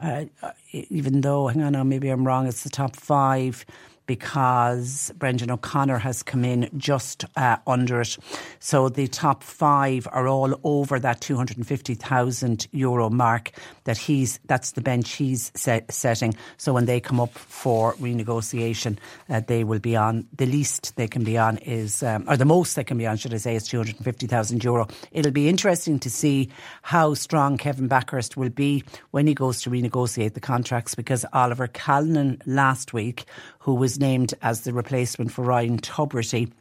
Uh, 0.01 0.25
even 0.71 1.21
though, 1.21 1.47
hang 1.47 1.75
on, 1.75 1.87
maybe 1.87 2.09
I'm 2.09 2.25
wrong, 2.25 2.47
it's 2.47 2.63
the 2.63 2.69
top 2.69 2.95
five 2.95 3.63
because 4.05 5.11
Brendan 5.17 5.51
O'Connor 5.51 5.97
has 5.99 6.23
come 6.23 6.45
in 6.45 6.69
just 6.77 7.25
uh, 7.35 7.57
under 7.67 8.01
it. 8.01 8.17
So 8.59 8.89
the 8.89 9.07
top 9.07 9.43
five 9.43 10.07
are 10.11 10.27
all 10.27 10.59
over 10.63 10.99
that 10.99 11.21
250,000 11.21 12.67
euro 12.71 13.09
mark 13.09 13.51
that 13.85 13.97
he's, 13.97 14.39
that's 14.45 14.71
the 14.71 14.81
bench 14.81 15.13
he's 15.13 15.51
set, 15.55 15.91
setting. 15.91 16.35
So 16.57 16.73
when 16.73 16.85
they 16.85 16.99
come 16.99 17.19
up 17.19 17.33
for 17.33 17.93
renegotiation, 17.93 18.97
uh, 19.29 19.41
they 19.45 19.63
will 19.63 19.79
be 19.79 19.95
on, 19.95 20.27
the 20.35 20.45
least 20.45 20.95
they 20.95 21.07
can 21.07 21.23
be 21.23 21.37
on 21.37 21.57
is, 21.59 22.03
um, 22.03 22.25
or 22.27 22.37
the 22.37 22.45
most 22.45 22.75
they 22.75 22.83
can 22.83 22.97
be 22.97 23.07
on, 23.07 23.17
should 23.17 23.33
I 23.33 23.37
say, 23.37 23.55
is 23.55 23.67
250,000 23.67 24.63
euro. 24.63 24.87
It'll 25.11 25.31
be 25.31 25.49
interesting 25.49 25.99
to 25.99 26.09
see 26.09 26.49
how 26.81 27.13
strong 27.13 27.57
Kevin 27.57 27.87
Bakhurst 27.87 28.37
will 28.37 28.49
be 28.49 28.83
when 29.11 29.27
he 29.27 29.33
goes 29.33 29.61
to 29.61 29.69
renegotiate 29.69 30.33
the 30.33 30.39
contracts 30.39 30.95
because 30.95 31.25
Oliver 31.33 31.67
Callan 31.67 32.41
last 32.45 32.93
week, 32.93 33.25
who 33.65 33.73
was 33.73 33.99
named 33.99 34.31
as 34.43 34.61
the 34.61 34.71
replacement 34.71 35.31
for 35.31 35.43
Ryan 35.43 35.79
Tubridy 35.79 36.51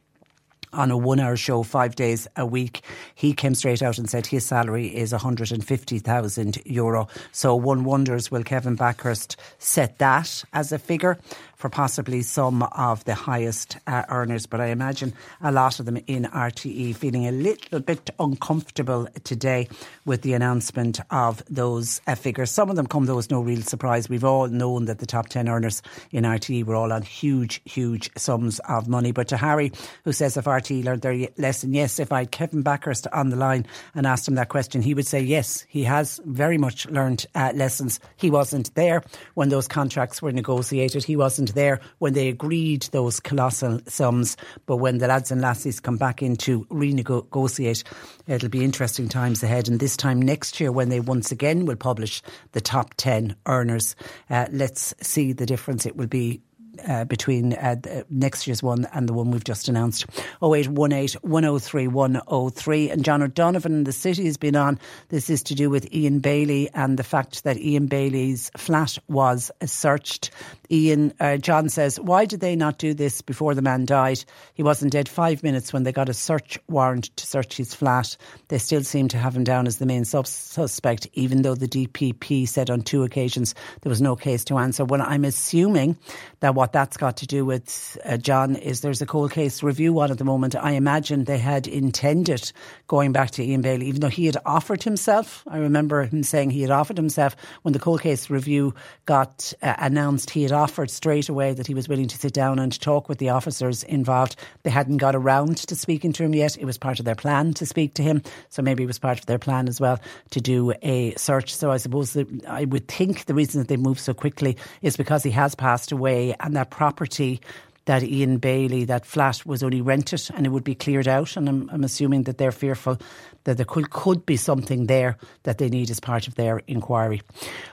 on 0.73 0.91
a 0.91 0.97
one 0.97 1.21
hour 1.21 1.37
show 1.37 1.63
five 1.63 1.95
days 1.95 2.27
a 2.35 2.47
week. 2.47 2.81
He 3.15 3.35
came 3.35 3.55
straight 3.55 3.83
out 3.83 3.99
and 3.99 4.09
said 4.09 4.25
his 4.25 4.47
salary 4.47 4.87
is 4.87 5.13
150,000 5.13 6.59
euro. 6.65 7.09
So 7.31 7.55
one 7.57 7.85
wonders 7.85 8.31
will 8.31 8.43
Kevin 8.43 8.75
Bakhurst 8.75 9.37
set 9.59 9.99
that 9.99 10.45
as 10.55 10.73
a 10.73 10.79
figure 10.79 11.19
for 11.65 11.71
possibly 11.71 12.21
some 12.21 12.63
of 12.63 13.03
the 13.07 13.15
highest 13.15 13.79
uh, 13.87 14.03
earners. 14.11 14.45
But 14.45 14.61
I 14.61 14.67
imagine 14.67 15.15
a 15.41 15.51
lot 15.51 15.81
of 15.81 15.87
them 15.87 15.97
in 16.07 16.25
RTE 16.25 16.95
feeling 16.95 17.27
a 17.27 17.31
little 17.31 17.81
bit 17.81 18.11
uncomfortable 18.21 19.09
today 19.25 19.71
with 20.05 20.21
the 20.21 20.35
announcement 20.35 21.01
of 21.11 21.43
those 21.49 22.03
uh, 22.07 22.17
figures. 22.17 22.51
Some 22.51 22.69
of 22.69 22.77
them 22.77 22.87
come, 22.87 23.07
though, 23.07 23.17
as 23.17 23.31
no 23.31 23.41
real 23.41 23.63
surprise. 23.63 24.11
We've 24.11 24.25
all 24.25 24.49
known 24.49 24.85
that 24.85 24.99
the 24.99 25.07
top 25.07 25.31
10 25.31 25.49
earners 25.49 25.81
in 26.11 26.25
RTE 26.25 26.65
were 26.65 26.75
all 26.75 26.93
on 26.93 27.01
huge, 27.01 27.63
huge 27.65 28.11
sums 28.15 28.59
of 28.69 28.87
money. 28.87 29.13
But 29.13 29.29
to 29.29 29.39
Harry, 29.39 29.73
who 30.05 30.13
says 30.13 30.37
if 30.37 30.45
RTE 30.45 30.85
learned 30.85 31.01
their 31.01 31.29
lesson, 31.39 31.73
yes, 31.73 31.99
if 31.99 32.13
I 32.13 32.19
had 32.19 32.31
Kevin 32.31 32.63
Bakhurst 32.63 33.07
on 33.11 33.31
the 33.31 33.37
line 33.37 33.65
and 33.95 34.07
asked 34.07 34.29
him 34.29 34.35
that 34.35 34.51
question, 34.51 34.83
he 34.83 34.93
would 34.93 35.07
say 35.07 35.23
yes, 35.23 35.65
he 35.67 35.85
has 35.85 36.21
very 36.27 36.59
much 36.59 36.87
learned 36.91 37.25
uh, 37.35 37.53
lessons. 37.55 38.01
He 38.17 38.31
wasn't 38.31 38.75
there 38.75 39.03
when 39.33 39.49
those 39.49 39.67
contracts 39.67 40.21
were 40.21 40.31
negotiated. 40.31 41.05
He 41.05 41.17
wasn't 41.17 41.54
there 41.55 41.81
when 41.99 42.13
they 42.13 42.29
agreed 42.29 42.83
those 42.93 43.21
colossal 43.21 43.81
sums. 43.87 44.37
But 44.67 44.77
when 44.77 44.99
the 44.99 45.09
lads 45.09 45.31
and 45.31 45.41
lassies 45.41 45.81
come 45.81 45.97
back 45.97 46.23
in 46.23 46.37
to 46.37 46.65
renegotiate, 46.67 47.85
it'll 48.27 48.49
be 48.49 48.65
interesting 48.65 49.09
times 49.09 49.43
ahead. 49.43 49.69
And 49.69 49.81
this 49.81 49.97
time 49.97 50.21
next 50.21 50.61
year, 50.61 50.73
when 50.73 50.89
they 50.89 51.01
once 51.01 51.33
again 51.33 51.67
will 51.67 51.77
publish 51.77 52.23
the 52.53 52.61
top 52.61 52.95
10 52.97 53.37
earners, 53.47 53.97
uh, 54.31 54.47
let's 54.53 54.95
see 55.01 55.33
the 55.33 55.47
difference 55.47 55.87
it 55.87 55.97
will 55.97 56.07
be 56.07 56.41
uh, 56.87 57.05
between 57.05 57.55
uh, 57.55 57.77
next 58.11 58.47
year's 58.47 58.63
one 58.63 58.87
and 58.93 59.09
the 59.09 59.13
one 59.13 59.31
we've 59.31 59.45
just 59.45 59.69
announced. 59.69 60.07
0818 60.43 61.21
103 61.23 61.89
103. 61.89 62.91
And 62.91 63.05
John 63.05 63.23
O'Donovan, 63.23 63.73
in 63.73 63.85
the 63.85 63.93
city 63.93 64.27
has 64.27 64.37
been 64.37 64.57
on. 64.57 64.79
This 65.09 65.31
is 65.31 65.43
to 65.45 65.55
do 65.55 65.71
with 65.71 65.93
Ian 65.93 66.21
Bailey 66.21 66.71
and 66.75 66.99
the 66.99 67.05
fact 67.05 67.45
that 67.45 67.59
Ian 67.59 67.87
Bailey's 67.87 68.51
flat 68.57 68.99
was 69.09 69.51
searched. 69.65 70.31
Ian, 70.71 71.13
uh, 71.21 71.37
John 71.37 71.69
says, 71.69 72.01
why 72.01 72.25
did 72.25 72.41
they 72.41 72.57
not 72.57 72.79
do 72.79 72.95
this 72.95 73.23
before 73.23 73.55
the 73.55 73.63
man 73.63 73.85
died? 73.85 74.25
He 74.55 74.63
wasn't 74.63 74.93
dead 74.93 75.09
five 75.09 75.43
minutes 75.43 75.73
when 75.73 75.83
they 75.83 75.93
got 75.93 76.09
a 76.09 76.15
search 76.15 76.59
warrant 76.69 77.15
to 77.17 77.27
search 77.27 77.57
his 77.57 77.75
flat. 77.75 78.17
They 78.49 78.59
still 78.59 78.83
seem 78.83 79.09
to 79.09 79.19
have 79.19 79.37
him 79.37 79.45
down 79.45 79.67
as 79.67 79.79
the 79.79 79.87
main 79.87 80.05
sub- 80.05 80.27
suspect, 80.27 81.07
even 81.13 81.43
though 81.43 81.55
the 81.55 81.69
DPP 81.69 82.49
said 82.49 82.71
on 82.71 82.83
two 82.83 83.03
occasions 83.03 83.55
there 83.83 83.91
was 83.91 84.01
no 84.01 84.17
case 84.17 84.45
to 84.45 84.59
answer. 84.59 84.85
Well, 84.85 85.03
I'm 85.03 85.25
assuming 85.25 85.97
that 86.41 86.55
what 86.55 86.64
that's 86.73 86.97
got 86.97 87.17
to 87.19 87.27
do 87.27 87.45
with, 87.45 87.99
uh, 88.05 88.17
John, 88.17 88.57
is 88.57 88.81
there's 88.81 89.03
a 89.03 89.07
cold 89.07 89.33
case 89.33 89.63
review 89.63 89.99
on 90.01 90.11
at 90.11 90.19
the 90.19 90.25
moment. 90.25 90.55
I 90.57 90.73
imagine 90.73 91.25
they 91.25 91.39
had 91.39 91.67
intended 91.67 92.53
going 92.87 93.13
back 93.13 93.31
to 93.33 93.45
Ian 93.45 93.63
Bailey, 93.63 93.87
even 93.87 94.01
though 94.01 94.09
he 94.09 94.27
had 94.27 94.37
offered 94.45 94.83
himself. 94.83 95.43
I 95.49 95.59
remember 95.59 96.05
him 96.05 96.23
saying 96.23 96.51
he 96.51 96.63
had 96.63 96.71
offered 96.71 96.97
himself 96.97 97.37
when 97.63 97.73
the 97.73 97.79
cold 97.79 98.03
case 98.03 98.31
review 98.31 98.75
got 99.07 99.53
uh, 99.63 99.75
announced. 99.79 100.31
He 100.31 100.43
had 100.43 100.53
offered 100.53 100.91
straight 100.91 101.29
away 101.29 101.53
that 101.55 101.67
he 101.67 101.75
was 101.75 101.89
willing 101.89 102.09
to 102.09 102.19
sit 102.19 102.33
down 102.33 102.59
and 102.59 102.79
talk 102.81 103.09
with 103.09 103.19
the 103.19 103.31
officers 103.31 103.83
involved. 103.83 104.37
They 104.63 104.71
hadn't 104.71 104.99
got 104.99 105.15
around 105.15 105.59
to 105.59 105.77
speaking 105.77 106.13
to 106.15 106.25
him 106.25 106.35
yet. 106.35 106.57
It 106.57 106.65
was 106.65 106.79
part 106.79 106.99
of 106.99 107.05
their 107.05 107.15
plan 107.15 107.55
to 107.55 107.67
speak 107.67 107.95
to 107.95 108.03
him. 108.03 108.23
So 108.51 108.63
maybe 108.63 108.85
it 108.85 108.87
was 108.87 108.99
part 108.99 109.19
of 109.19 109.27
their 109.27 109.39
plan 109.39 109.69
as 109.69 109.81
well 109.81 110.01
to 110.31 110.41
do 110.41 110.73
a 110.83 111.15
search. 111.17 111.55
So 111.55 111.71
I 111.71 111.77
suppose 111.79 112.17
I 112.49 112.65
would 112.65 112.89
think 112.89 113.25
the 113.27 113.35
reason 113.35 113.61
that 113.61 113.69
they 113.69 113.77
moved 113.77 114.01
so 114.01 114.15
quickly 114.15 114.57
is 114.83 114.97
because 114.97 115.23
he 115.23 115.31
has 115.31 115.55
passed 115.55 115.93
away 115.93 116.35
and 116.41 116.54
that 116.55 116.71
property 116.71 117.41
that 117.87 118.03
Ian 118.03 118.39
Bailey, 118.39 118.85
that 118.87 119.05
flat 119.05 119.45
was 119.45 119.63
only 119.63 119.81
rented 119.81 120.29
and 120.35 120.47
it 120.47 120.51
would 120.51 120.65
be 120.65 120.75
cleared 120.75 121.09
out. 121.09 121.37
And 121.37 121.49
I'm, 121.49 121.71
I'm 121.71 121.85
assuming 121.85 122.25
that 122.25 122.39
they're 122.39 122.53
fearful 122.53 122.99
that 123.45 123.57
there 123.57 123.67
could, 123.67 123.91
could 123.91 124.25
be 124.25 124.37
something 124.37 124.87
there 124.87 125.17
that 125.43 125.59
they 125.59 125.69
need 125.69 125.91
as 125.91 126.01
part 126.01 126.27
of 126.27 126.35
their 126.35 126.63
inquiry. 126.67 127.21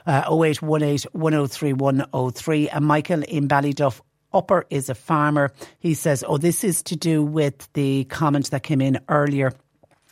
Uh, 0.06 0.22
0818 0.30 1.10
103 1.12 1.72
103. 1.72 2.68
And 2.68 2.84
Michael 2.84 3.22
in 3.22 3.48
Ballyduff 3.48 4.00
Upper 4.34 4.64
is 4.70 4.88
a 4.88 4.94
farmer. 4.94 5.52
He 5.78 5.94
says, 5.94 6.24
Oh, 6.26 6.38
this 6.38 6.64
is 6.64 6.82
to 6.84 6.96
do 6.96 7.22
with 7.22 7.70
the 7.74 8.04
comment 8.04 8.50
that 8.50 8.62
came 8.62 8.80
in 8.80 8.98
earlier 9.08 9.52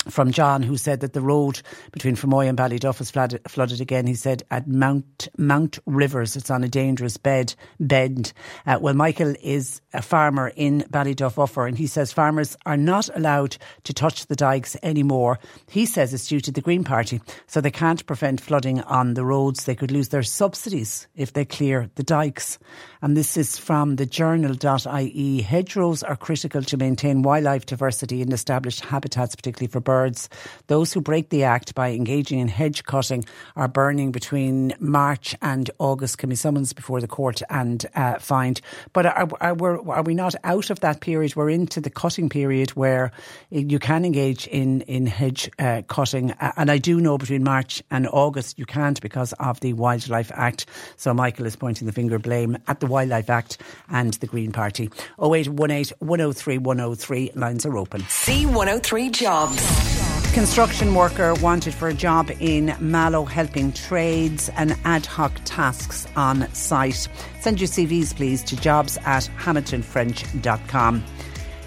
from 0.09 0.31
John, 0.31 0.63
who 0.63 0.77
said 0.77 1.01
that 1.01 1.13
the 1.13 1.21
road 1.21 1.61
between 1.93 2.17
Fermoy 2.17 2.49
and 2.49 2.57
Ballyduff 2.57 2.99
was 2.99 3.11
flooded, 3.11 3.43
flooded 3.49 3.81
again. 3.81 4.07
He 4.07 4.15
said 4.15 4.43
at 4.51 4.67
Mount 4.67 5.29
Mount 5.37 5.79
Rivers, 5.85 6.37
it's 6.37 6.51
on 6.51 6.65
a 6.65 6.69
dangerous 6.69 7.17
bed 7.17 7.55
bend. 7.79 8.33
Uh, 8.67 8.79
well, 8.81 8.95
Michael 8.95 9.35
is 9.43 9.81
a 9.93 10.01
farmer 10.01 10.53
in 10.57 10.83
Ballyduff 10.91 11.43
Upper, 11.43 11.67
and 11.67 11.77
he 11.77 11.87
says 11.87 12.13
farmers 12.13 12.57
are 12.65 12.77
not 12.77 13.15
allowed 13.15 13.57
to 13.85 13.93
touch 13.93 14.27
the 14.27 14.37
dikes 14.37 14.77
anymore. 14.83 15.39
He 15.69 15.85
says 15.85 16.15
it's 16.15 16.29
due 16.29 16.41
to 16.41 16.53
the 16.53 16.63
Green 16.63 16.85
Party, 16.85 17.21
so 17.47 17.61
they 17.61 17.71
can't 17.71 18.07
prevent 18.07 18.41
flooding 18.41 18.81
on 18.83 19.15
the 19.15 19.25
roads. 19.25 19.65
They 19.65 19.75
could 19.75 19.91
lose 19.91 20.09
their 20.09 20.23
subsidies 20.23 21.09
if 21.15 21.33
they 21.33 21.45
clear 21.45 21.91
the 21.97 22.03
dikes. 22.03 22.59
And 23.03 23.17
this 23.17 23.37
is 23.39 23.57
from 23.57 23.97
the 23.97 24.05
journal.ie. 24.05 25.41
Hedgerows 25.43 26.03
are 26.03 26.17
critical 26.17 26.63
to 26.63 26.77
maintain 26.77 27.23
wildlife 27.23 27.65
diversity 27.65 28.21
in 28.21 28.31
established 28.31 28.85
habitats, 28.85 29.35
particularly 29.35 29.71
for 29.71 29.81
birds. 29.81 30.29
Those 30.67 30.93
who 30.93 31.01
break 31.01 31.31
the 31.31 31.45
act 31.45 31.75
by 31.75 31.93
engaging 31.93 32.41
in 32.41 32.49
hedge 32.49 32.85
cutting 32.85 33.25
are 33.57 33.69
burning 33.69 34.13
between 34.13 34.75
March 34.81 35.35
and 35.41 35.71
August, 35.79 36.19
can 36.19 36.29
be 36.29 36.37
summoned 36.37 36.73
before 36.77 37.01
the 37.01 37.09
court 37.09 37.41
and 37.49 37.87
uh, 37.95 38.19
fined. 38.19 38.61
But 38.93 39.07
are, 39.07 39.29
are, 39.41 39.55
we're- 39.55 39.81
are 39.89 40.03
we 40.03 40.15
not 40.15 40.35
out 40.45 40.69
of 40.69 40.81
that 40.81 41.01
period? 41.01 41.35
We're 41.37 41.49
into 41.51 41.81
the 41.81 41.91
cutting 41.91 42.29
period 42.29 42.71
where 42.71 43.13
you 43.49 43.79
can 43.79 44.05
engage 44.05 44.47
in, 44.47 44.83
in 44.83 45.07
hedge 45.07 45.51
uh, 45.59 45.83
cutting. 45.89 46.33
And 46.57 46.71
I 46.71 46.77
do 46.77 47.01
know 47.01 47.17
between 47.17 47.45
March 47.45 47.83
and 47.91 48.07
August 48.09 48.59
you 48.59 48.67
can't 48.67 49.01
because 49.01 49.33
of 49.35 49.61
the 49.61 49.73
Wildlife 49.73 50.31
Act. 50.35 50.67
So 50.97 51.15
Michael 51.15 51.47
is 51.47 51.57
pointing 51.57 51.87
the 51.87 51.93
finger 51.93 52.17
of 52.17 52.23
blame 52.23 52.59
at 52.69 52.81
the 52.81 52.90
Wildlife 52.91 53.31
Act 53.31 53.59
and 53.89 54.15
the 54.15 54.27
Green 54.27 54.53
Party. 54.53 54.91
0818 55.23 55.97
103 56.01 56.59
103. 56.59 57.31
Lines 57.35 57.65
are 57.65 57.79
open. 57.79 58.03
C103 58.03 59.13
Jobs. 59.13 60.11
Construction 60.33 60.95
worker 60.95 61.35
wanted 61.35 61.75
for 61.75 61.89
a 61.89 61.95
job 61.95 62.31
in 62.39 62.77
Mallow 62.79 63.25
helping 63.25 63.73
trades 63.73 64.49
and 64.51 64.77
ad 64.85 65.05
hoc 65.05 65.33
tasks 65.45 66.07
on 66.15 66.53
site. 66.55 67.09
Send 67.41 67.61
your 67.61 67.67
CVs 67.67 68.15
please 68.15 68.45
to 68.45 68.55
jobs 68.55 68.97
at 68.99 69.29
hamiltonfrench.com. 69.39 71.05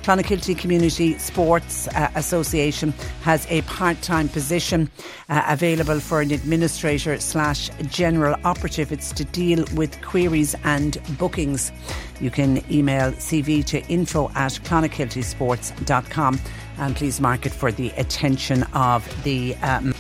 Clonakilty 0.03 0.57
Community 0.57 1.17
Sports 1.17 1.87
uh, 1.87 2.11
Association 2.15 2.91
has 3.21 3.47
a 3.49 3.61
part-time 3.61 4.27
position 4.27 4.91
uh, 5.29 5.43
available 5.47 6.01
for 6.01 6.19
an 6.19 6.31
administrator 6.31 7.17
slash 7.21 7.69
general 7.89 8.35
operative. 8.43 8.91
It's 8.91 9.13
to 9.13 9.23
deal 9.23 9.63
with 9.75 10.01
queries 10.01 10.55
and 10.65 10.99
bookings. 11.17 11.71
You 12.19 12.31
can 12.31 12.69
email 12.69 13.13
CV 13.13 13.63
to 13.65 13.81
info 13.85 14.29
at 14.35 14.51
clonakiltysports.com 14.51 16.39
and 16.79 16.95
please 16.97 17.21
mark 17.21 17.45
it 17.45 17.53
for 17.53 17.71
the 17.71 17.89
attention 17.91 18.63
of 18.73 19.07
the 19.23 19.55
um, 19.61 19.95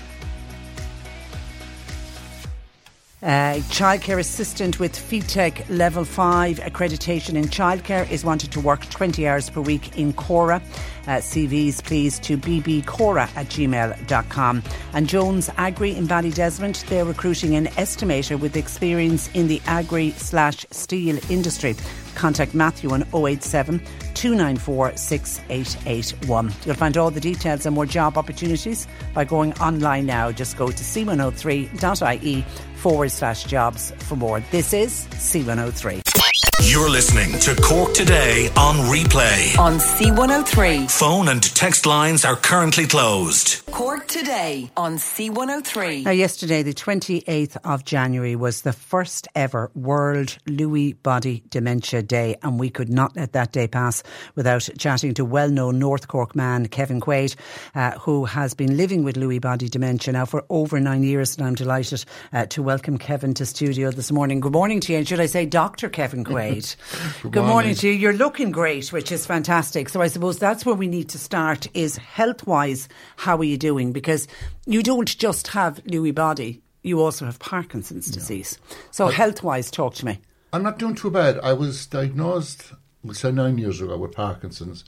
Uh, 3.23 3.55
childcare 3.71 4.19
assistant 4.19 4.81
with 4.81 4.91
FETAC 4.91 5.63
level 5.69 6.03
5 6.03 6.59
accreditation 6.59 7.35
in 7.35 7.45
childcare 7.45 8.09
is 8.11 8.25
wanted 8.25 8.51
to 8.51 8.59
work 8.59 8.81
20 8.89 9.25
hours 9.25 9.49
per 9.49 9.61
week 9.61 9.97
in 9.97 10.11
Cora. 10.11 10.61
Uh, 11.07 11.11
CVs 11.11 11.81
please 11.81 12.19
to 12.19 12.37
bbcora 12.37 13.33
at 13.37 13.45
gmail.com. 13.47 14.61
And 14.91 15.07
Jones 15.07 15.49
Agri 15.55 15.95
in 15.95 16.05
Ballydesmond, 16.05 16.85
they're 16.89 17.05
recruiting 17.05 17.55
an 17.55 17.67
estimator 17.67 18.37
with 18.37 18.57
experience 18.57 19.29
in 19.33 19.47
the 19.47 19.61
agri 19.67 20.11
slash 20.11 20.65
steel 20.71 21.17
industry. 21.31 21.77
Contact 22.15 22.53
Matthew 22.53 22.91
on 22.91 23.03
087 23.13 23.79
294 24.13 24.95
6881. 24.95 26.53
You'll 26.65 26.75
find 26.75 26.97
all 26.97 27.11
the 27.11 27.19
details 27.19 27.65
and 27.65 27.75
more 27.75 27.85
job 27.85 28.17
opportunities 28.17 28.87
by 29.13 29.25
going 29.25 29.53
online 29.53 30.05
now. 30.05 30.31
Just 30.31 30.57
go 30.57 30.67
to 30.67 30.73
c103.ie 30.73 32.45
forward 32.75 33.11
slash 33.11 33.43
jobs 33.45 33.91
for 33.99 34.15
more. 34.15 34.39
This 34.51 34.73
is 34.73 35.05
C103. 35.11 36.12
You're 36.61 36.89
listening 36.89 37.39
to 37.39 37.55
Cork 37.61 37.93
Today 37.93 38.49
on 38.55 38.75
replay. 38.89 39.57
On 39.57 39.73
C103. 39.79 40.89
Phone 40.89 41.27
and 41.27 41.43
text 41.55 41.85
lines 41.85 42.25
are 42.25 42.35
currently 42.35 42.87
closed. 42.87 43.65
Cork 43.71 44.07
Today 44.07 44.71
on 44.77 44.95
C103. 44.95 46.03
Now, 46.03 46.11
yesterday, 46.11 46.63
the 46.63 46.73
28th 46.73 47.57
of 47.63 47.83
January, 47.83 48.35
was 48.35 48.61
the 48.61 48.71
first 48.71 49.27
ever 49.35 49.71
World 49.75 50.37
Lewy 50.47 50.95
Body 51.01 51.43
Dementia 51.49 52.01
Day, 52.01 52.37
and 52.43 52.59
we 52.59 52.69
could 52.69 52.89
not 52.89 53.15
let 53.15 53.33
that 53.33 53.51
day 53.51 53.67
pass 53.67 54.03
without 54.35 54.67
chatting 54.77 55.13
to 55.15 55.25
well 55.25 55.49
known 55.49 55.79
North 55.79 56.07
Cork 56.07 56.35
man 56.35 56.67
Kevin 56.67 57.01
Quaide, 57.01 57.35
uh, 57.75 57.91
who 57.99 58.25
has 58.25 58.53
been 58.53 58.77
living 58.77 59.03
with 59.03 59.15
Lewy 59.15 59.41
body 59.41 59.69
dementia 59.69 60.13
now 60.13 60.25
for 60.25 60.45
over 60.49 60.79
nine 60.79 61.03
years. 61.03 61.35
And 61.37 61.45
I'm 61.45 61.55
delighted 61.55 62.05
uh, 62.31 62.45
to 62.47 62.63
welcome 62.63 62.97
Kevin 62.97 63.33
to 63.35 63.45
studio 63.45 63.91
this 63.91 64.11
morning. 64.11 64.39
Good 64.39 64.53
morning 64.53 64.79
to 64.81 64.93
you, 64.93 64.99
and 64.99 65.07
should 65.07 65.19
I 65.19 65.25
say 65.25 65.45
Dr. 65.45 65.89
Kevin 65.89 66.23
Quaide? 66.23 66.42
Good, 67.21 67.35
morning. 67.35 67.47
morning. 67.47 67.75
to 67.75 67.87
you. 67.87 67.93
You're 67.93 68.13
looking 68.13 68.51
great, 68.51 68.91
which 68.91 69.11
is 69.11 69.25
fantastic. 69.25 69.89
So 69.89 70.01
I 70.01 70.07
suppose 70.07 70.39
that's 70.39 70.65
where 70.65 70.75
we 70.75 70.87
need 70.87 71.09
to 71.09 71.19
start 71.19 71.67
is 71.73 71.97
health 71.97 72.45
wise, 72.47 72.89
how 73.17 73.37
are 73.37 73.43
you 73.43 73.57
doing? 73.57 73.91
Because 73.91 74.27
you 74.65 74.83
don't 74.83 75.17
just 75.17 75.47
have 75.49 75.83
Lewy 75.85 76.13
body, 76.13 76.61
you 76.81 77.01
also 77.01 77.25
have 77.25 77.39
Parkinson's 77.39 78.09
disease. 78.11 78.59
So 78.91 79.07
health 79.07 79.43
wise, 79.43 79.71
talk 79.71 79.95
to 79.95 80.05
me. 80.05 80.19
I'm 80.51 80.63
not 80.63 80.77
doing 80.77 80.95
too 80.95 81.09
bad. 81.09 81.39
I 81.39 81.53
was 81.53 81.85
diagnosed, 81.87 82.73
we'll 83.03 83.15
say 83.15 83.31
nine 83.31 83.57
years 83.57 83.81
ago, 83.81 83.97
with 83.97 84.11
Parkinson's, 84.11 84.85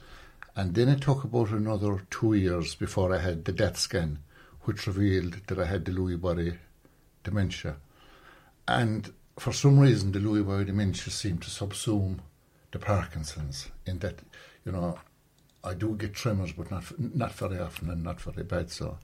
and 0.54 0.74
then 0.74 0.88
it 0.88 1.00
took 1.00 1.24
about 1.24 1.50
another 1.50 2.06
two 2.10 2.34
years 2.34 2.74
before 2.74 3.14
I 3.14 3.18
had 3.18 3.44
the 3.44 3.52
DaTscan, 3.52 4.18
which 4.62 4.86
revealed 4.86 5.40
that 5.48 5.58
I 5.58 5.66
had 5.66 5.84
the 5.84 5.92
Lewy 5.92 6.20
body 6.20 6.58
dementia. 7.24 7.76
And 8.68 9.12
for 9.38 9.52
some 9.52 9.78
reason, 9.78 10.12
the 10.12 10.18
Lewy 10.18 10.46
body 10.46 10.64
dementia 10.64 11.12
seemed 11.12 11.42
to 11.42 11.50
subsume 11.50 12.18
the 12.72 12.78
Parkinson's, 12.78 13.68
in 13.86 13.98
that, 14.00 14.20
you 14.64 14.72
know, 14.72 14.98
I 15.62 15.74
do 15.74 15.94
get 15.96 16.14
tremors, 16.14 16.52
but 16.52 16.70
not 16.70 16.84
not 16.98 17.32
very 17.32 17.58
often 17.58 17.90
and 17.90 18.02
not 18.02 18.20
very 18.20 18.44
bad. 18.44 18.70
So 18.70 18.98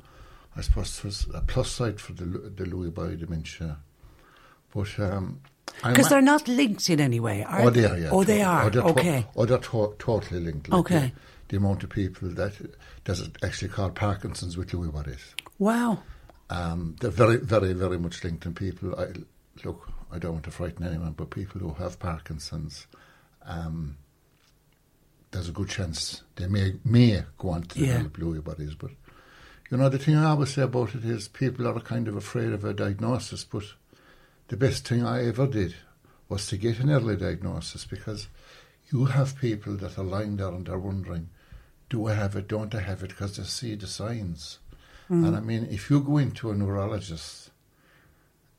I 0.56 0.60
suppose 0.60 0.98
it 0.98 1.04
was 1.04 1.26
a 1.34 1.40
plus 1.40 1.70
side 1.70 2.00
for 2.00 2.12
the, 2.12 2.24
the 2.24 2.64
Lewy 2.64 2.92
body 2.92 3.16
dementia. 3.16 3.78
But 4.74 4.98
um, 4.98 5.40
Because 5.84 6.08
they're 6.08 6.22
not 6.22 6.48
linked 6.48 6.88
in 6.88 7.00
any 7.00 7.20
way, 7.20 7.44
are 7.44 7.62
oh, 7.62 7.70
they 7.70 7.84
are, 7.84 7.98
yeah. 7.98 8.10
Oh, 8.10 8.24
they 8.24 8.42
are. 8.42 8.64
Oh, 8.64 8.70
they're 8.70 8.82
to- 8.82 8.88
okay. 8.88 9.26
oh, 9.36 9.44
they're 9.44 9.58
to- 9.58 9.94
totally 9.98 10.40
linked. 10.40 10.68
like 10.68 10.80
Okay. 10.80 10.98
The, 10.98 11.12
the 11.48 11.56
amount 11.58 11.82
of 11.84 11.90
people 11.90 12.28
that 12.30 12.54
there's 13.04 13.28
actually 13.42 13.68
called 13.68 13.94
Parkinson's 13.94 14.56
with 14.56 14.70
Lewy 14.70 14.92
bodies. 14.92 15.34
Wow. 15.58 15.98
Um, 16.48 16.96
they're 17.00 17.10
very, 17.10 17.36
very, 17.36 17.72
very 17.72 17.98
much 17.98 18.22
linked. 18.24 18.46
in 18.46 18.54
people, 18.54 18.98
I, 18.98 19.08
look, 19.64 19.90
I 20.12 20.18
don't 20.18 20.32
want 20.32 20.44
to 20.44 20.50
frighten 20.50 20.86
anyone, 20.86 21.12
but 21.12 21.30
people 21.30 21.60
who 21.60 21.72
have 21.82 21.98
Parkinson's, 21.98 22.86
um, 23.46 23.96
there's 25.30 25.48
a 25.48 25.52
good 25.52 25.68
chance 25.70 26.22
they 26.36 26.46
may 26.46 26.74
may 26.84 27.24
go 27.38 27.50
on 27.50 27.62
to 27.62 27.78
Yeah. 27.80 28.02
develop 28.02 28.18
Lewy 28.18 28.44
bodies. 28.44 28.74
But 28.74 28.90
you 29.70 29.78
know, 29.78 29.88
the 29.88 29.98
thing 29.98 30.16
I 30.16 30.30
always 30.30 30.52
say 30.52 30.62
about 30.62 30.94
it 30.94 31.04
is 31.04 31.28
people 31.28 31.66
are 31.66 31.80
kind 31.80 32.06
of 32.08 32.16
afraid 32.16 32.52
of 32.52 32.64
a 32.64 32.74
diagnosis. 32.74 33.42
But 33.44 33.64
the 34.48 34.56
best 34.58 34.86
thing 34.86 35.04
I 35.04 35.24
ever 35.26 35.46
did 35.46 35.74
was 36.28 36.46
to 36.48 36.56
get 36.58 36.78
an 36.80 36.90
early 36.90 37.16
diagnosis 37.16 37.86
because 37.86 38.28
you 38.90 39.06
have 39.06 39.38
people 39.38 39.74
that 39.76 39.98
are 39.98 40.04
lying 40.04 40.36
there 40.36 40.48
and 40.48 40.66
they're 40.66 40.78
wondering, 40.78 41.30
do 41.88 42.06
I 42.08 42.14
have 42.14 42.36
it? 42.36 42.48
Don't 42.48 42.74
I 42.74 42.80
have 42.80 43.02
it? 43.02 43.08
Because 43.08 43.36
they 43.38 43.44
see 43.44 43.74
the 43.74 43.86
signs. 43.86 44.58
Mm. 45.10 45.26
And 45.28 45.36
I 45.36 45.40
mean, 45.40 45.66
if 45.70 45.88
you 45.88 46.00
go 46.00 46.18
into 46.18 46.50
a 46.50 46.54
neurologist 46.54 47.41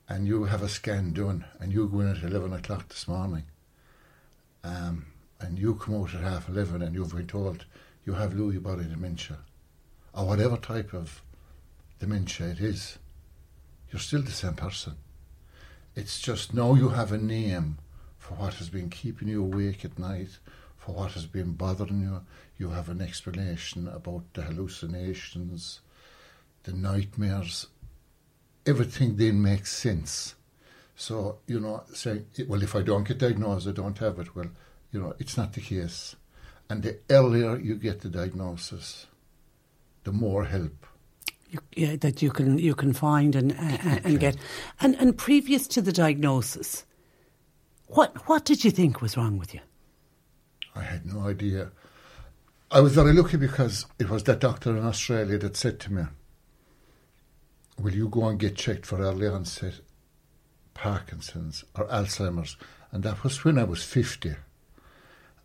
and 0.09 0.27
you 0.27 0.45
have 0.45 0.61
a 0.61 0.69
scan 0.69 1.13
done 1.13 1.45
and 1.59 1.71
you 1.71 1.87
go 1.87 2.01
in 2.01 2.09
at 2.09 2.23
11 2.23 2.53
o'clock 2.53 2.89
this 2.89 3.07
morning 3.07 3.43
um, 4.63 5.05
and 5.39 5.57
you 5.57 5.75
come 5.75 5.95
out 5.95 6.13
at 6.13 6.21
half 6.21 6.49
11 6.49 6.81
and 6.81 6.95
you've 6.95 7.15
been 7.15 7.27
told 7.27 7.65
you 8.05 8.13
have 8.13 8.33
Lewy 8.33 8.61
body 8.61 8.83
dementia 8.83 9.37
or 10.13 10.25
whatever 10.25 10.57
type 10.57 10.93
of 10.93 11.21
dementia 11.99 12.47
it 12.47 12.59
is, 12.59 12.97
you're 13.91 13.99
still 13.99 14.21
the 14.21 14.31
same 14.31 14.53
person. 14.53 14.95
It's 15.95 16.19
just 16.19 16.53
now 16.53 16.73
you 16.75 16.89
have 16.89 17.11
a 17.11 17.17
name 17.17 17.77
for 18.17 18.35
what 18.35 18.55
has 18.55 18.69
been 18.69 18.89
keeping 18.89 19.27
you 19.27 19.43
awake 19.43 19.85
at 19.85 19.99
night, 19.99 20.37
for 20.75 20.93
what 20.93 21.13
has 21.13 21.25
been 21.25 21.53
bothering 21.53 22.01
you. 22.01 22.21
You 22.57 22.69
have 22.69 22.89
an 22.89 23.01
explanation 23.01 23.87
about 23.87 24.23
the 24.33 24.43
hallucinations, 24.43 25.81
the 26.63 26.73
nightmares. 26.73 27.67
Everything 28.65 29.15
then 29.17 29.41
makes 29.41 29.71
sense. 29.71 30.35
So, 30.95 31.39
you 31.47 31.59
know, 31.59 31.83
saying, 31.93 32.25
well, 32.47 32.63
if 32.63 32.75
I 32.75 32.81
don't 32.81 33.07
get 33.07 33.17
diagnosed, 33.17 33.67
I 33.67 33.71
don't 33.71 33.97
have 33.97 34.19
it. 34.19 34.35
Well, 34.35 34.47
you 34.91 35.01
know, 35.01 35.13
it's 35.19 35.37
not 35.37 35.53
the 35.53 35.61
case. 35.61 36.15
And 36.69 36.83
the 36.83 36.99
earlier 37.09 37.57
you 37.57 37.75
get 37.75 38.01
the 38.01 38.09
diagnosis, 38.09 39.07
the 40.03 40.11
more 40.11 40.45
help. 40.45 40.85
You, 41.49 41.59
yeah, 41.75 41.95
that 41.97 42.21
you 42.21 42.31
can 42.31 42.57
you 42.57 42.73
can 42.73 42.93
find 42.93 43.35
and 43.35 43.51
uh, 43.51 43.99
and 44.03 44.19
get. 44.19 44.37
And 44.79 44.95
and 44.95 45.17
previous 45.17 45.67
to 45.67 45.81
the 45.81 45.91
diagnosis, 45.91 46.85
what 47.87 48.27
what 48.27 48.45
did 48.45 48.63
you 48.63 48.71
think 48.71 49.01
was 49.01 49.17
wrong 49.17 49.37
with 49.37 49.53
you? 49.53 49.59
I 50.75 50.81
had 50.81 51.05
no 51.05 51.27
idea. 51.27 51.71
I 52.71 52.79
was 52.79 52.95
very 52.95 53.13
lucky 53.13 53.37
because 53.37 53.85
it 53.99 54.09
was 54.09 54.23
that 54.23 54.39
doctor 54.39 54.75
in 54.75 54.83
Australia 54.83 55.37
that 55.37 55.55
said 55.55 55.79
to 55.81 55.93
me, 55.93 56.03
Will 57.79 57.93
you 57.93 58.07
go 58.07 58.27
and 58.27 58.39
get 58.39 58.55
checked 58.55 58.85
for 58.85 58.99
early 58.99 59.27
onset 59.27 59.75
Parkinson's 60.73 61.63
or 61.75 61.85
Alzheimer's? 61.87 62.57
And 62.91 63.03
that 63.03 63.23
was 63.23 63.43
when 63.43 63.57
I 63.57 63.63
was 63.63 63.83
50. 63.83 64.35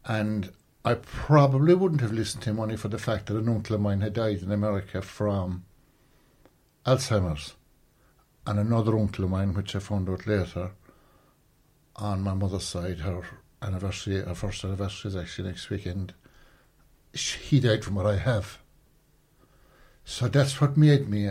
And 0.04 0.52
I 0.84 0.94
probably 0.94 1.74
wouldn't 1.74 2.00
have 2.02 2.12
listened 2.12 2.42
to 2.44 2.50
him 2.50 2.60
only 2.60 2.76
for 2.76 2.88
the 2.88 2.98
fact 2.98 3.26
that 3.26 3.36
an 3.36 3.48
uncle 3.48 3.76
of 3.76 3.80
mine 3.80 4.00
had 4.00 4.14
died 4.14 4.42
in 4.42 4.52
America 4.52 5.02
from 5.02 5.64
Alzheimer's. 6.86 7.54
And 8.46 8.58
another 8.58 8.98
uncle 8.98 9.24
of 9.24 9.30
mine, 9.30 9.54
which 9.54 9.74
I 9.74 9.78
found 9.78 10.08
out 10.08 10.26
later, 10.26 10.70
on 11.96 12.22
my 12.22 12.34
mother's 12.34 12.64
side, 12.64 13.00
her 13.00 13.22
anniversary, 13.60 14.22
her 14.22 14.34
first 14.34 14.64
anniversary 14.64 15.10
is 15.10 15.16
actually 15.16 15.48
next 15.48 15.68
weekend. 15.68 16.14
He 17.12 17.60
died 17.60 17.84
from 17.84 17.96
what 17.96 18.06
I 18.06 18.16
have. 18.16 18.58
So 20.04 20.28
that's 20.28 20.60
what 20.60 20.76
made 20.76 21.08
me 21.08 21.30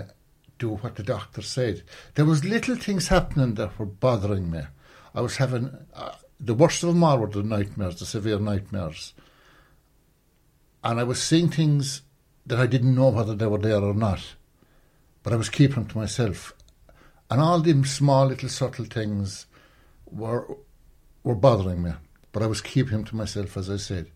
do 0.58 0.70
what 0.70 0.96
the 0.96 1.04
doctor 1.04 1.42
said. 1.42 1.84
There 2.16 2.26
was 2.26 2.46
little 2.46 2.76
things 2.76 3.08
happening 3.08 3.56
that 3.56 3.78
were 3.78 3.86
bothering 3.86 4.50
me. 4.50 4.62
I 5.14 5.22
was 5.22 5.38
having 5.38 5.78
uh, 5.94 6.16
the 6.40 6.54
worst 6.54 6.84
of 6.84 6.90
them 6.90 7.04
all 7.04 7.18
were 7.18 7.28
the 7.28 7.44
nightmares, 7.44 8.00
the 8.00 8.06
severe 8.06 8.40
nightmares, 8.40 9.14
and 10.84 11.00
I 11.00 11.04
was 11.04 11.22
seeing 11.22 11.50
things 11.50 12.02
that 12.46 12.60
I 12.60 12.68
didn't 12.68 12.96
know 12.96 13.10
whether 13.10 13.36
they 13.36 13.48
were 13.48 13.58
there 13.58 13.82
or 13.82 13.94
not, 13.94 14.36
but 15.24 15.34
I 15.34 15.36
was 15.36 15.50
keeping 15.50 15.76
them 15.76 15.88
to 15.88 15.98
myself, 15.98 16.54
and 17.30 17.42
all 17.42 17.60
them 17.60 17.84
small 17.86 18.28
little 18.28 18.50
subtle 18.50 18.86
things 18.86 19.48
were 20.06 20.48
were 21.24 21.36
bothering 21.36 21.84
me, 21.84 21.92
but 22.32 22.44
I 22.44 22.48
was 22.48 22.62
keeping 22.62 22.94
them 22.94 23.06
to 23.06 23.16
myself, 23.16 23.58
as 23.58 23.70
I 23.70 23.78
said. 23.78 24.12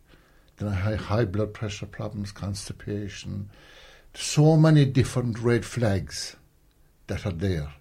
Then 0.58 0.70
I 0.70 0.76
had 0.76 0.98
high 0.98 1.26
blood 1.26 1.54
pressure 1.54 1.88
problems, 1.88 2.32
constipation, 2.32 3.50
so 4.14 4.58
many 4.58 4.86
different 4.86 5.40
red 5.40 5.66
flags 5.66 6.36
that 7.08 7.26
are 7.26 7.32
there. 7.32 7.74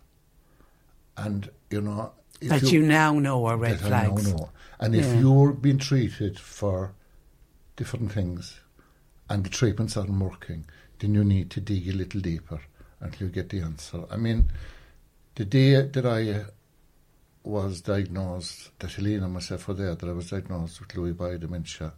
And, 1.16 1.51
you 1.70 1.81
know... 1.81 2.12
if 2.41 2.49
That 2.49 2.72
you 2.72 2.83
now 2.83 3.18
know 3.18 3.47
are 3.47 3.57
red 3.57 3.78
that 3.81 3.93
I 3.93 4.07
now 4.07 4.16
flags. 4.16 4.33
know. 4.33 4.51
And 4.78 4.95
if 4.95 5.05
Yeah. 5.05 5.20
you're 5.20 5.53
being 5.53 5.78
treated 5.78 6.39
for 6.39 6.93
different 7.76 8.12
things 8.12 8.61
and 9.28 9.45
the 9.45 9.51
treatments 9.51 9.97
aren't 9.97 10.11
working, 10.18 10.64
then 11.01 11.14
you 11.14 11.24
need 11.24 11.51
to 11.51 11.61
dig 11.61 11.89
a 11.89 11.93
little 11.93 12.20
deeper 12.20 12.61
until 13.01 13.26
you 13.26 13.33
get 13.33 13.49
the 13.51 13.61
answer. 13.61 14.05
I 14.11 14.16
mean, 14.16 14.51
the 15.35 15.45
day 15.45 15.83
that 15.83 16.07
I 16.07 16.31
uh, 16.31 16.45
was 17.43 17.81
diagnosed, 17.81 18.70
that 18.78 18.93
Helena 18.93 19.24
and 19.24 19.35
myself 19.35 19.68
were 19.68 19.74
there, 19.74 19.95
that 19.95 20.09
I 20.09 20.12
was 20.12 20.31
diagnosed 20.31 20.81
with 20.81 20.91
Lewy 20.91 21.16
body 21.16 21.39
dementia, 21.39 21.93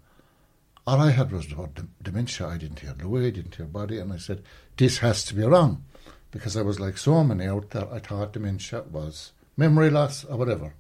all 0.87 1.01
I 1.01 1.11
had 1.11 1.31
was 1.31 1.47
the 1.49 1.57
word 1.57 1.75
dem- 1.75 1.95
dementia. 2.03 2.47
I 2.47 2.59
didn't 2.59 2.81
hear 2.81 2.93
Lewy, 2.95 3.29
I 3.29 3.31
didn't 3.31 3.55
hear 3.55 3.67
body, 3.67 3.99
and 3.99 4.13
I 4.13 4.17
said, 4.19 4.43
this 4.77 4.99
has 4.99 5.25
to 5.27 5.35
be 5.35 5.43
wrong. 5.45 5.85
Because 6.31 6.57
I 6.57 6.63
was 6.63 6.81
like 6.81 6.97
so 6.97 7.23
many 7.23 7.47
out 7.47 7.71
there, 7.71 7.93
I 7.93 7.99
thought 7.99 8.33
dementia 8.33 8.85
was 8.91 9.33
memory 9.57 9.91
loss 9.91 10.25
or 10.25 10.37
whatever. 10.39 10.75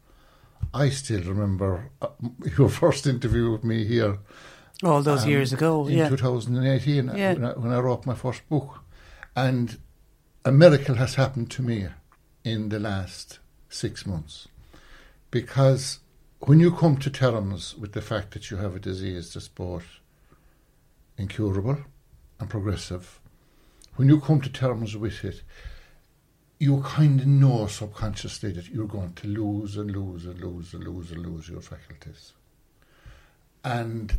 I 0.72 0.88
still 0.88 1.22
remember 1.22 1.90
uh, 2.00 2.08
your 2.58 2.68
first 2.68 3.06
interview 3.06 3.50
with 3.52 3.62
me 3.64 3.84
here. 3.84 4.18
All 4.82 5.02
those 5.02 5.24
um, 5.24 5.28
years 5.30 5.52
ago, 5.52 5.86
in 5.86 5.98
yeah. 5.98 6.08
2018, 6.08 7.08
uh, 7.08 7.14
Yeah. 7.14 7.32
when, 7.34 7.44
I, 7.44 7.52
when 7.52 7.72
I 7.72 7.78
wrote 7.80 8.06
my 8.06 8.14
first 8.14 8.48
book. 8.48 8.80
And 9.36 9.78
a 10.44 10.50
miracle 10.52 10.96
has 10.96 11.14
happened 11.14 11.50
to 11.52 11.62
me 11.62 11.88
in 12.44 12.70
the 12.70 12.80
last 12.80 13.38
six 13.68 14.06
months. 14.06 14.48
Because 15.30 16.00
when 16.44 16.58
you 16.58 16.72
come 16.72 16.96
to 16.96 17.10
terms 17.10 17.76
with 17.76 17.92
the 17.92 18.02
fact 18.02 18.32
that 18.32 18.50
you 18.50 18.56
have 18.56 18.74
a 18.74 18.80
disease 18.80 19.32
that's 19.32 19.46
both 19.46 20.00
incurable 21.16 21.78
and 22.40 22.50
progressive, 22.50 23.20
when 23.94 24.08
you 24.08 24.20
come 24.20 24.40
to 24.40 24.50
terms 24.50 24.96
with 24.96 25.24
it, 25.24 25.42
you 26.58 26.80
kind 26.82 27.20
of 27.20 27.26
know 27.26 27.66
subconsciously 27.68 28.50
that 28.52 28.68
you're 28.68 28.86
going 28.86 29.12
to 29.12 29.28
lose 29.28 29.76
and 29.76 29.92
lose 29.92 30.26
and 30.26 30.40
lose 30.40 30.74
and 30.74 30.84
lose 30.84 31.12
and 31.12 31.24
lose 31.24 31.48
your 31.48 31.60
faculties. 31.60 32.32
And 33.62 34.18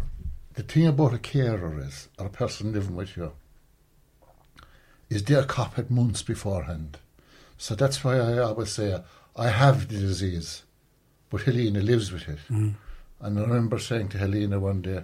the 0.53 0.63
thing 0.63 0.88
about 0.88 1.13
a 1.13 1.19
carer 1.19 1.80
is, 1.80 2.07
or 2.17 2.28
a 2.28 2.30
person 2.30 2.71
living 2.71 2.95
with 2.95 3.17
you, 3.17 3.34
is 5.09 5.24
they're 5.24 5.43
copied 5.43 5.91
months 5.91 6.21
beforehand. 6.21 6.99
So 7.57 7.76
that's 7.76 8.03
why 8.03 8.17
I 8.17 8.38
always 8.38 8.71
say, 8.71 9.01
I 9.36 9.49
have 9.49 9.89
the 9.89 9.97
disease, 9.97 10.62
but 11.34 11.41
Helena 11.41 11.81
lives 11.81 12.11
with 12.11 12.29
it. 12.29 12.38
Mm. 12.47 12.75
And 13.19 13.39
I 13.39 13.41
remember 13.41 13.79
saying 13.79 14.09
to 14.09 14.19
Helena 14.19 14.59
one 14.59 14.84
day, 14.84 15.03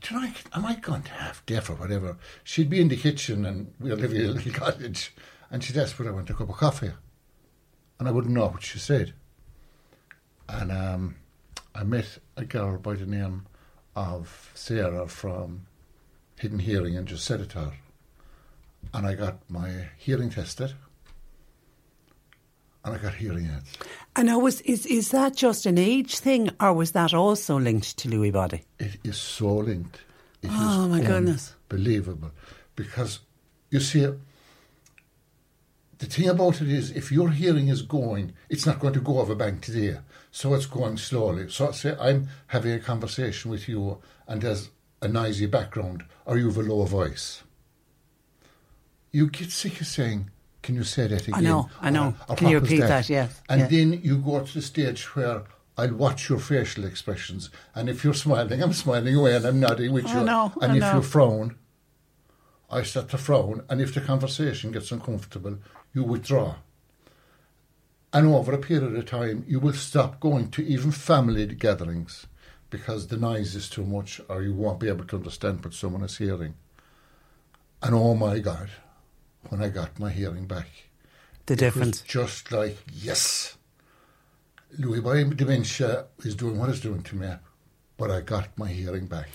do 0.00 0.14
you 0.14 0.20
know, 0.22 0.28
am 0.54 0.64
I 0.64 0.76
going 0.76 1.02
to 1.02 1.10
have 1.10 1.44
deaf 1.44 1.68
or 1.68 1.74
whatever? 1.74 2.16
She'd 2.42 2.70
be 2.70 2.80
in 2.80 2.88
the 2.88 2.96
kitchen 2.96 3.44
and 3.44 3.70
we 3.78 3.90
were 3.90 3.96
living 3.96 4.22
in 4.22 4.30
a 4.30 4.32
little 4.32 4.52
cottage 4.54 5.12
and 5.50 5.62
she'd 5.62 5.76
ask 5.76 5.98
would 5.98 6.08
I 6.08 6.12
want 6.12 6.30
a 6.30 6.32
cup 6.32 6.48
of 6.48 6.56
coffee. 6.56 6.92
And 7.98 8.08
I 8.08 8.12
wouldn't 8.12 8.32
know 8.32 8.46
what 8.46 8.62
she 8.62 8.78
said. 8.78 9.12
And 10.48 10.72
um, 10.72 11.16
I 11.74 11.84
met 11.84 12.16
a 12.38 12.46
girl 12.46 12.78
by 12.78 12.94
the 12.94 13.04
name 13.04 13.44
of 13.94 14.50
Sarah 14.54 15.06
from 15.06 15.66
Hidden 16.40 16.60
Hearing 16.60 16.96
and 16.96 17.06
just 17.06 17.26
said 17.26 17.42
it 17.42 17.50
to 17.50 17.58
her. 17.58 17.72
And 18.94 19.06
I 19.06 19.12
got 19.12 19.40
my 19.50 19.88
hearing 19.98 20.30
tested. 20.30 20.72
And 22.86 22.94
I 22.94 22.98
got 22.98 23.14
hearing 23.14 23.46
aids. 23.46 23.72
And 24.14 24.28
now, 24.28 24.38
was 24.38 24.60
is 24.62 24.86
is 24.86 25.10
that 25.10 25.34
just 25.34 25.66
an 25.66 25.76
age 25.76 26.18
thing, 26.18 26.50
or 26.60 26.72
was 26.72 26.92
that 26.92 27.12
also 27.12 27.58
linked 27.58 27.98
to 27.98 28.08
Lewy 28.08 28.32
body? 28.32 28.62
It 28.78 28.96
is 29.04 29.18
so 29.18 29.56
linked. 29.56 29.98
It 30.40 30.46
is 30.46 30.56
Oh, 30.56 30.88
my 30.88 31.00
goodness. 31.00 31.54
Believable. 31.68 32.30
Because 32.76 33.20
you 33.70 33.80
see, 33.80 34.06
the 35.98 36.06
thing 36.06 36.28
about 36.28 36.60
it 36.60 36.68
is, 36.68 36.92
if 36.92 37.10
your 37.10 37.30
hearing 37.30 37.68
is 37.68 37.82
going, 37.82 38.34
it's 38.48 38.66
not 38.66 38.78
going 38.78 38.94
to 38.94 39.00
go 39.00 39.18
over 39.18 39.34
bank 39.34 39.62
today. 39.62 39.98
So 40.30 40.54
it's 40.54 40.66
going 40.66 40.98
slowly. 40.98 41.50
So 41.50 41.72
say 41.72 41.96
I'm 41.98 42.28
having 42.48 42.72
a 42.72 42.78
conversation 42.78 43.50
with 43.50 43.68
you 43.68 43.98
and 44.28 44.42
there's 44.42 44.70
a 45.02 45.08
noisy 45.08 45.46
background 45.46 46.04
or 46.24 46.36
you 46.36 46.46
have 46.46 46.58
a 46.58 46.62
low 46.62 46.84
voice. 46.84 47.42
You 49.10 49.28
get 49.28 49.50
sick 49.50 49.80
of 49.80 49.86
saying, 49.86 50.30
can 50.66 50.74
you 50.74 50.82
say 50.82 51.06
that 51.06 51.22
again? 51.28 51.34
I 51.40 51.40
know, 51.50 51.70
I 51.80 51.90
know. 51.90 52.06
Or- 52.28 52.32
or 52.32 52.36
Can 52.36 52.48
you 52.48 52.58
repeat 52.58 52.80
that? 52.80 53.08
Yes, 53.08 53.40
And 53.48 53.70
then 53.70 53.88
you 54.02 54.18
go 54.18 54.40
to 54.44 54.52
the 54.52 54.60
stage 54.60 55.02
where 55.14 55.44
I'll 55.78 55.94
watch 55.94 56.28
your 56.28 56.40
facial 56.40 56.84
expressions. 56.84 57.50
And 57.76 57.88
if 57.88 58.02
you're 58.02 58.14
smiling, 58.26 58.60
I'm 58.64 58.72
smiling 58.72 59.14
away 59.14 59.36
and 59.36 59.44
I'm 59.44 59.60
nodding 59.60 59.92
with 59.92 60.06
I 60.06 60.18
you. 60.18 60.24
know, 60.26 60.52
and 60.60 60.72
I 60.72 60.76
if 60.76 60.80
know. 60.80 60.94
you 60.96 61.02
frown, 61.02 61.54
I 62.68 62.82
start 62.82 63.08
to 63.10 63.18
frown. 63.18 63.62
And 63.68 63.80
if 63.80 63.94
the 63.94 64.00
conversation 64.00 64.72
gets 64.72 64.90
uncomfortable, 64.90 65.58
you 65.94 66.02
withdraw. 66.02 66.56
And 68.12 68.26
over 68.26 68.52
a 68.52 68.58
period 68.58 68.96
of 68.96 69.06
time, 69.06 69.44
you 69.46 69.60
will 69.60 69.74
stop 69.74 70.18
going 70.18 70.50
to 70.50 70.64
even 70.66 70.90
family 70.90 71.46
gatherings 71.46 72.26
because 72.70 73.06
the 73.06 73.16
noise 73.16 73.54
is 73.54 73.68
too 73.70 73.84
much 73.84 74.20
or 74.28 74.42
you 74.42 74.52
won't 74.52 74.80
be 74.80 74.88
able 74.88 75.04
to 75.04 75.16
understand 75.16 75.62
what 75.64 75.74
someone 75.74 76.02
is 76.02 76.16
hearing. 76.16 76.54
And 77.82 77.94
oh 77.94 78.14
my 78.14 78.40
God, 78.40 78.70
when 79.50 79.62
I 79.62 79.68
got 79.68 79.98
my 79.98 80.10
hearing 80.10 80.46
back, 80.46 80.68
The 81.46 81.54
it 81.54 81.56
was 81.56 81.58
difference. 81.74 82.00
just 82.02 82.52
like, 82.52 82.76
yes, 82.92 83.56
Lewy 84.78 85.02
body 85.02 85.24
dementia 85.24 86.06
is 86.24 86.34
doing 86.34 86.58
what 86.58 86.68
it's 86.68 86.80
doing 86.80 87.02
to 87.04 87.16
me, 87.16 87.28
but 87.96 88.10
I 88.10 88.20
got 88.20 88.56
my 88.58 88.68
hearing 88.68 89.06
back. 89.06 89.28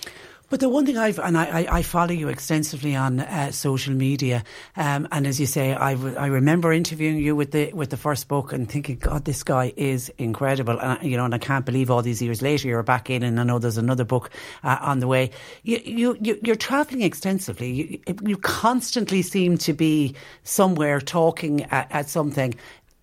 But 0.51 0.59
the 0.59 0.67
one 0.67 0.85
thing 0.85 0.97
I've, 0.97 1.17
and 1.17 1.37
I, 1.37 1.61
I, 1.61 1.77
I 1.77 1.81
follow 1.81 2.11
you 2.11 2.27
extensively 2.27 2.93
on 2.93 3.21
uh, 3.21 3.53
social 3.53 3.93
media, 3.93 4.43
um, 4.75 5.07
and 5.09 5.25
as 5.25 5.39
you 5.39 5.45
say, 5.45 5.73
I, 5.73 5.93
w- 5.93 6.13
I 6.17 6.25
remember 6.25 6.73
interviewing 6.73 7.19
you 7.19 7.37
with 7.37 7.51
the 7.51 7.71
with 7.71 7.89
the 7.89 7.95
first 7.95 8.27
book 8.27 8.51
and 8.51 8.69
thinking, 8.69 8.97
God, 8.97 9.23
this 9.23 9.43
guy 9.43 9.71
is 9.77 10.11
incredible, 10.17 10.77
and 10.77 11.01
you 11.09 11.15
know, 11.15 11.23
and 11.23 11.33
I 11.33 11.37
can't 11.37 11.65
believe 11.65 11.89
all 11.89 12.01
these 12.01 12.21
years 12.21 12.41
later 12.41 12.67
you're 12.67 12.83
back 12.83 13.09
in, 13.09 13.23
and 13.23 13.39
I 13.39 13.43
know 13.43 13.59
there's 13.59 13.77
another 13.77 14.03
book 14.03 14.29
uh, 14.61 14.77
on 14.81 14.99
the 14.99 15.07
way. 15.07 15.31
You, 15.63 15.79
you, 15.85 16.17
you 16.19 16.37
you're 16.43 16.57
travelling 16.57 17.03
extensively. 17.03 17.71
You, 17.71 18.15
you 18.21 18.35
constantly 18.35 19.21
seem 19.21 19.57
to 19.59 19.71
be 19.71 20.15
somewhere 20.43 20.99
talking 20.99 21.63
at, 21.71 21.89
at 21.91 22.09
something. 22.09 22.55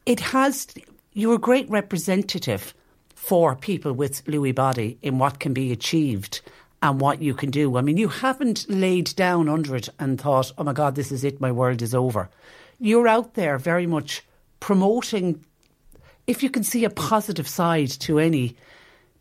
It 0.05 0.21
has. 0.21 0.67
You're 1.15 1.37
a 1.37 1.39
great 1.39 1.71
representative 1.71 2.75
for 3.15 3.57
people 3.57 3.95
with 3.95 4.23
Lewy 4.27 4.55
body 4.55 4.99
in 5.01 5.19
what 5.19 5.39
can 5.39 5.55
be 5.55 5.73
achieved 5.73 6.43
and 6.83 7.01
what 7.01 7.21
you 7.21 7.35
can 7.35 7.51
do. 7.51 7.77
I 7.77 7.81
mean, 7.81 7.97
you 7.97 8.09
haven't 8.09 8.69
laid 8.69 9.15
down 9.17 9.49
under 9.49 9.75
it 9.75 9.89
and 9.99 10.21
thought, 10.21 10.53
oh 10.59 10.65
my 10.65 10.73
God, 10.73 10.95
this 10.95 11.11
is 11.11 11.25
it, 11.25 11.41
my 11.41 11.51
world 11.51 11.83
is 11.83 11.95
over. 11.95 12.29
You're 12.79 13.09
out 13.09 13.35
there 13.35 13.59
very 13.59 13.87
much 13.87 14.23
promoting, 14.61 15.45
if 16.27 16.43
you 16.43 16.51
can 16.51 16.63
see 16.63 16.85
a 16.85 16.91
positive 16.91 17.49
side 17.49 17.89
to 17.91 18.19
any 18.19 18.57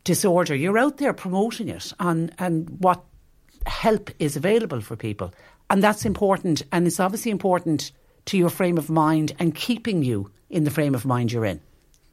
disorder, 0.03 0.55
you're 0.55 0.77
out 0.77 0.97
there 0.97 1.13
promoting 1.13 1.69
it 1.69 1.91
and, 1.99 2.33
and 2.37 2.69
what 2.79 3.03
help 3.65 4.09
is 4.19 4.35
available 4.35 4.81
for 4.81 4.95
people. 4.95 5.33
And 5.69 5.83
that's 5.83 6.05
important. 6.05 6.61
And 6.71 6.87
it's 6.87 6.99
obviously 6.99 7.31
important 7.31 7.91
to 8.25 8.37
your 8.37 8.49
frame 8.49 8.77
of 8.77 8.89
mind 8.89 9.33
and 9.39 9.55
keeping 9.55 10.03
you 10.03 10.31
in 10.49 10.63
the 10.63 10.71
frame 10.71 10.95
of 10.95 11.05
mind 11.05 11.31
you're 11.31 11.45
in. 11.45 11.59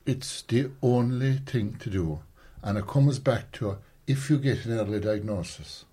It's 0.07 0.42
the 0.42 0.70
only 0.82 1.38
thing 1.38 1.76
to 1.80 1.90
do. 1.90 2.20
And 2.62 2.78
it 2.78 2.86
comes 2.86 3.18
back 3.18 3.53
to 3.53 3.78
if 4.07 4.28
you 4.30 4.38
get 4.38 4.64
an 4.66 4.78
early 4.78 5.00
diagnosis, 5.00 5.84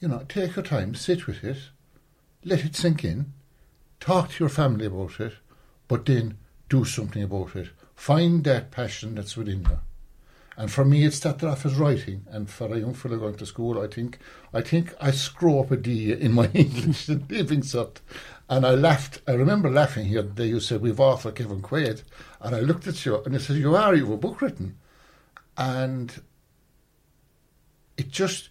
you 0.00 0.08
know, 0.08 0.24
take 0.28 0.56
your 0.56 0.64
time, 0.64 0.94
sit 0.94 1.26
with 1.26 1.44
it, 1.44 1.58
let 2.44 2.64
it 2.64 2.74
sink 2.74 3.04
in, 3.04 3.32
talk 4.00 4.30
to 4.30 4.44
your 4.44 4.48
family 4.48 4.86
about 4.86 5.20
it, 5.20 5.34
but 5.88 6.04
then 6.06 6.36
do 6.68 6.84
something 6.84 7.22
about 7.22 7.54
it. 7.54 7.68
Find 7.94 8.42
that 8.44 8.70
passion 8.70 9.14
that's 9.14 9.36
within 9.36 9.60
you. 9.60 9.78
And 10.56 10.70
for 10.70 10.84
me, 10.84 11.04
it 11.04 11.14
started 11.14 11.48
off 11.48 11.64
as 11.64 11.76
writing. 11.76 12.26
And 12.28 12.48
for 12.50 12.72
a 12.72 12.78
young 12.78 12.94
fellow 12.94 13.16
going 13.16 13.36
to 13.36 13.46
school, 13.46 13.80
I 13.80 13.86
think 13.86 14.18
I 14.52 14.60
think 14.60 14.94
I 15.00 15.10
screw 15.10 15.58
up 15.60 15.70
a 15.70 15.76
D 15.76 16.12
in 16.12 16.32
my 16.32 16.46
English 16.54 17.08
and 17.08 17.30
leaving 17.30 17.62
cert. 17.62 17.98
And 18.48 18.66
I 18.66 18.70
laughed. 18.70 19.22
I 19.26 19.32
remember 19.32 19.70
laughing 19.70 20.06
here 20.06 20.22
the 20.22 20.28
day 20.30 20.46
you 20.46 20.60
said 20.60 20.82
we've 20.82 21.00
offered 21.00 21.36
Kevin 21.36 21.62
Quaide. 21.62 22.02
And 22.40 22.54
I 22.54 22.60
looked 22.60 22.86
at 22.86 23.04
you 23.06 23.22
and 23.24 23.34
I 23.34 23.38
said, 23.38 23.56
You 23.56 23.74
are, 23.76 23.94
you 23.94 24.04
have 24.04 24.14
a 24.14 24.16
book 24.18 24.42
written. 24.42 24.76
And 25.56 26.20
it 27.96 28.10
just, 28.10 28.48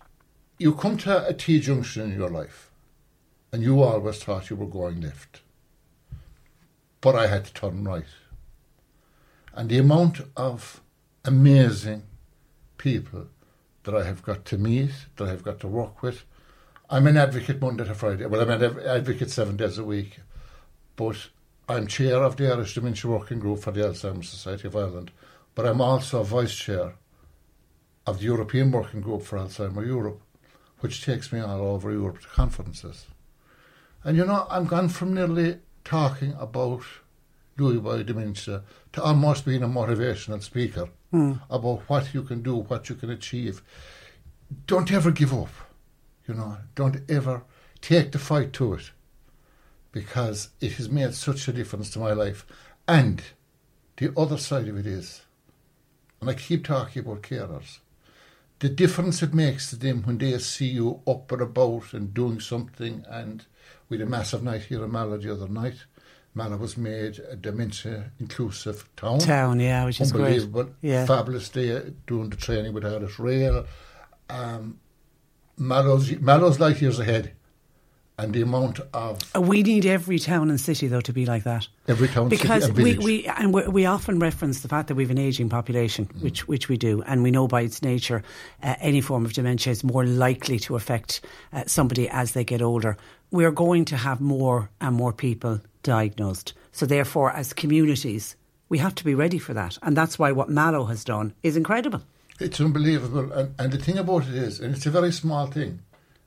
you 0.57 0.73
come 0.73 0.97
to 0.97 1.27
a 1.27 1.33
T 1.33 1.59
junction 1.59 2.11
in 2.11 2.17
your 2.17 2.29
life. 2.29 2.71
And 3.51 3.63
you 3.63 3.81
always 3.81 4.23
thought 4.23 4.49
you 4.49 4.55
were 4.55 4.65
going 4.65 5.01
left. 5.01 5.41
But 7.01 7.15
I 7.15 7.27
had 7.27 7.45
to 7.45 7.53
turn 7.53 7.83
right. 7.83 8.05
And 9.53 9.69
the 9.69 9.77
amount 9.77 10.21
of 10.37 10.81
amazing 11.25 12.03
people 12.77 13.27
that 13.83 13.95
I 13.95 14.03
have 14.05 14.23
got 14.23 14.45
to 14.45 14.57
meet, 14.57 14.91
that 15.17 15.27
I 15.27 15.29
have 15.29 15.43
got 15.43 15.59
to 15.61 15.67
work 15.67 16.01
with. 16.01 16.23
I'm 16.89 17.07
an 17.07 17.17
advocate 17.17 17.61
Monday 17.61 17.85
to 17.85 17.95
Friday. 17.95 18.25
Well, 18.25 18.41
I'm 18.41 18.49
an 18.49 18.79
advocate 18.85 19.31
seven 19.31 19.57
days 19.57 19.77
a 19.77 19.83
week. 19.83 20.19
But 20.95 21.29
I'm 21.67 21.87
chair 21.87 22.23
of 22.23 22.37
the 22.37 22.51
Irish 22.51 22.75
Dementia 22.75 23.09
Working 23.09 23.39
Group 23.39 23.59
for 23.59 23.71
the 23.71 23.81
Alzheimer's 23.81 24.29
Society 24.29 24.67
of 24.67 24.75
Ireland. 24.75 25.11
But 25.55 25.65
I'm 25.65 25.81
also 25.81 26.21
a 26.21 26.23
vice 26.23 26.55
chair 26.55 26.93
of 28.07 28.19
the 28.19 28.25
European 28.25 28.71
Working 28.71 29.01
Group 29.01 29.23
for 29.23 29.37
Alzheimer 29.37 29.85
Europe, 29.85 30.21
which 30.79 31.03
takes 31.05 31.31
me 31.31 31.39
all 31.39 31.61
over 31.61 31.91
Europe 31.91 32.21
to 32.21 32.27
conferences. 32.27 33.05
And 34.03 34.17
you 34.17 34.25
know, 34.25 34.47
I'm 34.49 34.65
gone 34.65 34.89
from 34.89 35.13
nearly 35.13 35.59
talking 35.83 36.33
about 36.39 36.83
Lewy 37.57 37.83
body 37.83 38.03
dementia 38.03 38.63
to 38.93 39.03
almost 39.03 39.45
being 39.45 39.61
a 39.63 39.67
motivational 39.67 40.41
speaker 40.41 40.89
Hmm. 41.11 41.33
about 41.49 41.89
what 41.89 42.13
you 42.13 42.23
can 42.23 42.41
do, 42.41 42.55
what 42.55 42.87
you 42.87 42.95
can 42.95 43.09
achieve. 43.09 43.61
Don't 44.65 44.91
ever 44.93 45.11
give 45.11 45.33
up. 45.33 45.49
You 46.25 46.33
know, 46.35 46.57
don't 46.73 47.01
ever 47.09 47.43
take 47.81 48.13
the 48.13 48.19
fight 48.19 48.53
to 48.53 48.75
it 48.75 48.91
because 49.91 50.49
it 50.61 50.73
has 50.73 50.89
made 50.89 51.13
such 51.13 51.49
a 51.49 51.53
difference 51.53 51.89
to 51.91 51.99
my 51.99 52.13
life. 52.13 52.45
And 52.87 53.21
the 53.97 54.13
other 54.17 54.37
side 54.37 54.69
of 54.69 54.77
it 54.77 54.85
is, 54.85 55.23
and 56.21 56.29
I 56.29 56.33
keep 56.33 56.63
talking 56.63 57.01
about 57.01 57.23
carers, 57.23 57.79
the 58.61 58.69
difference 58.69 59.23
it 59.23 59.33
makes 59.33 59.71
to 59.71 59.75
them 59.75 60.03
when 60.03 60.19
they 60.19 60.37
see 60.37 60.67
you 60.67 61.01
up 61.07 61.31
and 61.31 61.41
about 61.41 61.93
and 61.93 62.13
doing 62.13 62.39
something. 62.39 63.03
And 63.09 63.43
we 63.89 63.97
had 63.97 64.07
a 64.07 64.09
massive 64.09 64.43
night 64.43 64.61
here 64.61 64.83
in 64.83 64.91
Mallow 64.91 65.17
the 65.17 65.33
other 65.33 65.47
night. 65.47 65.85
Mallow 66.35 66.57
was 66.57 66.77
made 66.77 67.19
a 67.29 67.35
dementia 67.35 68.11
inclusive 68.19 68.87
town. 68.95 69.19
Town, 69.19 69.59
yeah, 69.59 69.83
which 69.83 69.99
is 69.99 70.11
great. 70.11 70.25
Unbelievable. 70.25 70.69
Yeah. 70.81 71.07
Fabulous 71.07 71.49
day 71.49 71.91
doing 72.05 72.29
the 72.29 72.37
training 72.37 72.73
with 72.73 72.85
Irish 72.85 73.17
Rail. 73.17 73.65
Um, 74.29 74.79
Mallow's, 75.57 76.11
Mallow's 76.19 76.59
light 76.59 76.81
years 76.81 76.99
ahead. 76.99 77.33
And 78.21 78.33
the 78.33 78.41
amount 78.43 78.79
of 78.93 79.17
Uh, 79.35 79.41
We 79.41 79.63
need 79.63 79.85
every 79.85 80.19
town 80.19 80.49
and 80.49 80.59
city, 80.59 80.87
though, 80.87 81.01
to 81.01 81.13
be 81.13 81.25
like 81.25 81.43
that. 81.43 81.67
every 81.87 82.07
town, 82.07 82.29
city 82.29 82.37
because 82.37 82.65
and 82.69 82.77
we, 82.77 82.97
we 82.97 83.25
and 83.27 83.53
we, 83.55 83.61
we 83.77 83.85
often 83.87 84.19
reference 84.19 84.61
the 84.61 84.67
fact 84.67 84.87
that 84.87 84.95
we 84.95 85.03
have 85.03 85.11
an 85.11 85.17
aging 85.29 85.49
population, 85.49 86.05
Mm. 86.05 86.21
which 86.23 86.47
which 86.47 86.69
we 86.69 86.77
do, 86.77 87.01
and 87.07 87.23
we 87.23 87.31
know 87.31 87.47
by 87.47 87.61
its 87.61 87.81
nature, 87.81 88.21
uh, 88.63 88.75
any 88.79 89.01
form 89.01 89.25
of 89.25 89.33
dementia 89.33 89.71
is 89.71 89.83
more 89.83 90.05
likely 90.05 90.59
to 90.59 90.75
affect 90.75 91.21
uh, 91.53 91.63
somebody 91.65 92.07
as 92.09 92.31
they 92.33 92.43
get 92.43 92.61
older. 92.61 92.95
We 93.31 93.43
are 93.45 93.51
going 93.65 93.85
to 93.85 93.95
have 93.97 94.21
more 94.21 94.69
and 94.79 94.95
more 94.95 95.13
people 95.13 95.59
diagnosed. 95.83 96.53
So 96.71 96.85
therefore, 96.85 97.31
as 97.39 97.53
communities, 97.53 98.35
we 98.69 98.77
have 98.79 98.93
to 98.95 99.03
be 99.03 99.15
ready 99.15 99.39
for 99.39 99.53
that, 99.55 99.77
and 99.81 99.97
that's 99.97 100.19
why 100.19 100.31
what 100.31 100.49
Mallow 100.49 100.85
has 100.85 101.03
done 101.03 101.33
is 101.41 101.55
incredible. 101.55 102.01
It's 102.39 102.59
unbelievable, 102.61 103.31
and, 103.33 103.53
and 103.59 103.71
the 103.71 103.77
thing 103.77 103.97
about 103.97 104.23
it 104.27 104.35
is, 104.35 104.59
and 104.61 104.75
it's 104.75 104.85
a 104.85 104.91
very 104.91 105.11
small 105.11 105.47
thing. 105.47 105.79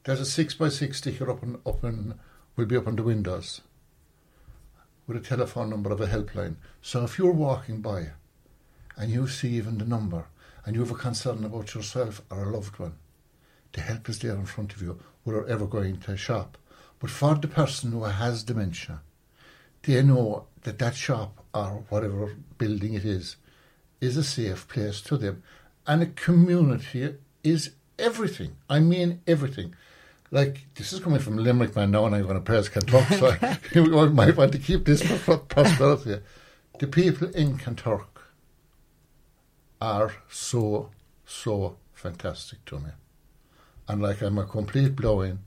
There's 0.04 0.20
a 0.20 0.26
six 0.26 0.52
by 0.52 0.68
six 0.68 0.98
sticker 0.98 1.30
up 1.30 1.42
and 1.42 1.56
up 1.64 1.82
and 1.82 2.18
will 2.56 2.66
be 2.66 2.76
up 2.76 2.86
on 2.86 2.96
the 2.96 3.02
windows 3.02 3.62
with 5.06 5.16
a 5.16 5.20
telephone 5.20 5.70
number 5.70 5.90
of 5.90 6.00
a 6.02 6.06
helpline. 6.06 6.56
So 6.82 7.04
if 7.04 7.18
you're 7.18 7.32
walking 7.32 7.80
by 7.80 8.08
and 8.98 9.10
you 9.10 9.26
see 9.26 9.48
even 9.54 9.78
the 9.78 9.86
number 9.86 10.26
and 10.66 10.74
you 10.74 10.82
have 10.82 10.90
a 10.90 10.94
concern 10.94 11.42
about 11.42 11.74
yourself 11.74 12.20
or 12.30 12.42
a 12.42 12.50
loved 12.50 12.78
one, 12.78 12.96
the 13.72 13.80
help 13.80 14.10
is 14.10 14.18
there 14.18 14.34
in 14.34 14.44
front 14.44 14.74
of 14.74 14.82
you 14.82 14.98
without 15.24 15.48
ever 15.48 15.66
going 15.66 15.96
to 16.00 16.12
a 16.12 16.16
shop. 16.18 16.58
But 16.98 17.08
for 17.08 17.34
the 17.36 17.48
person 17.48 17.92
who 17.92 18.04
has 18.04 18.44
dementia, 18.44 19.00
they 19.84 20.02
know 20.02 20.44
that 20.64 20.78
that 20.80 20.96
shop 20.96 21.42
or 21.54 21.84
whatever 21.88 22.36
building 22.58 22.92
it 22.92 23.06
is 23.06 23.36
is 24.02 24.18
a 24.18 24.24
safe 24.24 24.68
place 24.68 25.00
to 25.00 25.16
them. 25.16 25.42
And 25.86 26.02
a 26.02 26.06
community 26.06 27.14
is 27.42 27.70
everything. 27.98 28.56
I 28.68 28.80
mean 28.80 29.22
everything. 29.26 29.74
Like, 30.34 30.66
this 30.74 30.92
is 30.92 30.98
coming 30.98 31.20
from 31.20 31.36
Limerick 31.36 31.76
man 31.76 31.92
now, 31.92 32.06
and 32.06 32.16
I'm 32.16 32.24
going 32.24 32.34
to 32.34 32.40
praise 32.40 32.68
Kanturk, 32.68 33.06
so 33.20 33.28
I 34.02 34.06
might 34.06 34.36
want 34.36 34.50
to 34.50 34.58
keep 34.58 34.84
this 34.84 35.00
for 35.00 35.38
prosperity. 35.38 36.24
the 36.80 36.88
people 36.88 37.28
in 37.28 37.56
Kanturk 37.56 38.08
are 39.80 40.12
so, 40.28 40.90
so 41.24 41.76
fantastic 41.92 42.64
to 42.64 42.80
me. 42.80 42.90
And 43.86 44.02
like 44.02 44.22
I'm 44.22 44.36
a 44.38 44.44
complete 44.44 44.96
blow-in, 44.96 45.38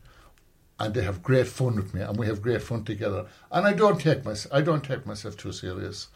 and 0.80 0.94
they 0.94 1.04
have 1.04 1.22
great 1.22 1.48
fun 1.48 1.76
with 1.76 1.94
me, 1.94 2.00
and 2.00 2.18
we 2.18 2.28
have 2.28 2.42
great 2.42 2.62
fun 2.62 2.86
together. 2.86 3.26
And 3.52 3.68
I 3.68 3.74
don't 3.74 4.00
take 4.00 4.24
my, 4.24 4.36
I 4.54 4.62
don't 4.62 4.86
take 4.86 5.06
myself 5.06 5.36
too 5.36 5.52
serious. 5.52 6.08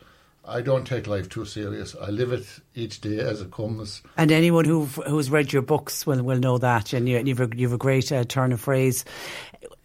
I 0.44 0.62
don't 0.62 0.86
take 0.86 1.08
life 1.08 1.30
too 1.30 1.46
serious. 1.46 1.96
I 2.02 2.10
live 2.10 2.32
it 2.32 2.46
each 2.74 3.02
day 3.02 3.20
as 3.20 3.42
it 3.42 3.52
comes. 3.52 4.02
And 4.18 4.32
anyone 4.32 4.66
who 4.66 4.86
who's 4.86 5.30
read 5.30 5.54
your 5.54 5.62
books 5.62 6.06
will 6.08 6.24
will 6.24 6.39
know 6.39 6.58
that, 6.58 6.94
and 6.94 7.08
you, 7.08 7.20
you've 7.20 7.39
a, 7.42 7.50
you've 7.56 7.74
a 7.74 7.78
great 7.78 8.12
uh, 8.12 8.24
turn 8.24 8.52
of 8.52 8.62
phrase. 8.62 9.06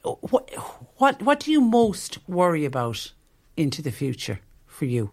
What 0.03 0.51
what 0.97 1.21
what 1.23 1.41
do 1.41 1.53
you 1.53 1.61
most 1.61 2.19
worry 2.29 2.65
about 2.65 3.13
into 3.57 3.83
the 3.83 3.91
future 3.91 4.41
for 4.67 4.87
you? 4.87 5.11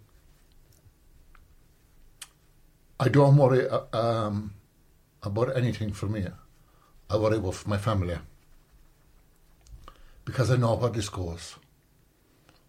I 3.00 3.10
don't 3.10 3.36
worry 3.36 3.68
uh, 3.68 3.82
um, 3.92 4.54
about 5.24 5.58
anything 5.58 5.92
for 5.92 6.06
me. 6.06 6.26
I 7.10 7.18
worry 7.18 7.38
about 7.38 7.68
my 7.68 7.78
family 7.78 8.18
because 10.26 10.50
I 10.52 10.56
know 10.56 10.76
where 10.76 10.90
this 10.90 11.10
goes. 11.10 11.56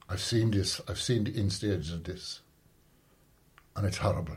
I've 0.09 0.21
seen 0.21 0.51
this. 0.51 0.81
I've 0.89 1.01
seen 1.01 1.25
the 1.25 1.39
in 1.39 1.51
stages 1.51 1.93
of 1.93 2.05
this, 2.05 2.41
and 3.77 3.87
it's 3.87 3.99
horrible. 3.99 4.37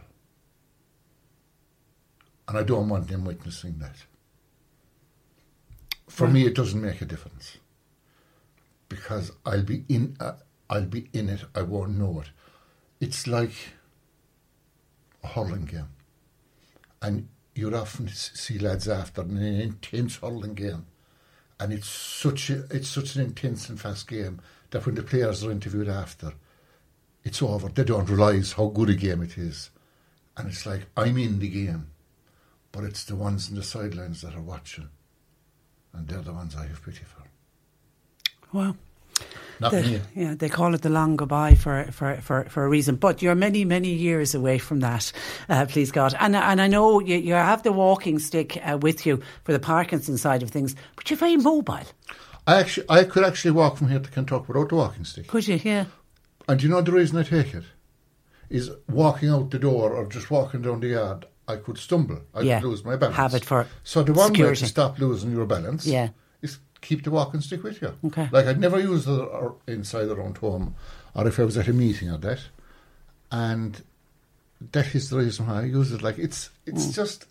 And 2.47 2.57
I 2.57 2.63
don't 2.63 2.89
want 2.89 3.07
them 3.07 3.25
witnessing 3.25 3.79
that. 3.79 4.05
For 6.07 6.27
me, 6.27 6.45
it 6.45 6.55
doesn't 6.55 6.81
make 6.81 7.01
a 7.01 7.05
difference 7.05 7.57
because 8.89 9.31
I'll 9.45 9.63
be 9.63 9.83
in. 9.89 10.15
Uh, 10.19 10.33
I'll 10.69 10.85
be 10.85 11.09
in 11.13 11.29
it. 11.29 11.43
I 11.55 11.61
won't 11.61 11.97
know 11.97 12.21
it. 12.21 12.29
It's 12.99 13.27
like 13.27 13.53
a 15.23 15.27
hurling 15.27 15.65
game, 15.65 15.89
and 17.01 17.27
you'd 17.53 17.73
often 17.73 18.07
see 18.07 18.57
lads 18.57 18.87
after 18.87 19.21
an 19.21 19.37
intense 19.37 20.17
hurling 20.17 20.53
game, 20.53 20.85
and 21.59 21.73
it's 21.73 21.89
such 21.89 22.49
a, 22.49 22.65
it's 22.71 22.89
such 22.89 23.15
an 23.15 23.23
intense 23.23 23.69
and 23.69 23.79
fast 23.79 24.07
game 24.07 24.39
that 24.71 24.85
when 24.85 24.95
the 24.95 25.03
players 25.03 25.43
are 25.43 25.51
interviewed 25.51 25.89
after, 25.89 26.33
it's 27.27 27.41
over. 27.41 27.69
They 27.69 27.83
don't 27.83 28.09
realise 28.09 28.53
how 28.53 28.67
good 28.67 28.89
a 28.89 28.95
game 28.95 29.21
it 29.21 29.37
is, 29.37 29.69
and 30.35 30.47
it's 30.49 30.65
like 30.65 30.85
I'm 30.95 31.17
in 31.17 31.39
the 31.39 31.49
game, 31.49 31.87
but 32.71 32.83
it's 32.83 33.03
the 33.05 33.15
ones 33.15 33.49
in 33.49 33.55
the 33.55 33.63
sidelines 33.63 34.21
that 34.21 34.35
are 34.35 34.41
watching, 34.41 34.89
and 35.93 36.07
they're 36.07 36.21
the 36.21 36.33
ones 36.33 36.55
I 36.55 36.65
have 36.67 36.81
pity 36.83 37.03
for. 37.03 37.23
Well, 38.53 38.77
Not 39.59 39.71
the- 39.73 39.81
me. 39.81 40.01
yeah, 40.15 40.35
they 40.35 40.47
call 40.49 40.73
it 40.73 40.81
the 40.83 40.89
long 40.89 41.17
goodbye 41.17 41.55
for, 41.55 41.85
for, 41.91 42.15
for, 42.21 42.45
for 42.45 42.63
a 42.63 42.69
reason. 42.69 42.95
But 42.95 43.21
you're 43.21 43.35
many, 43.35 43.65
many 43.65 43.89
years 43.89 44.33
away 44.33 44.57
from 44.57 44.79
that, 44.79 45.11
uh, 45.49 45.65
please 45.65 45.91
God. 45.91 46.15
And 46.19 46.35
and 46.35 46.61
I 46.61 46.67
know 46.67 46.99
you, 47.01 47.17
you 47.17 47.33
have 47.33 47.63
the 47.63 47.71
walking 47.73 48.19
stick 48.19 48.57
uh, 48.63 48.77
with 48.77 49.05
you 49.05 49.21
for 49.43 49.51
the 49.51 49.59
Parkinson 49.59 50.17
side 50.17 50.43
of 50.43 50.49
things, 50.49 50.75
but 50.95 51.09
you're 51.09 51.17
very 51.17 51.35
mobile. 51.37 51.85
I 52.45 52.59
actually, 52.61 52.85
I 52.89 53.03
could 53.03 53.25
actually 53.25 53.51
walk 53.51 53.75
from 53.77 53.89
here 53.89 53.99
to 53.99 54.09
Kanturk 54.09 54.47
without 54.47 54.69
the 54.69 54.75
walking 54.75 55.03
stick. 55.03 55.27
Could 55.27 55.45
you? 55.47 55.59
Yeah. 55.61 55.85
And 56.47 56.63
you 56.63 56.69
know 56.69 56.81
the 56.81 56.91
reason 56.91 57.17
I 57.17 57.23
take 57.23 57.53
it 57.53 57.65
is 58.49 58.71
walking 58.89 59.29
out 59.29 59.51
the 59.51 59.59
door 59.59 59.93
or 59.93 60.05
just 60.05 60.31
walking 60.31 60.61
down 60.61 60.79
the 60.79 60.89
yard. 60.89 61.25
I 61.47 61.57
could 61.57 61.77
stumble. 61.77 62.21
I 62.33 62.41
Yeah. 62.41 62.59
could 62.59 62.69
lose 62.69 62.83
my 62.83 62.95
balance. 62.97 63.17
Have 63.17 63.33
it 63.33 63.45
for 63.45 63.67
so 63.83 64.03
the 64.03 64.13
one 64.13 64.33
way 64.33 64.53
to 64.53 64.67
stop 64.67 64.99
losing 64.99 65.31
your 65.31 65.45
balance. 65.45 65.85
Yeah. 65.85 66.09
is 66.41 66.59
keep 66.81 67.03
the 67.03 67.11
walking 67.11 67.41
stick 67.41 67.63
with 67.63 67.81
you. 67.81 67.93
Okay. 68.05 68.29
Like 68.31 68.45
I'd 68.45 68.59
never 68.59 68.79
use 68.79 69.07
it 69.07 69.11
or 69.11 69.51
uh, 69.51 69.71
inside 69.71 70.09
around 70.09 70.37
home, 70.37 70.75
or 71.15 71.27
if 71.27 71.39
I 71.39 71.43
was 71.43 71.57
at 71.57 71.67
a 71.67 71.73
meeting 71.73 72.09
or 72.09 72.17
that, 72.17 72.41
and 73.31 73.81
that 74.71 74.93
is 74.93 75.09
the 75.09 75.17
reason 75.17 75.47
why 75.47 75.61
I 75.61 75.65
use 75.65 75.91
it. 75.91 76.01
Like 76.01 76.17
it's 76.17 76.49
it's 76.65 76.87
mm. 76.87 76.93
just 76.95 77.25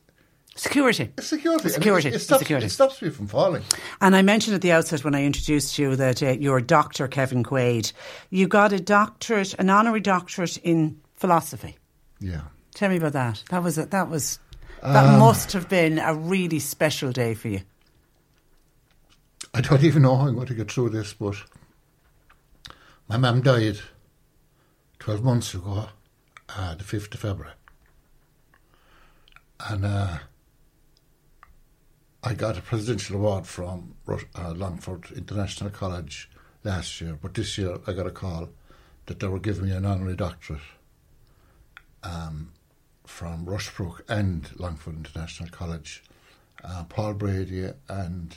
Security. 0.57 1.13
it's 1.19 1.27
security. 1.27 1.69
Security. 1.69 2.09
It, 2.09 2.15
it 2.15 2.19
stops, 2.21 2.41
security. 2.41 2.67
It 2.67 2.71
stops 2.71 3.03
me 3.03 3.11
from 3.11 3.27
falling. 3.27 3.63
And 4.01 4.17
I 4.17 4.23
mentioned 4.23 4.55
at 4.55 4.63
the 4.63 4.73
outset 4.73 5.05
when 5.05 5.15
I 5.15 5.23
introduced 5.23 5.79
you 5.79 5.97
that 5.97 6.23
uh, 6.23 6.31
you're 6.31 6.61
Dr. 6.63 7.07
Kevin 7.09 7.45
Quaide. 7.45 7.93
You 8.31 8.49
got 8.49 8.73
a 8.73 8.81
doctorate, 8.81 9.55
an 9.55 9.69
honorary 9.69 10.01
doctorate 10.01 10.57
in 10.59 10.99
philosophy. 11.15 11.77
Yeah. 12.21 12.41
Tell 12.75 12.89
me 12.89 12.97
about 12.97 13.13
that. 13.13 13.43
That 13.51 13.63
was 13.63 13.77
a, 13.79 13.87
that 13.87 14.09
was 14.09 14.39
that 14.83 15.05
Um, 15.05 15.19
must 15.19 15.53
have 15.53 15.69
been 15.69 15.99
a 15.99 16.15
really 16.15 16.59
special 16.59 17.13
day 17.13 17.35
for 17.35 17.49
you. 17.49 17.61
I 19.53 19.61
don't 19.61 19.83
even 19.83 20.03
know 20.03 20.17
how 20.17 20.27
I'm 20.29 20.35
going 20.35 20.47
to 20.49 20.55
get 20.55 20.71
through 20.73 20.91
this, 20.91 21.13
but 21.15 21.37
my 23.09 23.17
mum 23.17 23.43
died 23.43 23.79
12 24.99 25.23
months 25.23 25.55
ago, 25.55 25.89
uh, 26.57 26.75
the 26.75 26.85
5th 26.85 27.15
of 27.15 27.21
February. 27.21 27.53
And 29.69 29.85
uh, 29.85 30.19
I 32.27 32.35
got 32.35 32.59
a 32.59 32.61
presidential 32.61 33.18
award 33.18 33.47
from 33.47 33.95
uh, 34.09 34.51
Longford 34.51 35.12
International 35.12 35.70
College 35.70 36.29
last 36.64 37.01
year, 37.01 37.16
but 37.22 37.35
this 37.35 37.57
year 37.57 37.79
I 37.87 37.93
got 37.93 38.09
a 38.09 38.11
call 38.11 38.49
that 39.07 39.20
they 39.20 39.29
were 39.29 39.39
giving 39.39 39.66
me 39.66 39.70
an 39.70 39.87
honorary 39.87 40.16
doctorate 40.16 40.59
um, 42.03 42.51
from 43.05 43.47
Rushbrook 43.47 44.01
and 44.09 44.51
Longford 44.59 44.97
International 44.97 45.49
College. 45.51 46.03
Uh, 46.64 46.83
Paul 46.89 47.14
Brady 47.14 47.70
and 47.89 48.37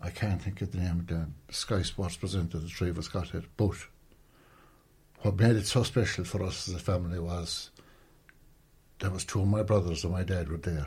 I 0.00 0.08
can't 0.08 0.40
think 0.40 0.62
of 0.62 0.72
the 0.72 0.78
name 0.78 1.00
of 1.00 1.06
the 1.08 1.26
Sky 1.50 1.82
Sports 1.82 2.16
presenter, 2.16 2.56
the 2.56 2.66
three 2.66 2.88
of 2.88 2.98
us 2.98 3.08
got 3.08 3.34
it. 3.34 3.44
But 3.58 3.76
what 5.18 5.36
made 5.36 5.56
it 5.56 5.66
so 5.66 5.82
special 5.82 6.24
for 6.24 6.42
us 6.42 6.66
as 6.66 6.74
a 6.74 6.78
family 6.78 7.18
was 7.18 7.68
there 9.00 9.10
was 9.10 9.26
two 9.26 9.42
of 9.42 9.48
my 9.48 9.62
brothers 9.62 10.02
and 10.02 10.14
my 10.14 10.22
dad 10.22 10.48
were 10.48 10.56
there. 10.56 10.86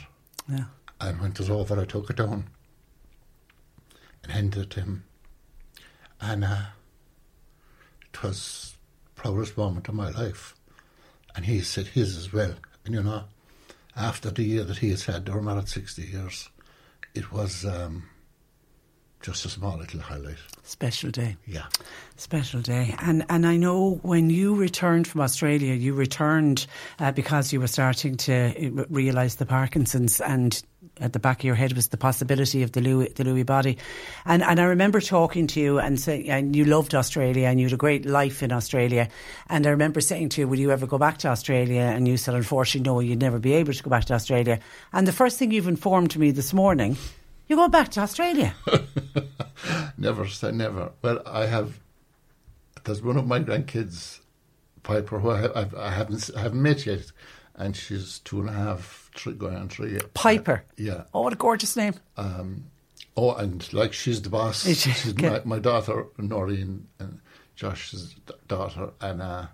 Yeah. 0.51 0.63
And 1.01 1.19
when 1.21 1.31
it 1.31 1.39
was 1.39 1.49
over, 1.49 1.79
I 1.79 1.85
took 1.85 2.09
it 2.09 2.17
down 2.17 2.49
and 4.23 4.31
handed 4.31 4.63
it 4.63 4.69
to 4.71 4.81
him. 4.81 5.05
And 6.19 6.43
uh, 6.43 6.61
it 8.13 8.23
was 8.23 8.75
the 9.05 9.21
proudest 9.21 9.57
moment 9.57 9.87
of 9.87 9.95
my 9.95 10.09
life. 10.09 10.55
And 11.35 11.45
he 11.45 11.61
said 11.61 11.87
his 11.87 12.17
as 12.17 12.33
well. 12.33 12.55
And 12.85 12.95
you 12.95 13.03
know, 13.03 13.23
after 13.95 14.29
the 14.29 14.43
year 14.43 14.63
that 14.63 14.79
he 14.79 14.89
has 14.89 15.05
had, 15.05 15.25
they 15.25 15.31
were 15.31 15.41
married 15.41 15.69
60 15.69 16.01
years, 16.01 16.49
it 17.13 17.31
was 17.31 17.65
um, 17.65 18.08
just 19.21 19.45
a 19.45 19.49
small 19.49 19.77
little 19.77 19.99
highlight. 19.99 20.37
Special 20.63 21.09
day. 21.09 21.35
Yeah. 21.45 21.65
Special 22.15 22.61
day. 22.61 22.95
And 22.99 23.25
and 23.29 23.45
I 23.45 23.57
know 23.57 23.99
when 24.01 24.29
you 24.29 24.55
returned 24.55 25.07
from 25.07 25.21
Australia, 25.21 25.73
you 25.73 25.93
returned 25.93 26.67
uh, 26.99 27.11
because 27.11 27.51
you 27.51 27.59
were 27.59 27.67
starting 27.67 28.17
to 28.17 28.85
realise 28.89 29.35
the 29.35 29.45
Parkinson's 29.45 30.21
and 30.21 30.61
at 31.01 31.13
the 31.13 31.19
back 31.19 31.39
of 31.39 31.43
your 31.45 31.55
head 31.55 31.73
was 31.73 31.89
the 31.89 31.97
possibility 31.97 32.61
of 32.63 32.73
the 32.73 32.81
Lewy, 32.81 33.13
the 33.15 33.23
Lewy 33.23 33.45
body. 33.45 33.77
And 34.25 34.43
and 34.43 34.59
I 34.59 34.65
remember 34.65 35.01
talking 35.01 35.47
to 35.47 35.59
you 35.59 35.79
and 35.79 35.99
saying, 35.99 36.29
and 36.29 36.55
you 36.55 36.65
loved 36.65 36.95
Australia 36.95 37.47
and 37.47 37.59
you 37.59 37.65
had 37.65 37.73
a 37.73 37.77
great 37.77 38.05
life 38.05 38.43
in 38.43 38.51
Australia. 38.51 39.09
And 39.49 39.65
I 39.65 39.71
remember 39.71 40.01
saying 40.01 40.29
to 40.29 40.41
you, 40.41 40.47
will 40.47 40.59
you 40.59 40.71
ever 40.71 40.87
go 40.87 40.97
back 40.97 41.17
to 41.19 41.29
Australia? 41.29 41.81
And 41.81 42.07
you 42.07 42.17
said, 42.17 42.35
unfortunately, 42.35 42.89
no, 42.89 42.99
you'd 42.99 43.21
never 43.21 43.39
be 43.39 43.53
able 43.53 43.73
to 43.73 43.83
go 43.83 43.89
back 43.89 44.05
to 44.05 44.13
Australia. 44.13 44.59
And 44.93 45.07
the 45.07 45.13
first 45.13 45.37
thing 45.37 45.51
you've 45.51 45.67
informed 45.67 46.17
me 46.17 46.31
this 46.31 46.53
morning, 46.53 46.97
you're 47.49 47.57
going 47.57 47.71
back 47.71 47.89
to 47.89 47.99
Australia. 47.99 48.53
Never 49.97 50.25
say 50.27 50.51
never. 50.51 50.91
Well, 51.01 51.21
I 51.25 51.45
have. 51.47 51.79
There's 52.85 53.01
one 53.01 53.17
of 53.17 53.27
my 53.27 53.41
grandkids, 53.41 54.19
Piper, 54.83 55.19
who 55.19 55.29
I, 55.31 55.47
I, 55.63 55.67
I 55.77 55.91
haven't 55.91 56.29
I 56.35 56.39
haven't 56.41 56.61
met 56.61 56.85
yet, 56.85 57.11
and 57.55 57.75
she's 57.75 58.19
two 58.19 58.39
and 58.39 58.49
a 58.49 58.53
half, 58.53 59.11
three, 59.15 59.33
going 59.33 59.57
on 59.57 59.67
three. 59.67 59.99
Piper. 60.13 60.63
Yeah. 60.77 61.03
Oh, 61.13 61.21
what 61.23 61.33
a 61.33 61.35
gorgeous 61.35 61.75
name. 61.75 61.95
Um, 62.15 62.65
oh, 63.17 63.33
and 63.33 63.71
like 63.73 63.91
she's 63.91 64.21
the 64.21 64.29
boss. 64.29 64.63
She? 64.65 64.73
She's 64.75 65.09
Okay. 65.11 65.29
my, 65.29 65.41
my 65.43 65.59
daughter, 65.59 66.05
Noreen, 66.17 66.87
and 66.99 67.19
Josh's 67.55 68.13
d- 68.25 68.33
daughter, 68.47 68.91
and 69.01 69.21
uh, 69.21 69.47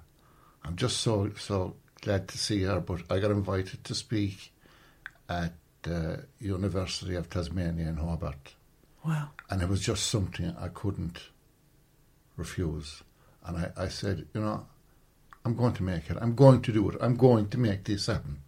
I'm 0.63 0.75
just 0.75 0.97
so 0.97 1.31
so 1.39 1.75
glad 2.01 2.27
to 2.27 2.37
see 2.37 2.61
her. 2.63 2.79
But 2.79 3.01
I 3.09 3.17
got 3.17 3.31
invited 3.31 3.83
to 3.85 3.95
speak 3.95 4.51
at 5.27 5.53
the 5.85 6.13
uh, 6.13 6.17
University 6.39 7.15
of 7.15 7.29
Tasmania 7.29 7.87
in 7.87 7.97
Hobart. 7.97 8.55
Wow. 9.05 9.29
And 9.49 9.61
it 9.61 9.69
was 9.69 9.81
just 9.81 10.07
something 10.07 10.55
I 10.59 10.67
couldn't 10.67 11.29
refuse. 12.35 13.03
And 13.45 13.57
I, 13.57 13.71
I 13.77 13.87
said, 13.87 14.27
you 14.33 14.41
know, 14.41 14.65
I'm 15.45 15.55
going 15.55 15.73
to 15.73 15.83
make 15.83 16.09
it. 16.09 16.17
I'm 16.19 16.35
going 16.35 16.61
to 16.63 16.73
do 16.73 16.89
it. 16.89 16.97
I'm 16.99 17.15
going 17.15 17.49
to 17.49 17.57
make 17.57 17.83
this 17.85 18.07
happen. 18.07 18.39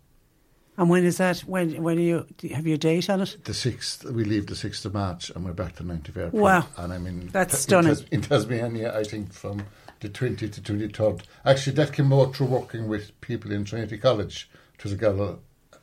And 0.78 0.90
when 0.92 1.06
is 1.06 1.18
that? 1.18 1.40
When 1.40 1.82
when 1.82 1.98
are 1.98 2.02
you? 2.02 2.26
Do 2.38 2.48
you 2.48 2.56
have 2.56 2.68
your 2.68 2.78
date 2.78 3.10
on 3.10 3.22
it? 3.22 3.38
The 3.46 3.54
sixth, 3.54 4.06
we 4.06 4.24
leave 4.24 4.46
the 4.46 4.56
sixth 4.56 4.86
of 4.86 4.94
March, 4.94 5.32
and 5.32 5.44
we're 5.44 5.54
back 5.54 5.76
to 5.78 5.84
9th 5.84 6.10
of 6.10 6.18
April. 6.18 6.44
Wow. 6.44 6.68
And 6.78 6.94
I'm 6.94 7.08
in 7.08 7.28
That's 7.30 7.56
in 7.56 7.60
stunning. 7.60 7.96
Tas- 7.96 8.06
in 8.12 8.22
Tasmania, 8.22 8.96
I 8.96 9.04
think 9.04 9.34
from 9.34 9.64
the 10.02 10.10
20th 10.10 10.54
to 10.54 10.62
23rd. 10.62 11.22
Actually, 11.44 11.76
that 11.78 11.94
came 11.94 12.14
out 12.14 12.36
through 12.36 12.48
working 12.48 12.88
with 12.88 13.20
people 13.22 13.52
in 13.52 13.66
Trinity 13.66 13.98
College. 13.98 14.50
It 14.78 14.84
was 14.84 14.94
a 14.94 14.98
girl, 14.98 15.40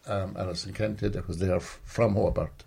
um, 0.07 0.37
Alison 0.39 0.73
Kenty, 0.73 1.09
that 1.09 1.27
was 1.29 1.39
there 1.39 1.61
from 1.61 2.15
Hobart 2.15 2.65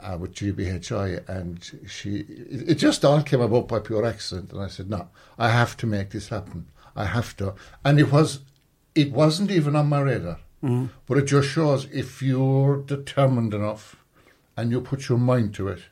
uh, 0.00 0.16
with 0.18 0.34
GBHI, 0.34 1.26
and 1.28 1.64
she 1.88 2.16
it, 2.18 2.70
it 2.70 2.74
just 2.74 3.04
all 3.04 3.22
came 3.22 3.40
about 3.40 3.68
by 3.68 3.78
pure 3.78 4.04
accident. 4.04 4.52
And 4.52 4.62
I 4.62 4.68
said, 4.68 4.90
no, 4.90 5.08
I 5.38 5.48
have 5.50 5.76
to 5.78 5.86
make 5.86 6.10
this 6.10 6.28
happen. 6.28 6.66
I 6.96 7.06
have 7.06 7.36
to. 7.38 7.54
And 7.84 7.98
it 7.98 8.12
was, 8.12 8.40
it 8.94 9.10
wasn't 9.12 9.50
even 9.50 9.74
on 9.76 9.88
my 9.88 10.00
radar. 10.00 10.38
Mhm. 10.62 10.88
But 11.06 11.18
it 11.18 11.24
just 11.26 11.48
shows 11.48 11.86
if 11.92 12.22
you're 12.22 12.78
determined 12.78 13.52
enough 13.52 13.96
and 14.56 14.70
you 14.70 14.80
put 14.80 15.08
your 15.08 15.18
mind 15.18 15.54
to 15.54 15.68
it, 15.68 15.82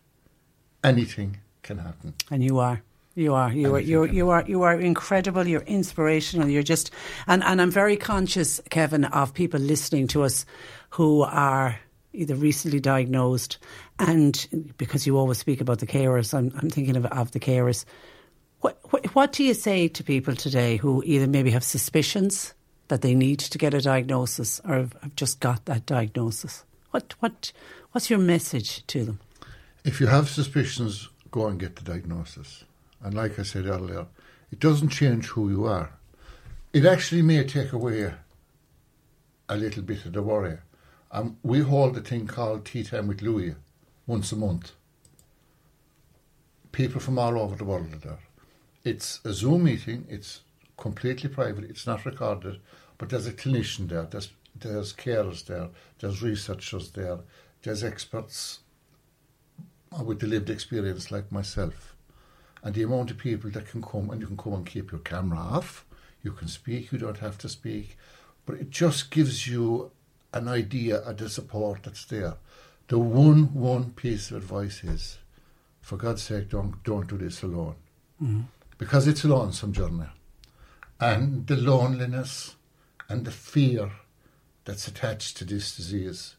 anything 0.85 1.39
can 1.63 1.79
happen. 1.79 2.15
And 2.31 2.43
you 2.43 2.59
are. 2.59 2.83
You 3.15 3.35
are. 3.35 3.53
You 3.53 3.75
are. 3.75 3.81
You 3.81 4.05
you 4.05 4.31
are. 4.31 4.45
You 4.47 4.63
are 4.63 4.81
incredible. 4.81 5.47
You're 5.47 5.61
inspirational. 5.63 6.49
You're 6.49 6.63
just. 6.63 6.91
And 7.27 7.45
and 7.45 7.61
I'm 7.61 7.71
very 7.71 7.97
conscious, 7.97 8.61
Kevin, 8.71 9.05
of 9.05 9.35
people 9.35 9.61
listening 9.61 10.07
to 10.09 10.23
us 10.23 10.47
who 10.91 11.23
are 11.23 11.79
either 12.15 12.35
recently 12.35 12.81
diagnosed, 12.81 13.59
and 13.99 14.75
because 14.79 15.07
you 15.07 15.19
always 15.19 15.39
speak 15.39 15.61
about 15.61 15.81
the 15.81 15.87
carers, 15.87 16.33
I'm 16.33 16.53
I'm 16.59 16.71
thinking 16.71 16.97
of 16.97 17.05
of 17.07 17.33
the 17.33 17.41
carers. 17.41 17.85
What 18.61 18.79
what, 18.91 19.05
what 19.15 19.33
do 19.33 19.45
you 19.45 19.53
say 19.53 19.89
to 19.89 20.03
people 20.03 20.35
today 20.35 20.79
who 20.79 21.03
either 21.05 21.27
maybe 21.27 21.51
have 21.51 21.65
suspicions 21.65 22.55
that 22.89 23.03
they 23.03 23.15
need 23.15 23.41
to 23.41 23.59
get 23.59 23.75
a 23.75 23.83
diagnosis 23.83 24.59
or 24.65 24.77
have 24.77 24.95
have 25.03 25.17
just 25.17 25.39
got 25.41 25.67
that 25.67 25.85
diagnosis? 25.85 26.65
What 26.93 27.15
what 27.21 27.53
what's 27.91 28.09
your 28.09 28.21
message 28.21 28.87
to 28.87 29.05
them? 29.05 29.21
If 29.85 30.01
you 30.01 30.07
have 30.07 30.31
suspicions, 30.31 31.11
go 31.31 31.47
and 31.49 31.61
get 31.61 31.77
the 31.77 31.83
diagnosis. 31.83 32.65
And 33.03 33.15
like 33.15 33.39
I 33.39 33.43
said 33.43 33.67
earlier, 33.67 34.07
it 34.51 34.61
doesn't 34.61 34.91
change 34.91 35.27
who 35.27 35.51
you 35.51 35.65
are. 35.65 35.93
It 36.73 36.85
actually 36.85 37.23
may 37.23 37.45
take 37.45 37.73
away 37.73 38.13
a 39.49 39.57
little 39.57 39.83
bit 39.83 40.07
of 40.07 40.13
the 40.13 40.23
worry. 40.23 40.59
Um, 41.11 41.37
we 41.43 41.61
hold 41.61 41.97
a 41.97 42.01
thing 42.01 42.27
called 42.27 42.65
Tea 42.65 42.85
Time 42.85 43.09
with 43.09 43.21
Lewy 43.21 43.57
once 44.07 44.33
a 44.33 44.37
month. 44.37 44.73
People 46.71 47.01
from 47.01 47.19
all 47.19 47.39
over 47.39 47.57
the 47.57 47.65
world 47.65 47.93
are 47.93 47.99
there. 47.99 48.19
It's 48.85 49.21
a 49.25 49.33
Zoom 49.33 49.65
meeting, 49.65 50.07
it's 50.09 50.41
completely 50.79 51.29
private, 51.29 51.65
it's 51.65 51.87
not 51.87 52.07
recorded, 52.07 52.61
but 52.97 53.11
there's 53.11 53.27
a 53.27 53.33
clinician 53.33 53.89
there, 53.89 54.05
there's, 54.05 54.31
there's 54.59 54.93
carers 54.95 55.45
there, 55.45 55.69
there's 55.99 56.23
researchers 56.23 56.91
there, 56.93 57.19
there's 57.63 57.85
experts 57.85 58.61
with 60.03 60.21
the 60.21 60.27
lived 60.27 60.49
experience 60.49 61.11
like 61.11 61.31
myself. 61.31 61.92
And 62.63 62.75
the 62.75 62.83
amount 62.83 63.11
of 63.11 63.19
people 63.19 63.51
that 63.51 63.67
can 63.67 63.83
come, 63.83 64.11
and 64.11 64.21
you 64.21 64.27
can 64.27 64.37
come 64.37 64.55
and 64.55 64.67
keep 64.67 64.93
your 64.93 65.01
camera 65.01 65.39
off, 65.39 65.85
you 66.23 66.33
can 66.33 66.49
speak, 66.49 66.93
you 66.93 66.99
don't 66.99 67.19
have 67.19 67.37
to 67.39 67.49
speak, 67.49 67.97
but 68.47 68.57
it 68.57 68.71
just 68.71 69.11
gives 69.11 69.49
you 69.49 69.91
an 70.33 70.49
idea 70.49 70.99
of 70.99 71.17
the 71.19 71.29
support 71.29 71.83
that's 71.83 72.05
there. 72.05 72.37
The 72.89 72.99
one 72.99 73.53
one 73.55 73.91
piece 73.93 74.31
of 74.31 74.37
advice 74.37 74.85
is, 74.85 75.19
for 75.81 75.97
God's 75.97 76.23
sake, 76.23 76.51
don't 76.51 76.83
don't 76.85 77.09
do 77.09 77.19
this 77.19 77.43
alone, 77.43 77.77
Mhm. 78.23 78.45
because 78.79 79.07
it's 79.09 79.25
a 79.25 79.29
lonesome 79.29 79.73
journey, 79.73 80.09
and 81.01 81.47
the 81.47 81.57
loneliness 81.57 82.55
and 83.09 83.25
the 83.25 83.31
fear 83.33 83.93
that's 84.65 84.87
attached 84.87 85.37
to 85.39 85.45
this 85.45 85.77
disease. 85.77 86.37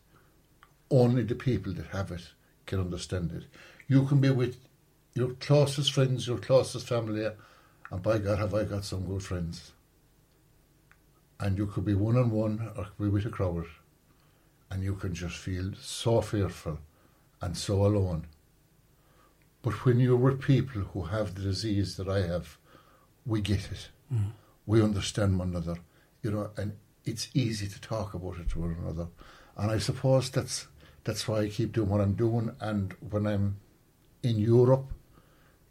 Only 0.89 1.24
the 1.24 1.36
people 1.36 1.74
that 1.74 1.88
have 1.88 2.11
it 2.11 2.32
can 2.65 2.80
understand 2.80 3.32
it. 3.32 3.45
You 3.88 4.05
can 4.05 4.21
be 4.21 4.30
with 4.30 4.57
your 5.16 5.34
closest 5.36 5.93
friends, 5.93 6.28
your 6.28 6.38
closest 6.38 6.88
family, 6.88 7.28
and 7.91 8.01
by 8.01 8.18
God, 8.18 8.39
have 8.39 8.53
I 8.53 8.64
got 8.64 8.84
some 8.84 9.05
good 9.05 9.24
friends. 9.24 9.72
And 11.39 11.57
you 11.57 11.68
could 11.68 11.86
be 11.86 11.93
one 11.93 12.18
on 12.18 12.32
one 12.32 12.72
or 12.76 12.86
could 12.86 13.03
be 13.03 13.09
with 13.09 13.26
a 13.26 13.30
crowd, 13.30 13.66
and 14.72 14.84
you 14.84 14.95
can 14.95 15.14
just 15.14 15.38
feel 15.38 15.72
so 15.80 16.22
fearful 16.22 16.80
and 17.41 17.57
so 17.57 17.86
alone. 17.86 18.28
But 19.61 19.86
when 19.86 19.99
you're 19.99 20.18
with 20.18 20.41
people 20.41 20.82
who 20.82 21.03
have 21.03 21.36
the 21.36 21.41
disease 21.41 21.95
that 21.97 22.07
I 22.07 22.28
have, 22.28 22.57
we 23.26 23.41
get 23.41 23.72
it. 23.72 23.89
Mm. 24.14 24.32
We 24.66 24.82
understand 24.82 25.39
one 25.39 25.49
another, 25.49 25.78
you 26.22 26.32
know, 26.32 26.51
and 26.57 26.74
it's 27.05 27.30
easy 27.34 27.68
to 27.68 27.82
talk 27.82 28.14
about 28.14 28.39
it 28.39 28.49
to 28.49 28.59
one 28.59 28.76
another. 28.82 29.07
And 29.57 29.72
I 29.72 29.78
suppose 29.78 30.30
that's 30.30 30.68
that's 31.03 31.28
why 31.28 31.41
I 31.41 31.49
keep 31.49 31.74
doing 31.74 31.89
what 31.89 32.01
I'm 32.01 32.14
doing. 32.14 32.55
And 32.59 32.93
when 33.09 33.28
I'm 33.28 33.57
in 34.22 34.38
Europe, 34.38 34.91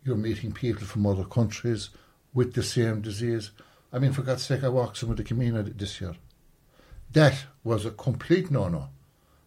you're 0.04 0.16
meeting 0.16 0.52
people 0.52 0.86
from 0.86 1.06
other 1.06 1.24
countries 1.24 1.90
with 2.34 2.54
the 2.54 2.62
same 2.62 3.00
disease. 3.00 3.50
I 3.92 3.98
mean, 3.98 4.12
for 4.12 4.22
God's 4.22 4.42
sake, 4.42 4.64
I 4.64 4.68
walked 4.68 4.96
some 4.96 5.10
of 5.10 5.16
the 5.16 5.24
Camino 5.24 5.62
this 5.62 6.00
year. 6.00 6.14
That 7.12 7.44
was 7.62 7.84
a 7.84 7.90
complete 7.90 8.50
no-no. 8.50 8.88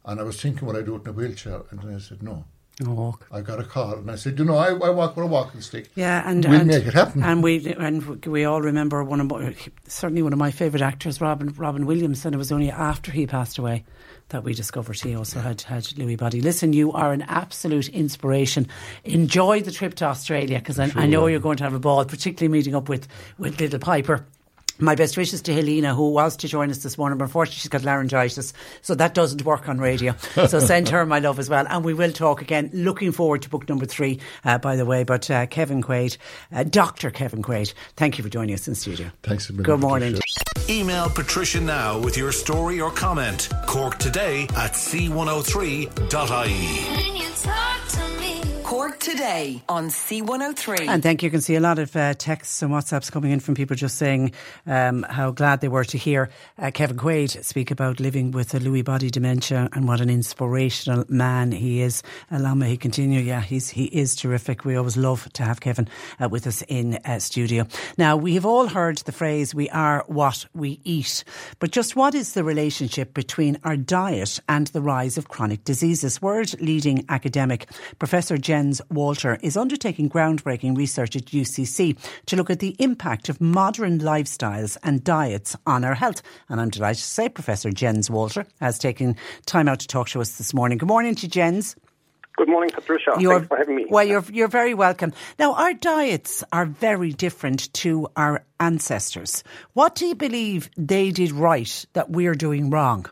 And 0.06 0.20
I 0.20 0.24
was 0.24 0.40
thinking, 0.40 0.68
will 0.68 0.78
I 0.78 0.84
do 0.84 0.96
it 0.96 1.02
in 1.02 1.10
a 1.10 1.14
wheelchair? 1.14 1.64
And 1.72 1.82
then 1.82 1.96
I 1.96 2.00
said, 2.00 2.22
no. 2.22 2.46
A 2.84 2.90
walk. 2.90 3.26
I 3.32 3.40
got 3.40 3.62
a 3.62 3.64
call 3.64 3.94
and 3.94 4.12
I 4.12 4.16
said, 4.16 4.38
you 4.38 4.44
know, 4.44 4.58
I, 4.58 4.68
I 4.72 4.90
walk 4.90 5.16
with 5.16 5.24
a 5.24 5.28
walking 5.28 5.62
stick. 5.62 5.90
Yeah, 5.96 6.30
and 6.30 6.44
we'll 6.44 6.60
and, 6.60 6.68
make 6.68 6.86
it 6.86 6.94
happen. 6.94 7.24
And 7.24 7.42
we 7.42 7.74
and 7.74 8.26
we 8.26 8.44
all 8.44 8.62
remember 8.62 9.02
one 9.02 9.22
of 9.22 9.28
my, 9.28 9.56
certainly 9.88 10.22
one 10.22 10.34
of 10.34 10.40
my 10.40 10.52
favourite 10.52 10.84
actors, 10.84 11.22
Robin 11.22 11.54
Robin 11.54 11.86
Williams, 11.86 12.26
and 12.26 12.36
it 12.36 12.38
was 12.38 12.52
only 12.52 12.70
after 12.70 13.14
he 13.14 13.28
passed 13.28 13.58
away 13.58 13.86
that 14.30 14.44
we 14.44 14.54
discovered 14.54 15.00
he 15.00 15.16
also 15.16 15.40
had 15.40 15.62
had 15.62 15.84
Lewy 15.84 16.18
Body. 16.18 16.42
Listen, 16.42 16.74
you 16.74 16.92
are 16.92 17.14
an 17.14 17.22
absolute 17.22 17.88
inspiration. 17.90 18.68
Enjoy 19.06 19.62
the 19.62 19.72
trip 19.72 19.96
to 19.96 20.06
Australia 20.06 20.60
because 20.60 20.78
I, 20.78 20.92
I 20.96 21.06
know 21.06 21.28
you're 21.28 21.40
going 21.40 21.58
to 21.58 21.64
have 21.64 21.74
a 21.74 21.80
ball, 21.80 22.04
particularly 22.04 22.52
meeting 22.52 22.76
up 22.76 22.90
with 22.90 23.08
with 23.38 23.58
Little 23.58 23.80
Piper. 23.80 24.26
My 24.80 24.96
best 24.96 25.16
wishes 25.16 25.42
to 25.44 25.54
Helena, 25.54 25.96
who 25.96 26.12
was 26.12 26.36
to 26.38 26.48
join 26.48 26.70
us 26.70 26.80
this 26.80 26.98
morning, 26.98 27.18
but 27.18 27.26
unfortunately 27.26 27.60
she's 27.60 27.70
got 27.70 27.84
laryngitis, 27.84 28.54
so 28.82 28.96
that 28.96 29.14
doesn't 29.14 29.44
work 29.46 29.70
on 29.70 29.78
radio. 29.80 30.16
So 30.48 30.60
send 30.60 30.90
her 30.90 31.06
my 31.06 31.20
love 31.20 31.40
as 31.40 31.50
well, 31.50 31.66
and 31.68 31.84
we 31.84 31.94
will 31.94 32.12
talk 32.12 32.42
again. 32.42 32.70
Looking 32.74 33.12
forward 33.12 33.42
to 33.44 33.50
book 33.50 33.68
number 33.68 33.86
three, 33.86 34.20
uh, 34.44 34.58
by 34.60 34.76
the 34.76 34.86
way. 34.86 35.04
But 35.04 35.30
uh, 35.32 35.46
Kevin 35.48 35.82
Quaide, 35.82 36.18
uh, 36.52 36.64
Doctor 36.64 37.10
Kevin 37.10 37.42
Quaide, 37.42 37.74
thank 37.96 38.18
you 38.18 38.24
for 38.24 38.30
joining 38.30 38.54
us 38.54 38.68
in 38.68 38.76
studio. 38.76 39.10
Thanks 39.24 39.50
a 39.50 39.54
million, 39.54 39.66
Good 39.66 39.80
morning. 39.80 40.14
Patricia. 40.14 40.72
Email 40.72 41.10
Patricia 41.10 41.62
now 41.62 42.00
with 42.00 42.18
your 42.18 42.32
story 42.32 42.80
or 42.82 42.92
comment. 42.92 43.50
Cork 43.66 43.98
today 43.98 44.44
at 44.56 44.74
c103.ie. 44.74 45.86
Cork 48.66 48.98
today 48.98 49.62
on 49.70 49.90
C103. 49.90 50.88
And 50.88 51.04
thank 51.04 51.22
you. 51.22 51.28
You 51.28 51.32
can 51.32 51.42
see 51.42 51.54
a 51.54 51.60
lot 51.60 51.78
of 51.78 51.96
uh, 51.96 52.16
texts 52.16 52.64
and 52.64 52.72
WhatsApps 52.72 53.12
coming 53.12 53.30
in 53.30 53.40
from 53.40 53.54
people 53.54 53.76
just 53.76 53.96
saying 54.00 54.32
um, 54.66 55.06
how 55.08 55.30
glad 55.30 55.62
they 55.62 55.68
were 55.68 55.84
to 55.84 56.00
hear 56.00 56.32
uh, 56.58 56.72
Kevin 56.72 56.98
Quaide 56.98 57.46
speak 57.46 57.70
about 57.70 58.00
living 58.00 58.32
with 58.32 58.56
a 58.56 58.60
Lewy 58.60 58.84
body 58.84 59.12
dementia 59.12 59.70
and 59.74 59.88
what 59.88 60.02
an 60.02 60.10
inspirational 60.10 61.06
man 61.08 61.52
he 61.52 61.82
is. 61.82 62.02
Allow 62.32 62.56
me 62.56 62.72
to 62.72 62.78
continue. 62.78 63.20
Yeah, 63.20 63.42
he's 63.42 63.70
he 63.70 63.84
is 63.86 64.16
terrific. 64.16 64.66
We 64.66 64.76
always 64.76 64.98
love 64.98 65.32
to 65.34 65.44
have 65.44 65.62
Kevin 65.62 65.88
uh, 66.20 66.28
with 66.28 66.48
us 66.48 66.64
in 66.68 66.96
uh, 67.06 67.20
studio. 67.20 67.68
Now 68.00 68.18
we 68.18 68.34
have 68.34 68.48
all 68.48 68.66
heard 68.66 68.98
the 68.98 69.12
phrase 69.12 69.54
"we 69.54 69.70
are 69.70 70.04
what 70.08 70.44
we 70.56 70.80
eat," 70.84 71.24
but 71.60 71.70
just 71.70 71.96
what 71.96 72.16
is 72.16 72.34
the 72.34 72.44
relationship 72.44 73.14
between 73.14 73.60
our 73.64 73.78
diet 73.78 74.40
and 74.50 74.66
the 74.68 74.82
rise 74.82 75.20
of 75.20 75.30
chronic 75.30 75.64
diseases? 75.66 76.20
World 76.20 76.60
leading 76.60 77.06
academic 77.10 77.70
Professor 78.00 78.40
Jens 78.56 78.82
Walter 78.90 79.38
is 79.42 79.58
undertaking 79.58 80.10
groundbreaking 80.10 80.78
research 80.78 81.18
at 81.18 81.26
UCC 81.26 81.98
to 82.28 82.38
look 82.38 82.50
at 82.50 82.60
the 82.60 82.74
impact 82.80 83.28
of 83.28 83.42
modern 83.42 84.00
lifestyles 84.00 84.78
and 84.82 85.04
diets 85.04 85.58
on 85.68 85.84
our 85.84 85.94
health. 85.94 86.22
And 86.48 86.62
I'm 86.62 86.70
delighted 86.70 87.02
to 87.04 87.10
say 87.10 87.28
Professor 87.28 87.70
Jens 87.70 88.10
Walter 88.10 88.46
has 88.62 88.80
taken 88.80 89.18
time 89.46 89.68
out 89.68 89.82
to 89.82 89.88
talk 89.88 90.08
to 90.12 90.22
us 90.22 90.38
this 90.38 90.54
morning. 90.54 90.78
Good 90.78 90.88
morning 90.88 91.16
to 91.16 91.28
Jens. 91.28 91.76
Good 92.38 92.48
morning, 92.48 92.70
Patricia. 92.74 93.16
You're- 93.20 93.40
Thanks 93.40 93.50
for 93.50 93.58
having 93.58 93.76
me. 93.76 93.88
Well, 93.90 94.06
you're 94.06 94.24
you're 94.32 94.48
very 94.48 94.74
welcome. 94.74 95.12
Now, 95.38 95.54
our 95.56 95.74
diets 95.74 96.42
are 96.54 96.66
very 96.66 97.12
different 97.12 97.74
to 97.84 98.08
our 98.16 98.46
ancestors. 98.62 99.44
What 99.74 99.96
do 99.96 100.06
you 100.06 100.16
believe 100.16 100.70
they 100.78 101.12
did 101.12 101.34
right 101.34 101.86
that 101.92 102.10
we're 102.10 102.36
doing 102.36 102.70
wrong? 102.70 103.06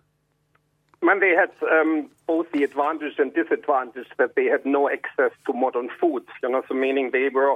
They 1.20 1.36
had 1.36 1.52
um, 1.72 2.10
both 2.28 2.52
the 2.52 2.64
advantage 2.64 3.14
and 3.18 3.34
disadvantage 3.34 4.08
that 4.18 4.36
they 4.36 4.46
had 4.46 4.66
no 4.66 4.90
access 4.90 5.32
to 5.46 5.54
modern 5.54 5.90
foods. 6.00 6.28
You 6.42 6.50
know, 6.50 6.64
so 6.68 6.74
meaning 6.74 7.12
they 7.12 7.30
were 7.30 7.56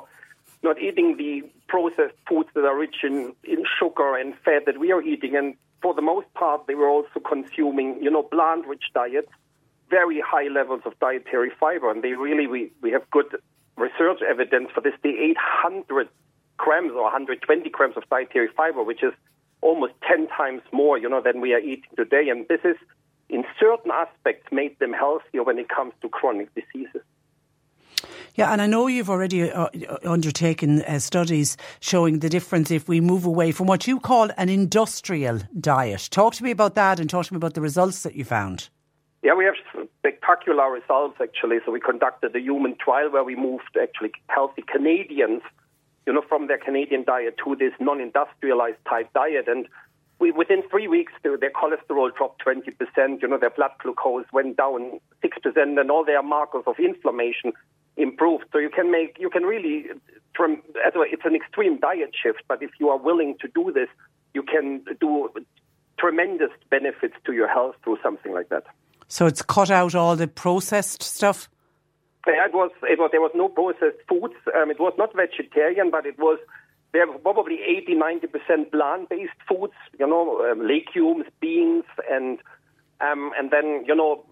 not 0.63 0.81
eating 0.81 1.17
the 1.17 1.43
processed 1.67 2.15
foods 2.27 2.49
that 2.55 2.65
are 2.65 2.77
rich 2.77 2.97
in, 3.03 3.33
in 3.43 3.63
sugar 3.79 4.15
and 4.15 4.33
fat 4.43 4.65
that 4.65 4.79
we 4.79 4.91
are 4.91 5.01
eating, 5.01 5.35
and 5.35 5.55
for 5.81 5.93
the 5.93 6.01
most 6.01 6.31
part, 6.33 6.65
they 6.67 6.75
were 6.75 6.89
also 6.89 7.19
consuming, 7.19 8.01
you 8.01 8.09
know, 8.09 8.23
plant-rich 8.23 8.85
diets, 8.93 9.29
very 9.89 10.19
high 10.19 10.47
levels 10.47 10.81
of 10.85 10.97
dietary 10.99 11.51
fiber, 11.59 11.91
and 11.91 12.03
they 12.03 12.13
really 12.13 12.47
we 12.47 12.71
we 12.81 12.91
have 12.91 13.09
good 13.11 13.37
research 13.77 14.21
evidence 14.27 14.69
for 14.73 14.81
this. 14.81 14.93
They 15.03 15.09
ate 15.09 15.37
100 15.37 16.09
grams 16.57 16.91
or 16.91 17.03
120 17.03 17.69
grams 17.69 17.95
of 17.95 18.03
dietary 18.09 18.49
fiber, 18.55 18.83
which 18.83 19.03
is 19.03 19.13
almost 19.61 19.93
10 20.07 20.27
times 20.27 20.61
more, 20.71 20.97
you 20.97 21.09
know, 21.09 21.21
than 21.21 21.41
we 21.41 21.53
are 21.53 21.59
eating 21.59 21.89
today. 21.95 22.29
And 22.29 22.47
this 22.47 22.61
is, 22.63 22.75
in 23.29 23.43
certain 23.59 23.91
aspects, 23.91 24.51
made 24.51 24.77
them 24.79 24.93
healthier 24.93 25.43
when 25.43 25.57
it 25.57 25.69
comes 25.69 25.93
to 26.01 26.09
chronic 26.09 26.53
diseases. 26.55 27.01
Yeah, 28.35 28.53
and 28.53 28.61
I 28.61 28.67
know 28.67 28.85
you've 28.85 29.09
already 29.09 29.51
uh, 29.51 29.67
undertaken 30.05 30.83
uh, 30.83 30.99
studies 30.99 31.57
showing 31.79 32.19
the 32.19 32.29
difference 32.29 32.69
if 32.69 32.87
we 32.87 33.01
move 33.01 33.25
away 33.25 33.51
from 33.51 33.65
what 33.65 33.87
you 33.87 33.99
call 33.99 34.29
an 34.37 34.47
industrial 34.47 35.39
diet. 35.59 36.07
Talk 36.11 36.35
to 36.35 36.43
me 36.43 36.51
about 36.51 36.75
that 36.75 36.99
and 36.99 37.09
talk 37.09 37.25
to 37.25 37.33
me 37.33 37.37
about 37.37 37.55
the 37.55 37.61
results 37.61 38.03
that 38.03 38.13
you 38.13 38.23
found. 38.23 38.69
Yeah, 39.23 39.33
we 39.33 39.45
have 39.45 39.55
spectacular 39.97 40.71
results 40.71 41.17
actually. 41.19 41.57
So 41.65 41.71
we 41.71 41.79
conducted 41.79 42.35
a 42.35 42.39
human 42.39 42.75
trial 42.77 43.11
where 43.11 43.23
we 43.23 43.35
moved 43.35 43.75
actually 43.81 44.11
healthy 44.29 44.63
Canadians 44.71 45.41
you 46.07 46.13
know, 46.13 46.23
from 46.27 46.47
their 46.47 46.57
Canadian 46.57 47.03
diet 47.03 47.35
to 47.43 47.55
this 47.55 47.73
non-industrialized 47.79 48.77
type 48.89 49.11
diet. 49.13 49.47
And 49.47 49.67
we, 50.19 50.31
within 50.31 50.63
three 50.69 50.87
weeks, 50.87 51.13
their, 51.23 51.37
their 51.37 51.51
cholesterol 51.51 52.15
dropped 52.15 52.43
20%, 52.43 53.21
you 53.21 53.27
know, 53.27 53.37
their 53.37 53.51
blood 53.51 53.71
glucose 53.81 54.25
went 54.33 54.57
down 54.57 54.99
6%, 55.23 55.79
and 55.79 55.91
all 55.91 56.03
their 56.03 56.23
markers 56.23 56.63
of 56.65 56.75
inflammation 56.79 57.53
improved. 57.97 58.45
So 58.51 58.57
you 58.57 58.69
can 58.69 58.91
make, 58.91 59.17
you 59.19 59.29
can 59.29 59.43
really, 59.43 59.85
from, 60.35 60.61
as 60.85 60.93
well, 60.95 61.05
it's 61.11 61.25
an 61.25 61.35
extreme 61.35 61.79
diet 61.79 62.15
shift, 62.21 62.43
but 62.47 62.63
if 62.63 62.71
you 62.79 62.89
are 62.89 62.97
willing 62.97 63.35
to 63.41 63.47
do 63.53 63.71
this, 63.71 63.89
you 64.33 64.43
can 64.43 64.83
do 64.99 65.29
tremendous 65.99 66.51
benefits 66.69 67.15
to 67.25 67.33
your 67.33 67.47
health 67.47 67.75
through 67.83 67.97
something 68.03 68.33
like 68.33 68.49
that. 68.49 68.63
So 69.07 69.25
it's 69.25 69.41
cut 69.41 69.71
out 69.71 69.95
all 69.95 70.15
the 70.15 70.27
processed 70.27 71.01
stuff? 71.01 71.49
It 72.27 72.53
was, 72.53 72.71
it 72.83 72.99
was, 72.99 73.09
there 73.11 73.21
was 73.21 73.31
no 73.33 73.47
processed 73.47 74.01
foods. 74.07 74.35
Um, 74.55 74.69
it 74.69 74.79
was 74.79 74.93
not 74.97 75.15
vegetarian, 75.15 75.89
but 75.89 76.05
it 76.05 76.19
was, 76.19 76.39
there 76.93 77.07
were 77.07 77.17
probably 77.19 77.59
80, 77.61 77.95
90% 77.95 78.71
plant-based 78.71 79.31
foods, 79.47 79.73
you 79.99 80.07
know, 80.07 80.49
um, 80.49 80.67
legumes, 80.67 81.25
beans, 81.39 81.85
and 82.09 82.39
um, 82.99 83.31
and 83.37 83.51
then, 83.51 83.83
you 83.85 83.95
know, 83.95 84.25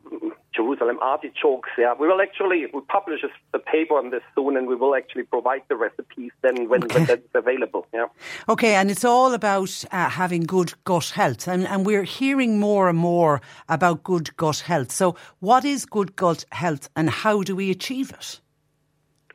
Jerusalem 0.55 0.97
artichokes. 1.01 1.69
Yeah, 1.77 1.93
we 1.99 2.07
will 2.07 2.21
actually 2.21 2.65
we 2.73 2.81
publish 2.87 3.21
a, 3.23 3.57
a 3.57 3.59
paper 3.59 3.95
on 3.95 4.09
this 4.09 4.23
soon, 4.33 4.57
and 4.57 4.67
we 4.67 4.75
will 4.75 4.95
actually 4.95 5.23
provide 5.23 5.61
the 5.69 5.75
recipes 5.75 6.31
then 6.41 6.67
when, 6.67 6.81
when 6.81 7.05
that's 7.05 7.27
available. 7.35 7.85
Yeah. 7.93 8.07
Okay, 8.49 8.73
and 8.75 8.89
it's 8.89 9.05
all 9.05 9.33
about 9.33 9.83
uh, 9.91 10.09
having 10.09 10.43
good 10.43 10.73
gut 10.83 11.09
health, 11.09 11.47
and, 11.47 11.67
and 11.67 11.85
we're 11.85 12.03
hearing 12.03 12.59
more 12.59 12.89
and 12.89 12.97
more 12.97 13.41
about 13.69 14.03
good 14.03 14.35
gut 14.35 14.59
health. 14.59 14.91
So, 14.91 15.15
what 15.39 15.63
is 15.63 15.85
good 15.85 16.15
gut 16.15 16.45
health, 16.51 16.89
and 16.95 17.09
how 17.09 17.43
do 17.43 17.55
we 17.55 17.69
achieve 17.69 18.11
it? 18.11 18.39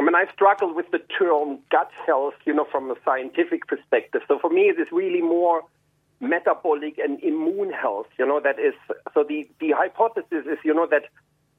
I 0.00 0.02
mean, 0.02 0.14
I 0.14 0.24
struggle 0.32 0.74
with 0.74 0.90
the 0.92 1.00
term 1.18 1.58
gut 1.70 1.90
health, 2.06 2.32
you 2.46 2.54
know, 2.54 2.64
from 2.72 2.90
a 2.90 2.94
scientific 3.04 3.66
perspective. 3.66 4.22
So 4.28 4.38
for 4.38 4.48
me, 4.48 4.62
it 4.62 4.80
is 4.80 4.88
really 4.90 5.20
more 5.20 5.60
metabolic 6.20 6.96
and 6.96 7.22
immune 7.22 7.70
health. 7.70 8.06
You 8.18 8.26
know, 8.26 8.40
that 8.40 8.58
is 8.58 8.72
so. 9.12 9.24
The 9.28 9.46
the 9.60 9.72
hypothesis 9.76 10.46
is, 10.50 10.56
you 10.64 10.72
know, 10.72 10.86
that 10.90 11.02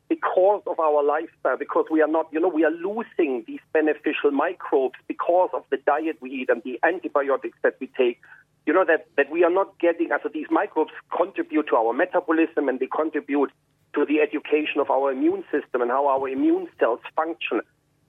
because 0.10 0.64
of 0.66 0.80
our 0.80 1.04
lifestyle, 1.04 1.56
because 1.56 1.86
we 1.92 2.02
are 2.02 2.08
not, 2.08 2.30
you 2.32 2.40
know, 2.40 2.48
we 2.48 2.66
are 2.66 2.72
losing 2.72 3.44
these 3.46 3.60
beneficial 3.74 4.32
microbes 4.32 4.98
because 5.08 5.52
of 5.54 5.64
the 5.70 5.78
diet 5.78 6.18
we 6.20 6.32
eat 6.32 6.50
and 6.50 6.64
the 6.64 6.80
antibiotics 6.84 7.60
that 7.62 7.76
we 7.80 7.92
take. 7.96 8.20
You 8.66 8.74
know 8.74 8.86
that 8.86 9.06
that 9.18 9.30
we 9.30 9.44
are 9.44 9.52
not 9.52 9.78
getting. 9.78 10.10
So 10.24 10.30
these 10.34 10.48
microbes 10.50 10.94
contribute 11.16 11.68
to 11.68 11.76
our 11.76 11.94
metabolism 11.94 12.70
and 12.70 12.80
they 12.80 12.88
contribute 12.88 13.52
to 13.94 14.04
the 14.04 14.20
education 14.20 14.80
of 14.80 14.90
our 14.90 15.12
immune 15.12 15.44
system 15.52 15.84
and 15.84 15.92
how 15.92 16.08
our 16.08 16.28
immune 16.28 16.70
cells 16.80 17.02
function. 17.16 17.62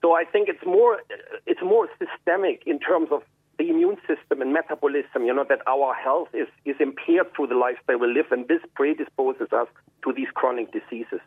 So 0.03 0.15
I 0.15 0.25
think 0.25 0.49
it's 0.49 0.67
more 0.67 1.01
it's 1.47 1.63
more 1.63 1.89
systemic 1.99 2.65
in 2.67 2.79
terms 2.81 3.09
of 3.11 3.23
the 3.59 3.71
immune 3.71 3.97
system 4.07 4.43
and 4.43 4.53
metabolism. 4.53 5.25
You 5.25 5.33
know 5.33 5.47
that 5.49 5.61
our 5.67 5.95
health 5.95 6.29
is 6.35 6.49
is 6.65 6.77
impaired 6.81 7.35
through 7.35 7.47
the 7.47 7.55
lifestyle 7.55 7.99
we 7.99 8.09
live, 8.13 8.27
and 8.33 8.47
this 8.49 8.61
predisposes 8.75 9.53
us 9.53 9.69
to 10.05 10.13
these 10.13 10.29
chronic 10.35 10.73
diseases. 10.73 11.21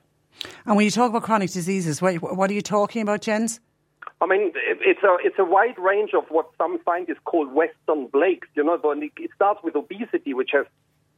And 0.66 0.76
when 0.76 0.86
you 0.86 0.92
talk 0.92 1.10
about 1.10 1.24
chronic 1.24 1.50
diseases, 1.52 2.02
what, 2.02 2.16
what 2.16 2.50
are 2.50 2.54
you 2.54 2.62
talking 2.62 3.02
about, 3.02 3.22
Jens? 3.22 3.62
I 4.22 4.28
mean, 4.28 4.52
it's 4.56 5.04
a 5.04 5.18
it's 5.22 5.40
a 5.40 5.46
wide 5.46 5.78
range 5.78 6.12
of 6.14 6.26
what 6.30 6.50
some 6.58 6.78
scientists 6.86 7.20
call 7.26 7.48
Western 7.48 8.10
plagues. 8.10 8.48
You 8.56 8.64
know, 8.64 8.80
it 8.84 9.32
starts 9.36 9.62
with 9.64 9.76
obesity, 9.76 10.34
which 10.34 10.52
has, 10.54 10.66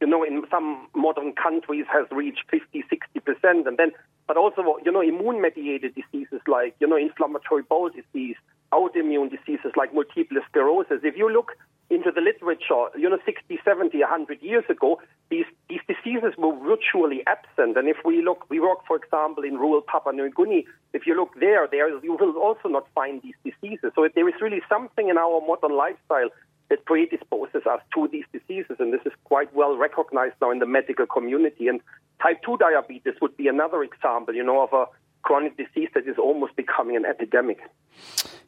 you 0.00 0.06
know, 0.06 0.22
in 0.22 0.42
some 0.50 0.88
modern 0.94 1.32
countries 1.32 1.86
has 1.92 2.06
reached 2.10 2.44
50, 2.50 2.84
60 2.88 3.20
percent, 3.20 3.66
and 3.66 3.76
then, 3.76 3.92
but 4.26 4.36
also, 4.36 4.62
you 4.84 4.92
know, 4.92 5.00
immune-mediated 5.00 5.94
diseases 5.94 6.40
like, 6.46 6.74
you 6.80 6.86
know, 6.86 6.96
inflammatory 6.96 7.62
bowel 7.62 7.90
disease, 7.90 8.36
autoimmune 8.72 9.30
diseases 9.30 9.72
like 9.76 9.94
multiple 9.94 10.38
sclerosis. 10.48 11.00
If 11.02 11.16
you 11.16 11.30
look 11.32 11.52
into 11.90 12.10
the 12.14 12.20
literature, 12.20 12.92
you 12.96 13.08
know, 13.08 13.18
60, 13.24 13.58
70, 13.64 13.98
100 13.98 14.42
years 14.42 14.64
ago, 14.68 15.00
these, 15.30 15.46
these 15.68 15.80
diseases 15.88 16.34
were 16.36 16.54
virtually 16.60 17.22
absent. 17.26 17.76
And 17.78 17.88
if 17.88 17.96
we 18.04 18.22
look, 18.22 18.44
we 18.50 18.60
work, 18.60 18.80
for 18.86 18.96
example, 18.96 19.42
in 19.42 19.54
rural 19.54 19.80
Papua 19.80 20.12
New 20.12 20.30
Guinea. 20.30 20.66
If 20.92 21.06
you 21.06 21.16
look 21.16 21.30
there, 21.40 21.66
there 21.66 21.88
you 21.88 22.16
will 22.20 22.36
also 22.36 22.68
not 22.68 22.86
find 22.94 23.22
these 23.22 23.34
diseases. 23.42 23.92
So 23.94 24.06
there 24.14 24.28
is 24.28 24.34
really 24.40 24.60
something 24.68 25.08
in 25.08 25.16
our 25.16 25.40
modern 25.46 25.76
lifestyle 25.76 26.28
that 26.70 26.84
predisposes 26.84 27.66
us 27.66 27.80
to 27.94 28.08
these 28.12 28.24
diseases, 28.32 28.76
and 28.78 28.92
this 28.92 29.00
is 29.06 29.12
quite 29.24 29.54
well 29.54 29.76
recognized 29.76 30.34
now 30.40 30.50
in 30.50 30.58
the 30.58 30.66
medical 30.66 31.06
community. 31.06 31.68
And 31.68 31.80
type 32.22 32.42
2 32.44 32.58
diabetes 32.58 33.14
would 33.22 33.36
be 33.36 33.48
another 33.48 33.82
example, 33.82 34.34
you 34.34 34.44
know, 34.44 34.62
of 34.62 34.72
a 34.72 34.86
chronic 35.22 35.56
disease 35.56 35.88
that 35.94 36.06
is 36.06 36.16
almost 36.18 36.56
becoming 36.56 36.96
an 36.96 37.04
epidemic. 37.04 37.58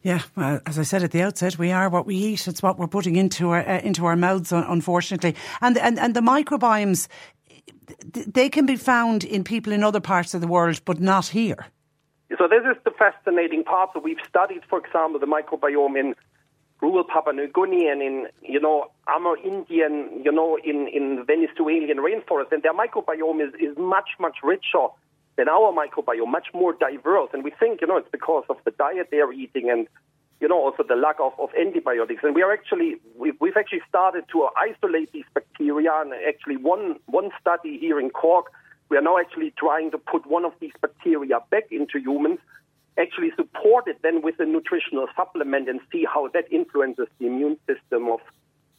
Yeah, 0.03 0.23
well, 0.37 0.61
as 0.67 0.79
I 0.79 0.83
said 0.83 1.03
at 1.03 1.11
the 1.11 1.23
outset, 1.23 1.59
we 1.59 1.73
are 1.73 1.89
what 1.89 2.07
we 2.07 2.17
eat. 2.17 2.49
It's 2.49 2.63
what 2.63 2.79
we're 2.79 2.87
putting 2.87 3.17
into 3.17 3.51
our 3.51 3.61
uh, 3.61 3.81
into 3.81 4.07
our 4.07 4.17
mouths, 4.17 4.53
unfortunately. 4.53 5.35
And 5.61 5.77
and 5.77 5.99
and 5.99 6.15
the 6.15 6.21
microbiomes, 6.21 7.09
they 8.13 8.49
can 8.49 8.65
be 8.65 8.77
found 8.77 9.25
in 9.25 9.45
people 9.45 9.73
in 9.73 9.85
other 9.85 10.01
parts 10.01 10.33
of 10.33 10.41
the 10.41 10.47
world, 10.47 10.81
but 10.85 11.01
not 11.01 11.27
here. 11.29 11.67
So 12.39 12.49
this 12.49 12.63
is 12.65 12.83
the 12.85 12.93
fascinating 12.93 13.65
part. 13.65 13.91
So 13.93 14.01
we've 14.01 14.25
studied, 14.27 14.63
for 14.71 14.79
example, 14.79 15.21
the 15.21 15.27
microbiome 15.27 15.99
in 15.99 16.15
rural 16.81 17.05
Papua 17.05 17.35
New 17.35 17.49
Guinea 17.49 17.89
and 17.89 18.03
in, 18.03 18.27
you 18.43 18.61
know, 18.61 18.91
Amerindian, 19.09 20.25
you 20.25 20.33
know, 20.33 20.59
in, 20.65 20.89
in 20.89 21.25
Venezuelan 21.27 21.99
rainforest. 21.99 22.53
And 22.53 22.63
their 22.63 22.75
microbiome 22.75 23.47
is, 23.47 23.55
is 23.61 23.77
much, 23.77 24.11
much 24.19 24.39
richer 24.43 24.87
than 25.37 25.49
our 25.49 25.73
microbiome, 25.73 26.31
much 26.31 26.49
more 26.55 26.73
diverse. 26.73 27.31
And 27.33 27.45
we 27.45 27.53
think, 27.59 27.81
you 27.81 27.87
know, 27.87 27.97
it's 27.97 28.09
because 28.11 28.45
of 28.49 28.57
the 28.65 28.71
diet 28.73 29.09
they're 29.11 29.33
eating 29.33 29.71
and, 29.71 29.87
you 30.41 30.49
know, 30.49 30.59
also 30.59 30.83
the 30.83 30.97
lack 30.97 31.17
of, 31.21 31.33
of 31.39 31.51
antibiotics. 31.59 32.21
And 32.23 32.35
we 32.35 32.43
are 32.43 32.53
actually, 32.53 32.97
we've, 33.17 33.37
we've 33.41 33.57
actually 33.57 33.83
started 33.89 34.25
to 34.33 34.49
isolate 34.57 35.13
these 35.13 35.25
bacteria. 35.35 35.93
And 36.01 36.13
actually 36.27 36.57
one, 36.57 36.97
one 37.07 37.31
study 37.41 37.79
here 37.79 38.01
in 38.01 38.11
Cork, 38.11 38.53
we 38.89 38.97
are 38.97 39.03
now 39.03 39.19
actually 39.19 39.53
trying 39.57 39.91
to 39.93 39.99
put 39.99 40.27
one 40.27 40.45
of 40.45 40.53
these 40.61 40.73
bacteria 40.81 41.39
back 41.51 41.65
into 41.71 41.99
humans, 42.01 42.39
actually 42.99 43.33
support 43.37 43.87
it 43.87 43.99
then 44.03 44.23
with 44.23 44.39
a 44.41 44.47
nutritional 44.47 45.07
supplement 45.17 45.69
and 45.69 45.81
see 45.93 46.05
how 46.05 46.29
that 46.29 46.51
influences 46.53 47.07
the 47.19 47.27
immune 47.27 47.57
system 47.67 48.09
of, 48.09 48.21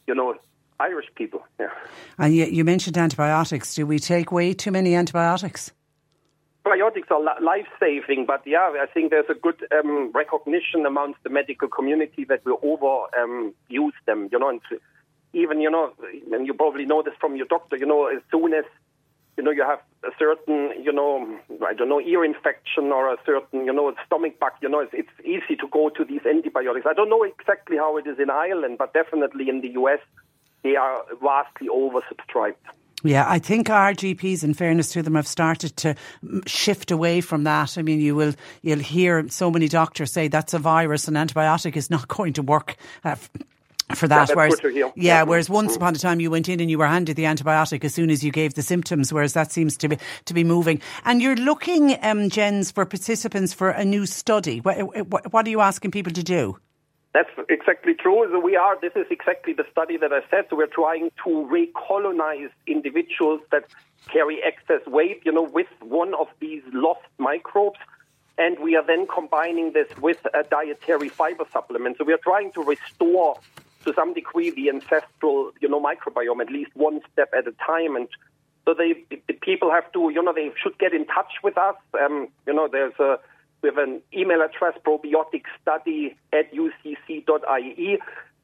you 0.07 0.15
know, 0.15 0.35
Irish 0.79 1.07
people. 1.15 1.43
Yeah. 1.59 1.69
And 2.17 2.35
you, 2.35 2.45
you 2.45 2.63
mentioned 2.63 2.97
antibiotics. 2.97 3.75
Do 3.75 3.85
we 3.85 3.99
take 3.99 4.31
way 4.31 4.53
too 4.53 4.71
many 4.71 4.95
antibiotics? 4.95 5.71
Antibiotics 6.65 7.07
are 7.09 7.19
li- 7.19 7.43
life-saving, 7.43 8.25
but 8.27 8.41
yeah, 8.45 8.71
I 8.79 8.85
think 8.93 9.09
there's 9.09 9.29
a 9.29 9.33
good 9.33 9.65
um, 9.71 10.11
recognition 10.13 10.85
amongst 10.85 11.23
the 11.23 11.29
medical 11.29 11.67
community 11.67 12.23
that 12.25 12.45
we 12.45 12.51
over 12.61 13.07
um, 13.19 13.53
use 13.67 13.93
them. 14.05 14.29
You 14.31 14.39
know, 14.39 14.49
and 14.49 14.61
even 15.33 15.59
you 15.61 15.71
know, 15.71 15.91
and 16.31 16.45
you 16.45 16.53
probably 16.53 16.85
know 16.85 17.01
this 17.01 17.15
from 17.19 17.35
your 17.35 17.47
doctor. 17.47 17.77
You 17.77 17.87
know, 17.87 18.05
as 18.07 18.21
soon 18.31 18.53
as 18.53 18.65
you 19.37 19.43
know 19.43 19.51
you 19.51 19.63
have 19.63 19.79
a 20.03 20.09
certain, 20.17 20.71
you 20.81 20.91
know, 20.91 21.39
I 21.65 21.73
don't 21.73 21.89
know, 21.89 22.01
ear 22.01 22.25
infection 22.25 22.85
or 22.85 23.13
a 23.13 23.17
certain, 23.25 23.65
you 23.65 23.73
know, 23.73 23.93
stomach 24.05 24.39
bug. 24.39 24.53
You 24.61 24.69
know, 24.69 24.79
it's, 24.79 24.93
it's 24.93 25.09
easy 25.23 25.55
to 25.57 25.67
go 25.67 25.89
to 25.89 26.03
these 26.03 26.21
antibiotics. 26.25 26.85
I 26.89 26.93
don't 26.93 27.09
know 27.09 27.23
exactly 27.23 27.77
how 27.77 27.97
it 27.97 28.07
is 28.07 28.17
in 28.19 28.29
Ireland, 28.29 28.77
but 28.79 28.93
definitely 28.93 29.47
in 29.49 29.61
the 29.61 29.69
US, 29.69 29.99
they 30.63 30.75
are 30.75 31.03
vastly 31.21 31.67
oversubscribed. 31.67 32.55
Yeah, 33.03 33.25
I 33.27 33.39
think 33.39 33.69
our 33.69 33.93
GPs, 33.93 34.43
in 34.43 34.53
fairness 34.53 34.91
to 34.91 35.01
them, 35.01 35.15
have 35.15 35.27
started 35.27 35.75
to 35.77 35.95
shift 36.45 36.91
away 36.91 37.21
from 37.21 37.45
that. 37.45 37.77
I 37.77 37.81
mean, 37.81 37.99
you 37.99 38.15
will 38.15 38.33
you'll 38.61 38.79
hear 38.79 39.27
so 39.29 39.49
many 39.49 39.67
doctors 39.67 40.11
say 40.11 40.27
that's 40.27 40.53
a 40.53 40.59
virus, 40.59 41.07
an 41.07 41.15
antibiotic 41.15 41.75
is 41.75 41.89
not 41.89 42.07
going 42.15 42.33
to 42.33 42.43
work. 42.43 42.75
Uh, 43.03 43.15
for 43.95 44.07
that, 44.07 44.27
that's 44.27 44.35
whereas 44.35 44.59
yeah, 44.63 44.89
Yeah. 44.95 45.23
whereas 45.23 45.49
once 45.49 45.75
upon 45.75 45.95
a 45.95 45.97
time 45.97 46.19
you 46.19 46.31
went 46.31 46.49
in 46.49 46.59
and 46.59 46.69
you 46.69 46.77
were 46.77 46.87
handed 46.87 47.15
the 47.15 47.23
antibiotic 47.23 47.83
as 47.83 47.93
soon 47.93 48.09
as 48.09 48.23
you 48.23 48.31
gave 48.31 48.53
the 48.53 48.61
symptoms, 48.61 49.11
whereas 49.13 49.33
that 49.33 49.51
seems 49.51 49.77
to 49.77 49.89
be 49.89 49.97
to 50.25 50.33
be 50.33 50.43
moving. 50.43 50.81
And 51.05 51.21
you're 51.21 51.35
looking, 51.35 51.97
um, 52.03 52.29
Jens, 52.29 52.71
for 52.71 52.85
participants 52.85 53.53
for 53.53 53.69
a 53.69 53.85
new 53.85 54.05
study. 54.05 54.59
What, 54.59 55.07
what, 55.07 55.31
what 55.33 55.47
are 55.47 55.49
you 55.49 55.61
asking 55.61 55.91
people 55.91 56.13
to 56.13 56.23
do? 56.23 56.57
That's 57.13 57.29
exactly 57.49 57.93
true. 57.93 58.25
So 58.31 58.39
we 58.39 58.55
are. 58.55 58.79
This 58.79 58.93
is 58.95 59.05
exactly 59.09 59.53
the 59.53 59.65
study 59.69 59.97
that 59.97 60.13
I 60.13 60.21
said. 60.29 60.45
So 60.49 60.55
we're 60.55 60.67
trying 60.67 61.11
to 61.25 61.29
recolonize 61.51 62.51
individuals 62.67 63.41
that 63.51 63.65
carry 64.07 64.41
excess 64.41 64.85
weight, 64.87 65.21
you 65.25 65.31
know, 65.31 65.43
with 65.43 65.67
one 65.81 66.13
of 66.13 66.27
these 66.39 66.63
lost 66.71 67.05
microbes, 67.17 67.79
and 68.37 68.57
we 68.59 68.75
are 68.75 68.85
then 68.85 69.07
combining 69.07 69.73
this 69.73 69.87
with 69.97 70.25
a 70.33 70.43
dietary 70.43 71.09
fiber 71.09 71.43
supplement. 71.51 71.97
So 71.97 72.05
we 72.05 72.13
are 72.13 72.19
trying 72.23 72.51
to 72.53 72.63
restore, 72.63 73.37
to 73.85 73.93
some 73.93 74.13
degree, 74.13 74.51
the 74.51 74.69
ancestral, 74.69 75.51
you 75.61 75.69
know, 75.69 75.81
microbiome 75.81 76.41
at 76.41 76.51
least 76.51 76.71
one 76.75 77.01
step 77.11 77.31
at 77.37 77.47
a 77.47 77.53
time, 77.65 77.95
and 77.95 78.07
so 78.65 78.75
they, 78.75 78.93
the 79.27 79.33
people 79.33 79.71
have 79.71 79.91
to, 79.93 80.11
you 80.13 80.21
know, 80.21 80.33
they 80.33 80.51
should 80.61 80.77
get 80.77 80.93
in 80.93 81.05
touch 81.07 81.33
with 81.43 81.57
us. 81.57 81.75
Um, 81.99 82.27
you 82.45 82.53
know, 82.53 82.67
there's 82.71 82.93
a 82.99 83.17
we 83.61 83.69
have 83.69 83.77
an 83.77 84.01
email 84.13 84.41
address, 84.41 84.73
probioticstudy 84.85 86.15
at 86.33 86.51
ucc.ie. 86.53 87.99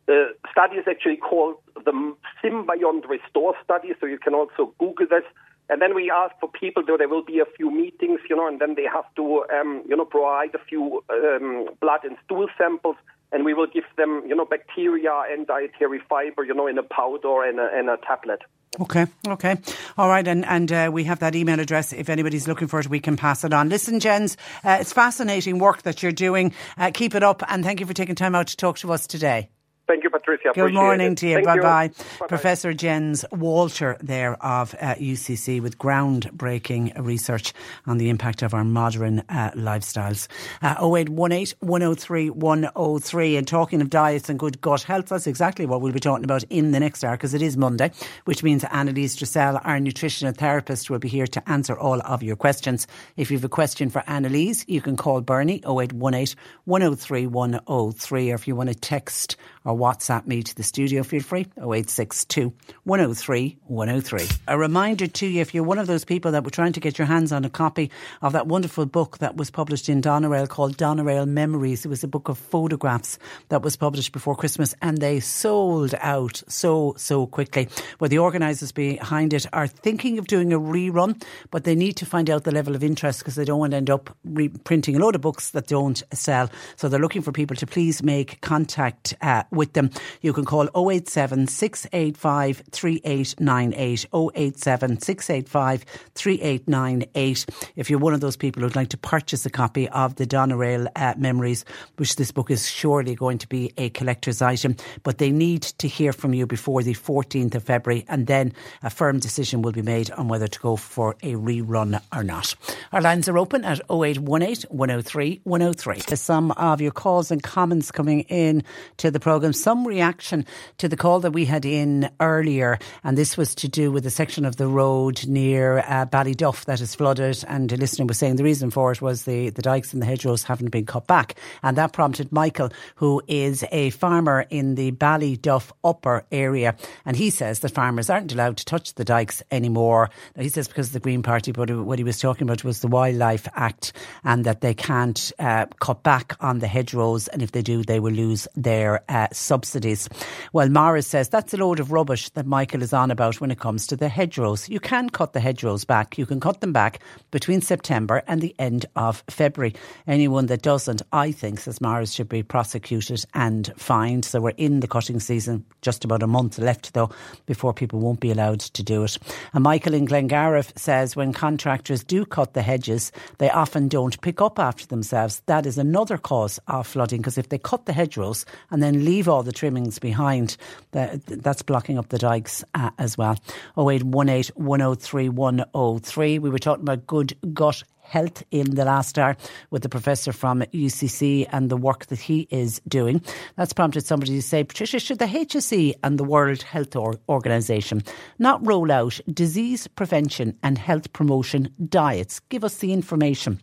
The 0.06 0.36
study 0.52 0.76
is 0.78 0.86
actually 0.88 1.18
called 1.18 1.56
the 1.74 2.16
Symbiont 2.44 3.08
Restore 3.08 3.56
Study, 3.64 3.94
so 4.00 4.06
you 4.06 4.20
can 4.20 4.34
also 4.34 4.74
Google 4.80 5.08
this. 5.10 5.24
And 5.70 5.82
then 5.82 5.96
we 5.96 6.10
ask 6.10 6.34
for 6.40 6.50
people, 6.50 6.84
though 6.86 6.98
there 6.98 7.10
will 7.10 7.26
be 7.26 7.40
a 7.40 7.46
few 7.58 7.70
meetings, 7.70 8.22
you 8.30 8.36
know, 8.36 8.48
and 8.48 8.62
then 8.62 8.76
they 8.76 8.86
have 8.86 9.04
to, 9.16 9.44
um, 9.54 9.84
you 9.88 9.98
know, 9.98 10.06
provide 10.06 10.56
a 10.56 10.60
few 10.60 11.04
um, 11.10 11.68
blood 11.82 12.06
and 12.06 12.16
stool 12.24 12.48
samples. 12.58 12.96
And 13.32 13.46
we 13.46 13.54
will 13.54 13.68
give 13.68 13.84
them, 13.98 14.24
you 14.28 14.36
know, 14.36 14.46
bacteria 14.46 15.24
and 15.30 15.48
dietary 15.48 16.02
fiber, 16.08 16.44
you 16.44 16.54
know, 16.54 16.68
in 16.68 16.78
a 16.78 16.84
powder 16.84 17.44
in 17.46 17.60
a, 17.60 17.80
in 17.80 17.90
a 17.90 17.98
tablet. 17.98 18.42
Okay, 18.80 19.08
okay. 19.28 19.58
All 19.98 20.08
right, 20.08 20.28
and, 20.28 20.46
and 20.46 20.72
uh, 20.72 20.90
we 20.94 21.06
have 21.06 21.20
that 21.20 21.36
email 21.36 21.60
address. 21.60 21.94
If 21.94 22.10
anybody's 22.10 22.48
looking 22.48 22.68
for 22.68 22.80
it, 22.80 22.90
we 22.90 23.00
can 23.00 23.18
pass 23.18 23.44
it 23.44 23.54
on. 23.54 23.70
Listen, 23.70 24.00
Jens, 24.00 24.38
uh, 24.64 24.78
it's 24.80 24.94
fascinating 24.94 25.58
work 25.58 25.82
that 25.84 26.04
you're 26.04 26.12
doing. 26.12 26.54
Uh, 26.78 26.92
keep 26.94 27.16
it 27.16 27.24
up, 27.24 27.42
and 27.50 27.64
thank 27.64 27.80
you 27.80 27.86
for 27.86 27.94
taking 27.94 28.16
time 28.16 28.36
out 28.36 28.48
to 28.48 28.58
talk 28.58 28.78
to 28.80 28.92
us 28.92 29.08
today. 29.08 29.50
Thank 29.88 30.04
you, 30.04 30.10
Patricia. 30.10 30.52
Good 30.54 30.74
morning 30.74 31.14
it. 31.14 31.18
to 31.20 31.28
you. 31.28 31.36
Thank 31.36 31.46
Bye 31.46 31.60
bye. 31.60 31.88
Bye-bye. 31.88 32.28
Professor 32.28 32.74
Jens 32.74 33.24
Walter, 33.32 33.98
there 34.02 34.34
of 34.44 34.76
uh, 34.82 34.96
UCC, 34.96 35.62
with 35.62 35.78
groundbreaking 35.78 37.00
research 37.06 37.54
on 37.86 37.98
the 37.98 38.10
impact 38.10 38.42
of 38.42 38.54
our 38.54 38.66
modern 38.66 39.20
uh, 39.30 39.52
lifestyles. 39.56 40.28
Uh, 40.62 40.76
0818 40.82 41.56
103 41.62 42.30
103. 42.32 43.38
And 43.38 43.48
talking 43.48 43.82
of 43.82 43.90
diets 43.90 44.30
and 44.30 44.38
good 44.38 44.60
gut 44.60 44.84
health, 44.84 45.08
that's 45.08 45.26
exactly 45.26 45.66
what 45.66 45.80
we'll 45.80 45.94
be 45.94 46.02
talking 46.02 46.26
about 46.26 46.44
in 46.50 46.72
the 46.72 46.82
next 46.82 47.06
hour 47.06 47.16
because 47.16 47.34
it 47.34 47.42
is 47.42 47.56
Monday, 47.56 47.92
which 48.26 48.44
means 48.44 48.64
Annelisse 48.66 49.16
Dressell, 49.16 49.62
our 49.64 49.80
nutritional 49.80 50.34
therapist, 50.34 50.90
will 50.90 51.00
be 51.00 51.08
here 51.08 51.28
to 51.28 51.50
answer 51.50 51.78
all 51.80 52.02
of 52.02 52.22
your 52.22 52.36
questions. 52.36 52.88
If 53.16 53.32
you 53.32 53.38
have 53.38 53.46
a 53.46 53.50
question 53.50 53.90
for 53.90 54.04
Annalise, 54.08 54.66
you 54.68 54.82
can 54.82 54.98
call 54.98 55.22
Bernie 55.22 55.62
0818 55.66 56.36
103 56.66 57.28
103. 57.28 58.32
Or 58.32 58.36
if 58.36 58.48
you 58.50 58.56
want 58.56 58.70
to 58.70 58.76
text 58.76 59.38
or 59.68 59.78
WhatsApp 59.78 60.26
me 60.26 60.42
to 60.42 60.56
the 60.56 60.64
studio, 60.64 61.04
feel 61.04 61.22
free 61.22 61.46
0862 61.58 62.54
103 62.86 63.58
103. 63.68 64.28
A 64.48 64.58
reminder 64.58 65.08
to 65.08 65.28
you 65.28 65.42
if 65.42 65.54
you're 65.54 65.64
one 65.64 65.78
of 65.78 65.88
those 65.88 66.06
people 66.06 66.32
that 66.32 66.46
were 66.46 66.50
trying 66.50 66.72
to 66.72 66.80
get 66.80 66.98
your 66.98 67.06
hands 67.06 67.34
on 67.34 67.44
a 67.44 67.50
copy 67.50 67.92
of 68.22 68.32
that 68.32 68.48
wonderful 68.48 68.86
book 68.86 69.18
that 69.18 69.36
was 69.36 69.52
published 69.52 69.90
in 69.90 70.02
Doneraile 70.02 70.48
called 70.48 70.78
Doneraile 70.78 71.28
Memories, 71.28 71.86
it 71.86 71.90
was 71.90 72.02
a 72.02 72.08
book 72.08 72.30
of 72.30 72.38
photographs 72.38 73.20
that 73.50 73.62
was 73.62 73.76
published 73.76 74.14
before 74.14 74.38
Christmas 74.38 74.74
and 74.82 75.00
they 75.00 75.20
sold 75.20 75.94
out 76.00 76.42
so, 76.48 76.94
so 76.98 77.28
quickly. 77.28 77.68
Well, 78.00 78.10
the 78.10 78.20
organisers 78.20 78.72
behind 78.72 79.34
it 79.34 79.46
are 79.52 79.68
thinking 79.68 80.18
of 80.18 80.28
doing 80.28 80.54
a 80.54 80.60
rerun, 80.60 81.22
but 81.52 81.66
they 81.66 81.76
need 81.76 81.98
to 81.98 82.06
find 82.06 82.30
out 82.30 82.46
the 82.46 82.52
level 82.52 82.74
of 82.74 82.86
interest 82.86 83.20
because 83.20 83.36
they 83.36 83.44
don't 83.44 83.60
want 83.60 83.72
to 83.72 83.78
end 83.78 83.90
up 83.90 84.16
reprinting 84.24 84.96
a 84.96 85.00
load 85.00 85.16
of 85.16 85.22
books 85.22 85.52
that 85.52 85.68
don't 85.68 86.02
sell. 86.14 86.50
So 86.78 86.88
they're 86.88 87.02
looking 87.02 87.22
for 87.22 87.34
people 87.34 87.58
to 87.58 87.68
please 87.68 88.02
make 88.02 88.40
contact 88.40 89.14
uh, 89.22 89.44
with 89.58 89.74
them. 89.74 89.90
You 90.22 90.32
can 90.32 90.46
call 90.46 90.70
087 90.74 91.48
685 91.48 92.64
3898. 92.72 94.06
087 94.14 95.02
685 95.02 95.86
3898. 96.16 97.46
If 97.76 97.90
you're 97.90 98.00
one 98.00 98.14
of 98.14 98.22
those 98.22 98.38
people 98.38 98.64
who'd 98.64 98.76
like 98.76 98.90
to 98.90 98.98
purchase 98.98 99.46
a 99.46 99.50
copy 99.50 99.90
of 99.90 100.16
the 100.16 100.26
Doneraile 100.26 100.88
uh, 100.96 101.14
Memories, 101.18 101.66
which 101.98 102.16
this 102.16 102.32
book 102.32 102.50
is 102.50 102.70
surely 102.70 103.16
going 103.16 103.38
to 103.40 103.48
be 103.48 103.74
a 103.78 103.90
collector's 103.90 104.42
item, 104.42 104.76
but 105.04 105.18
they 105.18 105.32
need 105.32 105.64
to 105.64 105.88
hear 105.88 106.14
from 106.14 106.34
you 106.34 106.46
before 106.46 106.84
the 106.84 106.94
14th 106.94 107.56
of 107.56 107.64
February, 107.64 108.06
and 108.08 108.28
then 108.28 108.54
a 108.84 108.90
firm 108.90 109.20
decision 109.20 109.62
will 109.62 109.72
be 109.72 109.82
made 109.82 110.12
on 110.12 110.28
whether 110.28 110.48
to 110.48 110.60
go 110.60 110.76
for 110.76 111.16
a 111.24 111.34
rerun 111.34 112.02
or 112.16 112.24
not. 112.24 112.56
Our 112.92 113.02
lines 113.02 113.28
are 113.28 113.38
open 113.38 113.66
at 113.66 113.80
0818 113.90 114.70
103 114.70 115.42
103. 115.44 116.16
Some 116.16 116.52
of 116.52 116.82
your 116.82 116.92
calls 116.92 117.32
and 117.32 117.42
comments 117.42 117.92
coming 117.92 118.22
in 118.22 118.64
to 118.98 119.12
the 119.12 119.20
programme. 119.20 119.47
Some 119.54 119.88
reaction 119.88 120.46
to 120.78 120.88
the 120.88 120.98
call 120.98 121.20
that 121.22 121.32
we 121.32 121.46
had 121.46 121.66
in 121.66 122.10
earlier, 122.20 122.80
and 123.04 123.18
this 123.18 123.38
was 123.38 123.56
to 123.56 123.68
do 123.68 123.92
with 123.92 124.06
a 124.06 124.10
section 124.10 124.46
of 124.46 124.56
the 124.58 124.68
road 124.68 125.26
near 125.28 125.80
uh, 125.80 126.06
Ballyduff 126.06 126.66
that 126.66 126.82
is 126.82 126.96
flooded. 126.96 127.44
And 127.48 127.72
a 127.72 127.78
listener 127.78 128.06
was 128.06 128.18
saying 128.18 128.36
the 128.36 128.44
reason 128.44 128.72
for 128.72 128.92
it 128.92 129.02
was 129.02 129.24
the, 129.24 129.50
the 129.50 129.62
dikes 129.62 129.94
and 129.94 130.02
the 130.02 130.06
hedgerows 130.06 130.44
haven't 130.44 130.70
been 130.70 130.86
cut 130.86 131.08
back. 131.08 131.36
And 131.64 131.78
that 131.78 131.94
prompted 131.94 132.32
Michael, 132.32 132.70
who 132.96 133.22
is 133.28 133.64
a 133.72 133.90
farmer 133.92 134.46
in 134.50 134.76
the 134.76 134.92
Ballyduff 134.92 135.72
upper 135.84 136.26
area. 136.32 136.76
And 137.06 137.16
he 137.16 137.30
says 137.30 137.60
that 137.60 137.74
farmers 137.74 138.10
aren't 138.10 138.34
allowed 138.34 138.58
to 138.58 138.66
touch 138.66 138.94
the 138.94 139.06
dikes 139.06 139.44
anymore. 139.52 140.10
Now, 140.36 140.44
he 140.44 140.50
says 140.50 140.68
because 140.68 140.88
of 140.88 140.94
the 140.94 141.00
Green 141.00 141.24
Party, 141.24 141.52
but 141.52 141.70
what 141.72 142.00
he 142.00 142.04
was 142.04 142.20
talking 142.20 142.48
about 142.48 142.64
was 142.64 142.82
the 142.82 142.88
Wildlife 142.88 143.48
Act 143.56 143.94
and 144.24 144.46
that 144.46 144.62
they 144.62 144.74
can't 144.74 145.32
uh, 145.40 145.66
cut 145.80 146.04
back 146.04 146.36
on 146.40 146.60
the 146.60 146.68
hedgerows. 146.68 147.28
And 147.28 147.42
if 147.42 147.52
they 147.52 147.62
do, 147.62 147.84
they 147.84 148.00
will 148.00 148.14
lose 148.14 148.48
their 148.56 149.04
uh, 149.10 149.27
subsidies. 149.34 150.10
Well, 150.54 150.70
Morris 150.70 151.08
says 151.08 151.30
that's 151.30 151.54
a 151.54 151.58
load 151.58 151.80
of 151.80 151.92
rubbish 151.92 152.30
that 152.30 152.46
Michael 152.46 152.82
is 152.82 152.94
on 152.94 153.12
about 153.12 153.42
when 153.42 153.52
it 153.52 153.60
comes 153.60 153.88
to 153.88 153.96
the 153.96 154.10
hedgerows. 154.10 154.70
You 154.70 154.80
can 154.80 155.10
cut 155.10 155.34
the 155.34 155.40
hedgerows 155.40 155.86
back. 155.86 156.18
You 156.18 156.26
can 156.26 156.40
cut 156.40 156.62
them 156.62 156.74
back 156.74 157.00
between 157.32 157.62
September 157.62 158.24
and 158.28 158.42
the 158.42 158.56
end 158.60 158.86
of 158.96 159.24
February. 159.30 159.74
Anyone 160.06 160.48
that 160.48 160.62
doesn't, 160.62 161.02
I 161.12 161.32
think, 161.32 161.60
says 161.60 161.82
Morris, 161.82 162.12
should 162.12 162.30
be 162.30 162.44
prosecuted 162.44 163.26
and 163.34 163.72
fined. 163.78 164.26
So 164.26 164.42
we're 164.42 164.52
in 164.52 164.80
the 164.80 164.88
cutting 164.88 165.20
season, 165.20 165.66
just 165.82 166.06
about 166.06 166.24
a 166.24 166.28
month 166.28 166.60
left 166.60 166.94
though, 166.94 167.10
before 167.46 167.74
people 167.74 168.00
won't 168.00 168.20
be 168.20 168.32
allowed 168.32 168.60
to 168.60 168.84
do 168.84 169.04
it. 169.04 169.18
And 169.54 169.64
Michael 169.64 169.94
in 169.94 170.06
Glengarriff 170.06 170.78
says 170.78 171.16
when 171.16 171.34
contractors 171.34 172.04
do 172.04 172.26
cut 172.26 172.54
the 172.54 172.62
hedges, 172.62 173.12
they 173.40 173.50
often 173.50 173.88
don't 173.88 174.20
pick 174.22 174.42
up 174.42 174.60
after 174.60 174.86
themselves. 174.86 175.42
That 175.48 175.66
is 175.66 175.78
another 175.78 176.18
cause 176.18 176.60
of 176.68 176.86
flooding 176.88 177.22
because 177.22 177.38
if 177.38 177.50
they 177.50 177.58
cut 177.58 177.86
the 177.86 177.94
hedgerows 177.94 178.46
and 178.70 178.84
then 178.84 179.06
leave 179.06 179.17
all 179.26 179.42
the 179.42 179.54
trimmings 179.54 180.00
behind, 180.00 180.58
that, 180.92 181.26
that's 181.26 181.62
blocking 181.62 181.98
up 181.98 182.10
the 182.10 182.18
dikes 182.18 182.62
uh, 182.76 182.90
as 182.98 183.18
well. 183.18 183.38
0818 183.78 184.52
103 184.56 185.30
103. 185.30 186.40
We 186.40 186.50
were 186.50 186.60
talking 186.60 186.84
about 186.84 187.08
good 187.08 187.38
gut 187.54 187.84
health 188.02 188.44
in 188.52 188.76
the 188.76 188.86
last 188.86 189.20
hour 189.20 189.36
with 189.70 189.84
the 189.84 189.90
professor 189.90 190.32
from 190.32 190.62
UCC 190.74 191.46
and 191.52 191.70
the 191.70 191.78
work 191.78 192.08
that 192.08 192.20
he 192.20 192.48
is 192.50 192.82
doing. 192.88 193.22
That's 193.56 193.74
prompted 193.74 194.06
somebody 194.06 194.34
to 194.34 194.42
say, 194.42 194.64
Patricia, 194.64 195.00
should 195.00 195.20
the 195.20 195.26
HSE 195.26 195.94
and 196.04 196.18
the 196.18 196.24
World 196.24 196.62
Health 196.62 196.96
Organization 196.96 198.04
not 198.40 198.66
roll 198.66 198.92
out 198.92 199.20
disease 199.32 199.88
prevention 199.88 200.58
and 200.64 200.78
health 200.78 201.12
promotion 201.14 201.74
diets? 201.90 202.40
Give 202.50 202.64
us 202.64 202.78
the 202.78 202.94
information 202.94 203.60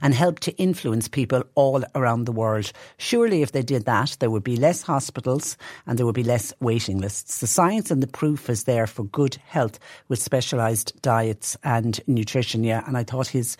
and 0.00 0.14
help 0.14 0.40
to 0.40 0.52
influence 0.56 1.08
people 1.08 1.44
all 1.54 1.84
around 1.94 2.24
the 2.24 2.32
world. 2.32 2.72
Surely, 2.98 3.42
if 3.42 3.52
they 3.52 3.62
did 3.62 3.84
that, 3.84 4.16
there 4.20 4.30
would 4.30 4.44
be 4.44 4.56
less 4.56 4.82
hospitals 4.82 5.56
and 5.86 5.98
there 5.98 6.06
would 6.06 6.14
be 6.14 6.24
less 6.24 6.52
waiting 6.60 6.98
lists. 6.98 7.40
The 7.40 7.46
science 7.46 7.90
and 7.90 8.02
the 8.02 8.06
proof 8.06 8.50
is 8.50 8.64
there 8.64 8.86
for 8.86 9.04
good 9.04 9.36
health 9.46 9.78
with 10.08 10.20
specialised 10.20 11.00
diets 11.02 11.56
and 11.62 12.00
nutrition. 12.06 12.64
Yeah, 12.64 12.82
and 12.86 12.96
I 12.96 13.04
thought 13.04 13.28
his, 13.28 13.56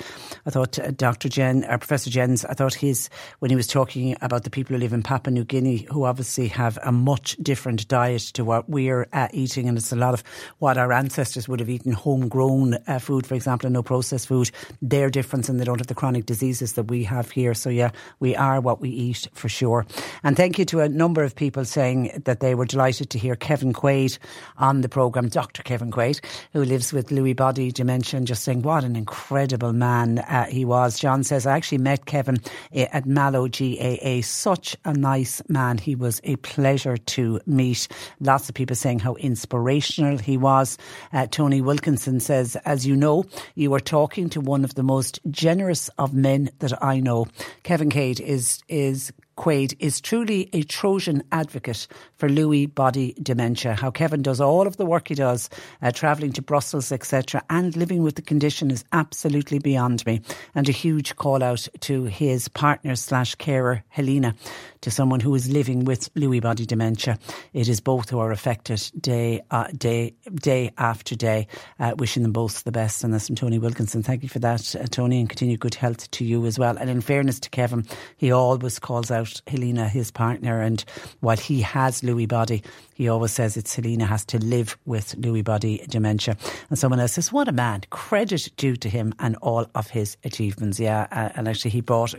I 0.47 0.51
thought 0.51 0.79
uh, 0.79 0.91
Dr. 0.91 1.29
Jen, 1.29 1.65
or 1.65 1.79
Professor 1.79 2.11
Jens, 2.11 2.45
I 2.45 2.55
thought 2.55 2.75
his, 2.75 3.09
when 3.39 3.51
he 3.51 3.57
was 3.57 3.67
talking 3.67 4.17
about 4.21 4.45
the 4.45 4.51
people 4.51 4.75
who 4.75 4.81
live 4.81 4.93
in 4.93 5.03
Papua 5.03 5.33
New 5.33 5.45
Guinea, 5.45 5.87
who 5.91 6.05
obviously 6.05 6.49
have 6.49 6.79
a 6.83 6.93
much 6.93 7.37
different 7.37 7.87
diet 7.89 8.23
to 8.35 8.45
what 8.45 8.69
we're 8.69 9.09
uh, 9.13 9.29
eating, 9.33 9.69
and 9.69 9.79
it's 9.79 9.93
a 9.93 9.97
lot 9.97 10.15
of 10.15 10.23
what 10.59 10.77
our 10.77 10.93
ancestors 10.93 11.49
would 11.49 11.61
have 11.61 11.71
eaten 11.71 11.93
homegrown 11.93 12.75
uh, 12.87 12.99
food, 12.99 13.27
for 13.27 13.35
example, 13.35 13.67
and 13.67 13.75
no 13.75 13.83
processed 13.83 14.29
food. 14.29 14.51
Their 14.81 15.11
difference, 15.11 15.49
and 15.49 15.61
they 15.61 15.65
don't 15.65 15.79
have 15.79 15.92
the 15.93 16.01
chronic 16.01 16.25
diseases 16.25 16.73
that 16.73 16.85
we 16.85 17.05
have 17.05 17.31
here. 17.31 17.53
So, 17.53 17.69
yeah, 17.69 17.91
we 18.19 18.35
are 18.35 18.63
what 18.63 18.81
we 18.81 18.89
eat 18.89 19.29
for 19.35 19.51
sure. 19.51 19.85
And 20.23 20.39
thank 20.39 20.59
you 20.59 20.65
to 20.65 20.81
a 20.81 20.89
number 20.89 21.23
of 21.23 21.37
people 21.37 21.67
saying 21.67 22.23
that 22.25 22.41
they 22.41 22.55
were 22.55 22.65
delighted 22.65 23.11
to 23.11 23.19
hear 23.19 23.37
Kevin 23.37 23.75
Quaide 23.75 24.17
on 24.57 24.81
the 24.81 24.89
programme, 24.89 25.29
Dr. 25.29 25.63
Kevin 25.63 25.91
Quaide, 25.91 26.21
who 26.55 26.65
lives 26.65 26.95
with 26.95 27.11
Lewy 27.11 27.37
body 27.37 27.71
dementia, 27.71 28.23
just 28.23 28.43
saying 28.43 28.63
what 28.63 28.85
an 28.85 28.97
incredible 28.97 29.75
man 29.75 30.21
uh, 30.21 30.47
he 30.47 30.65
was. 30.65 30.99
John 30.99 31.25
says, 31.25 31.47
I 31.47 31.57
actually 31.57 31.79
met 31.79 32.07
Kevin 32.07 32.39
uh, 32.75 32.87
at 32.93 33.05
Mallow 33.05 33.49
GAA. 33.49 34.23
Such 34.23 34.75
a 34.87 34.95
nice 34.95 35.43
man. 35.51 35.77
He 35.77 35.95
was 35.95 36.23
a 36.25 36.37
pleasure 36.37 36.97
to 36.97 37.39
meet. 37.45 37.87
Lots 38.21 38.49
of 38.49 38.55
people 38.55 38.77
saying 38.77 39.01
how 39.01 39.17
inspirational 39.17 40.17
he 40.17 40.39
was. 40.39 40.79
Uh, 41.13 41.27
Tony 41.27 41.61
Wilkinson 41.61 42.19
says, 42.19 42.57
as 42.65 42.87
you 42.87 42.97
know, 42.97 43.27
you 43.57 43.71
were 43.71 43.81
talking 43.81 44.31
to 44.31 44.41
one 44.41 44.65
of 44.65 44.75
the 44.75 44.83
most 44.83 45.21
generous 45.31 45.82
of 45.99 46.15
men 46.15 46.51
that 46.59 46.83
I 46.83 47.01
know. 47.01 47.27
Kevin 47.63 47.91
Cade 47.91 48.21
is 48.21 48.63
is 48.69 49.13
Quaide 49.37 49.75
is 49.81 50.01
truly 50.01 50.51
a 50.53 50.63
Trojan 50.63 51.23
advocate 51.33 51.87
for 52.17 52.29
Lewy 52.29 52.73
body 52.73 53.15
dementia. 53.23 53.75
How 53.75 53.91
Kevin 53.91 54.21
does 54.21 54.41
all 54.41 54.67
of 54.67 54.77
the 54.77 54.85
work 54.85 55.09
he 55.09 55.15
does, 55.15 55.49
uh, 55.81 55.91
travelling 55.91 56.33
to 56.35 56.43
Brussels, 56.43 56.93
etc., 56.93 57.43
and 57.49 57.75
living 57.75 58.03
with 58.03 58.17
the 58.17 58.23
condition 58.23 58.71
is 58.71 58.85
absolutely 58.93 59.59
beyond 59.59 60.05
me. 60.05 60.21
And 60.55 60.69
a 60.69 60.73
huge 60.73 61.17
call 61.17 61.43
out 61.43 61.67
to 61.81 62.05
his 62.05 62.49
partner 62.49 62.95
slash 62.95 63.35
carer, 63.37 63.83
Helena, 63.89 64.35
to 64.83 64.91
someone 64.91 65.21
who 65.21 65.35
is 65.35 65.51
living 65.51 65.85
with 65.85 66.13
Lewy 66.15 66.41
body 66.41 66.67
dementia. 66.67 67.19
It 67.53 67.69
is 67.69 67.81
both 67.81 68.11
who 68.11 68.19
are 68.19 68.31
affected 68.31 68.91
day 69.01 69.41
uh, 69.51 69.69
day 69.77 70.15
day 70.35 70.73
after 70.79 71.17
day. 71.17 71.49
Uh, 71.81 71.95
wishing 71.99 72.23
them 72.23 72.33
both 72.33 72.65
the 72.65 72.73
best. 72.73 73.03
And 73.03 73.13
that's 73.13 73.27
from 73.27 73.37
Tony 73.37 73.59
Wilkinson. 73.59 74.03
Thank 74.03 74.23
you 74.23 74.29
for 74.29 74.39
that, 74.41 74.77
uh, 74.77 74.85
Tony, 74.91 75.21
and 75.21 75.29
continue 75.29 75.57
good 75.57 75.75
health 75.75 76.11
to 76.13 76.25
you 76.25 76.45
as 76.47 76.59
well. 76.59 76.77
And 76.77 76.91
in 76.91 77.01
fairness 77.01 77.41
to 77.41 77.51
Kevin, 77.51 77.87
he 78.17 78.31
always 78.31 78.79
calls 78.79 79.11
out 79.11 79.41
Helena, 79.47 79.89
his 79.89 80.11
partner, 80.11 80.61
and 80.61 80.85
while 81.21 81.37
he 81.37 81.61
has 81.63 82.03
Lewy 82.03 82.29
body, 82.29 82.63
he 82.95 83.09
always 83.09 83.33
says 83.33 83.57
it's 83.57 83.73
Selena 83.73 84.07
has 84.07 84.25
to 84.27 84.39
live 84.39 84.77
with 84.85 85.15
Lewy 85.21 85.45
body 85.45 85.85
dementia. 85.89 86.37
And 86.71 86.79
someone 86.79 87.01
else 87.01 87.13
says, 87.13 87.33
"What 87.33 87.49
a 87.49 87.53
man! 87.53 87.83
Credit 87.91 88.49
due 88.57 88.77
to 88.77 88.89
him 88.89 89.15
and 89.19 89.37
all 89.37 89.67
of 89.75 89.91
his 89.91 90.17
achievements." 90.25 90.79
Yeah, 90.79 91.07
uh, 91.13 91.31
and 91.35 91.49
actually 91.49 91.71
he 91.71 91.81
brought 91.81 92.15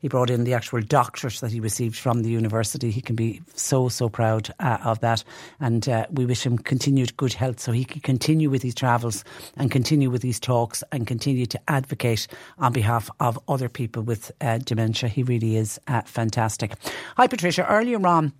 he 0.00 0.08
brought 0.08 0.30
in 0.30 0.44
the 0.44 0.54
actual 0.54 0.80
doctorate 0.80 1.40
that 1.40 1.52
he 1.52 1.60
received 1.60 1.96
from 1.96 2.22
the 2.22 2.30
university. 2.30 2.90
He 2.90 3.00
can 3.00 3.16
be 3.16 3.40
so 3.54 3.88
so 3.88 4.08
proud 4.08 4.50
uh, 4.60 4.78
of 4.84 5.00
that, 5.00 5.24
and 5.60 5.88
uh, 5.88 6.06
we 6.10 6.26
wish 6.26 6.44
him 6.44 6.58
continued 6.58 7.16
good 7.16 7.32
health 7.32 7.60
so 7.60 7.72
he 7.72 7.84
can 7.84 8.00
continue 8.00 8.50
with 8.50 8.62
his 8.62 8.74
travels 8.74 9.24
and 9.56 9.70
continue 9.70 10.10
with 10.10 10.22
these 10.22 10.40
talks 10.40 10.82
and 10.92 11.06
continue 11.06 11.46
to 11.46 11.60
advocate 11.68 12.26
on 12.58 12.72
behalf 12.72 13.10
of 13.20 13.38
other 13.48 13.68
people 13.68 14.02
with 14.02 14.30
uh, 14.40 14.58
dementia. 14.58 15.08
He 15.08 15.22
really 15.22 15.56
is 15.56 15.80
uh, 15.88 16.02
fantastic. 16.02 16.72
Hi, 17.16 17.26
Patricia. 17.26 17.66
Earlier 17.66 18.04
on, 18.06 18.32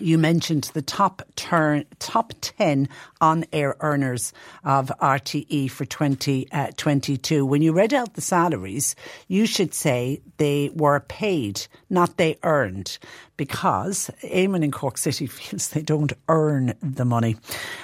you 0.00 0.18
mentioned 0.18 0.70
the 0.74 0.82
top 0.82 1.22
turn, 1.36 1.84
top 1.98 2.32
10 2.40 2.88
on 3.20 3.44
air 3.52 3.76
earners 3.80 4.32
of 4.64 4.92
RTE 5.00 5.70
for 5.70 5.84
2022. 5.84 7.44
when 7.44 7.62
you 7.62 7.72
read 7.72 7.94
out 7.94 8.14
the 8.14 8.20
salaries, 8.20 8.94
you 9.28 9.46
should 9.46 9.74
say 9.74 10.20
they 10.36 10.70
were 10.74 11.00
paid, 11.00 11.66
not 11.90 12.16
they 12.16 12.38
earned, 12.42 12.98
because 13.38 14.10
Eamon 14.22 14.62
in 14.62 14.70
Cork 14.70 14.98
City 14.98 15.26
feels 15.38 15.68
they 15.68 15.82
don't 15.82 16.12
earn 16.28 16.74
the 16.82 17.06
money. 17.06 17.36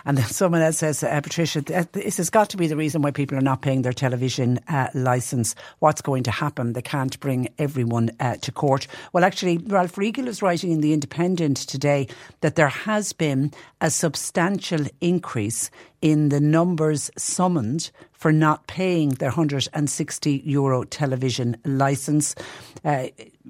And 0.05 0.19
then 0.19 0.27
someone 0.27 0.61
else 0.61 0.79
says, 0.79 1.03
uh, 1.03 1.21
Patricia, 1.23 1.63
this 1.93 2.19
has 2.19 2.29
got 2.29 2.51
to 2.51 2.57
be 2.59 2.67
the 2.67 2.77
reason 2.77 3.01
why 3.01 3.11
people 3.13 3.39
are 3.39 3.43
not 3.43 3.63
paying 3.63 3.83
their 3.83 3.93
television 3.93 4.61
uh, 4.69 4.89
licence. 4.93 5.55
What's 5.79 6.03
going 6.03 6.25
to 6.25 6.31
happen? 6.31 6.75
They 6.75 6.83
can't 6.83 7.19
bring 7.21 7.49
everyone 7.59 8.11
uh, 8.21 8.37
to 8.37 8.53
court. 8.53 8.87
Well, 9.13 9.25
actually, 9.25 9.59
Ralph 9.59 9.97
Riegel 9.97 10.29
is 10.29 10.43
writing 10.43 10.73
in 10.73 10.81
The 10.81 10.93
Independent 10.93 11.57
today 11.57 12.04
that 12.41 12.57
there 12.57 12.69
has 12.69 13.13
been 13.13 13.53
a 13.81 13.91
substantial 13.91 14.87
increase 15.01 15.71
in 16.01 16.29
the 16.29 16.41
numbers 16.41 17.11
summoned 17.17 17.91
for 18.13 18.33
not 18.33 18.67
paying 18.67 19.11
their 19.11 19.31
160 19.31 20.43
euro 20.45 20.85
television 20.85 21.57
licence. 21.65 22.35
Uh, 22.85 23.09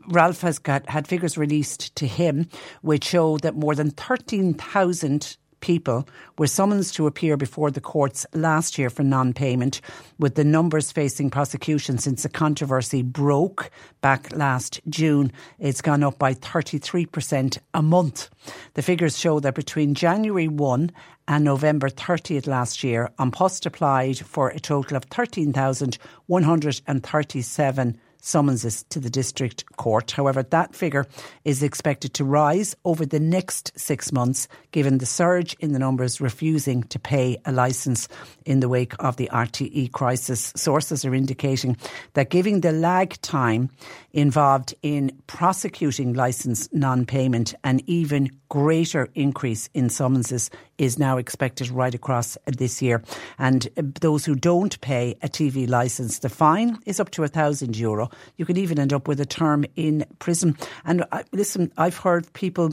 Ralph 0.09 0.41
has 0.43 0.59
got 0.59 0.89
had 0.89 1.07
figures 1.07 1.39
released 1.39 1.95
to 1.97 2.07
him 2.07 2.49
which 2.83 3.05
show 3.05 3.39
that 3.39 3.57
more 3.57 3.75
than 3.75 3.91
13,000 3.91 5.37
people 5.65 6.07
were 6.37 6.47
summoned 6.47 6.85
to 6.93 7.07
appear 7.07 7.39
before 7.39 7.71
the 7.71 7.81
courts 7.81 8.27
last 8.35 8.77
year 8.77 8.91
for 8.91 9.03
non 9.03 9.33
payment, 9.33 9.81
with 10.19 10.35
the 10.35 10.45
numbers 10.45 10.93
facing 10.93 11.31
prosecution 11.31 11.97
since 11.97 12.23
the 12.23 12.29
controversy 12.29 13.03
broke 13.03 13.71
back 14.03 14.31
last 14.37 14.79
June. 14.91 15.33
It's 15.59 15.81
gone 15.81 16.03
up 16.03 16.19
by 16.19 16.35
33% 16.35 17.57
a 17.73 17.81
month. 17.81 18.29
The 18.75 18.83
figures 18.83 19.19
show 19.19 19.41
that 19.41 19.55
between 19.55 19.95
January 19.95 20.49
1 20.49 20.91
and 21.29 21.45
November 21.45 21.89
30th 21.89 22.47
last 22.47 22.85
year, 22.85 23.09
An 23.19 23.31
Post 23.31 23.65
applied 23.65 24.19
for 24.19 24.51
a 24.51 24.61
total 24.61 24.99
of 24.99 25.05
13,137 25.05 27.99
summonses 28.25 28.85
to 28.85 28.99
the 28.99 29.11
district 29.11 29.65
court. 29.77 30.11
However, 30.11 30.43
that 30.43 30.75
figure 30.75 31.07
is 31.45 31.63
expected 31.63 32.15
to 32.15 32.25
rise 32.25 32.75
over 32.85 33.05
the 33.05 33.21
next 33.21 33.73
six 33.77 34.13
months, 34.13 34.49
given 34.73 34.99
the 34.99 35.07
surge 35.07 35.55
in 35.61 35.73
the 35.73 35.79
numbers 35.79 36.21
refusing 36.21 36.83
to 36.85 36.99
pay 36.99 37.37
a 37.45 37.53
licence 37.53 38.09
in 38.47 38.61
the 38.61 38.69
wake 38.69 38.95
of 38.99 39.17
the 39.17 39.29
RTE 39.33 39.93
crisis. 39.93 40.53
Sources 40.57 41.05
are 41.05 41.15
indicating 41.15 41.77
that 42.15 42.31
giving 42.31 42.63
the 42.63 42.73
lag 42.73 43.21
time 43.21 43.71
involved 44.13 44.75
in 44.83 45.13
prosecuting 45.27 46.15
licence 46.15 46.69
non 46.73 47.05
payment 47.05 47.55
and 47.63 47.83
even 47.87 48.31
greater 48.55 49.09
increase 49.17 49.69
in 49.75 49.91
summonses 49.91 50.49
is 50.79 50.97
now 50.97 51.17
expected 51.17 51.69
right 51.71 51.93
across 51.93 52.39
this 52.47 52.81
year. 52.81 53.03
And 53.37 53.69
those 54.01 54.25
who 54.25 54.37
don't 54.37 54.81
pay 54.81 55.17
a 55.23 55.29
TV 55.29 55.69
licence, 55.69 56.21
the 56.21 56.29
fine 56.29 56.79
is 56.87 57.01
up 57.01 57.11
to 57.11 57.25
a 57.25 57.29
thousand 57.29 57.77
euro. 57.77 58.11
You 58.37 58.47
could 58.47 58.57
even 58.57 58.79
end 58.79 58.93
up 58.93 59.09
with 59.09 59.19
a 59.19 59.27
term 59.27 59.65
in 59.75 60.07
prison. 60.21 60.57
And 60.85 61.05
uh, 61.11 61.25
listen, 61.33 61.73
I've 61.77 61.97
heard 61.97 62.33
people 62.33 62.73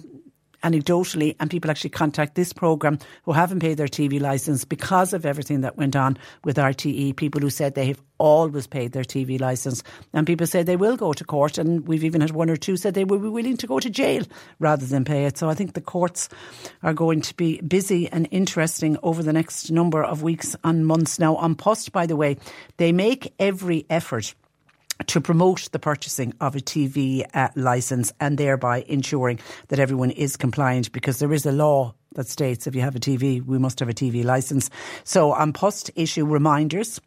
anecdotally, 0.64 1.36
and 1.40 1.50
people 1.50 1.72
actually 1.72 1.90
contact 1.90 2.36
this 2.36 2.54
programme 2.54 3.00
who 3.24 3.32
haven't 3.32 3.60
paid 3.60 3.78
their 3.78 3.88
TV 3.88 4.20
licence 4.20 4.66
because 4.66 5.14
of 5.14 5.26
everything 5.26 5.62
that 5.62 5.78
went 5.78 5.96
on 5.96 6.18
with 6.44 6.58
RTE. 6.58 7.16
People 7.16 7.42
who 7.42 7.50
said 7.50 7.76
they 7.76 7.88
have 7.88 8.02
always 8.18 8.68
paid 8.68 8.92
their 8.92 9.04
TV 9.04 9.40
licence, 9.40 9.84
and 10.14 10.28
people 10.28 10.46
say 10.46 10.64
they 10.64 10.76
will 10.76 10.98
go 10.98 11.14
to 11.14 11.24
court. 11.24 11.58
And 11.58 11.88
we've 11.88 12.04
even 12.04 12.22
had 12.22 12.32
one 12.32 12.50
or 12.50 12.58
two 12.58 12.78
said 12.78 12.94
they 12.94 13.06
will 13.06 13.20
be 13.20 13.30
willing 13.30 13.58
to 13.58 13.68
go 13.68 13.80
to 13.80 13.90
jail 13.90 14.24
rather 14.60 14.86
than 14.86 15.06
pay 15.06 15.26
it. 15.26 15.38
So 15.38 15.50
I 15.50 15.54
think 15.54 15.74
the 15.74 15.82
courts 15.82 16.30
are 16.84 16.94
going 16.94 17.22
to 17.22 17.36
be 17.36 17.62
busy 17.62 18.08
and 18.10 18.28
interesting 18.32 18.98
over 19.04 19.24
the 19.24 19.34
next 19.34 19.72
number 19.72 20.04
of 20.04 20.24
weeks 20.24 20.56
and 20.64 20.86
months. 20.86 21.20
Now, 21.20 21.38
An 21.38 21.56
Post, 21.56 21.92
by 21.92 22.06
the 22.06 22.16
way, 22.16 22.38
they 22.78 22.92
make 22.92 23.34
every 23.40 23.86
effort 23.90 24.36
to 25.08 25.22
promote 25.22 25.70
the 25.72 25.80
purchasing 25.80 26.34
of 26.42 26.56
a 26.56 26.60
TV 26.60 27.26
uh, 27.34 27.50
licence 27.56 28.12
and 28.20 28.38
thereby 28.38 28.84
ensuring 28.88 29.40
that 29.70 29.80
everyone 29.80 30.12
is 30.12 30.38
compliant 30.38 30.92
because 30.92 31.20
there 31.20 31.34
is 31.34 31.46
a 31.46 31.52
law 31.52 31.94
that 32.16 32.28
states 32.28 32.68
if 32.68 32.76
you 32.76 32.82
have 32.82 32.96
a 32.96 33.00
TV, 33.00 33.44
we 33.46 33.58
must 33.58 33.80
have 33.80 33.90
a 33.90 33.94
TV 33.94 34.24
licence. 34.24 34.70
So 35.04 35.34
An 35.34 35.54
Post 35.54 35.92
issue 35.96 36.26
reminders 36.26 37.00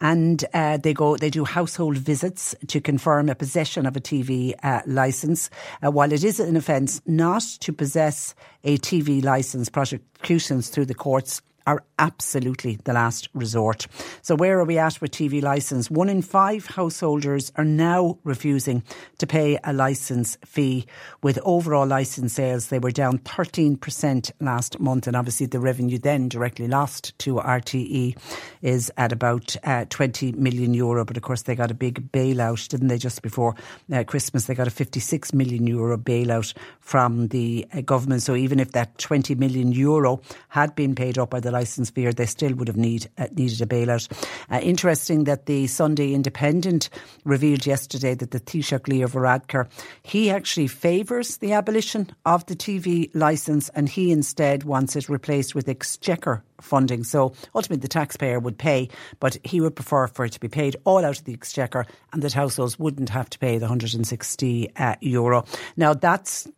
and 0.00 0.44
uh, 0.52 0.76
they 0.78 0.92
go 0.92 1.16
they 1.16 1.30
do 1.30 1.44
household 1.44 1.96
visits 1.96 2.54
to 2.66 2.80
confirm 2.80 3.28
a 3.28 3.34
possession 3.34 3.86
of 3.86 3.96
a 3.96 4.00
TV 4.00 4.54
uh, 4.62 4.80
license. 4.86 5.50
Uh, 5.84 5.90
while 5.90 6.12
it 6.12 6.24
is 6.24 6.40
an 6.40 6.56
offence 6.56 7.00
not 7.06 7.42
to 7.60 7.72
possess 7.72 8.34
a 8.64 8.78
TV 8.78 9.22
license, 9.22 9.68
prosecutions 9.68 10.68
through 10.68 10.86
the 10.86 10.94
courts 10.94 11.42
are 11.70 11.84
absolutely 12.00 12.78
the 12.84 12.92
last 12.92 13.28
resort. 13.32 13.86
So, 14.22 14.34
where 14.34 14.58
are 14.58 14.64
we 14.64 14.78
at 14.78 15.00
with 15.00 15.12
TV 15.12 15.40
licence? 15.40 15.88
One 15.88 16.08
in 16.08 16.20
five 16.20 16.66
householders 16.66 17.52
are 17.54 17.64
now 17.64 18.18
refusing 18.24 18.82
to 19.18 19.26
pay 19.26 19.56
a 19.62 19.72
licence 19.72 20.36
fee. 20.44 20.86
With 21.22 21.38
overall 21.44 21.86
licence 21.86 22.32
sales, 22.32 22.68
they 22.68 22.80
were 22.80 22.90
down 22.90 23.18
13% 23.18 24.32
last 24.40 24.80
month, 24.80 25.06
and 25.06 25.14
obviously 25.14 25.46
the 25.46 25.60
revenue 25.60 25.98
then 25.98 26.28
directly 26.28 26.66
lost 26.66 27.16
to 27.20 27.36
RTE 27.36 28.16
is 28.62 28.90
at 28.96 29.12
about 29.12 29.54
uh, 29.62 29.84
20 29.90 30.32
million 30.32 30.74
euro. 30.74 31.04
But 31.04 31.16
of 31.16 31.22
course, 31.22 31.42
they 31.42 31.54
got 31.54 31.70
a 31.70 31.74
big 31.74 32.10
bailout, 32.10 32.66
didn't 32.68 32.88
they? 32.88 32.98
Just 32.98 33.22
before 33.22 33.54
uh, 33.92 34.02
Christmas, 34.02 34.46
they 34.46 34.56
got 34.56 34.66
a 34.66 34.72
56 34.72 35.32
million 35.32 35.68
euro 35.68 35.96
bailout 35.96 36.52
from 36.80 37.28
the 37.28 37.64
uh, 37.72 37.80
government. 37.82 38.22
So, 38.22 38.34
even 38.34 38.58
if 38.58 38.72
that 38.72 38.98
20 38.98 39.36
million 39.36 39.70
euro 39.70 40.20
had 40.48 40.74
been 40.74 40.96
paid 40.96 41.16
up 41.16 41.30
by 41.30 41.38
the 41.38 41.59
licence 41.60 41.90
fee, 41.90 42.10
they 42.10 42.26
still 42.26 42.54
would 42.54 42.68
have 42.68 42.76
need, 42.76 43.08
uh, 43.18 43.26
needed 43.32 43.60
a 43.60 43.66
bailout. 43.66 44.08
Uh, 44.50 44.60
interesting 44.62 45.24
that 45.24 45.46
the 45.46 45.66
Sunday 45.66 46.14
Independent 46.14 46.88
revealed 47.24 47.66
yesterday 47.66 48.14
that 48.14 48.30
the 48.30 48.40
Taoiseach 48.40 48.88
Leo 48.88 49.06
Varadkar, 49.06 49.68
he 50.02 50.30
actually 50.30 50.66
favours 50.66 51.36
the 51.36 51.52
abolition 51.52 52.10
of 52.24 52.46
the 52.46 52.56
TV 52.56 53.10
licence 53.14 53.68
and 53.74 53.88
he 53.88 54.10
instead 54.10 54.64
wants 54.64 54.96
it 54.96 55.08
replaced 55.08 55.54
with 55.54 55.68
exchequer 55.68 56.42
funding. 56.60 57.04
So 57.04 57.34
ultimately 57.54 57.82
the 57.82 57.88
taxpayer 57.88 58.38
would 58.38 58.58
pay, 58.58 58.88
but 59.18 59.36
he 59.44 59.60
would 59.60 59.76
prefer 59.76 60.06
for 60.06 60.24
it 60.24 60.32
to 60.32 60.40
be 60.40 60.48
paid 60.48 60.76
all 60.84 61.04
out 61.04 61.18
of 61.18 61.24
the 61.24 61.34
exchequer 61.34 61.86
and 62.12 62.22
that 62.22 62.32
households 62.32 62.78
wouldn't 62.78 63.10
have 63.10 63.28
to 63.30 63.38
pay 63.38 63.58
the 63.58 63.66
160 63.66 64.70
uh, 64.76 64.94
euro. 65.00 65.44
Now 65.76 65.94
that's 65.94 66.48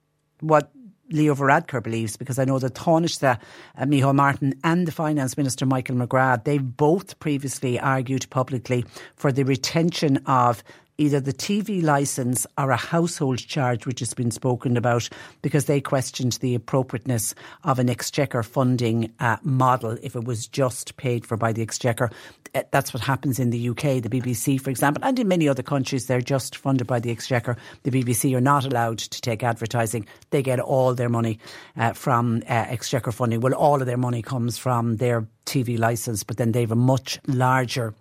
what 0.41 0.71
Leo 1.13 1.35
Varadkar 1.35 1.83
believes, 1.83 2.17
because 2.17 2.39
I 2.39 2.45
know 2.45 2.59
that 2.59 2.75
Taoiseach 2.75 3.39
uh, 3.77 3.85
Micheál 3.85 4.15
Martin 4.15 4.55
and 4.65 4.87
the 4.87 4.93
Finance 4.93 5.37
Minister 5.37 5.67
Michael 5.67 5.97
McGrath, 5.97 6.45
they've 6.45 6.77
both 6.77 7.19
previously 7.19 7.79
argued 7.79 8.29
publicly 8.31 8.85
for 9.17 9.31
the 9.33 9.45
retention 9.45 10.19
of 10.27 10.63
either 10.99 11.21
the 11.21 11.33
TV 11.33 11.83
licence 11.83 12.47
or 12.59 12.71
a 12.71 12.77
household 12.77 13.39
charge, 13.39 13.87
which 13.87 14.01
has 14.01 14.15
been 14.15 14.31
spoken 14.31 14.77
about, 14.77 15.09
because 15.41 15.65
they 15.65 15.81
questioned 15.81 16.33
the 16.35 16.55
appropriateness 16.55 17.35
of 17.65 17.79
an 17.79 17.89
exchequer 17.89 18.43
funding 18.43 19.13
uh, 19.21 19.37
model 19.43 19.97
if 20.03 20.15
it 20.15 20.25
was 20.25 20.47
just 20.47 20.97
paid 20.97 21.27
for 21.27 21.37
by 21.37 21.53
the 21.53 21.63
exchequer. 21.63 22.11
Uh, 22.55 22.63
that's 22.71 22.93
what 22.93 23.03
happens 23.03 23.39
in 23.39 23.51
the 23.51 23.69
UK, 23.71 24.03
the 24.03 24.11
BBC, 24.11 24.61
for 24.61 24.71
example, 24.71 25.03
and 25.05 25.19
in 25.19 25.27
many 25.27 25.49
other 25.49 25.63
countries, 25.63 26.07
they're 26.07 26.21
just 26.21 26.57
funded 26.57 26.87
by 26.87 27.01
the 27.01 27.11
exchequer. 27.11 27.57
The 27.85 27.91
BBC 27.91 28.37
are 28.37 28.41
not 28.41 28.65
allowed 28.65 28.99
to 28.99 29.21
take 29.21 29.43
advertising. 29.43 30.07
They 30.31 30.43
get 30.43 30.61
all 30.61 30.95
their 30.95 31.09
money 31.09 31.39
uh, 31.77 31.95
from 31.95 32.43
uh, 32.43 32.53
exchequer 32.69 33.13
funding. 33.13 33.41
Well, 33.41 33.55
all 33.55 33.81
of 33.81 33.87
their 33.87 33.97
money 33.97 34.21
comes 34.21 34.59
from 34.59 34.97
their 34.97 35.27
TV 35.47 35.79
licence, 35.79 36.23
but 36.23 36.37
then 36.37 36.53
they 36.53 36.61
have 36.61 36.73
a 36.73 36.77
much 36.77 37.19
larger 37.27 37.95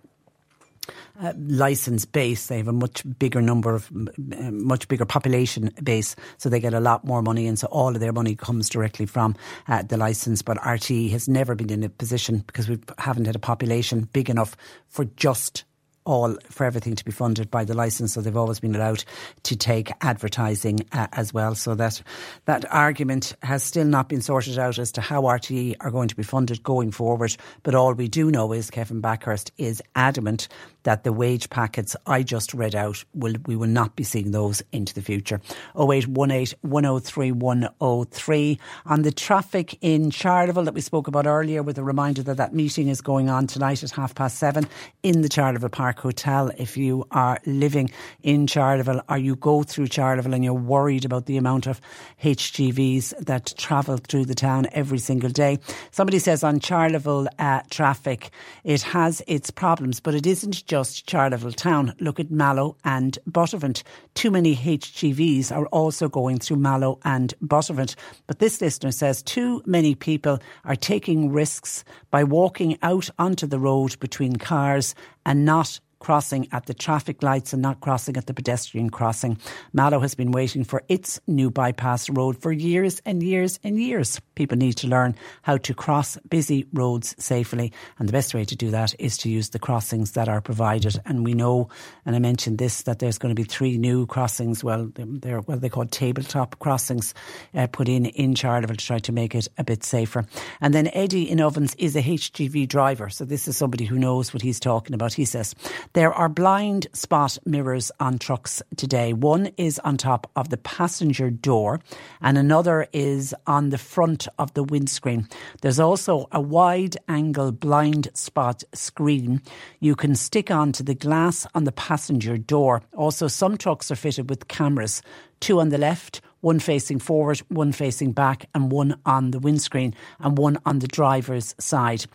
uh, 1.21 1.33
license 1.37 2.05
base. 2.05 2.47
They 2.47 2.57
have 2.57 2.67
a 2.67 2.73
much 2.73 3.03
bigger 3.19 3.41
number 3.41 3.75
of, 3.75 3.89
much 4.17 4.87
bigger 4.87 5.05
population 5.05 5.71
base, 5.83 6.15
so 6.37 6.49
they 6.49 6.59
get 6.59 6.73
a 6.73 6.79
lot 6.79 7.05
more 7.05 7.21
money, 7.21 7.47
and 7.47 7.57
so 7.57 7.67
all 7.67 7.89
of 7.89 7.99
their 7.99 8.13
money 8.13 8.35
comes 8.35 8.69
directly 8.69 9.05
from 9.05 9.35
uh, 9.67 9.83
the 9.83 9.97
license. 9.97 10.41
But 10.41 10.57
RTE 10.57 11.11
has 11.11 11.27
never 11.27 11.55
been 11.55 11.69
in 11.69 11.83
a 11.83 11.89
position 11.89 12.43
because 12.47 12.67
we 12.67 12.79
haven't 12.97 13.25
had 13.25 13.35
a 13.35 13.39
population 13.39 14.09
big 14.13 14.29
enough 14.29 14.55
for 14.87 15.05
just 15.05 15.63
all 16.05 16.35
for 16.49 16.65
everything 16.65 16.95
to 16.95 17.05
be 17.05 17.11
funded 17.11 17.51
by 17.51 17.63
the 17.63 17.73
licence, 17.73 18.13
so 18.13 18.21
they've 18.21 18.35
always 18.35 18.59
been 18.59 18.75
allowed 18.75 19.03
to 19.43 19.55
take 19.55 19.91
advertising 20.01 20.79
uh, 20.91 21.07
as 21.13 21.33
well. 21.33 21.55
So 21.55 21.75
that 21.75 22.01
that 22.45 22.65
argument 22.71 23.33
has 23.43 23.63
still 23.63 23.85
not 23.85 24.09
been 24.09 24.21
sorted 24.21 24.57
out 24.57 24.79
as 24.79 24.91
to 24.93 25.01
how 25.01 25.23
RTE 25.23 25.75
are 25.79 25.91
going 25.91 26.07
to 26.07 26.15
be 26.15 26.23
funded 26.23 26.63
going 26.63 26.91
forward. 26.91 27.35
But 27.63 27.75
all 27.75 27.93
we 27.93 28.07
do 28.07 28.31
know 28.31 28.51
is 28.51 28.71
Kevin 28.71 29.01
Bakhurst 29.01 29.51
is 29.57 29.81
adamant 29.95 30.47
that 30.83 31.03
the 31.03 31.13
wage 31.13 31.49
packets 31.49 31.95
I 32.05 32.23
just 32.23 32.53
read 32.53 32.75
out 32.75 33.03
will 33.13 33.35
we 33.45 33.55
will 33.55 33.67
not 33.67 33.95
be 33.95 34.03
seeing 34.03 34.31
those 34.31 34.61
into 34.71 34.93
the 34.93 35.01
future. 35.01 35.41
0818 35.75 36.57
103 36.61 37.31
103 37.31 38.59
on 38.85 39.01
the 39.01 39.11
traffic 39.11 39.77
in 39.81 40.09
Charleville 40.09 40.65
that 40.65 40.73
we 40.73 40.81
spoke 40.81 41.07
about 41.07 41.27
earlier 41.27 41.63
with 41.63 41.77
a 41.77 41.83
reminder 41.83 42.23
that 42.23 42.37
that 42.37 42.53
meeting 42.53 42.87
is 42.87 43.01
going 43.01 43.29
on 43.29 43.47
tonight 43.47 43.83
at 43.83 43.91
half 43.91 44.15
past 44.15 44.37
seven 44.37 44.67
in 45.03 45.21
the 45.21 45.29
Charleville 45.29 45.69
Park 45.69 45.99
Hotel. 45.99 46.51
If 46.57 46.77
you 46.77 47.05
are 47.11 47.39
living 47.45 47.91
in 48.23 48.47
Charleville 48.47 49.01
or 49.09 49.17
you 49.17 49.35
go 49.35 49.63
through 49.63 49.87
Charleville 49.87 50.33
and 50.33 50.43
you're 50.43 50.53
worried 50.53 51.05
about 51.05 51.25
the 51.25 51.37
amount 51.37 51.67
of 51.67 51.81
HGVs 52.23 53.17
that 53.25 53.53
travel 53.57 53.97
through 53.97 54.25
the 54.25 54.35
town 54.35 54.67
every 54.71 54.99
single 54.99 55.29
day. 55.29 55.59
Somebody 55.91 56.19
says 56.19 56.43
on 56.43 56.59
Charleville 56.59 57.27
uh, 57.39 57.61
traffic, 57.69 58.31
it 58.63 58.81
has 58.81 59.21
its 59.27 59.51
problems, 59.51 59.99
but 59.99 60.15
it 60.15 60.25
isn't 60.25 60.65
just 60.71 61.05
Charleville 61.05 61.53
town. 61.53 61.93
Look 61.99 62.17
at 62.17 62.31
Mallow 62.31 62.77
and 62.85 63.19
Buttevant. 63.27 63.83
Too 64.13 64.31
many 64.31 64.55
HGVs 64.55 65.51
are 65.51 65.65
also 65.65 66.07
going 66.07 66.39
through 66.39 66.59
Mallow 66.59 66.97
and 67.03 67.33
Buttevant. 67.41 67.97
But 68.25 68.39
this 68.39 68.61
listener 68.61 68.93
says 68.93 69.21
too 69.21 69.61
many 69.65 69.95
people 69.95 70.39
are 70.63 70.77
taking 70.77 71.29
risks 71.29 71.83
by 72.09 72.23
walking 72.23 72.77
out 72.81 73.09
onto 73.19 73.47
the 73.47 73.59
road 73.59 73.99
between 73.99 74.37
cars 74.37 74.95
and 75.25 75.43
not 75.43 75.81
crossing 76.01 76.47
at 76.51 76.65
the 76.65 76.73
traffic 76.73 77.23
lights 77.23 77.53
and 77.53 77.61
not 77.61 77.79
crossing 77.79 78.17
at 78.17 78.25
the 78.25 78.33
pedestrian 78.33 78.89
crossing. 78.89 79.37
Mallow 79.71 79.99
has 79.99 80.15
been 80.15 80.31
waiting 80.31 80.65
for 80.65 80.83
its 80.89 81.21
new 81.27 81.49
bypass 81.49 82.09
road 82.09 82.41
for 82.41 82.51
years 82.51 83.01
and 83.05 83.23
years 83.23 83.59
and 83.63 83.79
years. 83.79 84.19
People 84.35 84.57
need 84.57 84.73
to 84.73 84.87
learn 84.87 85.15
how 85.43 85.57
to 85.57 85.73
cross 85.73 86.17
busy 86.27 86.65
roads 86.73 87.15
safely, 87.17 87.71
and 87.99 88.09
the 88.09 88.13
best 88.13 88.33
way 88.33 88.43
to 88.43 88.55
do 88.55 88.71
that 88.71 88.93
is 88.99 89.17
to 89.19 89.29
use 89.29 89.51
the 89.51 89.59
crossings 89.59 90.11
that 90.13 90.27
are 90.27 90.41
provided. 90.41 90.99
And 91.05 91.23
we 91.23 91.33
know, 91.33 91.69
and 92.05 92.15
I 92.15 92.19
mentioned 92.19 92.57
this, 92.57 92.81
that 92.83 92.99
there's 92.99 93.17
going 93.17 93.33
to 93.33 93.39
be 93.39 93.47
three 93.47 93.77
new 93.77 94.07
crossings. 94.07 94.63
Well, 94.63 94.91
they're 94.95 95.41
what 95.41 95.61
they 95.61 95.69
call 95.69 95.85
tabletop 95.85 96.57
crossings 96.59 97.13
uh, 97.53 97.67
put 97.67 97.87
in 97.87 98.07
in 98.07 98.33
Charleville 98.33 98.77
to 98.77 98.85
try 98.85 98.99
to 98.99 99.11
make 99.11 99.35
it 99.35 99.47
a 99.57 99.63
bit 99.63 99.83
safer. 99.83 100.25
And 100.59 100.73
then 100.73 100.89
Eddie 100.93 101.29
in 101.29 101.39
Ovens 101.39 101.75
is 101.75 101.95
a 101.95 102.01
HGV 102.01 102.67
driver, 102.67 103.09
so 103.09 103.23
this 103.23 103.47
is 103.47 103.55
somebody 103.55 103.85
who 103.85 103.99
knows 103.99 104.33
what 104.33 104.41
he's 104.41 104.59
talking 104.59 104.95
about. 104.95 105.13
He 105.13 105.25
says 105.25 105.53
there 105.93 106.13
are 106.13 106.29
blind 106.29 106.87
spot 106.93 107.37
mirrors 107.45 107.91
on 107.99 108.17
trucks 108.17 108.61
today. 108.77 109.13
One 109.13 109.47
is 109.57 109.79
on 109.79 109.97
top 109.97 110.29
of 110.35 110.49
the 110.49 110.57
passenger 110.57 111.29
door, 111.29 111.81
and 112.21 112.37
another 112.37 112.87
is 112.93 113.35
on 113.45 113.69
the 113.69 113.77
front 113.77 114.27
of 114.39 114.53
the 114.53 114.63
windscreen. 114.63 115.27
There's 115.61 115.79
also 115.79 116.27
a 116.31 116.39
wide 116.39 116.97
angle 117.07 117.51
blind 117.51 118.09
spot 118.13 118.63
screen 118.73 119.41
you 119.79 119.95
can 119.95 120.15
stick 120.15 120.49
onto 120.49 120.83
the 120.83 120.95
glass 120.95 121.45
on 121.53 121.65
the 121.65 121.71
passenger 121.71 122.37
door. 122.37 122.83
Also, 122.95 123.27
some 123.27 123.57
trucks 123.57 123.91
are 123.91 123.95
fitted 123.95 124.29
with 124.29 124.47
cameras 124.47 125.01
two 125.41 125.59
on 125.59 125.69
the 125.69 125.77
left, 125.77 126.21
one 126.41 126.59
facing 126.59 126.99
forward, 126.99 127.39
one 127.47 127.71
facing 127.71 128.11
back, 128.11 128.47
and 128.53 128.71
one 128.71 128.99
on 129.05 129.31
the 129.31 129.39
windscreen, 129.39 129.95
and 130.19 130.37
one 130.37 130.57
on 130.65 130.79
the 130.79 130.87
driver's 130.87 131.55
side. 131.59 132.05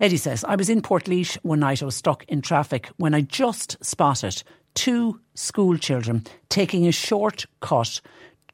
Eddie 0.00 0.16
says, 0.16 0.44
I 0.44 0.56
was 0.56 0.68
in 0.68 0.82
Portlaoise 0.82 1.36
one 1.42 1.60
night, 1.60 1.82
I 1.82 1.86
was 1.86 1.96
stuck 1.96 2.24
in 2.24 2.42
traffic 2.42 2.88
when 2.96 3.14
I 3.14 3.22
just 3.22 3.82
spotted 3.84 4.42
two 4.74 5.20
school 5.34 5.76
children 5.76 6.24
taking 6.48 6.86
a 6.86 6.92
short 6.92 7.46
cut 7.60 8.00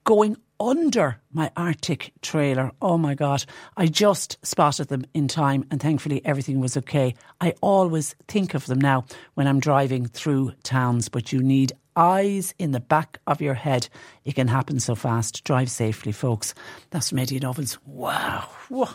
going 0.05 0.37
under 0.61 1.21
my 1.33 1.51
Arctic 1.57 2.13
trailer. 2.23 2.71
Oh 2.81 2.97
my 2.97 3.15
God. 3.15 3.45
I 3.77 3.87
just 3.87 4.39
spotted 4.45 4.89
them 4.89 5.05
in 5.13 5.29
time 5.29 5.67
and 5.71 5.81
thankfully 5.81 6.25
everything 6.25 6.61
was 6.61 6.77
okay. 6.77 7.15
I 7.41 7.55
always 7.61 8.15
think 8.29 8.55
of 8.55 8.67
them 8.67 8.81
now 8.81 9.05
when 9.35 9.47
I'm 9.47 9.61
driving 9.61 10.07
through 10.07 10.53
towns, 10.63 11.09
but 11.09 11.33
you 11.33 11.43
need 11.43 11.73
eyes 11.97 12.55
in 12.59 12.73
the 12.73 12.81
back 12.81 13.19
of 13.27 13.41
your 13.41 13.55
head. 13.55 13.89
It 14.25 14.35
can 14.35 14.49
happen 14.49 14.81
so 14.81 14.95
fast. 14.95 15.45
Drive 15.45 15.71
safely, 15.71 16.13
folks. 16.13 16.55
That's 16.91 17.11
from 17.11 17.19
Eddie 17.19 17.41
Novels. 17.41 17.79
Wow. 17.87 18.49
Whoa. 18.69 18.89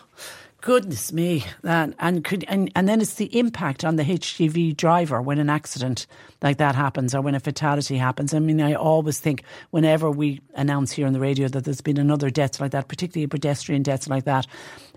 Goodness 0.61 1.13
me, 1.13 1.45
and 1.63 1.95
and, 1.99 2.21
could, 2.21 2.43
and 2.49 2.69
and 2.75 2.89
then 2.89 2.99
it's 2.99 3.13
the 3.13 3.37
impact 3.39 3.85
on 3.85 3.95
the 3.95 4.03
HGV 4.03 4.75
driver 4.75 5.21
when 5.21 5.39
an 5.39 5.49
accident 5.49 6.05
like 6.41 6.57
that 6.57 6.75
happens 6.75 7.15
or 7.15 7.21
when 7.21 7.33
a 7.33 7.39
fatality 7.39 7.95
happens. 7.95 8.33
I 8.33 8.39
mean, 8.39 8.59
I 8.59 8.73
always 8.73 9.19
think 9.19 9.43
whenever 9.69 10.11
we 10.11 10.41
announce 10.55 10.91
here 10.91 11.07
on 11.07 11.13
the 11.13 11.19
radio 11.21 11.47
that 11.47 11.63
there's 11.63 11.79
been 11.79 11.97
another 11.97 12.29
death 12.29 12.59
like 12.59 12.71
that, 12.71 12.89
particularly 12.89 13.23
a 13.23 13.29
pedestrian 13.29 13.83
death 13.83 14.09
like 14.09 14.25
that, 14.25 14.47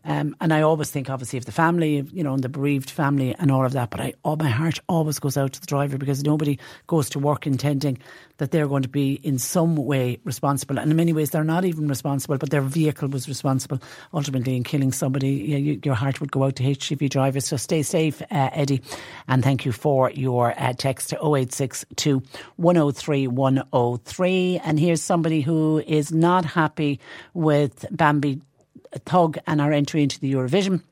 um, 0.04 0.34
and 0.40 0.52
I 0.52 0.62
always 0.62 0.90
think 0.90 1.08
obviously 1.10 1.38
of 1.38 1.44
the 1.44 1.52
family, 1.52 2.06
you 2.12 2.24
know, 2.24 2.34
and 2.34 2.42
the 2.42 2.48
bereaved 2.48 2.90
family 2.90 3.34
and 3.38 3.50
all 3.50 3.64
of 3.64 3.72
that. 3.72 3.90
But 3.90 4.00
I, 4.00 4.14
oh, 4.24 4.36
my 4.36 4.48
heart 4.48 4.80
always 4.88 5.18
goes 5.18 5.36
out 5.36 5.52
to 5.52 5.60
the 5.60 5.66
driver 5.66 5.96
because 5.96 6.24
nobody 6.24 6.58
goes 6.86 7.08
to 7.10 7.18
work 7.18 7.46
intending 7.46 7.98
that 8.38 8.50
they're 8.50 8.66
going 8.66 8.82
to 8.82 8.88
be 8.88 9.14
in 9.22 9.38
some 9.38 9.76
way 9.76 10.18
responsible. 10.24 10.78
And 10.78 10.90
in 10.90 10.96
many 10.96 11.12
ways, 11.12 11.30
they're 11.30 11.44
not 11.44 11.64
even 11.64 11.86
responsible, 11.86 12.38
but 12.38 12.50
their 12.50 12.62
vehicle 12.62 13.08
was 13.08 13.28
responsible 13.28 13.78
ultimately 14.12 14.56
in 14.56 14.64
killing 14.64 14.90
somebody. 14.90 15.30
Yeah, 15.30 15.58
you, 15.58 15.80
your 15.84 15.94
heart 15.94 16.20
would 16.20 16.32
go 16.32 16.44
out 16.44 16.56
to 16.56 16.64
HGV 16.64 17.08
drivers. 17.08 17.46
So 17.46 17.56
stay 17.56 17.82
safe, 17.82 18.20
uh, 18.22 18.50
Eddie. 18.52 18.82
And 19.28 19.44
thank 19.44 19.64
you 19.64 19.70
for 19.70 20.10
your 20.10 20.54
uh, 20.58 20.72
text 20.76 21.10
to 21.10 21.16
0862 21.16 22.22
103 22.56 23.28
103. 23.28 24.60
And 24.64 24.80
here's 24.80 25.02
somebody 25.02 25.42
who 25.42 25.78
is 25.86 26.10
not 26.10 26.44
happy 26.44 26.98
with 27.34 27.86
Bambi 27.92 28.40
Thug 29.06 29.38
and 29.46 29.60
our 29.60 29.72
entry 29.72 30.02
into 30.02 30.20
the 30.20 30.32
Eurovision. 30.32 30.82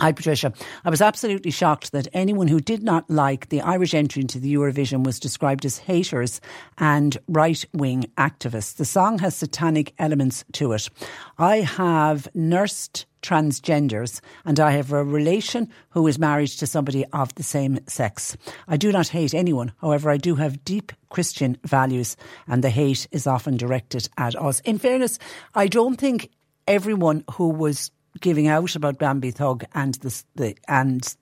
Hi, 0.00 0.12
Patricia. 0.12 0.54
I 0.82 0.88
was 0.88 1.02
absolutely 1.02 1.50
shocked 1.50 1.92
that 1.92 2.08
anyone 2.14 2.48
who 2.48 2.58
did 2.58 2.82
not 2.82 3.10
like 3.10 3.50
the 3.50 3.60
Irish 3.60 3.92
entry 3.92 4.22
into 4.22 4.40
the 4.40 4.54
Eurovision 4.54 5.04
was 5.04 5.20
described 5.20 5.66
as 5.66 5.76
haters 5.76 6.40
and 6.78 7.18
right 7.28 7.62
wing 7.74 8.06
activists. 8.16 8.76
The 8.76 8.86
song 8.86 9.18
has 9.18 9.36
satanic 9.36 9.92
elements 9.98 10.42
to 10.52 10.72
it. 10.72 10.88
I 11.36 11.58
have 11.58 12.34
nursed 12.34 13.04
transgenders 13.20 14.22
and 14.46 14.58
I 14.58 14.70
have 14.70 14.90
a 14.90 15.04
relation 15.04 15.68
who 15.90 16.06
is 16.06 16.18
married 16.18 16.48
to 16.48 16.66
somebody 16.66 17.04
of 17.12 17.34
the 17.34 17.42
same 17.42 17.78
sex. 17.86 18.38
I 18.68 18.78
do 18.78 18.92
not 18.92 19.08
hate 19.08 19.34
anyone. 19.34 19.72
However, 19.82 20.08
I 20.08 20.16
do 20.16 20.36
have 20.36 20.64
deep 20.64 20.92
Christian 21.10 21.58
values 21.64 22.16
and 22.48 22.64
the 22.64 22.70
hate 22.70 23.06
is 23.10 23.26
often 23.26 23.58
directed 23.58 24.08
at 24.16 24.34
us. 24.34 24.60
In 24.60 24.78
fairness, 24.78 25.18
I 25.54 25.66
don't 25.66 25.96
think 25.96 26.30
everyone 26.70 27.24
who 27.32 27.48
was 27.48 27.90
giving 28.20 28.46
out 28.46 28.76
about 28.76 28.96
Bambi 28.96 29.32
Thug 29.32 29.64
and 29.74 29.94
the, 29.94 30.22
the 30.36 30.56
and 30.68 31.16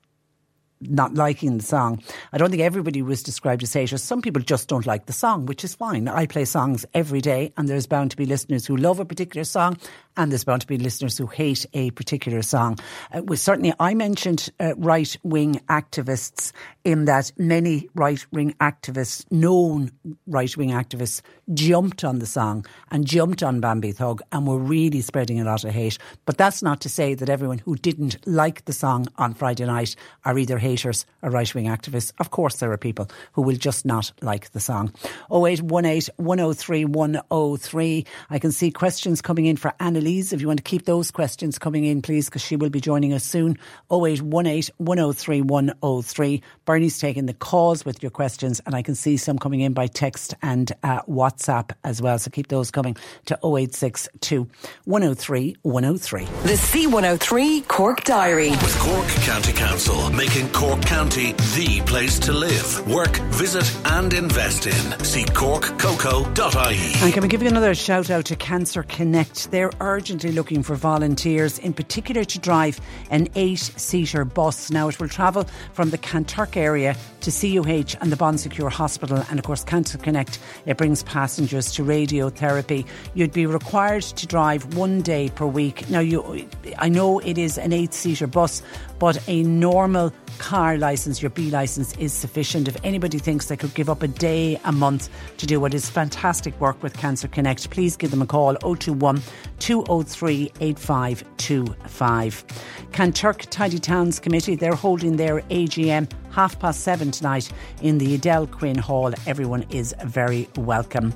not 0.81 1.15
liking 1.15 1.59
the 1.59 1.65
song. 1.65 2.03
I 2.33 2.39
don't 2.39 2.51
think 2.51 2.63
everybody 2.63 3.03
was 3.03 3.23
described 3.23 3.63
as 3.63 3.73
haters. 3.73 4.03
Some 4.03 4.23
people 4.23 4.43
just 4.43 4.69
don't 4.69 4.87
like 4.87 5.07
the 5.07 5.13
song, 5.13 5.47
which 5.47 5.65
is 5.65 5.75
fine. 5.75 6.09
I 6.09 6.27
play 6.27 6.45
songs 6.45 6.87
every 6.95 7.21
day, 7.21 7.53
and 7.57 7.69
there's 7.69 7.87
bound 7.87 8.11
to 8.13 8.17
be 8.17 8.27
listeners 8.27 8.67
who 8.67 8.77
love 8.77 9.01
a 9.01 9.05
particular 9.05 9.45
song, 9.45 9.79
and 10.17 10.33
there's 10.33 10.45
bound 10.45 10.63
to 10.63 10.67
be 10.67 10.79
listeners 10.79 11.17
who 11.17 11.27
hate 11.27 11.65
a 11.75 11.91
particular 11.93 12.43
song. 12.43 12.79
Uh, 13.13 13.23
well, 13.25 13.37
certainly, 13.37 13.73
I 13.79 13.95
mentioned 13.95 14.51
uh, 14.61 14.75
right 14.77 15.17
wing 15.23 15.61
activists 15.69 16.53
in 16.85 17.05
that 17.05 17.31
many 17.39 17.89
right 17.95 18.25
wing 18.33 18.55
activists, 18.61 19.31
known 19.31 19.91
right 20.27 20.57
wing 20.57 20.71
activists, 20.71 21.23
jumped 21.55 22.05
on 22.05 22.19
the 22.19 22.27
song 22.27 22.65
and 22.91 23.07
jumped 23.07 23.43
on 23.43 23.61
Bambi 23.61 23.93
Thug 23.93 24.21
and 24.33 24.47
were 24.47 24.59
really 24.59 25.01
spreading 25.01 25.41
a 25.41 25.45
lot 25.45 25.65
of 25.65 25.73
hate. 25.73 25.99
But 26.25 26.39
that's 26.39 26.63
not 26.63 26.81
to 26.83 26.89
say 26.89 27.15
that 27.15 27.29
everyone 27.29 27.59
who 27.59 27.77
didn't 27.77 28.17
like 28.27 28.65
the 28.65 28.73
song 28.73 29.07
on 29.17 29.35
Friday 29.35 29.67
night 29.67 29.97
are 30.25 30.39
either 30.39 30.59
haters 30.69 31.07
or 31.23 31.31
right 31.31 31.55
wing 31.55 31.67
activists. 31.67 32.13
Of 32.19 32.31
course, 32.31 32.57
there 32.57 32.71
are 32.73 32.77
people 32.77 33.09
who 33.33 33.43
will 33.43 33.57
just 33.57 33.85
not 33.85 34.13
like 34.21 34.51
the 34.53 34.61
song. 34.61 34.93
0818 35.33 36.15
103 36.17 36.85
103. 36.85 38.07
I 38.31 38.39
can 38.39 38.53
see 38.53 38.71
questions 38.71 39.23
coming 39.23 39.47
in 39.47 39.57
for 39.57 39.73
Annelisse. 39.81 40.33
If 40.33 40.41
you 40.41 40.47
want 40.47 40.59
to 40.59 40.71
keep 40.71 40.85
those 40.85 41.11
questions 41.11 41.59
coming 41.59 41.85
in, 41.85 42.03
please, 42.03 42.27
because 42.27 42.43
she 42.43 42.57
will 42.57 42.71
be 42.71 42.81
joining 42.81 43.13
us 43.13 43.25
soon. 43.25 43.59
0818 43.91 44.75
103 44.77 45.43
103. 45.43 46.43
Bernie's 46.65 46.99
taking 46.99 47.27
the 47.27 47.35
calls 47.35 47.85
with 47.85 48.03
your 48.03 48.11
questions, 48.11 48.61
and 48.67 48.75
I 48.75 48.83
can 48.83 48.95
see 48.95 49.17
some 49.17 49.39
coming 49.39 49.61
in 49.61 49.73
by 49.73 49.87
text 49.87 50.35
and 50.43 50.71
uh, 50.83 51.03
WhatsApp 51.03 51.71
as 51.85 52.03
well. 52.03 52.19
So 52.19 52.31
keep 52.31 52.49
those 52.49 52.71
coming 52.71 52.97
to 53.27 53.35
0862 53.43 54.49
103 54.85 55.57
103. 55.63 56.25
The 56.25 56.59
C103 56.69 57.69
Cork 57.69 58.05
Diary. 58.05 58.51
With 58.51 58.79
Cork 58.79 59.09
County 59.25 59.53
Council 59.53 60.11
making 60.11 60.49
Cork 60.59 60.83
County 60.83 61.35
the 61.55 61.81
place 61.87 62.19
to 62.19 62.33
live, 62.33 62.89
work, 62.89 63.17
visit, 63.31 63.65
and 63.93 64.13
invest 64.13 64.67
in. 64.67 65.05
See 65.05 65.23
corkcoco.ie. 65.25 66.95
And 67.01 67.13
can 67.13 67.23
we 67.23 67.29
give 67.29 67.43
you 67.43 67.49
another 67.49 67.77
shout 67.77 68.11
out 68.11 68.25
to 68.25 68.35
Cancer 68.35 68.83
Connect? 68.83 69.53
They're 69.53 69.71
urgently 69.81 70.33
looking 70.33 70.65
for 70.65 70.75
volunteers, 70.75 71.61
in 71.61 71.75
particular 71.75 72.25
to 72.25 72.39
drive 72.41 72.81
an 73.11 73.29
eight 73.37 73.61
seater 73.61 74.25
bus. 74.25 74.73
Now, 74.73 74.89
it 74.89 74.99
will 74.99 75.09
travel 75.09 75.45
from 75.75 75.91
the 75.91 75.99
Kanturk 75.99 76.57
area 76.57 76.97
to 77.21 77.31
CUH 77.31 77.97
and 78.01 78.11
the 78.11 78.17
Bon 78.17 78.37
Secours 78.37 78.73
Hospital. 78.75 79.25
And 79.31 79.39
of 79.39 79.45
course, 79.45 79.63
Cancer 79.63 79.97
Connect, 79.97 80.41
it 80.67 80.77
brings 80.77 81.05
passengers 81.05 81.71
to 81.75 81.85
radiotherapy. 81.85 82.85
You'd 83.15 83.33
be 83.33 83.47
required 83.47 84.03
to 84.03 84.27
drive 84.27 84.75
one 84.75 85.03
day 85.03 85.29
per 85.29 85.47
week. 85.47 85.89
Now, 85.89 86.01
you, 86.01 86.49
I 86.79 86.89
know 86.89 87.21
it 87.21 87.39
is 87.39 87.59
an 87.59 87.73
eight 87.73 87.95
seater 87.95 88.27
bus, 88.27 88.61
but 88.99 89.23
a 89.29 89.45
normal 89.45 90.13
car 90.39 90.79
licence, 90.79 91.21
your 91.21 91.31
B 91.31 91.51
licence, 91.51 91.97
is 91.97 92.13
sufficient. 92.13 92.69
If 92.69 92.77
anybody 92.85 93.19
thinks 93.19 93.47
they 93.47 93.57
could 93.57 93.75
give 93.75 93.89
up 93.89 94.03
a 94.03 94.09
day 94.09 94.61
a 94.65 94.73
month 94.73 95.09
to 95.37 95.47
do 95.47 95.61
what 95.61 95.75
is 95.75 95.91
fantastic 95.91 96.59
work 96.61 96.83
with 96.83 96.95
Cancer 96.97 97.29
Connect, 97.29 97.69
please 97.71 97.97
give 97.97 98.11
them 98.11 98.23
a 98.23 98.27
call 98.27 98.55
021 98.57 99.23
203 99.59 100.53
8525. 100.61 102.45
Kanturk 102.93 103.47
Tidy 103.51 103.79
Towns 103.79 104.19
Committee, 104.19 104.55
they're 104.55 104.75
holding 104.75 105.17
their 105.17 105.41
AGM 105.43 106.11
half 106.31 106.59
past 106.59 106.81
seven 106.81 107.11
tonight 107.11 107.51
in 107.83 107.99
the 107.99 108.15
Edel 108.15 108.47
Quinn 108.47 108.79
Hall. 108.79 109.13
Everyone 109.27 109.65
is 109.71 109.95
very 110.05 110.49
welcome. 110.57 111.13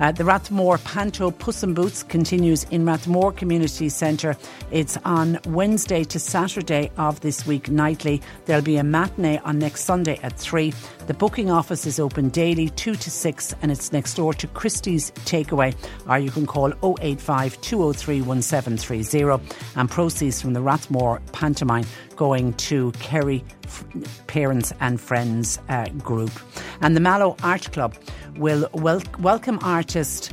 Uh, 0.00 0.10
the 0.10 0.24
Rathmore 0.24 0.82
Panto 0.82 1.30
Puss 1.30 1.62
in 1.62 1.74
Boots 1.74 2.02
continues 2.02 2.64
in 2.70 2.86
Rathmore 2.86 3.36
Community 3.36 3.90
Centre. 3.90 4.34
It's 4.70 4.96
on 5.04 5.38
Wednesday 5.46 6.04
to 6.04 6.18
Saturday 6.18 6.90
of 6.96 7.20
this 7.20 7.46
week 7.46 7.68
nightly. 7.68 8.22
There'll 8.46 8.62
be 8.62 8.78
a 8.78 8.82
matinee 8.82 9.40
on 9.44 9.58
next 9.58 9.84
Sunday 9.84 10.18
at 10.22 10.38
3. 10.38 10.72
The 11.06 11.12
booking 11.12 11.50
office 11.50 11.84
is 11.84 12.00
open 12.00 12.30
daily 12.30 12.70
2 12.70 12.94
to 12.94 13.10
6 13.10 13.54
and 13.60 13.70
it's 13.70 13.92
next 13.92 14.14
door 14.14 14.32
to 14.32 14.46
Christie's 14.46 15.10
Takeaway 15.26 15.76
or 16.08 16.18
you 16.18 16.30
can 16.30 16.46
call 16.46 16.72
085 16.82 17.60
203 17.60 18.22
1730 18.22 19.54
and 19.76 19.90
proceeds 19.90 20.40
from 20.40 20.54
the 20.54 20.60
Rathmore 20.60 21.20
pantomime 21.32 21.84
going 22.16 22.54
to 22.54 22.92
Kerry 22.92 23.44
Parents 24.26 24.72
and 24.80 25.00
Friends 25.00 25.58
uh, 25.68 25.88
group. 25.98 26.30
And 26.80 26.96
the 26.96 27.00
Mallow 27.00 27.36
Art 27.42 27.70
Club 27.72 27.94
will 28.40 28.66
wel- 28.72 29.02
welcome 29.18 29.58
artist 29.62 30.32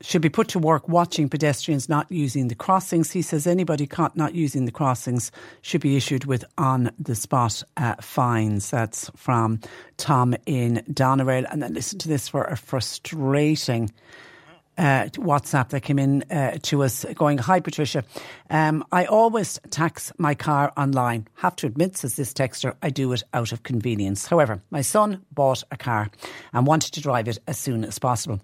should 0.00 0.22
be 0.22 0.28
put 0.28 0.48
to 0.48 0.58
work 0.58 0.88
watching 0.88 1.28
pedestrians 1.28 1.88
not 1.88 2.10
using 2.10 2.48
the 2.48 2.54
crossings. 2.54 3.10
He 3.10 3.22
says 3.22 3.46
anybody 3.46 3.86
caught 3.86 4.16
not 4.16 4.34
using 4.34 4.66
the 4.66 4.72
crossings 4.72 5.32
should 5.62 5.80
be 5.80 5.96
issued 5.96 6.24
with 6.24 6.44
on 6.56 6.90
the 6.98 7.14
spot 7.14 7.62
uh, 7.76 7.96
fines. 8.00 8.70
That's 8.70 9.10
from 9.16 9.60
Tom 9.96 10.34
in 10.46 10.84
Doneraile. 10.90 11.46
And 11.50 11.62
then 11.62 11.74
listen 11.74 11.98
to 12.00 12.08
this 12.08 12.28
for 12.28 12.44
a 12.44 12.56
frustrating 12.56 13.90
uh, 14.78 15.04
WhatsApp 15.14 15.70
that 15.70 15.82
came 15.82 15.98
in 15.98 16.22
uh, 16.30 16.58
to 16.62 16.82
us 16.82 17.04
going, 17.14 17.38
Hi 17.38 17.60
Patricia, 17.60 18.04
um, 18.50 18.84
I 18.92 19.04
always 19.04 19.60
tax 19.70 20.12
my 20.18 20.34
car 20.34 20.72
online. 20.76 21.28
Have 21.36 21.56
to 21.56 21.66
admit, 21.66 21.96
says 21.96 22.16
this 22.16 22.32
texter, 22.32 22.74
I 22.82 22.90
do 22.90 23.12
it 23.12 23.22
out 23.34 23.52
of 23.52 23.62
convenience. 23.62 24.26
However, 24.26 24.62
my 24.70 24.80
son 24.80 25.24
bought 25.32 25.62
a 25.70 25.76
car 25.76 26.10
and 26.52 26.66
wanted 26.66 26.92
to 26.94 27.00
drive 27.00 27.28
it 27.28 27.38
as 27.46 27.58
soon 27.58 27.84
as 27.84 27.98
possible. 27.98 28.40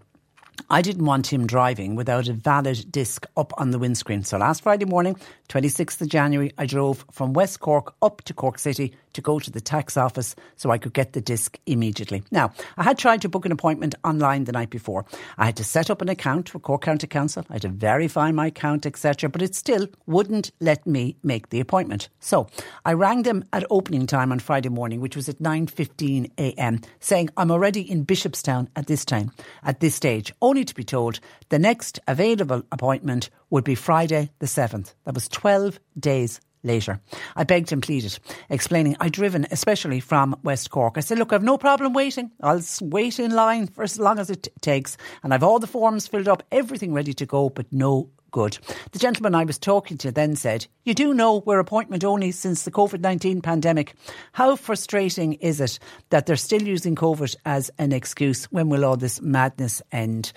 I 0.70 0.82
didn't 0.82 1.04
want 1.04 1.32
him 1.32 1.46
driving 1.46 1.94
without 1.94 2.28
a 2.28 2.32
valid 2.32 2.90
disc 2.90 3.26
up 3.36 3.52
on 3.58 3.70
the 3.70 3.78
windscreen. 3.78 4.24
So 4.24 4.38
last 4.38 4.62
Friday 4.62 4.84
morning, 4.84 5.16
26th 5.48 6.00
of 6.00 6.08
January, 6.08 6.52
I 6.58 6.66
drove 6.66 7.04
from 7.12 7.32
West 7.32 7.60
Cork 7.60 7.94
up 8.02 8.22
to 8.22 8.34
Cork 8.34 8.58
City 8.58 8.92
to 9.18 9.22
go 9.22 9.40
to 9.40 9.50
the 9.50 9.60
tax 9.60 9.96
office 9.96 10.36
so 10.54 10.70
I 10.70 10.78
could 10.78 10.94
get 10.94 11.12
the 11.12 11.20
disc 11.20 11.58
immediately. 11.66 12.22
Now, 12.30 12.52
I 12.76 12.84
had 12.84 12.98
tried 12.98 13.20
to 13.22 13.28
book 13.28 13.44
an 13.44 13.50
appointment 13.50 13.96
online 14.04 14.44
the 14.44 14.52
night 14.52 14.70
before. 14.70 15.04
I 15.36 15.46
had 15.46 15.56
to 15.56 15.64
set 15.64 15.90
up 15.90 16.00
an 16.00 16.08
account 16.08 16.48
for 16.48 16.60
Cork 16.60 16.82
County 16.82 17.08
Council. 17.08 17.44
I 17.50 17.54
had 17.54 17.62
to 17.62 17.68
verify 17.68 18.30
my 18.30 18.46
account, 18.46 18.86
etc. 18.86 19.28
But 19.28 19.42
it 19.42 19.56
still 19.56 19.88
wouldn't 20.06 20.52
let 20.60 20.86
me 20.86 21.16
make 21.24 21.48
the 21.48 21.58
appointment. 21.58 22.08
So 22.20 22.46
I 22.84 22.92
rang 22.92 23.24
them 23.24 23.44
at 23.52 23.64
opening 23.70 24.06
time 24.06 24.30
on 24.30 24.38
Friday 24.38 24.68
morning, 24.68 25.00
which 25.00 25.16
was 25.16 25.28
at 25.28 25.40
9.15 25.40 26.30
a.m., 26.38 26.80
saying 27.00 27.30
I'm 27.36 27.50
already 27.50 27.80
in 27.80 28.06
Bishopstown 28.06 28.68
at 28.76 28.86
this 28.86 29.04
time, 29.04 29.32
at 29.64 29.80
this 29.80 29.96
stage, 29.96 30.32
only 30.40 30.64
to 30.64 30.74
be 30.76 30.84
told 30.84 31.18
the 31.48 31.58
next 31.58 31.98
available 32.06 32.62
appointment 32.70 33.30
would 33.50 33.64
be 33.64 33.74
Friday 33.74 34.30
the 34.38 34.46
7th. 34.46 34.94
That 35.04 35.14
was 35.14 35.28
12 35.28 35.80
days 35.98 36.40
later. 36.62 37.00
I 37.36 37.44
begged 37.44 37.72
and 37.72 37.82
pleaded, 37.82 38.18
explaining 38.48 38.96
I'd 39.00 39.12
driven 39.12 39.46
especially 39.50 40.00
from 40.00 40.38
West 40.42 40.70
Cork. 40.70 40.94
I 40.96 41.00
said, 41.00 41.18
look, 41.18 41.32
I've 41.32 41.42
no 41.42 41.58
problem 41.58 41.92
waiting. 41.92 42.30
I'll 42.42 42.62
wait 42.80 43.18
in 43.18 43.32
line 43.32 43.66
for 43.66 43.82
as 43.82 43.98
long 43.98 44.18
as 44.18 44.30
it 44.30 44.44
t- 44.44 44.50
takes. 44.60 44.96
And 45.22 45.32
I've 45.32 45.42
all 45.42 45.58
the 45.58 45.66
forms 45.66 46.06
filled 46.06 46.28
up, 46.28 46.42
everything 46.50 46.92
ready 46.92 47.12
to 47.14 47.26
go, 47.26 47.48
but 47.48 47.72
no 47.72 48.10
good. 48.30 48.58
The 48.92 48.98
gentleman 48.98 49.34
I 49.34 49.44
was 49.44 49.58
talking 49.58 49.96
to 49.98 50.12
then 50.12 50.36
said, 50.36 50.66
You 50.84 50.94
do 50.94 51.14
know 51.14 51.42
we're 51.44 51.58
appointment 51.58 52.04
only 52.04 52.30
since 52.30 52.64
the 52.64 52.70
COVID 52.70 53.00
19 53.00 53.40
pandemic. 53.40 53.94
How 54.32 54.56
frustrating 54.56 55.34
is 55.34 55.60
it 55.60 55.78
that 56.10 56.26
they're 56.26 56.36
still 56.36 56.62
using 56.62 56.94
COVID 56.94 57.34
as 57.44 57.70
an 57.78 57.92
excuse? 57.92 58.44
When 58.46 58.68
will 58.68 58.84
all 58.84 58.96
this 58.96 59.20
madness 59.20 59.82
end? 59.92 60.32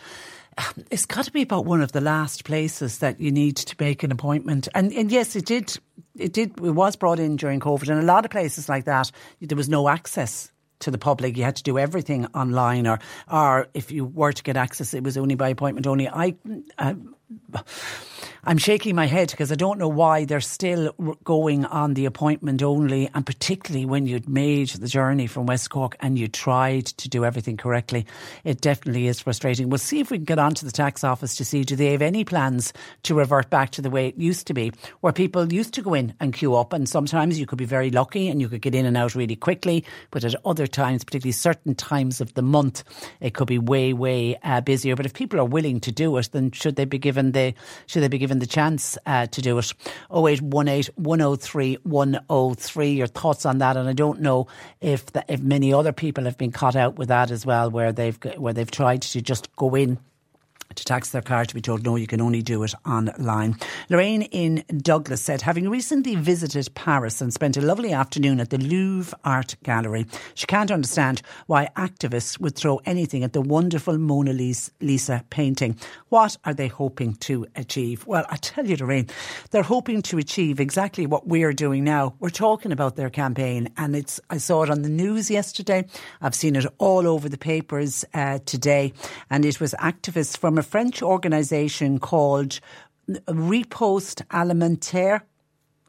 It's 0.91 1.05
got 1.05 1.25
to 1.25 1.31
be 1.31 1.41
about 1.41 1.65
one 1.65 1.81
of 1.81 1.93
the 1.93 2.01
last 2.01 2.43
places 2.43 2.99
that 2.99 3.19
you 3.19 3.31
need 3.31 3.55
to 3.57 3.75
make 3.79 4.03
an 4.03 4.11
appointment. 4.11 4.67
And, 4.75 4.91
and 4.93 5.11
yes, 5.11 5.35
it 5.35 5.45
did. 5.45 5.77
It 6.15 6.33
did. 6.33 6.51
It 6.59 6.71
was 6.71 6.95
brought 6.95 7.19
in 7.19 7.35
during 7.35 7.59
COVID, 7.59 7.89
and 7.89 7.99
a 7.99 8.03
lot 8.03 8.25
of 8.25 8.31
places 8.31 8.67
like 8.67 8.85
that, 8.85 9.11
there 9.39 9.55
was 9.55 9.69
no 9.69 9.87
access 9.87 10.51
to 10.79 10.91
the 10.91 10.97
public. 10.97 11.37
You 11.37 11.43
had 11.43 11.55
to 11.57 11.63
do 11.63 11.79
everything 11.79 12.25
online, 12.27 12.87
or 12.87 12.99
or 13.31 13.67
if 13.73 13.91
you 13.91 14.05
were 14.05 14.33
to 14.33 14.43
get 14.43 14.57
access, 14.57 14.93
it 14.93 15.03
was 15.03 15.17
only 15.17 15.35
by 15.35 15.49
appointment 15.49 15.87
only. 15.87 16.07
I. 16.07 16.35
Uh, 16.77 16.95
I'm 18.43 18.57
shaking 18.57 18.95
my 18.95 19.05
head 19.05 19.29
because 19.29 19.51
I 19.51 19.55
don't 19.55 19.77
know 19.77 19.87
why 19.87 20.25
they're 20.25 20.41
still 20.41 20.93
going 21.23 21.63
on 21.65 21.93
the 21.93 22.05
appointment 22.05 22.63
only, 22.63 23.07
and 23.13 23.23
particularly 23.23 23.85
when 23.85 24.07
you'd 24.07 24.27
made 24.27 24.69
the 24.69 24.87
journey 24.87 25.27
from 25.27 25.45
West 25.45 25.69
Cork 25.69 25.95
and 25.99 26.17
you 26.17 26.27
tried 26.27 26.87
to 26.87 27.07
do 27.07 27.23
everything 27.23 27.55
correctly. 27.55 28.07
It 28.43 28.59
definitely 28.59 29.05
is 29.05 29.19
frustrating. 29.19 29.69
We'll 29.69 29.77
see 29.77 29.99
if 29.99 30.09
we 30.09 30.17
can 30.17 30.25
get 30.25 30.39
on 30.39 30.55
to 30.55 30.65
the 30.65 30.71
tax 30.71 31.03
office 31.03 31.35
to 31.35 31.45
see 31.45 31.63
do 31.63 31.75
they 31.75 31.91
have 31.91 32.01
any 32.01 32.25
plans 32.25 32.73
to 33.03 33.13
revert 33.13 33.51
back 33.51 33.69
to 33.71 33.81
the 33.83 33.91
way 33.91 34.07
it 34.07 34.17
used 34.17 34.47
to 34.47 34.55
be, 34.55 34.71
where 35.01 35.13
people 35.13 35.53
used 35.53 35.75
to 35.75 35.83
go 35.83 35.93
in 35.93 36.15
and 36.19 36.33
queue 36.33 36.55
up, 36.55 36.73
and 36.73 36.89
sometimes 36.89 37.39
you 37.39 37.45
could 37.45 37.59
be 37.59 37.65
very 37.65 37.91
lucky 37.91 38.27
and 38.27 38.41
you 38.41 38.49
could 38.49 38.63
get 38.63 38.73
in 38.73 38.87
and 38.87 38.97
out 38.97 39.13
really 39.13 39.35
quickly, 39.35 39.85
but 40.09 40.23
at 40.23 40.33
other 40.45 40.65
times, 40.65 41.03
particularly 41.03 41.31
certain 41.31 41.75
times 41.75 42.19
of 42.19 42.33
the 42.33 42.41
month, 42.41 42.83
it 43.19 43.35
could 43.35 43.47
be 43.47 43.59
way, 43.59 43.93
way 43.93 44.35
uh, 44.41 44.61
busier. 44.61 44.95
But 44.95 45.05
if 45.05 45.13
people 45.13 45.39
are 45.39 45.45
willing 45.45 45.79
to 45.81 45.91
do 45.91 46.17
it, 46.17 46.29
then 46.31 46.49
should 46.49 46.75
they 46.75 46.85
be 46.85 46.97
given 46.97 47.20
the 47.29 47.53
should 47.85 48.01
they 48.01 48.07
be 48.07 48.17
given 48.17 48.39
the 48.39 48.47
chance 48.47 48.97
uh, 49.05 49.27
to 49.27 49.41
do 49.41 49.59
it? 49.59 49.73
0818 50.11 50.93
103 50.95 51.75
103. 51.83 52.89
Your 52.89 53.07
thoughts 53.07 53.45
on 53.45 53.59
that? 53.59 53.77
And 53.77 53.87
I 53.87 53.93
don't 53.93 54.21
know 54.21 54.47
if 54.81 55.05
the, 55.07 55.23
if 55.27 55.41
many 55.41 55.73
other 55.73 55.93
people 55.93 56.23
have 56.25 56.37
been 56.37 56.51
caught 56.51 56.75
out 56.75 56.97
with 56.97 57.09
that 57.09 57.29
as 57.29 57.45
well, 57.45 57.69
where 57.69 57.91
they've 57.91 58.17
where 58.37 58.53
they've 58.53 58.71
tried 58.71 59.03
to 59.03 59.21
just 59.21 59.55
go 59.55 59.75
in 59.75 59.99
to 60.75 60.85
tax 60.85 61.09
their 61.09 61.21
car 61.21 61.45
to 61.45 61.55
be 61.55 61.61
told 61.61 61.83
no, 61.83 61.95
you 61.95 62.07
can 62.07 62.21
only 62.21 62.41
do 62.41 62.63
it 62.63 62.73
online. 62.85 63.55
Lorraine 63.89 64.23
in 64.23 64.63
Douglas 64.77 65.21
said, 65.21 65.41
having 65.41 65.69
recently 65.69 66.15
visited 66.15 66.73
Paris 66.75 67.21
and 67.21 67.33
spent 67.33 67.57
a 67.57 67.61
lovely 67.61 67.93
afternoon 67.93 68.39
at 68.39 68.49
the 68.49 68.57
Louvre 68.57 69.17
Art 69.23 69.55
Gallery, 69.63 70.05
she 70.33 70.47
can't 70.47 70.71
understand 70.71 71.21
why 71.47 71.69
activists 71.75 72.39
would 72.39 72.55
throw 72.55 72.79
anything 72.85 73.23
at 73.23 73.33
the 73.33 73.41
wonderful 73.41 73.97
Mona 73.97 74.33
Lisa 74.33 75.23
painting. 75.29 75.77
What 76.09 76.37
are 76.45 76.53
they 76.53 76.67
hoping 76.67 77.15
to 77.15 77.47
achieve? 77.55 78.05
Well, 78.05 78.25
I 78.29 78.37
tell 78.37 78.65
you, 78.65 78.77
Lorraine, 78.77 79.07
they're 79.51 79.63
hoping 79.63 80.01
to 80.03 80.17
achieve 80.17 80.59
exactly 80.59 81.05
what 81.05 81.27
we're 81.27 81.53
doing 81.53 81.83
now. 81.83 82.15
We're 82.19 82.29
talking 82.29 82.71
about 82.71 82.95
their 82.95 83.09
campaign, 83.09 83.69
and 83.77 83.95
it's. 83.95 84.19
I 84.29 84.37
saw 84.37 84.63
it 84.63 84.69
on 84.69 84.81
the 84.81 84.89
news 84.89 85.29
yesterday. 85.29 85.85
I've 86.21 86.35
seen 86.35 86.55
it 86.55 86.65
all 86.77 87.07
over 87.07 87.29
the 87.29 87.37
papers 87.37 88.05
uh, 88.13 88.39
today, 88.45 88.93
and 89.29 89.45
it 89.45 89.59
was 89.59 89.73
activists 89.79 90.37
from 90.37 90.57
a 90.61 90.63
French 90.63 91.01
organisation 91.01 91.97
called 91.97 92.59
Riposte 93.27 94.21
Alimentaire. 94.29 95.21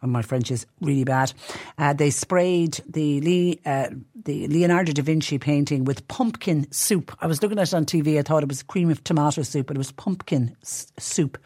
And 0.03 0.13
my 0.13 0.23
French 0.23 0.51
is 0.51 0.67
really 0.81 1.05
bad. 1.05 1.33
Uh, 1.79 1.93
they 1.93 2.11
sprayed 2.11 2.81
the 2.89 3.61
uh, 3.65 3.89
the 4.25 4.47
Leonardo 4.49 4.93
da 4.93 5.03
Vinci 5.03 5.39
painting 5.39 5.85
with 5.85 6.07
pumpkin 6.09 6.71
soup. 6.71 7.17
I 7.21 7.27
was 7.27 7.43
looking 7.43 7.59
at 7.59 7.69
it 7.69 7.75
on 7.75 7.85
TV. 7.85 8.19
I 8.19 8.23
thought 8.23 8.43
it 8.43 8.49
was 8.49 8.63
cream 8.63 8.91
of 8.91 9.03
tomato 9.05 9.43
soup, 9.43 9.67
but 9.67 9.77
it 9.77 9.79
was 9.79 9.93
pumpkin 9.93 10.57
s- 10.63 10.93
soup. 10.99 11.39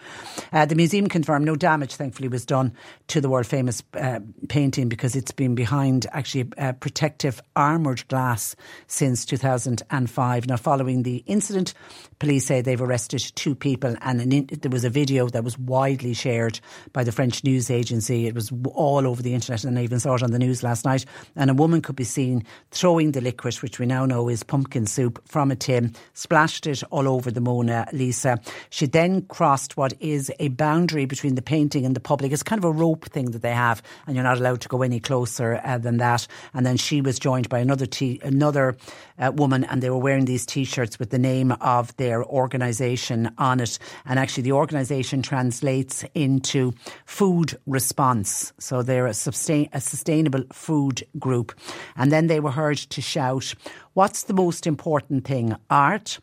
Uh, 0.53 0.67
the 0.67 0.75
museum 0.75 1.07
confirmed 1.09 1.47
no 1.47 1.57
damage, 1.57 1.95
thankfully, 1.95 2.29
was 2.29 2.45
done 2.45 2.73
to 3.09 3.21
the 3.21 3.29
world 3.29 3.47
famous 3.47 3.83
uh, 3.95 4.21
painting 4.49 4.89
because 4.89 5.17
it's 5.17 5.33
been 5.33 5.55
behind 5.55 6.07
actually 6.13 6.51
uh, 6.59 6.73
protective 6.73 7.41
armoured 7.55 8.07
glass 8.09 8.57
since 8.87 9.25
2005. 9.25 10.47
Now, 10.47 10.57
following 10.57 11.03
the 11.03 11.23
incident, 11.27 11.75
police 12.19 12.47
say 12.47 12.61
they've 12.61 12.81
arrested 12.81 13.21
two 13.35 13.55
people, 13.55 13.95
and 14.03 14.33
in, 14.33 14.47
there 14.61 14.71
was 14.71 14.85
a 14.85 14.91
video 14.91 15.29
that 15.29 15.45
was 15.45 15.59
widely 15.59 16.15
shared 16.15 16.61
by 16.93 17.05
the 17.05 17.13
French 17.13 17.45
news 17.45 17.71
agency. 17.71 18.27
It 18.27 18.35
was 18.35 18.46
all 18.75 19.07
over 19.07 19.23
the 19.23 19.35
internet, 19.35 19.65
and 19.65 19.79
I 19.79 19.83
even 19.83 20.01
saw 20.01 20.15
it 20.15 20.23
on 20.23 20.33
the 20.33 20.39
news 20.39 20.63
last 20.63 20.85
night. 20.85 21.05
And 21.35 21.51
a 21.51 21.55
woman 21.55 21.83
could 21.83 21.97
be 21.97 22.05
seen 22.05 22.45
throwing 22.71 23.13
the 23.13 23.21
liquid, 23.21 23.55
which 23.57 23.79
we 23.79 23.87
now 23.87 24.07
know 24.07 24.29
is 24.29 24.43
pumpkin 24.43 24.87
soup, 24.87 25.23
from 25.27 25.51
a 25.51 25.57
tin, 25.57 25.95
splashed 26.15 26.67
it 26.67 26.83
all 26.91 27.09
over 27.09 27.31
the 27.31 27.41
Mona 27.41 27.89
Lisa. 27.93 28.41
She 28.71 28.87
then 28.87 29.23
crossed 29.23 29.77
what 29.77 29.95
is 30.01 30.33
a 30.39 30.49
boundary 30.49 31.07
between 31.07 31.35
the 31.35 31.43
painting 31.43 31.87
and 31.87 31.97
the 31.97 32.01
public. 32.01 32.33
It's 32.33 32.43
kind 32.43 32.59
of 32.59 32.65
a 32.65 32.73
rope 32.73 33.07
thing 33.07 33.31
that 33.31 33.43
they 33.43 33.55
have, 33.55 33.83
and 34.07 34.17
you're 34.17 34.25
not 34.25 34.39
allowed 34.39 34.61
to 34.63 34.69
go 34.69 34.83
any 34.83 35.01
closer 35.01 35.61
uh, 35.65 35.79
than 35.79 35.99
that. 35.99 36.27
And 36.53 36.67
then 36.67 36.77
she 36.77 37.01
was 37.01 37.19
joined 37.19 37.49
by 37.49 37.61
another 37.61 37.87
t- 37.87 38.21
another 38.23 38.77
uh, 39.19 39.33
woman, 39.35 39.65
and 39.65 39.83
they 39.83 39.91
were 39.91 39.97
wearing 39.99 40.25
these 40.27 40.45
t-shirts 40.45 40.99
with 40.99 41.11
the 41.11 41.19
name 41.19 41.53
of 41.61 41.97
their 41.97 42.25
organisation 42.25 43.31
on 43.39 43.61
it. 43.61 43.79
And 44.05 44.19
actually, 44.19 44.43
the 44.43 44.53
organisation 44.53 45.23
translates 45.23 46.05
into 46.15 46.73
food 47.07 47.59
response. 47.67 48.36
So 48.59 48.83
they're 48.83 49.07
a, 49.07 49.15
sustain, 49.15 49.69
a 49.73 49.81
sustainable 49.81 50.45
food 50.53 51.05
group. 51.19 51.55
And 51.97 52.11
then 52.11 52.27
they 52.27 52.41
were 52.41 52.51
heard 52.53 52.79
to 52.79 53.01
shout, 53.01 53.55
What's 53.95 54.25
the 54.25 54.35
most 54.35 54.67
important 54.67 55.25
thing? 55.25 55.57
Art, 55.71 56.19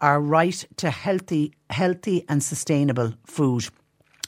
our 0.00 0.20
right 0.20 0.64
to 0.76 0.90
healthy, 0.90 1.52
healthy 1.70 2.24
and 2.28 2.42
sustainable 2.42 3.14
food. 3.24 3.68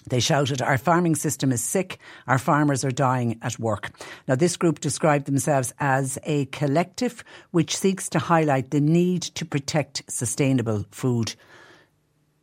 They 0.08 0.20
shouted, 0.20 0.62
Our 0.62 0.78
farming 0.78 1.16
system 1.16 1.52
is 1.52 1.62
sick, 1.62 1.98
our 2.26 2.38
farmers 2.38 2.84
are 2.84 2.90
dying 2.90 3.38
at 3.42 3.58
work. 3.58 3.90
Now, 4.26 4.34
this 4.34 4.56
group 4.56 4.80
described 4.80 5.26
themselves 5.26 5.72
as 5.78 6.18
a 6.24 6.46
collective 6.46 7.22
which 7.50 7.76
seeks 7.76 8.08
to 8.10 8.18
highlight 8.18 8.70
the 8.70 8.80
need 8.80 9.22
to 9.22 9.44
protect 9.44 10.02
sustainable 10.08 10.86
food. 10.90 11.34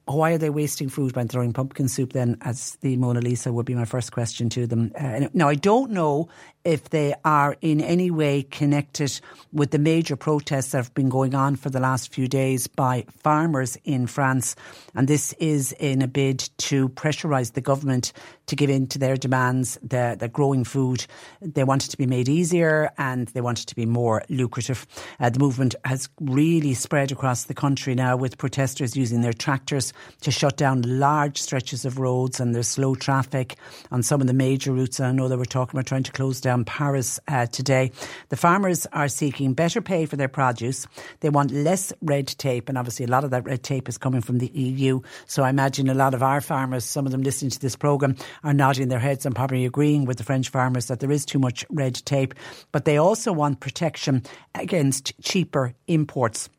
Why 0.05 0.33
are 0.33 0.37
they 0.37 0.51
wasting 0.51 0.89
food 0.89 1.13
by 1.13 1.23
throwing 1.25 1.51
pumpkin 1.51 1.87
soup 1.87 2.13
then, 2.13 2.37
as 2.41 2.77
the 2.81 2.95
Mona 2.95 3.21
Lisa 3.21 3.51
would 3.51 3.65
be 3.65 3.73
my 3.73 3.85
first 3.85 4.11
question 4.11 4.49
to 4.49 4.67
them? 4.67 4.91
Uh, 4.97 5.27
now, 5.33 5.49
I 5.49 5.55
don't 5.55 5.91
know 5.91 6.29
if 6.65 6.89
they 6.89 7.13
are 7.23 7.55
in 7.61 7.79
any 7.79 8.09
way 8.09 8.41
connected 8.41 9.21
with 9.53 9.69
the 9.69 9.77
major 9.77 10.15
protests 10.15 10.71
that 10.71 10.77
have 10.77 10.93
been 10.95 11.09
going 11.09 11.35
on 11.35 11.55
for 11.55 11.69
the 11.69 11.79
last 11.79 12.11
few 12.11 12.27
days 12.27 12.65
by 12.67 13.05
farmers 13.21 13.77
in 13.85 14.07
France. 14.07 14.55
And 14.95 15.07
this 15.07 15.33
is 15.33 15.73
in 15.73 16.01
a 16.01 16.07
bid 16.07 16.49
to 16.57 16.89
pressurise 16.89 17.53
the 17.53 17.61
government 17.61 18.11
to 18.47 18.55
give 18.55 18.69
in 18.69 18.87
to 18.87 18.99
their 18.99 19.15
demands. 19.15 19.77
The, 19.83 20.17
the 20.19 20.27
growing 20.27 20.63
food, 20.63 21.05
they 21.41 21.63
want 21.63 21.85
it 21.85 21.89
to 21.89 21.97
be 21.97 22.07
made 22.07 22.27
easier 22.27 22.91
and 22.97 23.27
they 23.29 23.41
want 23.41 23.61
it 23.61 23.67
to 23.67 23.75
be 23.75 23.85
more 23.85 24.23
lucrative. 24.29 24.87
Uh, 25.19 25.29
the 25.29 25.39
movement 25.39 25.75
has 25.85 26.09
really 26.19 26.73
spread 26.73 27.11
across 27.11 27.43
the 27.43 27.53
country 27.53 27.93
now 27.93 28.17
with 28.17 28.37
protesters 28.39 28.95
using 28.95 29.21
their 29.21 29.33
tractors 29.33 29.93
to 30.21 30.31
shut 30.31 30.57
down 30.57 30.81
large 30.81 31.39
stretches 31.39 31.85
of 31.85 31.99
roads 31.99 32.39
and 32.39 32.55
there's 32.55 32.67
slow 32.67 32.95
traffic 32.95 33.55
on 33.91 34.01
some 34.01 34.19
of 34.19 34.27
the 34.27 34.33
major 34.33 34.71
routes. 34.71 34.99
I 34.99 35.11
know 35.11 35.27
they 35.27 35.35
were 35.35 35.45
talking 35.45 35.77
about 35.77 35.85
trying 35.85 36.03
to 36.03 36.11
close 36.11 36.41
down 36.41 36.54
Paris 36.63 37.19
uh, 37.27 37.47
today. 37.47 37.91
The 38.29 38.37
farmers 38.37 38.85
are 38.93 39.07
seeking 39.07 39.53
better 39.53 39.81
pay 39.81 40.05
for 40.05 40.15
their 40.15 40.29
produce. 40.29 40.87
They 41.19 41.29
want 41.29 41.51
less 41.51 41.91
red 42.01 42.27
tape, 42.27 42.69
and 42.69 42.77
obviously 42.77 43.05
a 43.05 43.09
lot 43.09 43.23
of 43.23 43.31
that 43.31 43.45
red 43.45 43.63
tape 43.63 43.89
is 43.89 43.97
coming 43.97 44.21
from 44.21 44.37
the 44.37 44.47
EU. 44.47 45.01
So 45.25 45.43
I 45.43 45.49
imagine 45.49 45.89
a 45.89 45.93
lot 45.93 46.13
of 46.13 46.23
our 46.23 46.39
farmers, 46.39 46.85
some 46.85 47.05
of 47.05 47.11
them 47.11 47.23
listening 47.23 47.51
to 47.51 47.59
this 47.59 47.75
programme, 47.75 48.15
are 48.43 48.53
nodding 48.53 48.87
their 48.87 48.99
heads 48.99 49.25
and 49.25 49.35
probably 49.35 49.65
agreeing 49.65 50.05
with 50.05 50.17
the 50.17 50.23
French 50.23 50.49
farmers 50.49 50.87
that 50.87 50.99
there 50.99 51.11
is 51.11 51.25
too 51.25 51.39
much 51.39 51.65
red 51.69 51.95
tape. 52.05 52.33
But 52.71 52.85
they 52.85 52.97
also 52.97 53.33
want 53.33 53.59
protection 53.59 54.23
against 54.53 55.13
cheaper 55.21 55.73
imports. 55.87 56.49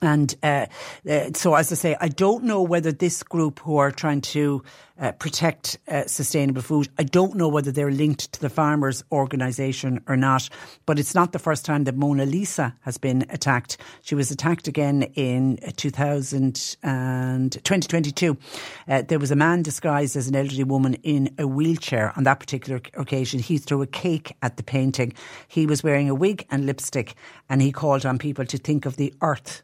And 0.00 0.34
uh, 0.42 0.66
uh, 1.08 1.30
so, 1.34 1.54
as 1.54 1.72
I 1.72 1.74
say, 1.74 1.96
I 2.00 2.08
don't 2.08 2.44
know 2.44 2.62
whether 2.62 2.92
this 2.92 3.22
group 3.22 3.58
who 3.60 3.78
are 3.78 3.90
trying 3.90 4.20
to 4.20 4.62
uh, 4.98 5.12
protect 5.12 5.78
uh, 5.88 6.04
sustainable 6.06 6.62
food, 6.62 6.88
I 6.98 7.04
don't 7.04 7.36
know 7.36 7.48
whether 7.48 7.70
they're 7.70 7.90
linked 7.90 8.32
to 8.32 8.40
the 8.40 8.48
farmers' 8.50 9.04
organisation 9.12 10.02
or 10.08 10.16
not. 10.16 10.48
But 10.86 10.98
it's 10.98 11.14
not 11.14 11.32
the 11.32 11.38
first 11.38 11.64
time 11.64 11.84
that 11.84 11.96
Mona 11.96 12.26
Lisa 12.26 12.74
has 12.82 12.98
been 12.98 13.24
attacked. 13.30 13.76
She 14.02 14.14
was 14.14 14.30
attacked 14.30 14.68
again 14.68 15.04
in 15.14 15.58
2000 15.76 16.76
and 16.82 17.52
2022. 17.52 18.36
Uh, 18.88 19.02
there 19.02 19.18
was 19.18 19.30
a 19.30 19.36
man 19.36 19.62
disguised 19.62 20.16
as 20.16 20.28
an 20.28 20.36
elderly 20.36 20.64
woman 20.64 20.94
in 21.02 21.34
a 21.38 21.46
wheelchair. 21.46 22.12
On 22.16 22.24
that 22.24 22.40
particular 22.40 22.80
occasion, 22.94 23.40
he 23.40 23.58
threw 23.58 23.82
a 23.82 23.86
cake 23.86 24.36
at 24.42 24.56
the 24.56 24.62
painting. 24.62 25.12
He 25.46 25.66
was 25.66 25.82
wearing 25.82 26.08
a 26.08 26.14
wig 26.14 26.46
and 26.50 26.66
lipstick, 26.66 27.14
and 27.48 27.62
he 27.62 27.72
called 27.72 28.04
on 28.04 28.18
people 28.18 28.44
to 28.46 28.58
think 28.58 28.86
of 28.86 28.96
the 28.96 29.14
earth 29.22 29.62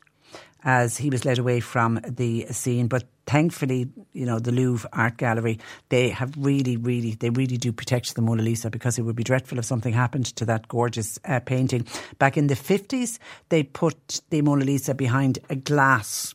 as 0.65 0.97
he 0.97 1.11
was 1.11 1.25
led 1.25 1.39
away 1.39 1.61
from 1.61 2.01
the 2.09 2.47
scene. 2.47 2.89
But 2.89 3.05
thankfully, 3.27 3.89
you 4.13 4.25
know, 4.25 4.39
the 4.39 4.53
Louvre 4.53 4.89
Art 4.93 5.19
Gallery, 5.19 5.59
they 5.91 6.09
have 6.09 6.35
really, 6.37 6.77
really, 6.77 7.15
they 7.15 7.31
really 7.31 7.57
do 7.57 7.73
protect 7.73 8.15
the 8.15 8.23
Mona 8.23 8.43
Lisa 8.43 8.71
because 8.71 8.99
it 8.99 9.03
would 9.03 9.17
be 9.17 9.25
dreadful 9.25 9.59
if 9.59 9.65
something 9.65 9.93
happened 9.93 10.27
to 10.37 10.45
that 10.47 10.69
gorgeous 10.69 11.19
uh, 11.27 11.41
painting. 11.41 11.87
Back 12.19 12.37
in 12.37 12.47
the 12.47 12.55
50s, 12.55 13.19
they 13.51 13.63
put 13.63 14.21
the 14.31 14.43
Mona 14.43 14.65
Lisa 14.65 14.95
behind 14.95 15.39
a 15.51 15.57
glass 15.57 16.35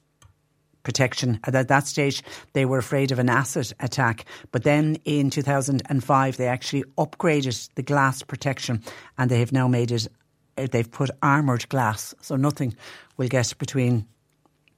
protection. 0.84 1.39
At 1.43 1.68
that 1.68 1.88
stage, 1.88 2.23
they 2.53 2.65
were 2.65 2.77
afraid 2.77 3.11
of 3.11 3.19
an 3.19 3.30
acid 3.30 3.73
attack. 3.80 4.26
But 4.51 4.64
then 4.64 4.97
in 5.06 5.30
2005, 5.30 6.38
they 6.38 6.47
actually 6.47 6.84
upgraded 6.97 7.69
the 7.76 7.84
glass 7.84 8.23
protection 8.23 8.81
and 9.18 9.30
they 9.30 9.39
have 9.39 9.51
now 9.51 9.68
made 9.68 9.91
it, 9.91 10.07
they've 10.56 10.89
put 10.89 11.10
armoured 11.22 11.68
glass. 11.69 12.15
So 12.22 12.35
nothing 12.35 12.76
will 13.18 13.27
get 13.27 13.53
between 13.57 14.07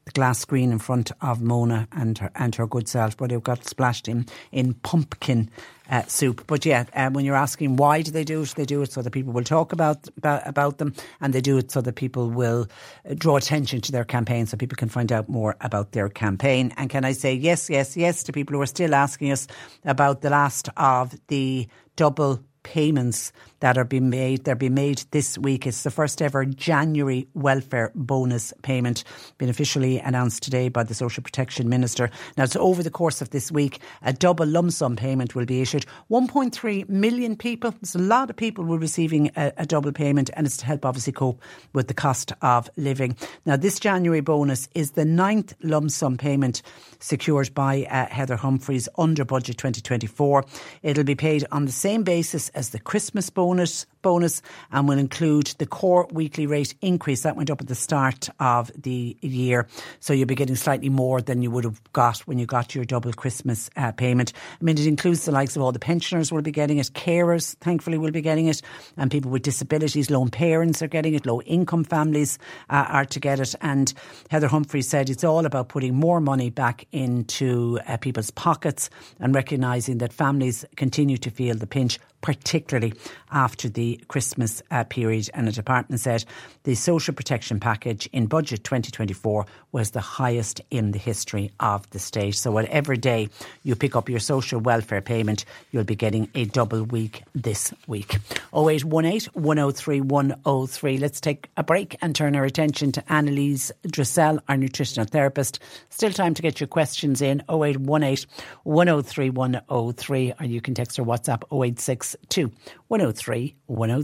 the 0.05 0.11
glass 0.11 0.39
screen 0.39 0.71
in 0.71 0.79
front 0.79 1.11
of 1.21 1.41
Mona 1.41 1.87
and 1.91 2.17
her 2.17 2.31
and 2.35 2.55
her 2.55 2.67
good 2.67 2.87
self, 2.87 3.17
but 3.17 3.31
it 3.31 3.43
got 3.43 3.65
splashed 3.65 4.07
in 4.07 4.25
in 4.51 4.73
pumpkin 4.73 5.49
uh, 5.89 6.03
soup. 6.07 6.43
But 6.47 6.65
yeah, 6.65 6.85
um, 6.95 7.13
when 7.13 7.25
you're 7.25 7.35
asking 7.35 7.75
why 7.75 8.01
do 8.01 8.11
they 8.11 8.23
do 8.23 8.41
it, 8.41 8.53
they 8.55 8.65
do 8.65 8.81
it 8.81 8.91
so 8.91 9.01
that 9.01 9.11
people 9.11 9.33
will 9.33 9.43
talk 9.43 9.73
about, 9.73 10.07
about 10.17 10.47
about 10.47 10.77
them, 10.77 10.93
and 11.19 11.33
they 11.33 11.41
do 11.41 11.57
it 11.57 11.71
so 11.71 11.81
that 11.81 11.95
people 11.95 12.29
will 12.29 12.67
uh, 13.09 13.13
draw 13.15 13.37
attention 13.37 13.81
to 13.81 13.91
their 13.91 14.05
campaign, 14.05 14.45
so 14.45 14.57
people 14.57 14.75
can 14.75 14.89
find 14.89 15.11
out 15.11 15.29
more 15.29 15.55
about 15.61 15.91
their 15.91 16.09
campaign. 16.09 16.73
And 16.77 16.89
can 16.89 17.05
I 17.05 17.11
say 17.11 17.33
yes, 17.33 17.69
yes, 17.69 17.95
yes 17.95 18.23
to 18.23 18.31
people 18.31 18.55
who 18.55 18.61
are 18.61 18.67
still 18.67 18.95
asking 18.95 19.31
us 19.31 19.47
about 19.85 20.21
the 20.21 20.29
last 20.29 20.69
of 20.77 21.13
the 21.27 21.67
double 21.95 22.43
payments 22.63 23.31
that 23.61 23.77
are 23.77 23.85
being 23.85 24.09
made. 24.09 24.43
They're 24.43 24.55
being 24.55 24.73
made 24.73 25.03
this 25.11 25.37
week. 25.37 25.65
It's 25.65 25.83
the 25.83 25.91
first 25.91 26.21
ever 26.21 26.43
January 26.45 27.27
welfare 27.33 27.91
bonus 27.95 28.53
payment, 28.61 29.03
been 29.37 29.49
officially 29.49 29.99
announced 29.99 30.43
today 30.43 30.69
by 30.69 30.83
the 30.83 30.93
Social 30.93 31.23
Protection 31.23 31.69
Minister. 31.69 32.09
Now, 32.37 32.43
it's 32.43 32.55
over 32.55 32.83
the 32.83 32.91
course 32.91 33.21
of 33.21 33.29
this 33.29 33.51
week. 33.51 33.79
A 34.01 34.13
double 34.13 34.45
lump 34.45 34.71
sum 34.71 34.95
payment 34.95 35.35
will 35.35 35.45
be 35.45 35.61
issued. 35.61 35.85
1.3 36.09 36.89
million 36.89 37.35
people. 37.35 37.71
There's 37.71 37.95
a 37.95 37.99
lot 37.99 38.29
of 38.29 38.35
people 38.35 38.65
who 38.65 38.73
are 38.73 38.79
receiving 38.79 39.31
a, 39.35 39.53
a 39.57 39.65
double 39.65 39.91
payment, 39.91 40.29
and 40.33 40.45
it's 40.45 40.57
to 40.57 40.65
help 40.65 40.85
obviously 40.85 41.13
cope 41.13 41.41
with 41.73 41.87
the 41.87 41.93
cost 41.93 42.33
of 42.41 42.69
living. 42.77 43.15
Now, 43.45 43.55
this 43.55 43.79
January 43.79 44.21
bonus 44.21 44.67
is 44.75 44.91
the 44.91 45.05
ninth 45.05 45.53
lump 45.63 45.91
sum 45.91 46.17
payment 46.17 46.61
secured 46.99 47.53
by 47.53 47.83
uh, 47.83 48.07
Heather 48.07 48.35
Humphreys 48.35 48.89
under 48.97 49.25
budget 49.25 49.57
2024. 49.57 50.45
It'll 50.83 51.03
be 51.03 51.15
paid 51.15 51.45
on 51.51 51.65
the 51.65 51.71
same 51.71 52.03
basis 52.03 52.49
as 52.49 52.69
the 52.69 52.79
Christmas 52.79 53.29
bonus, 53.29 53.50
bonus 53.51 53.85
and 54.03 54.87
will 54.87 54.97
include 54.97 55.47
the 55.57 55.65
core 55.65 56.07
weekly 56.11 56.47
rate 56.47 56.73
increase 56.81 57.23
that 57.23 57.35
went 57.35 57.49
up 57.49 57.61
at 57.61 57.67
the 57.67 57.75
start 57.75 58.29
of 58.39 58.71
the 58.75 59.15
year. 59.21 59.67
So 59.99 60.13
you'll 60.13 60.27
be 60.27 60.35
getting 60.35 60.55
slightly 60.55 60.89
more 60.89 61.21
than 61.21 61.41
you 61.41 61.51
would 61.51 61.63
have 61.63 61.81
got 61.93 62.19
when 62.21 62.39
you 62.39 62.45
got 62.45 62.73
your 62.73 62.85
double 62.85 63.13
Christmas 63.13 63.69
uh, 63.77 63.91
payment. 63.91 64.33
I 64.59 64.63
mean, 64.63 64.77
it 64.77 64.87
includes 64.87 65.25
the 65.25 65.31
likes 65.31 65.55
of 65.55 65.61
all 65.61 65.71
the 65.71 65.79
pensioners 65.79 66.31
will 66.31 66.41
be 66.41 66.51
getting 66.51 66.77
it, 66.77 66.91
carers, 66.93 67.55
thankfully, 67.57 67.97
will 67.97 68.11
be 68.11 68.21
getting 68.21 68.47
it, 68.47 68.61
and 68.97 69.11
people 69.11 69.31
with 69.31 69.43
disabilities, 69.43 70.09
lone 70.09 70.29
parents 70.29 70.81
are 70.81 70.87
getting 70.87 71.13
it, 71.13 71.25
low 71.25 71.41
income 71.41 71.83
families 71.83 72.39
uh, 72.69 72.85
are 72.89 73.05
to 73.05 73.19
get 73.19 73.39
it. 73.39 73.55
And 73.61 73.93
Heather 74.29 74.47
Humphrey 74.47 74.81
said 74.81 75.09
it's 75.09 75.23
all 75.23 75.45
about 75.45 75.69
putting 75.69 75.95
more 75.95 76.19
money 76.19 76.49
back 76.49 76.87
into 76.91 77.79
uh, 77.87 77.97
people's 77.97 78.31
pockets 78.31 78.89
and 79.19 79.35
recognising 79.35 79.99
that 79.99 80.13
families 80.13 80.65
continue 80.75 81.17
to 81.17 81.29
feel 81.29 81.55
the 81.55 81.67
pinch 81.67 81.99
particularly 82.21 82.93
after 83.31 83.67
the 83.67 83.90
Christmas 84.07 84.61
uh, 84.71 84.83
period. 84.83 85.29
And 85.33 85.47
the 85.47 85.51
department 85.51 86.01
said 86.01 86.25
the 86.63 86.75
social 86.75 87.13
protection 87.13 87.59
package 87.59 88.07
in 88.11 88.27
budget 88.27 88.63
2024 88.63 89.45
was 89.71 89.91
the 89.91 89.99
highest 89.99 90.61
in 90.69 90.91
the 90.91 90.99
history 90.99 91.51
of 91.59 91.89
the 91.91 91.99
state. 91.99 92.35
So, 92.35 92.51
whatever 92.51 92.95
day 92.95 93.29
you 93.63 93.75
pick 93.75 93.95
up 93.95 94.09
your 94.09 94.19
social 94.19 94.59
welfare 94.59 95.01
payment, 95.01 95.45
you'll 95.71 95.83
be 95.83 95.95
getting 95.95 96.29
a 96.35 96.45
double 96.45 96.83
week 96.83 97.23
this 97.33 97.73
week. 97.87 98.17
0818 98.53 99.29
103 99.33 100.01
103. 100.01 100.97
Let's 100.97 101.21
take 101.21 101.49
a 101.57 101.63
break 101.63 101.95
and 102.01 102.15
turn 102.15 102.35
our 102.35 102.45
attention 102.45 102.91
to 102.93 103.01
Annelisse 103.03 103.71
Dressell, 103.87 104.39
our 104.47 104.57
nutritional 104.57 105.05
therapist. 105.05 105.59
Still 105.89 106.11
time 106.11 106.33
to 106.33 106.41
get 106.41 106.59
your 106.59 106.67
questions 106.67 107.21
in 107.21 107.43
0818 107.49 108.27
103 108.63 109.29
103, 109.29 110.33
or 110.39 110.45
you 110.45 110.61
can 110.61 110.73
text 110.73 110.99
or 110.99 111.03
WhatsApp 111.03 111.43
0862 111.51 112.51
103 112.87 113.31
103. 113.31 113.55
Oh 113.83 114.03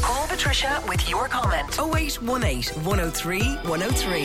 Call 0.00 0.26
Patricia 0.26 0.82
with 0.88 1.08
your 1.08 1.28
comment. 1.28 1.68
0818 1.78 2.82
103 2.84 3.42
103. 3.42 4.24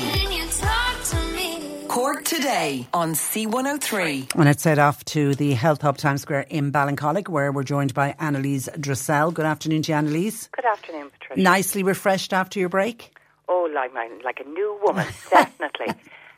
Cork 1.88 2.24
today 2.24 2.88
on 2.92 3.12
C103. 3.12 4.34
And 4.34 4.46
let's 4.46 4.64
head 4.64 4.80
off 4.80 5.06
to 5.06 5.36
the 5.36 5.54
Health 5.54 5.84
Hub 5.84 5.98
Times 5.98 6.24
Square 6.24 6.48
in 6.50 6.72
Ballincollig, 6.72 7.30
where 7.30 7.52
we're 7.52 7.62
joined 7.62 7.94
by 7.94 8.16
Annelisse 8.20 8.68
Dressell. 8.80 9.32
Good 9.32 9.46
afternoon 9.46 9.84
to 9.84 9.92
you, 9.92 9.98
Annelisse. 10.00 10.50
Good 10.52 10.66
afternoon, 10.66 11.12
Patricia. 11.12 11.40
Nicely 11.40 11.84
refreshed 11.84 12.34
after 12.34 12.60
your 12.60 12.70
break? 12.70 13.16
Oh, 13.48 13.70
like 13.76 13.94
my, 13.94 14.10
like 14.24 14.40
a 14.40 14.50
new 14.50 14.80
woman, 14.82 15.06
definitely. 15.30 15.94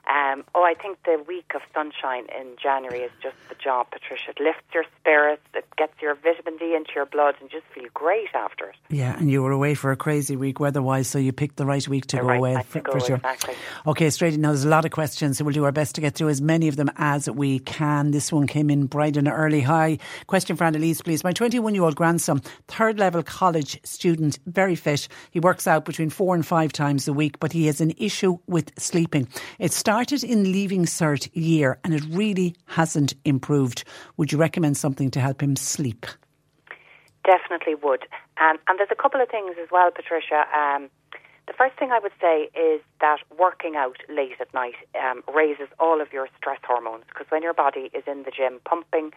Um, 0.10 0.44
oh, 0.56 0.64
I 0.64 0.74
think 0.74 0.98
the 1.06 1.24
week 1.28 1.52
of 1.54 1.62
sunshine 1.72 2.26
in 2.36 2.56
January 2.62 3.02
is 3.02 3.12
just 3.22 3.36
the 3.48 3.54
job, 3.54 3.88
Patricia. 3.92 4.32
It 4.32 4.40
lifts 4.40 4.64
your 4.74 4.84
spirits, 5.00 5.44
it 5.54 5.66
gets 5.78 5.94
your 6.02 6.16
vitamin 6.16 6.58
D 6.58 6.74
into 6.76 6.92
your 6.96 7.06
blood, 7.06 7.36
and 7.40 7.50
just 7.50 7.66
feel 7.76 7.86
great 7.94 8.30
after 8.34 8.66
it. 8.70 8.76
Yeah, 8.90 9.16
and 9.18 9.30
you 9.30 9.44
were 9.44 9.52
away 9.52 9.76
for 9.76 9.92
a 9.92 9.96
crazy 9.96 10.36
week 10.36 10.60
weather-wise, 10.60 11.08
so 11.08 11.20
you 11.20 11.32
picked 11.32 11.58
the 11.58 11.66
right 11.66 11.88
week 11.88 12.08
to 12.08 12.16
The 12.16 12.22
go 12.24 12.28
right 12.28 12.38
away 12.38 12.64
for, 12.68 12.80
go, 12.82 12.94
for 12.94 13.00
sure. 13.02 13.16
exactly. 13.18 13.54
Okay, 13.86 14.10
straight 14.10 14.34
in. 14.34 14.42
Now, 14.42 14.50
there's 14.50 14.66
a 14.66 14.70
lot 14.70 14.84
of 14.86 14.90
questions, 14.92 15.38
so 15.38 15.46
we'll 15.46 15.54
do 15.54 15.64
our 15.66 15.72
best 15.72 15.94
to 15.96 16.02
get 16.02 16.16
through 16.16 16.30
as 16.30 16.42
many 16.42 16.68
of 16.68 16.76
them 16.76 16.90
as 16.98 17.30
we 17.30 17.60
can. 17.60 18.10
This 18.10 18.32
one 18.32 18.48
came 18.48 18.72
in 18.72 18.88
bright 18.88 19.16
and 19.16 19.28
early. 19.28 19.62
Hi, 19.62 20.00
question 20.26 20.56
for 20.56 20.64
Annelisse, 20.64 21.04
please. 21.04 21.24
My 21.24 21.34
21-year-old 21.34 21.96
grandson, 21.96 22.42
third-level 22.68 23.22
college 23.24 23.80
student, 23.86 24.40
very 24.48 24.76
fit. 24.76 25.08
He 25.30 25.40
works 25.40 25.68
out 25.68 25.86
between 25.86 26.10
four 26.10 26.34
and 26.34 26.44
five 26.44 26.74
times 26.74 27.08
a 27.08 27.14
week, 27.14 27.40
but 27.40 27.52
he 27.52 27.68
has 27.68 27.80
an 27.80 27.94
issue 27.98 28.40
with 28.48 28.72
sleeping. 28.80 29.28
It 29.60 29.72
started 30.00 30.24
in 30.24 30.50
leaving 30.50 30.86
cert 30.86 31.30
year, 31.34 31.78
and 31.84 31.94
it 31.94 32.02
really 32.10 32.56
hasn't 32.68 33.14
improved. 33.26 33.84
Would 34.16 34.32
you 34.32 34.38
recommend 34.38 34.78
something 34.78 35.12
to 35.12 35.20
help 35.20 35.44
him 35.44 35.58
sleep? 35.58 36.06
Definitely 37.26 37.76
would. 37.76 38.04
Um, 38.40 38.56
and 38.70 38.80
there's 38.80 38.94
a 38.94 38.96
couple 38.96 39.20
of 39.20 39.28
things 39.28 39.58
as 39.62 39.68
well, 39.74 39.92
Patricia. 39.92 40.46
Um, 40.58 40.90
the 41.48 41.54
first 41.58 41.78
thing 41.78 41.92
I 41.92 42.00
would 42.00 42.14
say 42.22 42.48
is 42.58 42.80
that 43.02 43.18
working 43.38 43.76
out 43.76 43.98
late 44.08 44.40
at 44.40 44.54
night 44.54 44.76
um, 44.96 45.22
raises 45.36 45.68
all 45.82 46.00
of 46.00 46.14
your 46.14 46.30
stress 46.38 46.60
hormones 46.66 47.04
because 47.10 47.28
when 47.28 47.44
your 47.44 47.54
body 47.54 47.90
is 47.94 48.04
in 48.08 48.24
the 48.24 48.32
gym 48.32 48.62
pumping 48.64 49.12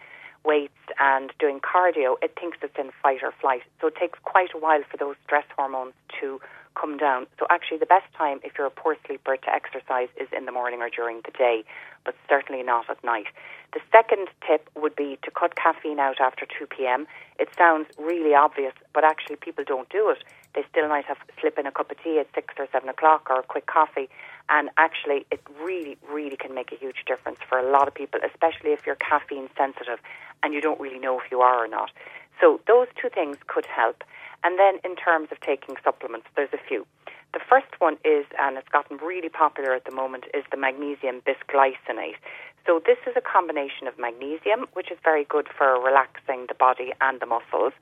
weights 0.45 0.73
and 0.99 1.31
doing 1.39 1.59
cardio, 1.59 2.15
it 2.21 2.37
thinks 2.39 2.57
it's 2.61 2.77
in 2.77 2.91
fight 3.01 3.23
or 3.23 3.33
flight. 3.39 3.63
So 3.81 3.87
it 3.87 3.95
takes 3.95 4.19
quite 4.23 4.49
a 4.53 4.57
while 4.57 4.83
for 4.89 4.97
those 4.97 5.15
stress 5.25 5.45
hormones 5.55 5.93
to 6.19 6.39
come 6.75 6.97
down. 6.97 7.27
So 7.39 7.45
actually, 7.49 7.77
the 7.77 7.85
best 7.85 8.11
time 8.17 8.39
if 8.43 8.53
you're 8.57 8.67
a 8.67 8.71
poor 8.71 8.97
sleeper 9.05 9.37
to 9.37 9.49
exercise 9.49 10.09
is 10.19 10.27
in 10.35 10.45
the 10.45 10.51
morning 10.51 10.81
or 10.81 10.89
during 10.89 11.21
the 11.25 11.31
day, 11.31 11.63
but 12.05 12.15
certainly 12.27 12.63
not 12.63 12.89
at 12.89 13.03
night. 13.03 13.27
The 13.73 13.79
second 13.91 14.27
tip 14.47 14.69
would 14.75 14.95
be 14.95 15.17
to 15.23 15.31
cut 15.31 15.55
caffeine 15.55 15.99
out 15.99 16.19
after 16.19 16.45
2 16.45 16.67
p.m. 16.67 17.07
It 17.39 17.49
sounds 17.57 17.87
really 17.97 18.33
obvious, 18.33 18.73
but 18.93 19.03
actually 19.03 19.37
people 19.37 19.63
don't 19.65 19.89
do 19.89 20.09
it. 20.09 20.23
They 20.53 20.63
still 20.69 20.87
might 20.87 21.05
have 21.05 21.17
slip 21.39 21.57
in 21.57 21.65
a 21.65 21.71
cup 21.71 21.89
of 21.89 21.97
tea 22.03 22.19
at 22.19 22.27
6 22.35 22.53
or 22.59 22.67
7 22.71 22.87
o'clock 22.89 23.27
or 23.29 23.39
a 23.39 23.43
quick 23.43 23.65
coffee. 23.65 24.09
And 24.49 24.69
actually, 24.77 25.25
it 25.31 25.41
really, 25.63 25.97
really 26.11 26.35
can 26.35 26.53
make 26.53 26.71
a 26.71 26.75
huge 26.75 27.05
difference 27.07 27.39
for 27.47 27.57
a 27.57 27.71
lot 27.71 27.87
of 27.87 27.93
people, 27.93 28.19
especially 28.23 28.71
if 28.71 28.85
you're 28.85 28.95
caffeine 28.95 29.49
sensitive 29.57 29.99
and 30.43 30.53
you 30.53 30.61
don't 30.61 30.79
really 30.79 30.99
know 30.99 31.19
if 31.19 31.31
you 31.31 31.41
are 31.41 31.63
or 31.63 31.67
not. 31.67 31.91
So 32.39 32.59
those 32.67 32.87
two 32.99 33.09
things 33.09 33.37
could 33.47 33.65
help. 33.65 34.03
And 34.43 34.59
then 34.59 34.79
in 34.83 34.95
terms 34.95 35.29
of 35.31 35.39
taking 35.39 35.75
supplements, 35.83 36.27
there's 36.35 36.53
a 36.53 36.59
few. 36.67 36.85
The 37.33 37.39
first 37.49 37.79
one 37.79 37.97
is, 38.05 38.25
and 38.37 38.57
it's 38.57 38.69
gotten 38.69 38.97
really 38.97 39.29
popular 39.29 39.73
at 39.73 39.85
the 39.85 39.95
moment, 39.95 40.25
is 40.33 40.43
the 40.51 40.57
magnesium 40.57 41.21
bisglycinate. 41.21 42.19
So 42.65 42.81
this 42.85 42.97
is 43.07 43.13
a 43.17 43.21
combination 43.21 43.87
of 43.87 43.97
magnesium, 43.97 44.67
which 44.73 44.91
is 44.91 44.97
very 45.03 45.25
good 45.25 45.47
for 45.57 45.81
relaxing 45.81 46.45
the 46.47 46.53
body 46.53 46.93
and 47.01 47.19
the 47.19 47.25
muscles, 47.25 47.73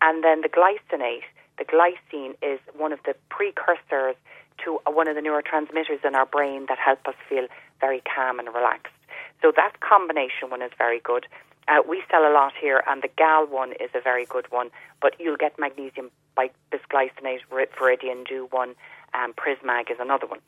and 0.00 0.24
then 0.24 0.40
the 0.40 0.48
glycinate. 0.48 1.26
The 1.58 1.64
glycine 1.64 2.34
is 2.42 2.58
one 2.76 2.92
of 2.92 2.98
the 3.04 3.14
precursors 3.28 4.16
to 4.64 4.78
uh, 4.86 4.90
one 4.90 5.06
of 5.08 5.14
the 5.14 5.20
neurotransmitters 5.20 6.04
in 6.04 6.14
our 6.14 6.26
brain 6.26 6.66
that 6.68 6.78
help 6.78 7.06
us 7.06 7.14
feel 7.28 7.46
very 7.80 8.02
calm 8.02 8.38
and 8.38 8.48
relaxed. 8.48 8.94
So 9.42 9.52
that 9.54 9.80
combination 9.80 10.50
one 10.50 10.62
is 10.62 10.72
very 10.78 11.00
good. 11.00 11.26
Uh, 11.68 11.80
we 11.88 12.02
sell 12.10 12.22
a 12.22 12.32
lot 12.32 12.52
here, 12.60 12.82
and 12.86 13.02
the 13.02 13.08
GAL 13.16 13.46
one 13.46 13.72
is 13.72 13.90
a 13.94 14.00
very 14.00 14.26
good 14.26 14.50
one. 14.50 14.70
But 15.00 15.14
you'll 15.18 15.36
get 15.36 15.58
magnesium 15.58 16.10
by 16.34 16.50
bisglycinate, 16.72 17.40
Vir- 17.50 17.68
Viridian 17.78 18.26
do 18.26 18.48
one, 18.50 18.74
um, 19.14 19.32
Prismag 19.34 19.90
is 19.90 19.98
another 20.00 20.26
one. 20.26 20.40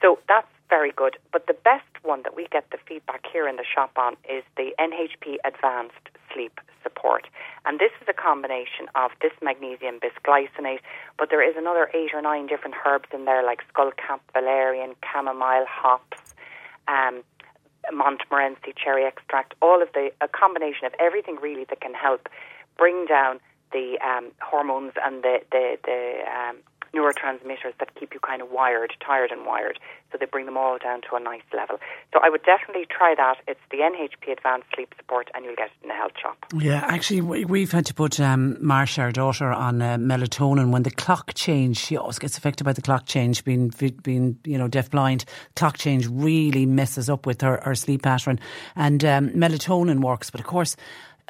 So 0.00 0.18
that's 0.28 0.48
very 0.68 0.92
good. 0.92 1.18
But 1.32 1.46
the 1.46 1.52
best 1.52 1.92
one 2.02 2.22
that 2.22 2.34
we 2.34 2.46
get 2.50 2.70
the 2.70 2.78
feedback 2.88 3.24
here 3.30 3.46
in 3.46 3.56
the 3.56 3.64
shop 3.64 3.92
on 3.96 4.16
is 4.28 4.42
the 4.56 4.72
NHP 4.78 5.36
Advanced 5.44 6.08
Sleep 6.32 6.60
Support. 6.82 7.28
And 7.66 7.78
this 7.78 7.92
is 8.00 8.08
a 8.08 8.12
combination 8.14 8.88
of 8.94 9.10
this 9.20 9.32
magnesium 9.42 10.00
bisglycinate, 10.00 10.80
but 11.18 11.28
there 11.30 11.46
is 11.46 11.56
another 11.56 11.90
eight 11.94 12.14
or 12.14 12.22
nine 12.22 12.46
different 12.46 12.74
herbs 12.86 13.08
in 13.12 13.26
there 13.26 13.44
like 13.44 13.60
skullcap, 13.72 14.20
valerian, 14.32 14.94
chamomile, 15.12 15.66
hops, 15.68 16.18
um, 16.88 17.22
Montmorency 17.92 18.74
cherry 18.76 19.04
extract, 19.04 19.54
all 19.60 19.82
of 19.82 19.88
the 19.94 20.10
a 20.20 20.28
combination 20.28 20.86
of 20.86 20.92
everything 20.98 21.36
really 21.40 21.64
that 21.64 21.80
can 21.80 21.94
help 21.94 22.28
bring 22.76 23.06
down 23.06 23.40
the 23.72 23.98
um, 24.00 24.30
hormones 24.40 24.92
and 25.04 25.22
the 25.22 25.40
the, 25.50 25.78
the 25.84 26.22
um, 26.30 26.56
neurotransmitters 26.94 27.72
that 27.78 27.94
keep 27.98 28.12
you 28.14 28.20
kind 28.20 28.42
of 28.42 28.50
wired, 28.50 28.92
tired 29.04 29.30
and 29.30 29.46
wired. 29.46 29.78
So 30.10 30.18
they 30.18 30.26
bring 30.26 30.44
them 30.44 30.58
all 30.58 30.76
down 30.78 31.00
to 31.08 31.16
a 31.16 31.20
nice 31.20 31.40
level. 31.54 31.78
So 32.12 32.20
I 32.22 32.28
would 32.28 32.42
definitely 32.44 32.86
try 32.90 33.14
that. 33.16 33.36
It's 33.48 33.60
the 33.70 33.78
NHP 33.78 34.30
Advanced 34.30 34.66
Sleep 34.74 34.92
Support, 34.98 35.30
and 35.34 35.44
you'll 35.44 35.54
get 35.56 35.68
it 35.68 35.84
in 35.84 35.90
a 35.90 35.94
health 35.94 36.12
shop. 36.20 36.36
Yeah, 36.54 36.84
actually, 36.86 37.22
we- 37.22 37.46
we've 37.46 37.72
had 37.72 37.86
to 37.86 37.94
put 37.94 38.20
um, 38.20 38.56
Marsha, 38.62 38.98
our 38.98 39.12
daughter, 39.12 39.50
on 39.50 39.80
uh, 39.80 39.96
melatonin 39.96 40.70
when 40.70 40.82
the 40.82 40.90
clock 40.90 41.32
change. 41.34 41.78
She 41.78 41.96
always 41.96 42.18
gets 42.18 42.36
affected 42.36 42.64
by 42.64 42.74
the 42.74 42.82
clock 42.82 43.06
change, 43.06 43.42
being 43.44 43.72
being 44.02 44.38
you 44.44 44.58
know 44.58 44.68
deafblind. 44.68 45.24
Clock 45.56 45.78
change 45.78 46.06
really 46.10 46.66
messes 46.66 47.08
up 47.08 47.24
with 47.24 47.40
her, 47.40 47.60
her 47.64 47.74
sleep 47.74 48.02
pattern, 48.02 48.38
and 48.76 49.02
um, 49.04 49.30
melatonin 49.30 50.00
works. 50.00 50.30
But 50.30 50.40
of 50.40 50.46
course. 50.46 50.76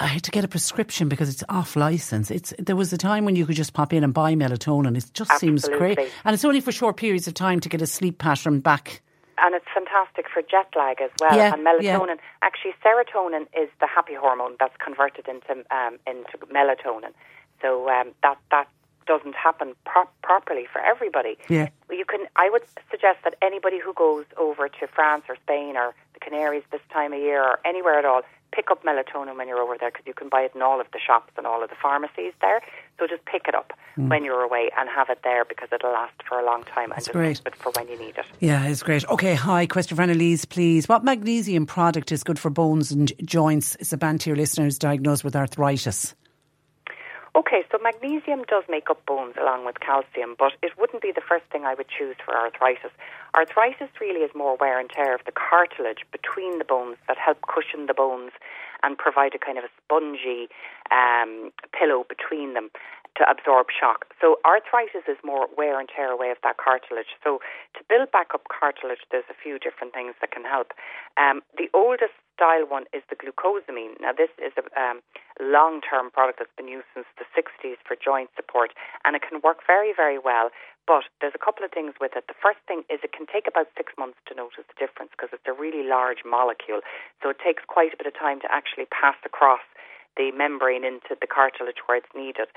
I 0.03 0.07
had 0.07 0.25
to 0.25 0.33
get 0.33 0.45
a 0.45 0.49
prescription 0.49 1.09
because 1.09 1.29
it's 1.29 1.45
off 1.49 1.77
license. 1.77 2.31
It's 2.31 2.53
there 2.59 2.75
was 2.75 2.93
a 2.93 2.99
time 2.99 3.25
when 3.25 3.37
you 3.37 3.47
could 3.47 3.55
just 3.55 3.73
pop 3.73 3.93
in 3.93 4.03
and 4.03 4.13
buy 4.13 4.35
melatonin. 4.35 4.97
It 4.97 5.11
just 5.15 5.39
seems 5.39 5.69
crazy, 5.69 6.09
and 6.25 6.35
it's 6.35 6.45
only 6.45 6.61
for 6.61 6.73
short 6.73 6.97
periods 6.97 7.29
of 7.29 7.35
time 7.35 7.61
to 7.61 7.69
get 7.69 7.81
a 7.81 7.87
sleep 7.87 8.19
pattern 8.19 8.61
back. 8.61 9.01
and 9.39 9.55
it's 9.55 9.67
fantastic 9.73 10.27
for 10.33 10.43
jet 10.43 10.69
lag 10.77 11.01
as 11.01 11.11
well. 11.21 11.37
Yeah, 11.37 11.53
and 11.55 11.65
melatonin, 11.67 12.17
yeah. 12.17 12.43
actually, 12.43 12.73
serotonin 12.85 13.43
is 13.57 13.69
the 13.81 13.87
happy 13.87 14.15
hormone 14.15 14.57
that's 14.59 14.77
converted 14.85 15.27
into 15.29 15.65
um, 15.71 15.99
into 16.07 16.37
melatonin. 16.53 17.13
So 17.61 17.89
um, 17.89 18.11
that 18.23 18.39
that 18.51 18.69
doesn't 19.07 19.35
happen 19.35 19.75
pro- 19.85 20.09
properly 20.23 20.67
for 20.73 20.81
everybody. 20.81 21.39
Yeah. 21.49 21.69
You 21.91 22.05
can. 22.05 22.27
I 22.37 22.51
would 22.51 22.63
suggest 22.91 23.19
that 23.25 23.35
anybody 23.43 23.79
who 23.79 23.93
goes 23.95 24.25
over 24.37 24.69
to 24.69 24.87
France 24.87 25.25
or 25.29 25.37
Spain 25.37 25.77
or 25.77 25.95
the 26.15 26.21
Canaries 26.21 26.65
this 26.71 26.81
time 26.93 27.13
of 27.13 27.21
year 27.21 27.43
or 27.43 27.59
anywhere 27.65 27.99
at 27.99 28.05
all, 28.05 28.23
pick 28.53 28.71
up 28.71 28.83
melatonin 28.85 29.37
when 29.37 29.49
you're 29.49 29.61
over 29.61 29.77
there 29.79 29.91
because 29.91 30.07
you 30.07 30.15
can 30.15 30.29
buy 30.29 30.43
it 30.43 30.53
in 30.55 30.63
all 30.63 30.81
of 30.81 30.87
the 30.93 30.99
shops 31.05 31.33
and 31.37 31.47
all 31.47 31.63
of 31.63 31.71
the 31.71 31.77
pharmacies 31.81 32.33
there. 32.41 32.61
So 32.99 33.07
just 33.07 33.25
pick 33.25 33.49
it 33.49 33.55
up 33.55 33.73
Mm. 33.99 34.09
when 34.09 34.25
you're 34.25 34.41
away 34.41 34.71
and 34.79 34.89
have 34.89 35.11
it 35.11 35.19
there 35.23 35.45
because 35.45 35.69
it'll 35.71 35.93
last 35.93 36.15
for 36.27 36.39
a 36.39 36.45
long 36.47 36.63
time 36.65 36.85
and 36.85 36.93
That's 36.93 37.07
just 37.09 37.13
great. 37.13 37.37
keep 37.37 37.49
it 37.49 37.57
for 37.57 37.71
when 37.77 37.89
you 37.89 37.99
need 37.99 38.17
it. 38.17 38.25
Yeah, 38.41 38.65
it's 38.67 38.83
great. 38.83 39.07
Okay, 39.07 39.35
hi, 39.35 39.67
question 39.67 39.99
for 39.99 40.03
Annelisse, 40.03 40.49
please. 40.49 40.89
What 40.89 41.05
magnesium 41.05 41.67
product 41.67 42.11
is 42.11 42.25
good 42.25 42.39
for 42.39 42.49
bones 42.49 42.91
and 42.91 43.13
joints? 43.27 43.77
It's 43.81 43.93
a 43.93 43.99
band 43.99 44.23
to 44.23 44.31
your 44.31 44.37
listeners 44.39 44.79
diagnosed 44.79 45.25
with 45.25 45.37
arthritis. 45.37 46.15
Okay, 47.35 47.65
so 47.73 47.79
magnesium 47.83 48.45
does 48.45 48.65
make 48.69 48.91
up 48.91 49.07
bones 49.07 49.37
along 49.41 49.65
with 49.65 49.81
calcium, 49.81 50.37
but 50.39 50.53
it 50.63 50.73
wouldn't 50.77 51.01
be 51.01 51.13
the 51.15 51.23
first 51.27 51.47
thing 51.51 51.65
I 51.65 51.73
would 51.73 51.89
choose 51.89 52.17
for 52.23 52.37
arthritis. 52.37 52.91
Arthritis 53.35 53.89
really 54.03 54.21
is 54.21 54.31
more 54.35 54.57
wear 54.61 54.79
and 54.79 54.91
tear 54.91 55.15
of 55.15 55.23
the 55.25 55.33
cartilage 55.33 56.05
between 56.13 56.59
the 56.59 56.65
bones 56.65 56.99
that 57.09 57.17
help 57.17 57.41
cushion 57.41 57.87
the 57.87 57.95
bones 57.95 58.33
and 58.83 58.99
provide 58.99 59.35
a 59.35 59.39
kind 59.39 59.57
of 59.57 59.65
a 59.65 59.73
spongy 59.83 60.49
um, 60.91 61.53
pillow 61.73 62.05
between 62.07 62.53
them 62.53 62.69
to 63.17 63.29
absorb 63.29 63.69
shock. 63.69 64.09
So 64.21 64.41
arthritis 64.45 65.05
is 65.05 65.21
more 65.25 65.49
wear 65.57 65.79
and 65.79 65.89
tear 65.89 66.11
away 66.11 66.31
of 66.31 66.41
that 66.43 66.57
cartilage. 66.57 67.13
So 67.23 67.45
to 67.77 67.81
build 67.89 68.11
back 68.11 68.33
up 68.33 68.49
cartilage, 68.49 69.05
there's 69.11 69.29
a 69.29 69.37
few 69.37 69.59
different 69.59 69.93
things 69.93 70.15
that 70.21 70.33
can 70.33 70.45
help. 70.45 70.73
Um, 71.21 71.45
the 71.61 71.69
oldest 71.77 72.17
style 72.33 72.65
one 72.65 72.89
is 72.97 73.05
the 73.13 73.17
glucosamine. 73.17 74.01
Now 74.01 74.17
this 74.17 74.33
is 74.41 74.57
a 74.57 74.65
um, 74.81 75.05
long-term 75.41 76.11
product 76.11 76.41
that's 76.41 76.57
been 76.57 76.69
used 76.69 76.89
since 76.97 77.07
the 77.21 77.29
60s 77.37 77.77
for 77.85 77.95
joint 77.95 78.33
support, 78.35 78.73
and 79.05 79.15
it 79.15 79.23
can 79.23 79.45
work 79.45 79.61
very, 79.67 79.93
very 79.93 80.19
well. 80.19 80.49
But 80.89 81.07
there's 81.21 81.37
a 81.37 81.45
couple 81.45 81.63
of 81.63 81.71
things 81.71 81.95
with 82.01 82.19
it. 82.19 82.27
The 82.27 82.41
first 82.43 82.59
thing 82.67 82.83
is 82.91 82.99
it 83.05 83.15
can 83.15 83.31
take 83.31 83.47
about 83.47 83.71
six 83.77 83.93
months 83.95 84.19
to 84.27 84.35
notice 84.35 84.67
the 84.67 84.75
difference 84.75 85.15
because 85.15 85.31
it's 85.31 85.47
a 85.47 85.55
really 85.55 85.87
large 85.87 86.27
molecule. 86.27 86.83
So 87.23 87.31
it 87.31 87.39
takes 87.39 87.63
quite 87.69 87.95
a 87.95 87.99
bit 88.01 88.11
of 88.11 88.19
time 88.19 88.43
to 88.43 88.51
actually 88.51 88.91
pass 88.91 89.15
across 89.23 89.63
the 90.17 90.31
membrane 90.33 90.85
into 90.85 91.17
the 91.21 91.27
cartilage 91.27 91.81
where 91.87 91.99
it's 91.99 92.13
needed. 92.15 92.49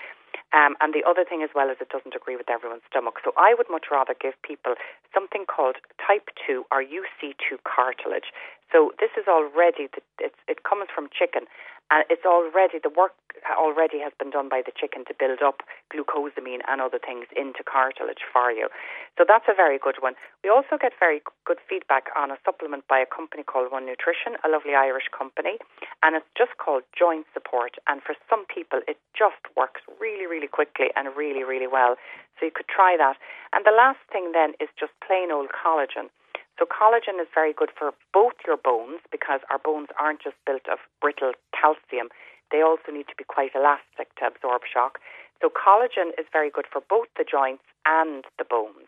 Um, 0.53 0.75
and 0.79 0.93
the 0.93 1.03
other 1.07 1.25
thing 1.27 1.43
as 1.43 1.49
well 1.55 1.69
is 1.69 1.77
it 1.79 1.89
doesn't 1.89 2.15
agree 2.15 2.35
with 2.35 2.49
everyone's 2.49 2.85
stomach. 2.89 3.19
So 3.23 3.31
I 3.37 3.55
would 3.57 3.67
much 3.69 3.87
rather 3.91 4.15
give 4.15 4.33
people 4.43 4.75
something 5.13 5.45
called 5.47 5.77
type 5.99 6.29
2 6.47 6.65
or 6.71 6.83
UC2 6.83 7.59
cartilage. 7.63 8.31
So 8.71 8.91
this 8.99 9.11
is 9.17 9.27
already, 9.27 9.87
the, 9.91 10.31
it 10.47 10.63
comes 10.63 10.87
from 10.93 11.07
chicken 11.11 11.47
and 11.91 12.03
it's 12.09 12.25
already, 12.25 12.79
the 12.81 12.89
work 12.89 13.13
already 13.53 13.99
has 13.99 14.13
been 14.17 14.31
done 14.31 14.49
by 14.49 14.61
the 14.65 14.71
chicken 14.73 15.05
to 15.05 15.13
build 15.13 15.41
up 15.43 15.61
glucosamine 15.93 16.65
and 16.67 16.81
other 16.81 16.97
things 16.97 17.27
into 17.35 17.61
cartilage 17.61 18.25
for 18.31 18.51
you. 18.51 18.69
So 19.17 19.25
that's 19.27 19.45
a 19.47 19.53
very 19.53 19.77
good 19.77 20.01
one. 20.01 20.15
We 20.43 20.49
also 20.49 20.77
get 20.79 20.93
very 20.99 21.21
good 21.45 21.59
feedback 21.69 22.09
on 22.17 22.31
a 22.31 22.37
supplement 22.43 22.87
by 22.87 22.99
a 22.99 23.05
company 23.05 23.43
called 23.43 23.71
One 23.71 23.85
Nutrition, 23.85 24.39
a 24.43 24.49
lovely 24.49 24.73
Irish 24.73 25.07
company, 25.13 25.61
and 26.01 26.15
it's 26.15 26.29
just 26.37 26.57
called 26.57 26.83
Joint 26.97 27.27
Support. 27.33 27.77
And 27.87 28.01
for 28.01 28.15
some 28.29 28.45
people, 28.49 28.81
it 28.87 28.97
just 29.13 29.39
works 29.55 29.81
really, 29.99 30.25
really 30.25 30.49
quickly 30.49 30.89
and 30.95 31.13
really, 31.15 31.43
really 31.43 31.67
well. 31.67 31.95
So 32.39 32.45
you 32.45 32.51
could 32.51 32.67
try 32.67 32.97
that. 32.97 33.15
And 33.53 33.63
the 33.63 33.75
last 33.75 34.01
thing 34.11 34.31
then 34.33 34.57
is 34.59 34.69
just 34.79 34.91
plain 35.05 35.31
old 35.31 35.53
collagen. 35.53 36.09
So 36.57 36.65
collagen 36.65 37.19
is 37.19 37.27
very 37.33 37.51
good 37.51 37.69
for 37.77 37.91
both 38.13 38.39
your 38.47 38.57
bones 38.57 39.01
because 39.11 39.41
our 39.51 39.59
bones 39.59 39.89
aren't 39.99 40.21
just 40.23 40.37
built 40.45 40.67
of 40.71 40.79
brittle 41.01 41.33
calcium. 41.51 42.07
They 42.51 42.61
also 42.61 42.91
need 42.91 43.07
to 43.11 43.17
be 43.17 43.25
quite 43.27 43.51
elastic 43.55 44.15
to 44.19 44.27
absorb 44.27 44.61
shock. 44.63 44.99
So 45.41 45.51
collagen 45.51 46.15
is 46.17 46.25
very 46.31 46.49
good 46.49 46.65
for 46.71 46.79
both 46.79 47.07
the 47.17 47.25
joints 47.27 47.63
and 47.85 48.23
the 48.39 48.45
bones. 48.45 48.87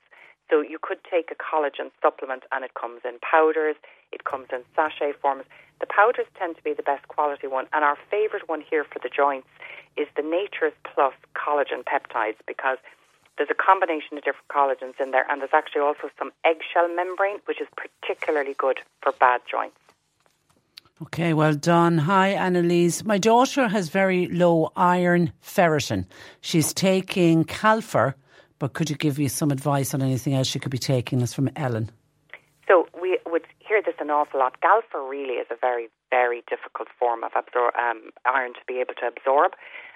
So 0.49 0.61
you 0.61 0.79
could 0.81 1.03
take 1.03 1.27
a 1.27 1.35
collagen 1.35 1.91
supplement 2.01 2.43
and 2.53 2.63
it 2.63 2.71
comes 2.73 3.01
in 3.03 3.19
powders, 3.19 3.75
it 4.13 4.23
comes 4.23 4.47
in 4.53 4.63
sachet 4.75 5.19
forms. 5.19 5.43
The 5.81 5.91
powders 5.91 6.25
tend 6.39 6.55
to 6.55 6.63
be 6.63 6.73
the 6.73 6.87
best 6.87 7.07
quality 7.09 7.47
one 7.47 7.67
and 7.73 7.83
our 7.83 7.97
favorite 8.09 8.47
one 8.47 8.63
here 8.63 8.85
for 8.85 8.99
the 9.03 9.11
joints 9.11 9.47
is 9.97 10.07
the 10.15 10.23
Nature's 10.23 10.73
Plus 10.87 11.13
collagen 11.35 11.83
peptides 11.83 12.39
because 12.47 12.77
there's 13.37 13.49
a 13.51 13.55
combination 13.55 14.17
of 14.17 14.23
different 14.23 14.47
collagens 14.49 14.99
in 15.01 15.11
there, 15.11 15.25
and 15.29 15.41
there's 15.41 15.53
actually 15.53 15.81
also 15.81 16.09
some 16.17 16.31
eggshell 16.43 16.87
membrane, 16.95 17.37
which 17.45 17.61
is 17.61 17.67
particularly 17.75 18.55
good 18.57 18.79
for 19.01 19.11
bad 19.13 19.41
joints. 19.49 19.77
Okay, 20.99 21.33
well 21.33 21.53
done. 21.53 21.99
Hi, 21.99 22.33
Annelisse. 22.33 23.05
My 23.05 23.19
daughter 23.19 23.67
has 23.67 23.89
very 23.89 24.27
low 24.29 24.71
iron 24.75 25.31
ferritin. 25.45 26.07
She's 26.41 26.73
taking 26.73 27.45
Galfer, 27.45 28.15
but 28.57 28.73
could 28.73 28.89
you 28.89 28.95
give 28.95 29.19
me 29.19 29.27
some 29.27 29.51
advice 29.51 29.93
on 29.93 30.01
anything 30.01 30.33
else 30.33 30.47
she 30.47 30.57
could 30.57 30.71
be 30.71 30.79
taking? 30.79 31.19
That's 31.19 31.35
from 31.35 31.51
Ellen. 31.55 31.91
So 32.67 32.87
we 32.99 33.19
would 33.27 33.45
hear 33.59 33.81
this 33.85 33.93
an 33.99 34.09
awful 34.09 34.39
lot. 34.39 34.59
Galfer 34.61 35.07
really 35.07 35.35
is 35.35 35.45
a 35.51 35.55
very, 35.61 35.87
very 36.09 36.43
difficult 36.49 36.87
form 36.97 37.23
of 37.23 37.31
absor- 37.33 37.77
um, 37.77 38.09
iron 38.25 38.53
to 38.53 38.59
be 38.67 38.79
able 38.79 38.95
to 38.95 39.07
absorb. 39.07 39.51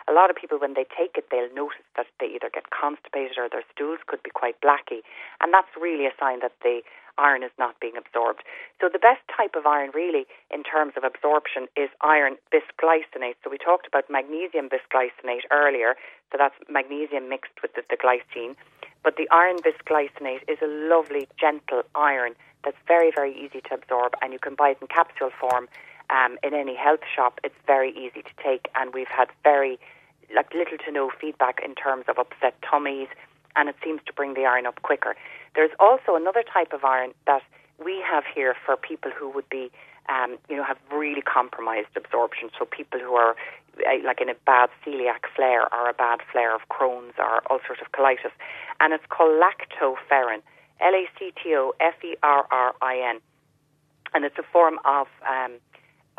A 0.10 0.14
lot 0.14 0.30
of 0.30 0.36
people, 0.36 0.58
when 0.58 0.74
they 0.74 0.86
take 0.86 1.18
it, 1.18 1.28
they'll 1.30 1.54
notice 1.54 1.86
that 1.96 2.08
they 2.20 2.28
either 2.28 2.50
get 2.54 2.70
constipated 2.70 3.38
or 3.38 3.50
their 3.50 3.64
stools 3.74 4.00
could 4.08 4.24
be 4.24 4.32
quite 4.32 4.60
blacky. 4.62 5.06
And 5.42 5.54
that's 5.54 5.70
really 5.80 6.06
a 6.06 6.16
sign 6.20 6.40
that 6.42 6.54
the 6.64 6.82
iron 7.18 7.44
is 7.44 7.52
not 7.60 7.80
being 7.80 7.98
absorbed. 7.98 8.42
So 8.80 8.90
the 8.92 9.00
best 9.00 9.22
type 9.30 9.56
of 9.56 9.66
iron 9.66 9.92
really 9.94 10.26
in 10.50 10.64
terms 10.64 10.94
of 10.98 11.04
absorption 11.04 11.68
is 11.76 11.90
iron 12.02 12.38
bisglycinate. 12.54 13.38
So 13.44 13.50
we 13.50 13.58
talked 13.58 13.88
about 13.88 14.10
magnesium 14.10 14.70
bisglycinate 14.70 15.46
earlier. 15.52 15.96
So 16.32 16.38
that's 16.38 16.56
magnesium 16.70 17.30
mixed 17.30 17.62
with 17.62 17.74
the, 17.76 17.84
the 17.90 17.98
glycine. 17.98 18.56
But 19.04 19.18
the 19.18 19.30
iron 19.32 19.58
bisglycinate 19.58 20.48
is 20.48 20.58
a 20.62 20.68
lovely, 20.68 21.28
gentle 21.40 21.84
iron 21.96 22.34
that's 22.64 22.78
very, 22.88 23.12
very 23.14 23.34
easy 23.34 23.62
to 23.70 23.74
absorb 23.74 24.14
and 24.22 24.34
you 24.34 24.40
can 24.40 24.56
buy 24.56 24.70
it 24.70 24.78
in 24.82 24.88
capsule 24.88 25.32
form 25.40 25.68
um, 26.12 26.38
in 26.44 26.54
any 26.54 26.76
health 26.76 27.02
shop. 27.16 27.40
It's 27.44 27.56
very 27.66 27.92
easy 27.92 28.22
to 28.22 28.44
take 28.44 28.70
and 28.76 28.94
we've 28.94 29.08
had 29.08 29.30
very 29.44 29.80
like 30.34 30.54
little 30.54 30.78
to 30.78 30.92
no 30.92 31.12
feedback 31.20 31.60
in 31.64 31.76
terms 31.76 32.06
of 32.08 32.18
upset 32.18 32.56
tummies 32.62 33.08
and 33.56 33.70
it 33.70 33.76
seems 33.84 34.02
to 34.06 34.14
bring 34.14 34.34
the 34.34 34.46
iron 34.46 34.66
up 34.66 34.82
quicker. 34.82 35.16
There's 35.56 35.72
also 35.80 36.16
another 36.16 36.44
type 36.44 36.74
of 36.74 36.84
iron 36.84 37.12
that 37.26 37.42
we 37.84 38.02
have 38.06 38.24
here 38.34 38.56
for 38.66 38.78
people 38.78 39.12
who 39.12 39.30
would 39.32 39.50
be, 39.50 39.72
um, 40.10 40.38
you 40.50 40.56
know, 40.56 40.64
have 40.64 40.78
really 40.92 41.22
compromised 41.22 41.90
absorption. 41.96 42.50
So 42.58 42.66
people 42.66 43.00
who 43.00 43.16
are 43.16 43.36
uh, 43.80 44.06
like 44.06 44.22
in 44.22 44.30
a 44.30 44.36
bad 44.46 44.70
celiac 44.86 45.26
flare 45.36 45.64
or 45.74 45.90
a 45.90 45.94
bad 45.94 46.20
flare 46.32 46.54
of 46.56 46.62
Crohn's 46.70 47.14
or 47.18 47.42
ulcerative 47.50 47.90
colitis, 47.94 48.32
and 48.80 48.94
it's 48.94 49.06
called 49.10 49.42
lactoferrin, 49.42 50.42
L 50.80 50.94
A 50.94 51.06
C 51.18 51.34
T 51.42 51.56
O 51.56 51.74
F 51.80 51.96
E 52.04 52.16
R 52.24 52.46
R 52.52 52.74
I 52.82 52.98
N, 52.98 53.20
and 54.14 54.26
it's 54.26 54.38
a 54.38 54.44
form 54.44 54.80
of 54.86 55.08
um, 55.28 55.54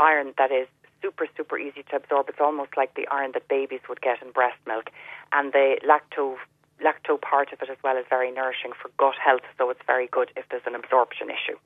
iron 0.02 0.34
that 0.38 0.50
is 0.50 0.66
super, 1.00 1.26
super 1.36 1.58
easy 1.58 1.82
to 1.90 1.96
absorb. 1.96 2.28
It's 2.28 2.40
almost 2.40 2.76
like 2.76 2.94
the 2.94 3.06
iron 3.08 3.32
that 3.34 3.48
babies 3.48 3.80
would 3.88 4.00
get 4.00 4.22
in 4.22 4.30
breast 4.30 4.58
milk. 4.66 4.90
And 5.32 5.52
the 5.52 5.78
lacto 5.84 6.36
lacto 6.82 7.20
part 7.20 7.52
of 7.52 7.62
it 7.62 7.70
as 7.70 7.76
well 7.84 7.96
is 7.96 8.04
very 8.10 8.30
nourishing 8.32 8.72
for 8.80 8.90
gut 8.98 9.14
health, 9.16 9.42
so 9.56 9.70
it's 9.70 9.80
very 9.86 10.08
good 10.08 10.30
if 10.36 10.44
there's 10.50 10.66
an 10.66 10.74
absorption 10.74 11.28
issue. 11.30 11.56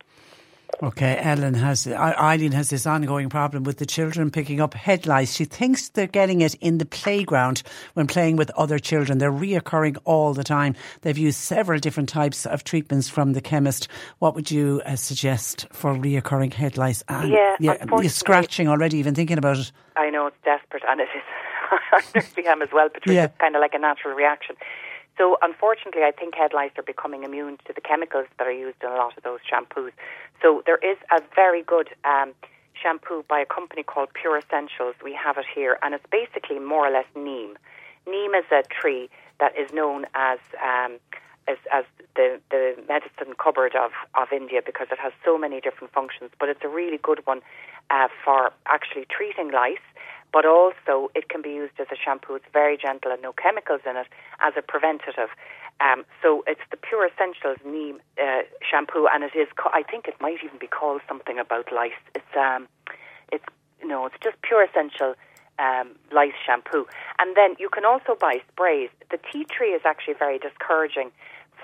Okay, 0.82 1.18
Ellen 1.22 1.54
has, 1.54 1.86
Eileen 1.86 2.52
has 2.52 2.68
this 2.68 2.86
ongoing 2.86 3.30
problem 3.30 3.64
with 3.64 3.78
the 3.78 3.86
children 3.86 4.30
picking 4.30 4.60
up 4.60 4.74
head 4.74 5.06
lice. 5.06 5.34
She 5.34 5.46
thinks 5.46 5.88
they're 5.88 6.06
getting 6.06 6.42
it 6.42 6.54
in 6.56 6.76
the 6.76 6.84
playground 6.84 7.62
when 7.94 8.06
playing 8.06 8.36
with 8.36 8.50
other 8.50 8.78
children. 8.78 9.16
They're 9.16 9.32
reoccurring 9.32 9.96
all 10.04 10.34
the 10.34 10.44
time. 10.44 10.74
They've 11.00 11.16
used 11.16 11.38
several 11.38 11.80
different 11.80 12.10
types 12.10 12.44
of 12.44 12.62
treatments 12.62 13.08
from 13.08 13.32
the 13.32 13.40
chemist. 13.40 13.88
What 14.18 14.34
would 14.34 14.50
you 14.50 14.82
uh, 14.84 14.96
suggest 14.96 15.66
for 15.72 15.94
reoccurring 15.94 16.52
head 16.52 16.76
lice? 16.76 17.02
And 17.08 17.30
yeah, 17.30 17.56
yeah, 17.58 17.84
you're 17.90 18.10
scratching 18.10 18.68
already, 18.68 18.98
even 18.98 19.14
thinking 19.14 19.38
about 19.38 19.56
it. 19.56 19.72
I 19.96 20.10
know 20.10 20.26
it's 20.26 20.36
desperate, 20.44 20.82
and 20.86 21.00
it 21.00 21.08
is. 21.16 21.22
I 22.36 22.50
am 22.50 22.60
as 22.60 22.68
well, 22.72 22.88
Patricia. 22.90 23.14
Yeah. 23.14 23.24
It's 23.24 23.38
kind 23.38 23.56
of 23.56 23.60
like 23.60 23.74
a 23.74 23.78
natural 23.78 24.14
reaction. 24.14 24.56
So, 25.18 25.38
unfortunately, 25.42 26.02
I 26.02 26.12
think 26.12 26.34
head 26.34 26.52
lice 26.52 26.72
are 26.76 26.82
becoming 26.82 27.24
immune 27.24 27.58
to 27.66 27.72
the 27.72 27.80
chemicals 27.80 28.26
that 28.38 28.46
are 28.46 28.52
used 28.52 28.76
in 28.82 28.88
a 28.90 28.94
lot 28.94 29.16
of 29.16 29.22
those 29.22 29.40
shampoos. 29.50 29.92
So, 30.42 30.62
there 30.66 30.78
is 30.78 30.98
a 31.10 31.22
very 31.34 31.62
good 31.62 31.88
um, 32.04 32.34
shampoo 32.80 33.24
by 33.28 33.40
a 33.40 33.46
company 33.46 33.82
called 33.82 34.10
Pure 34.12 34.38
Essentials. 34.38 34.94
We 35.02 35.14
have 35.14 35.38
it 35.38 35.46
here, 35.54 35.78
and 35.82 35.94
it's 35.94 36.04
basically 36.10 36.58
more 36.58 36.86
or 36.86 36.90
less 36.90 37.06
neem. 37.14 37.56
Neem 38.06 38.34
is 38.34 38.44
a 38.52 38.62
tree 38.68 39.08
that 39.40 39.56
is 39.58 39.72
known 39.72 40.06
as 40.14 40.38
um, 40.62 40.98
as, 41.48 41.58
as 41.72 41.84
the, 42.16 42.40
the 42.50 42.74
medicine 42.88 43.34
cupboard 43.42 43.74
of, 43.76 43.92
of 44.14 44.28
India 44.32 44.60
because 44.64 44.88
it 44.90 44.98
has 44.98 45.12
so 45.24 45.38
many 45.38 45.60
different 45.60 45.92
functions. 45.92 46.30
But 46.38 46.48
it's 46.48 46.64
a 46.64 46.68
really 46.68 46.98
good 46.98 47.20
one 47.24 47.40
uh, 47.90 48.08
for 48.24 48.50
actually 48.66 49.06
treating 49.08 49.52
lice, 49.52 49.86
but 50.32 50.44
also 50.44 51.10
it 51.14 51.28
can 51.28 51.42
be 51.42 51.50
used 51.50 51.74
as 51.78 51.86
a 51.92 51.96
shampoo. 51.96 52.34
It's 52.34 52.46
very 52.52 52.76
gentle 52.76 53.12
and 53.12 53.22
no 53.22 53.32
chemicals 53.32 53.80
in 53.88 53.96
it 53.96 54.06
as 54.40 54.54
a 54.56 54.62
preventative. 54.62 55.30
Um, 55.80 56.04
so 56.22 56.42
it's 56.46 56.60
the 56.70 56.76
Pure 56.76 57.08
Essentials 57.08 57.58
Neem 57.64 58.00
uh, 58.20 58.42
shampoo, 58.68 59.06
and 59.12 59.24
it 59.24 59.36
is. 59.36 59.48
I 59.72 59.82
think 59.82 60.08
it 60.08 60.14
might 60.20 60.38
even 60.44 60.58
be 60.58 60.66
called 60.66 61.02
something 61.06 61.38
about 61.38 61.70
lice. 61.70 61.92
It's 62.14 62.34
um, 62.36 62.68
it's 63.30 63.44
know, 63.86 64.06
it's 64.06 64.16
just 64.22 64.40
Pure 64.42 64.64
Essential 64.64 65.14
um, 65.58 65.96
lice 66.12 66.36
shampoo. 66.44 66.86
And 67.18 67.36
then 67.36 67.56
you 67.58 67.68
can 67.68 67.84
also 67.84 68.16
buy 68.18 68.42
sprays. 68.52 68.90
The 69.10 69.18
tea 69.32 69.44
tree 69.44 69.70
is 69.70 69.82
actually 69.84 70.14
very 70.18 70.38
discouraging 70.38 71.10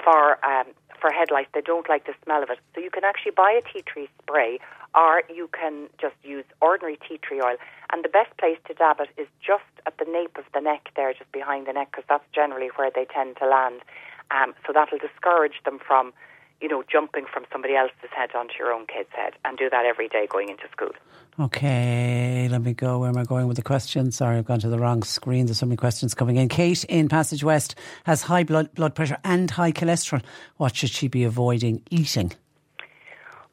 for 0.02 0.44
um, 0.44 0.66
for 1.00 1.10
head 1.10 1.30
lice. 1.30 1.46
They 1.52 1.60
don't 1.60 1.88
like 1.88 2.06
the 2.06 2.14
smell 2.24 2.42
of 2.42 2.50
it. 2.50 2.58
So 2.74 2.80
you 2.80 2.90
can 2.90 3.04
actually 3.04 3.32
buy 3.32 3.50
a 3.52 3.62
tea 3.72 3.82
tree 3.82 4.08
spray, 4.22 4.60
or 4.94 5.22
you 5.28 5.48
can 5.52 5.88
just 6.00 6.14
use 6.22 6.44
ordinary 6.60 6.98
tea 7.06 7.18
tree 7.18 7.40
oil. 7.40 7.56
And 7.92 8.04
the 8.04 8.08
best 8.08 8.36
place 8.38 8.58
to 8.66 8.74
dab 8.74 9.00
it 9.00 9.10
is 9.20 9.28
just 9.44 9.64
at 9.86 9.98
the 9.98 10.06
nape 10.10 10.38
of 10.38 10.44
the 10.54 10.60
neck 10.60 10.88
there, 10.96 11.12
just 11.12 11.30
behind 11.30 11.66
the 11.66 11.74
neck, 11.74 11.90
because 11.92 12.04
that's 12.08 12.24
generally 12.34 12.70
where 12.76 12.90
they 12.94 13.04
tend 13.04 13.36
to 13.36 13.46
land. 13.46 13.82
Um, 14.30 14.54
so 14.66 14.72
that'll 14.72 14.98
discourage 14.98 15.60
them 15.64 15.78
from, 15.78 16.12
you 16.60 16.68
know, 16.68 16.82
jumping 16.90 17.26
from 17.30 17.44
somebody 17.52 17.74
else's 17.76 18.10
head 18.16 18.30
onto 18.34 18.54
your 18.58 18.72
own 18.72 18.86
kid's 18.86 19.10
head, 19.12 19.34
and 19.44 19.58
do 19.58 19.68
that 19.68 19.84
every 19.84 20.08
day 20.08 20.26
going 20.26 20.48
into 20.48 20.64
school. 20.72 20.92
Okay, 21.40 22.48
let 22.50 22.62
me 22.62 22.74
go. 22.74 22.98
Where 22.98 23.08
am 23.08 23.16
I 23.16 23.24
going 23.24 23.46
with 23.46 23.56
the 23.56 23.62
questions? 23.62 24.16
Sorry, 24.16 24.36
I've 24.36 24.44
gone 24.44 24.60
to 24.60 24.68
the 24.68 24.78
wrong 24.78 25.02
screen. 25.02 25.46
There's 25.46 25.58
so 25.58 25.66
many 25.66 25.76
questions 25.76 26.14
coming 26.14 26.36
in. 26.36 26.48
Kate 26.48 26.84
in 26.84 27.08
Passage 27.08 27.42
West 27.42 27.74
has 28.04 28.22
high 28.22 28.44
blood 28.44 28.74
blood 28.74 28.94
pressure 28.94 29.18
and 29.24 29.50
high 29.50 29.72
cholesterol. 29.72 30.22
What 30.56 30.76
should 30.76 30.90
she 30.90 31.08
be 31.08 31.24
avoiding 31.24 31.82
eating? 31.90 32.32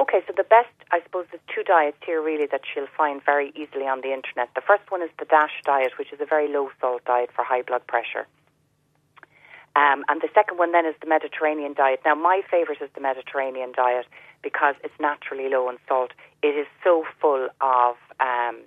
Okay, 0.01 0.21
so 0.27 0.33
the 0.35 0.43
best, 0.43 0.67
I 0.91 1.01
suppose, 1.03 1.25
there's 1.31 1.43
two 1.53 1.63
diets 1.63 1.97
here 2.05 2.21
really 2.21 2.47
that 2.47 2.61
she'll 2.65 2.87
find 2.97 3.23
very 3.23 3.51
easily 3.55 3.87
on 3.87 4.01
the 4.01 4.11
internet. 4.11 4.49
The 4.55 4.61
first 4.61 4.89
one 4.89 5.01
is 5.01 5.09
the 5.19 5.25
DASH 5.25 5.61
diet, 5.63 5.93
which 5.99 6.11
is 6.11 6.19
a 6.19 6.25
very 6.25 6.47
low 6.51 6.69
salt 6.81 7.05
diet 7.05 7.29
for 7.35 7.43
high 7.43 7.61
blood 7.61 7.85
pressure. 7.85 8.25
Um, 9.75 10.03
and 10.09 10.21
the 10.21 10.29
second 10.33 10.57
one 10.57 10.71
then 10.71 10.85
is 10.85 10.95
the 10.99 11.07
Mediterranean 11.07 11.73
diet. 11.73 12.01
Now, 12.03 12.15
my 12.15 12.41
favourite 12.49 12.81
is 12.81 12.89
the 12.95 13.01
Mediterranean 13.01 13.71
diet 13.71 14.07
because 14.41 14.75
it's 14.83 14.99
naturally 14.99 15.47
low 15.47 15.69
in 15.69 15.77
salt. 15.87 16.11
It 16.41 16.55
is 16.57 16.67
so 16.83 17.05
full 17.21 17.49
of 17.61 17.95
um, 18.19 18.61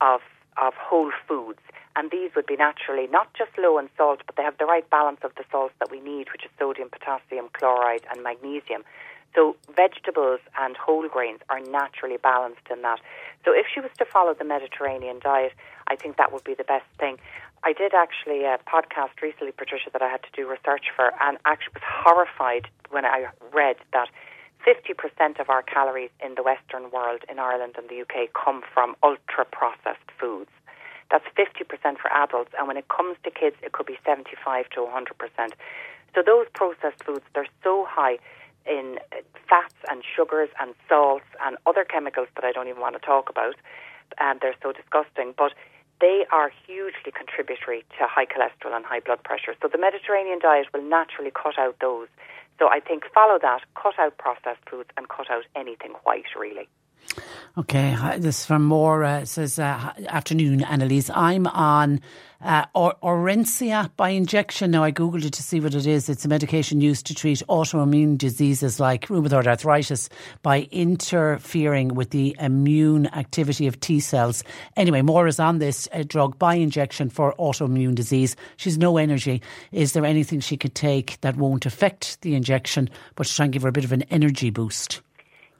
of 0.00 0.20
of 0.56 0.74
whole 0.74 1.10
foods, 1.26 1.60
and 1.96 2.10
these 2.10 2.30
would 2.36 2.46
be 2.46 2.56
naturally 2.56 3.08
not 3.08 3.32
just 3.34 3.50
low 3.58 3.78
in 3.78 3.88
salt, 3.96 4.20
but 4.26 4.36
they 4.36 4.42
have 4.42 4.58
the 4.58 4.66
right 4.66 4.88
balance 4.90 5.20
of 5.24 5.32
the 5.36 5.44
salts 5.50 5.74
that 5.80 5.90
we 5.90 6.00
need, 6.00 6.28
which 6.30 6.44
is 6.44 6.50
sodium, 6.58 6.90
potassium, 6.90 7.48
chloride, 7.52 8.04
and 8.10 8.22
magnesium. 8.22 8.84
So 9.34 9.56
vegetables 9.74 10.40
and 10.58 10.76
whole 10.76 11.08
grains 11.08 11.40
are 11.48 11.60
naturally 11.60 12.16
balanced 12.16 12.68
in 12.70 12.82
that. 12.82 13.00
So 13.44 13.52
if 13.52 13.66
she 13.72 13.80
was 13.80 13.90
to 13.98 14.04
follow 14.04 14.34
the 14.34 14.44
Mediterranean 14.44 15.18
diet, 15.18 15.52
I 15.88 15.96
think 15.96 16.16
that 16.16 16.32
would 16.32 16.44
be 16.44 16.54
the 16.54 16.64
best 16.64 16.86
thing. 16.98 17.18
I 17.64 17.72
did 17.72 17.94
actually 17.94 18.44
a 18.44 18.58
podcast 18.68 19.20
recently, 19.22 19.52
Patricia, 19.52 19.90
that 19.92 20.02
I 20.02 20.08
had 20.08 20.22
to 20.22 20.28
do 20.36 20.48
research 20.48 20.84
for, 20.94 21.12
and 21.20 21.38
actually 21.46 21.74
was 21.74 21.82
horrified 21.84 22.68
when 22.90 23.04
I 23.04 23.26
read 23.52 23.76
that 23.92 24.08
50% 24.66 25.40
of 25.40 25.50
our 25.50 25.62
calories 25.62 26.10
in 26.24 26.34
the 26.36 26.42
Western 26.42 26.90
world, 26.90 27.22
in 27.28 27.38
Ireland 27.38 27.74
and 27.76 27.88
the 27.88 28.02
UK, 28.02 28.32
come 28.32 28.62
from 28.72 28.96
ultra 29.02 29.44
processed 29.50 30.10
foods. 30.18 30.50
That's 31.10 31.24
50% 31.36 31.98
for 31.98 32.12
adults, 32.12 32.52
and 32.58 32.68
when 32.68 32.76
it 32.76 32.88
comes 32.88 33.16
to 33.24 33.30
kids, 33.30 33.56
it 33.62 33.72
could 33.72 33.86
be 33.86 33.98
75 34.04 34.68
to 34.70 34.80
100%. 34.80 35.52
So 36.14 36.22
those 36.22 36.46
processed 36.54 37.02
foods, 37.02 37.24
they're 37.34 37.46
so 37.62 37.86
high 37.88 38.18
in 38.66 38.98
fats 39.48 39.74
and 39.90 40.02
sugars 40.04 40.48
and 40.60 40.74
salts 40.88 41.26
and 41.44 41.56
other 41.66 41.84
chemicals 41.84 42.28
that 42.36 42.44
I 42.44 42.52
don't 42.52 42.68
even 42.68 42.80
want 42.80 42.94
to 42.94 43.00
talk 43.00 43.28
about, 43.28 43.56
and 44.18 44.40
they're 44.40 44.56
so 44.62 44.72
disgusting. 44.72 45.34
But 45.36 45.52
they 46.00 46.24
are 46.32 46.50
hugely 46.66 47.12
contributory 47.14 47.84
to 47.98 48.06
high 48.06 48.26
cholesterol 48.26 48.74
and 48.74 48.84
high 48.84 49.00
blood 49.00 49.22
pressure. 49.22 49.54
So 49.62 49.68
the 49.68 49.78
Mediterranean 49.78 50.38
diet 50.40 50.66
will 50.72 50.82
naturally 50.82 51.30
cut 51.30 51.58
out 51.58 51.76
those. 51.80 52.08
So 52.58 52.68
I 52.68 52.80
think 52.80 53.04
follow 53.12 53.38
that, 53.40 53.60
cut 53.74 53.98
out 53.98 54.18
processed 54.18 54.68
foods 54.68 54.90
and 54.96 55.08
cut 55.08 55.30
out 55.30 55.44
anything 55.56 55.92
white, 56.04 56.30
really. 56.38 56.68
Okay, 57.56 57.96
this 58.18 58.40
is 58.40 58.46
from 58.46 58.64
Maura. 58.64 59.20
It 59.20 59.28
says, 59.28 59.60
uh, 59.60 59.92
afternoon, 60.08 60.60
Annelisse. 60.62 61.08
I'm 61.14 61.46
on 61.46 62.00
uh, 62.40 62.66
or- 62.74 62.96
Orencia 63.00 63.90
by 63.96 64.10
injection. 64.10 64.72
Now, 64.72 64.82
I 64.82 64.90
Googled 64.90 65.24
it 65.24 65.34
to 65.34 65.42
see 65.44 65.60
what 65.60 65.72
it 65.72 65.86
is. 65.86 66.08
It's 66.08 66.24
a 66.24 66.28
medication 66.28 66.80
used 66.80 67.06
to 67.06 67.14
treat 67.14 67.44
autoimmune 67.48 68.18
diseases 68.18 68.80
like 68.80 69.06
rheumatoid 69.06 69.46
arthritis 69.46 70.08
by 70.42 70.62
interfering 70.72 71.94
with 71.94 72.10
the 72.10 72.34
immune 72.40 73.06
activity 73.14 73.68
of 73.68 73.78
T 73.78 74.00
cells. 74.00 74.42
Anyway, 74.76 75.02
Maura's 75.02 75.38
on 75.38 75.60
this 75.60 75.88
uh, 75.92 76.02
drug 76.04 76.36
by 76.40 76.56
injection 76.56 77.08
for 77.08 77.36
autoimmune 77.38 77.94
disease. 77.94 78.34
She's 78.56 78.78
no 78.78 78.96
energy. 78.96 79.40
Is 79.70 79.92
there 79.92 80.04
anything 80.04 80.40
she 80.40 80.56
could 80.56 80.74
take 80.74 81.20
that 81.20 81.36
won't 81.36 81.66
affect 81.66 82.20
the 82.22 82.34
injection, 82.34 82.90
but 83.14 83.28
to 83.28 83.34
try 83.34 83.44
and 83.44 83.52
give 83.52 83.62
her 83.62 83.68
a 83.68 83.72
bit 83.72 83.84
of 83.84 83.92
an 83.92 84.02
energy 84.10 84.50
boost? 84.50 85.02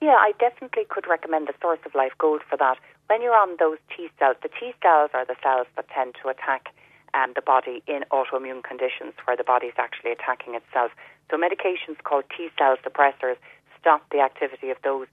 Yeah, 0.01 0.17
I 0.19 0.33
definitely 0.39 0.85
could 0.89 1.07
recommend 1.09 1.49
the 1.49 1.55
Source 1.63 1.79
of 1.87 1.95
Life 1.95 2.13
Gold 2.19 2.43
for 2.49 2.57
that. 2.57 2.79
When 3.09 3.23
you're 3.23 3.37
on 3.37 3.57
those 3.59 3.79
T 3.95 4.09
cells, 4.19 4.37
the 4.43 4.49
T 4.49 4.75
cells 4.83 5.11
are 5.15 5.25
the 5.25 5.37
cells 5.43 5.67
that 5.77 5.89
tend 5.89 6.15
to 6.23 6.29
attack 6.29 6.75
um, 7.15 7.33
the 7.35 7.43
body 7.43 7.83
in 7.87 8.05
autoimmune 8.11 8.63
conditions 8.63 9.15
where 9.25 9.37
the 9.37 9.45
body 9.45 9.69
is 9.69 9.75
actually 9.79 10.13
attacking 10.13 10.55
itself. 10.55 10.91
So 11.31 11.37
medications 11.37 12.03
called 12.03 12.25
T 12.37 12.49
cell 12.59 12.77
suppressors 12.85 13.37
stop 13.79 14.03
the 14.11 14.21
activity 14.21 14.71
of 14.71 14.79
those. 14.83 15.07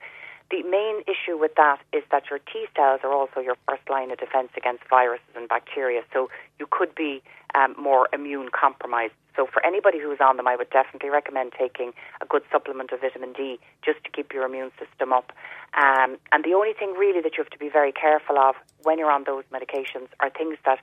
The 0.49 0.63
main 0.63 1.03
issue 1.07 1.37
with 1.37 1.55
that 1.55 1.79
is 1.93 2.03
that 2.11 2.23
your 2.29 2.39
T 2.39 2.65
cells 2.75 3.01
are 3.03 3.13
also 3.13 3.39
your 3.39 3.55
first 3.67 3.89
line 3.89 4.11
of 4.11 4.19
defense 4.19 4.49
against 4.57 4.83
viruses 4.89 5.33
and 5.35 5.47
bacteria. 5.47 6.01
So 6.11 6.29
you 6.59 6.67
could 6.69 6.93
be 6.95 7.21
um, 7.55 7.75
more 7.79 8.09
immune 8.11 8.49
compromised. 8.51 9.13
So 9.35 9.47
for 9.47 9.65
anybody 9.65 9.99
who's 9.99 10.19
on 10.19 10.37
them, 10.37 10.47
I 10.47 10.55
would 10.55 10.69
definitely 10.69 11.09
recommend 11.09 11.53
taking 11.57 11.93
a 12.21 12.25
good 12.25 12.43
supplement 12.51 12.91
of 12.91 13.01
vitamin 13.01 13.33
D 13.33 13.59
just 13.83 14.03
to 14.03 14.09
keep 14.09 14.33
your 14.33 14.45
immune 14.45 14.71
system 14.77 15.13
up. 15.13 15.31
Um, 15.73 16.17
and 16.31 16.43
the 16.43 16.53
only 16.53 16.73
thing 16.73 16.93
really 16.97 17.21
that 17.21 17.37
you 17.37 17.43
have 17.43 17.51
to 17.51 17.57
be 17.57 17.69
very 17.69 17.91
careful 17.91 18.37
of 18.37 18.55
when 18.83 18.99
you're 18.99 19.11
on 19.11 19.23
those 19.23 19.43
medications 19.53 20.09
are 20.19 20.29
things 20.29 20.57
that 20.65 20.79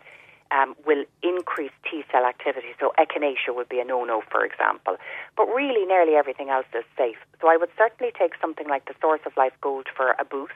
um, 0.50 0.74
will 0.86 1.04
increase 1.22 1.72
T 1.84 2.04
cell 2.10 2.24
activity. 2.24 2.68
So 2.80 2.92
echinacea 2.98 3.54
would 3.54 3.68
be 3.68 3.80
a 3.80 3.84
no-no, 3.84 4.22
for 4.30 4.44
example. 4.44 4.96
But 5.36 5.46
really, 5.48 5.84
nearly 5.84 6.14
everything 6.14 6.48
else 6.48 6.66
is 6.74 6.84
safe. 6.96 7.18
So 7.40 7.48
I 7.48 7.56
would 7.56 7.70
certainly 7.76 8.12
take 8.18 8.32
something 8.40 8.68
like 8.68 8.86
the 8.86 8.94
Source 9.00 9.20
of 9.26 9.36
Life 9.36 9.52
Gold 9.60 9.88
for 9.94 10.14
a 10.18 10.24
boost. 10.24 10.52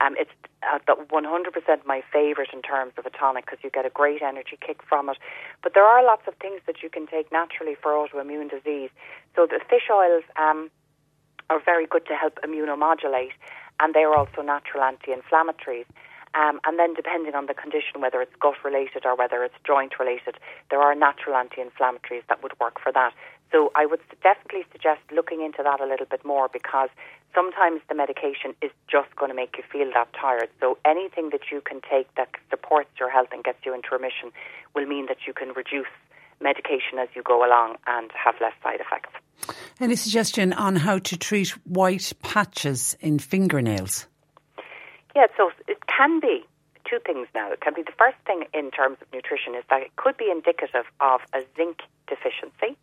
Um, 0.00 0.14
it's 0.18 0.30
uh, 0.62 0.78
the 0.86 0.94
100% 0.94 1.86
my 1.86 2.02
favourite 2.12 2.52
in 2.52 2.62
terms 2.62 2.92
of 2.98 3.06
a 3.06 3.10
tonic 3.10 3.46
because 3.46 3.58
you 3.62 3.70
get 3.70 3.86
a 3.86 3.90
great 3.90 4.22
energy 4.22 4.58
kick 4.60 4.80
from 4.88 5.08
it. 5.08 5.16
But 5.62 5.74
there 5.74 5.84
are 5.84 6.04
lots 6.04 6.22
of 6.26 6.34
things 6.36 6.60
that 6.66 6.82
you 6.82 6.90
can 6.90 7.06
take 7.06 7.32
naturally 7.32 7.76
for 7.80 7.92
autoimmune 7.92 8.50
disease. 8.50 8.90
So 9.34 9.46
the 9.46 9.60
fish 9.70 9.88
oils 9.90 10.24
um, 10.36 10.70
are 11.50 11.60
very 11.64 11.86
good 11.86 12.06
to 12.06 12.14
help 12.14 12.38
immunomodulate, 12.44 13.36
and 13.80 13.94
they 13.94 14.04
are 14.04 14.14
also 14.14 14.42
natural 14.42 14.82
anti-inflammatories. 14.82 15.86
Um, 16.34 16.60
and 16.64 16.78
then, 16.78 16.92
depending 16.92 17.34
on 17.34 17.46
the 17.46 17.54
condition, 17.54 18.00
whether 18.00 18.20
it's 18.20 18.34
gut 18.40 18.56
related 18.62 19.06
or 19.06 19.16
whether 19.16 19.42
it's 19.42 19.54
joint 19.66 19.98
related, 19.98 20.36
there 20.70 20.80
are 20.80 20.94
natural 20.94 21.36
anti 21.36 21.62
inflammatories 21.62 22.26
that 22.28 22.42
would 22.42 22.52
work 22.60 22.78
for 22.82 22.92
that. 22.92 23.14
So, 23.52 23.72
I 23.74 23.86
would 23.86 24.00
definitely 24.22 24.66
suggest 24.70 25.00
looking 25.10 25.40
into 25.40 25.62
that 25.62 25.80
a 25.80 25.86
little 25.86 26.04
bit 26.04 26.26
more 26.26 26.48
because 26.52 26.90
sometimes 27.36 27.82
the 27.88 27.94
medication 27.94 28.56
is 28.62 28.70
just 28.90 29.14
going 29.16 29.30
to 29.30 29.36
make 29.36 29.56
you 29.58 29.64
feel 29.70 29.90
that 29.92 30.08
tired. 30.18 30.48
So, 30.58 30.78
anything 30.86 31.28
that 31.30 31.52
you 31.52 31.60
can 31.60 31.80
take 31.82 32.12
that 32.16 32.30
supports 32.48 32.88
your 32.98 33.10
health 33.10 33.28
and 33.30 33.44
gets 33.44 33.58
you 33.66 33.74
into 33.74 33.88
remission 33.92 34.32
will 34.74 34.86
mean 34.86 35.06
that 35.06 35.18
you 35.26 35.34
can 35.34 35.48
reduce 35.50 35.92
medication 36.40 36.98
as 36.98 37.08
you 37.14 37.22
go 37.22 37.46
along 37.46 37.76
and 37.86 38.10
have 38.12 38.34
less 38.40 38.54
side 38.62 38.80
effects. 38.80 39.12
Any 39.78 39.96
suggestion 39.96 40.52
on 40.54 40.76
how 40.76 40.98
to 40.98 41.16
treat 41.16 41.50
white 41.66 42.12
patches 42.22 42.96
in 43.00 43.18
fingernails? 43.18 44.06
Yeah, 45.14 45.26
so 45.36 45.50
it 45.68 45.78
can 45.86 46.20
be 46.20 46.44
two 46.88 46.98
things 47.04 47.28
now. 47.34 47.52
It 47.52 47.60
can 47.60 47.74
be 47.74 47.82
the 47.82 47.92
first 47.98 48.16
thing 48.26 48.44
in 48.54 48.70
terms 48.70 48.98
of 49.00 49.08
nutrition 49.12 49.54
is 49.54 49.64
that 49.70 49.82
it 49.82 49.94
could 49.96 50.16
be 50.16 50.30
indicative 50.30 50.84
of 51.00 51.20
a 51.34 51.40
zinc 51.56 51.78
deficiency. 52.06 52.78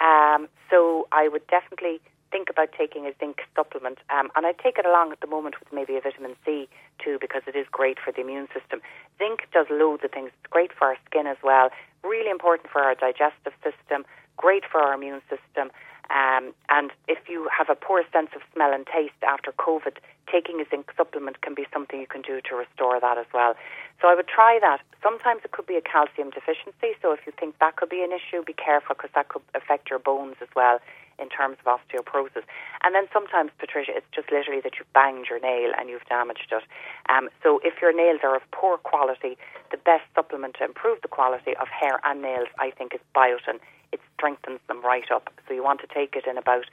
Um, 0.00 0.48
so 0.70 1.08
I 1.12 1.28
would 1.28 1.46
definitely 1.46 2.00
think 2.32 2.48
about 2.48 2.70
taking 2.76 3.06
a 3.06 3.12
zinc 3.20 3.42
supplement. 3.54 3.98
Um, 4.08 4.32
and 4.34 4.46
I 4.46 4.52
take 4.52 4.78
it 4.78 4.86
along 4.86 5.12
at 5.12 5.20
the 5.20 5.26
moment 5.26 5.60
with 5.60 5.68
maybe 5.72 5.96
a 5.96 6.00
vitamin 6.00 6.34
C 6.44 6.68
too 6.98 7.18
because 7.20 7.42
it 7.46 7.54
is 7.54 7.66
great 7.70 7.98
for 8.02 8.10
the 8.10 8.22
immune 8.22 8.48
system. 8.56 8.80
Zinc 9.18 9.46
does 9.52 9.66
loads 9.70 10.02
of 10.02 10.10
things. 10.10 10.30
It's 10.40 10.50
great 10.50 10.72
for 10.72 10.88
our 10.88 10.96
skin 11.06 11.26
as 11.26 11.36
well. 11.44 11.68
Really 12.02 12.30
important 12.30 12.70
for 12.72 12.80
our 12.80 12.94
digestive 12.94 13.52
system. 13.62 14.04
Great 14.36 14.64
for 14.64 14.80
our 14.80 14.94
immune 14.94 15.20
system. 15.28 15.70
Um, 16.12 16.52
and 16.68 16.90
if 17.08 17.18
you 17.28 17.48
have 17.56 17.70
a 17.70 17.74
poor 17.74 18.04
sense 18.12 18.28
of 18.36 18.42
smell 18.52 18.72
and 18.72 18.86
taste 18.86 19.16
after 19.26 19.50
COVID, 19.52 19.96
taking 20.30 20.60
a 20.60 20.64
zinc 20.68 20.92
supplement 20.96 21.40
can 21.40 21.54
be 21.54 21.66
something 21.72 22.00
you 22.00 22.06
can 22.06 22.22
do 22.22 22.40
to 22.48 22.54
restore 22.54 23.00
that 23.00 23.16
as 23.18 23.26
well. 23.32 23.54
So 24.00 24.08
I 24.08 24.14
would 24.14 24.28
try 24.28 24.58
that. 24.60 24.80
Sometimes 25.02 25.40
it 25.44 25.52
could 25.52 25.66
be 25.66 25.76
a 25.76 25.80
calcium 25.80 26.30
deficiency. 26.30 26.98
So 27.00 27.12
if 27.12 27.20
you 27.26 27.32
think 27.38 27.58
that 27.60 27.76
could 27.76 27.88
be 27.88 28.02
an 28.04 28.12
issue, 28.12 28.44
be 28.44 28.52
careful 28.52 28.94
because 28.94 29.10
that 29.14 29.28
could 29.28 29.42
affect 29.54 29.88
your 29.88 29.98
bones 29.98 30.36
as 30.42 30.48
well 30.54 30.80
in 31.18 31.28
terms 31.28 31.56
of 31.64 31.78
osteoporosis. 31.78 32.44
And 32.82 32.94
then 32.94 33.06
sometimes, 33.12 33.50
Patricia, 33.58 33.92
it's 33.94 34.06
just 34.14 34.32
literally 34.32 34.60
that 34.60 34.72
you've 34.78 34.92
banged 34.92 35.26
your 35.28 35.40
nail 35.40 35.72
and 35.78 35.88
you've 35.88 36.04
damaged 36.08 36.50
it. 36.50 36.64
Um, 37.08 37.28
so 37.42 37.60
if 37.62 37.80
your 37.80 37.94
nails 37.94 38.20
are 38.22 38.36
of 38.36 38.42
poor 38.50 38.76
quality, 38.78 39.36
the 39.70 39.76
best 39.76 40.04
supplement 40.14 40.56
to 40.58 40.64
improve 40.64 41.00
the 41.02 41.08
quality 41.08 41.54
of 41.56 41.68
hair 41.68 42.00
and 42.04 42.22
nails, 42.22 42.48
I 42.58 42.70
think, 42.70 42.94
is 42.94 43.00
biotin. 43.14 43.60
It 43.92 44.00
strengthens 44.16 44.60
them 44.68 44.84
right 44.84 45.10
up. 45.10 45.30
So 45.46 45.54
you 45.54 45.62
want 45.62 45.80
to 45.80 45.86
take 45.86 46.16
it 46.16 46.26
in 46.26 46.38
about 46.38 46.64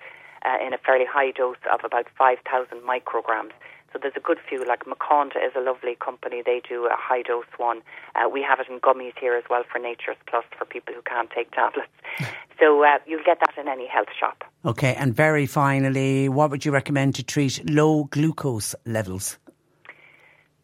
uh, 0.46 0.66
in 0.66 0.74
a 0.74 0.78
fairly 0.78 1.06
high 1.06 1.32
dose 1.32 1.58
of 1.72 1.82
about 1.84 2.08
5,000 2.18 2.80
micrograms. 2.82 3.52
So 3.92 3.98
there's 4.00 4.14
a 4.16 4.20
good 4.20 4.38
few, 4.48 4.64
like 4.66 4.86
Maconda 4.86 5.38
is 5.38 5.54
a 5.56 5.60
lovely 5.60 5.96
company. 5.96 6.44
They 6.46 6.62
do 6.68 6.86
a 6.86 6.96
high 6.96 7.24
dose 7.24 7.52
one. 7.58 7.82
Uh, 8.16 8.30
we 8.30 8.42
have 8.44 8.60
it 8.60 8.68
in 8.70 8.80
gummies 8.80 9.18
here 9.20 9.36
as 9.36 9.44
well 9.50 9.64
for 9.70 9.80
Nature's 9.80 10.18
Plus 10.28 10.46
for 10.58 10.66
people 10.66 10.94
who 10.94 11.02
can't 11.02 11.30
take 11.30 11.52
tablets. 11.52 11.90
So 12.60 12.84
uh, 12.84 12.98
you'll 13.08 13.24
get 13.26 13.40
that 13.40 13.58
in 13.58 13.70
any 13.70 13.88
health 13.88 14.10
shop. 14.20 14.44
Okay, 14.66 14.94
and 14.96 15.16
very 15.16 15.46
finally, 15.46 16.28
what 16.28 16.52
would 16.52 16.66
you 16.66 16.74
recommend 16.74 17.16
to 17.16 17.24
treat 17.24 17.70
low 17.70 18.04
glucose 18.12 18.76
levels? 18.86 19.38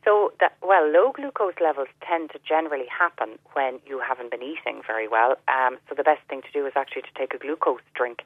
So, 0.06 0.32
that, 0.40 0.54
well, 0.62 0.88
low 0.88 1.12
glucose 1.12 1.56
levels 1.60 1.88
tend 2.08 2.30
to 2.32 2.40
generally 2.48 2.86
happen 2.88 3.40
when 3.54 3.80
you 3.88 4.00
haven't 4.00 4.30
been 4.30 4.44
eating 4.44 4.82
very 4.86 5.08
well. 5.08 5.36
Um, 5.48 5.78
so 5.90 5.96
the 5.96 6.04
best 6.04 6.22
thing 6.30 6.44
to 6.44 6.52
do 6.54 6.68
is 6.68 6.74
actually 6.76 7.02
to 7.02 7.14
take 7.18 7.34
a 7.34 7.40
glucose 7.40 7.82
drink. 7.96 8.22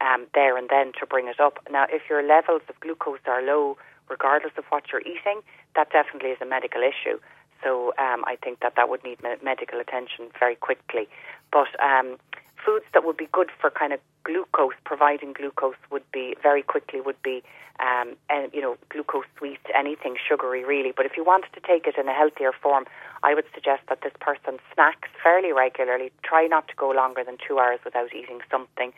um, 0.00 0.26
there 0.34 0.56
and 0.56 0.68
then 0.70 0.92
to 1.00 1.06
bring 1.06 1.28
it 1.28 1.40
up. 1.40 1.58
Now, 1.70 1.86
if 1.90 2.02
your 2.08 2.22
levels 2.22 2.62
of 2.68 2.78
glucose 2.80 3.20
are 3.26 3.42
low, 3.42 3.76
regardless 4.08 4.52
of 4.56 4.64
what 4.68 4.84
you're 4.92 5.02
eating, 5.02 5.40
that 5.74 5.90
definitely 5.90 6.30
is 6.30 6.38
a 6.40 6.46
medical 6.46 6.82
issue. 6.82 7.18
So 7.62 7.94
um, 7.98 8.24
I 8.26 8.36
think 8.42 8.60
that 8.60 8.74
that 8.76 8.88
would 8.88 9.02
need 9.04 9.18
medical 9.42 9.80
attention 9.80 10.28
very 10.38 10.56
quickly. 10.56 11.08
But 11.52 11.68
um, 11.82 12.18
foods 12.64 12.84
that 12.92 13.04
would 13.04 13.16
be 13.16 13.28
good 13.32 13.50
for 13.60 13.70
kind 13.70 13.92
of 13.92 14.00
glucose, 14.24 14.74
providing 14.84 15.32
glucose 15.32 15.76
would 15.90 16.10
be 16.12 16.34
very 16.42 16.62
quickly 16.62 17.00
would 17.00 17.20
be, 17.22 17.42
um, 17.80 18.16
and 18.30 18.52
you 18.52 18.60
know, 18.60 18.76
glucose 18.88 19.26
sweet, 19.38 19.60
anything 19.76 20.16
sugary 20.28 20.64
really. 20.64 20.92
But 20.96 21.06
if 21.06 21.12
you 21.16 21.24
wanted 21.24 21.52
to 21.54 21.60
take 21.60 21.86
it 21.86 21.96
in 21.98 22.08
a 22.08 22.14
healthier 22.14 22.52
form, 22.52 22.86
I 23.22 23.34
would 23.34 23.44
suggest 23.54 23.82
that 23.88 24.00
this 24.02 24.12
person 24.20 24.58
snacks 24.72 25.08
fairly 25.22 25.52
regularly. 25.52 26.12
Try 26.22 26.46
not 26.46 26.68
to 26.68 26.74
go 26.76 26.90
longer 26.90 27.22
than 27.24 27.36
two 27.46 27.58
hours 27.58 27.80
without 27.84 28.14
eating 28.14 28.40
something. 28.50 28.92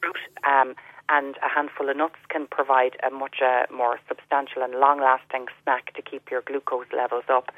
Fruit 0.00 0.16
um, 0.46 0.74
and 1.08 1.36
a 1.44 1.48
handful 1.48 1.88
of 1.88 1.96
nuts 1.96 2.20
can 2.28 2.46
provide 2.46 2.96
a 3.06 3.10
much 3.10 3.38
uh, 3.42 3.64
more 3.72 3.98
substantial 4.08 4.62
and 4.62 4.74
long-lasting 4.74 5.46
snack 5.62 5.94
to 5.94 6.02
keep 6.02 6.30
your 6.30 6.42
glucose 6.42 6.86
levels 6.96 7.24
up. 7.28 7.50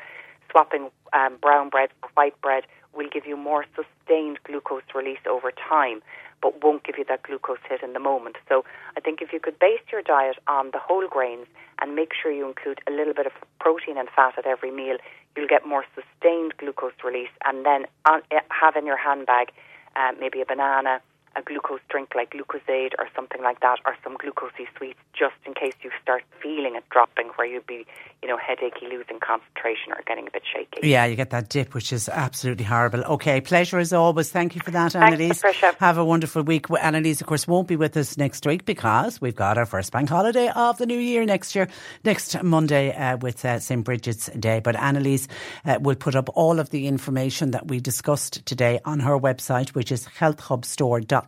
Swapping 0.51 0.91
um, 1.13 1.37
brown 1.41 1.69
bread 1.69 1.91
for 2.01 2.11
white 2.15 2.41
bread 2.41 2.65
will 2.95 3.09
give 3.09 3.27
you 3.27 3.37
more 3.37 3.65
sustained 3.75 4.39
glucose 4.45 4.83
release 4.95 5.25
over 5.29 5.51
time, 5.53 6.03
but 6.43 6.63
won't 6.63 6.85
give 6.85 6.99
you 6.99 7.05
that 7.09 7.23
glucose 7.23 7.59
hit 7.69 7.83
in 7.83 7.93
the 7.93 8.01
moment. 8.01 8.37
So 8.49 8.65
I 8.97 9.01
think 9.01 9.23
if 9.23 9.33
you 9.33 9.41
could 9.41 9.59
base 9.59 9.81
your 9.91 10.03
diet 10.03 10.37
on 10.47 10.73
the 10.73 10.79
whole 10.79 11.09
grains 11.09 11.47
and 11.81 11.95
make 11.95 12.11
sure 12.21 12.33
you 12.33 12.47
include 12.47 12.81
a 12.87 12.91
little 12.91 13.15
bit 13.15 13.27
of 13.27 13.33
protein 13.61 13.97
and 13.97 14.09
fat 14.15 14.35
at 14.37 14.47
every 14.47 14.71
meal, 14.71 14.99
you'll 15.37 15.49
get 15.49 15.67
more 15.67 15.85
sustained 15.95 16.55
glucose 16.59 16.93
release. 17.05 17.31
And 17.45 17.65
then 17.65 17.87
on, 18.05 18.23
eh, 18.31 18.41
have 18.49 18.77
in 18.77 18.85
your 18.85 18.99
handbag 18.99 19.53
uh, 19.97 20.13
maybe 20.19 20.41
a 20.41 20.47
banana, 20.47 21.01
a 21.37 21.43
glucose 21.43 21.81
drink 21.89 22.11
like 22.15 22.33
Lucozade 22.33 22.93
or 22.99 23.09
something 23.15 23.43
like 23.43 23.61
that, 23.61 23.79
or 23.85 23.97
some 24.03 24.17
glucosey 24.17 24.67
sweets, 24.77 24.99
just 25.13 25.35
in 25.47 25.55
case 25.55 25.75
you 25.83 25.91
start 26.03 26.23
feeling 26.43 26.77
it 26.77 26.85
dropping, 26.91 27.29
where 27.37 27.47
you'd 27.47 27.67
be, 27.67 27.87
you 28.23 28.29
know, 28.29 28.37
headachy, 28.37 28.89
losing 28.89 29.19
concentration, 29.21 29.93
or 29.93 30.03
getting 30.07 30.27
a 30.27 30.31
bit 30.31 30.43
shaky. 30.53 30.87
Yeah, 30.87 31.07
you 31.07 31.17
get 31.17 31.31
that 31.31 31.49
dip, 31.49 31.75
which 31.75 31.93
is 31.93 32.09
absolutely 32.09 32.65
horrible. 32.65 33.03
Okay, 33.05 33.41
pleasure 33.41 33.79
as 33.79 33.93
always. 33.93 34.31
Thank 34.31 34.55
you 34.55 34.61
for 34.63 34.71
that, 34.73 34.93
Thanks, 34.93 35.19
Annelisse. 35.19 35.41
Patricia. 35.41 35.77
Have 35.81 35.99
a 35.99 36.05
wonderful 36.05 36.43
week. 36.43 36.69
Annelisse, 36.69 37.21
of 37.21 37.27
course, 37.27 37.49
won't 37.49 37.69
be 37.69 37.77
with 37.77 37.97
us 37.97 38.17
next 38.17 38.47
week 38.47 38.65
because 38.65 39.21
we've 39.21 39.37
got 39.37 39.59
our 39.59 39.67
first 39.67 39.93
bank 39.93 40.09
holiday 40.09 40.51
of 40.55 40.79
the 40.79 40.87
new 40.87 40.99
year 40.99 41.25
next 41.25 41.55
year, 41.55 41.69
next 42.05 42.43
Monday 42.43 42.93
uh, 42.95 43.17
with 43.17 43.45
uh, 43.45 43.59
St. 43.59 43.85
Bridget's 43.85 44.27
Day. 44.39 44.61
But 44.61 44.77
Annelisse 44.77 45.29
uh, 45.65 45.79
will 45.81 45.97
put 45.97 46.15
up 46.15 46.29
all 46.35 46.61
of 46.61 46.71
the 46.71 46.87
information 46.87 47.53
that 47.53 47.69
we 47.69 47.81
discussed 47.81 48.45
today 48.47 48.81
on 48.85 49.01
her 49.01 49.19
website, 49.19 49.71
which 49.71 49.91
is 49.91 50.07
healthhubstore.com. 50.07 51.22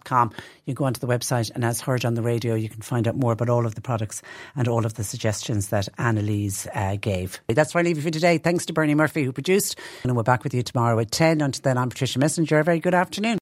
You 0.65 0.75
go 0.75 0.85
onto 0.85 1.01
the 1.01 1.07
website, 1.07 1.51
and 1.55 1.65
as 1.65 1.81
heard 1.81 2.05
on 2.05 2.15
the 2.15 2.23
radio, 2.23 2.55
you 2.55 2.69
can 2.69 2.83
find 2.83 3.07
out 3.07 3.16
more 3.16 3.33
about 3.33 3.49
all 3.49 3.66
of 3.66 3.75
the 3.75 3.81
products 3.81 4.23
and 4.57 4.66
all 4.69 4.87
of 4.87 4.95
the 4.95 5.05
suggestions 5.05 5.69
that 5.69 5.89
Annelisse 5.99 6.66
uh, 6.75 6.97
gave. 6.97 7.41
That's 7.49 7.75
where 7.75 7.81
I 7.81 7.85
leave 7.85 7.97
you 7.97 8.03
for 8.03 8.11
today. 8.11 8.39
Thanks 8.39 8.66
to 8.66 8.73
Bernie 8.73 8.95
Murphy, 8.95 9.25
who 9.25 9.33
produced. 9.33 9.79
And 10.03 10.16
we're 10.16 10.23
back 10.23 10.45
with 10.45 10.55
you 10.55 10.62
tomorrow 10.62 10.99
at 10.99 11.11
10. 11.11 11.41
Until 11.41 11.62
then, 11.62 11.79
I'm 11.79 11.91
Patricia 11.91 12.19
Messinger. 12.19 12.61
A 12.61 12.65
very 12.65 12.81
good 12.81 12.95
afternoon. 12.95 13.39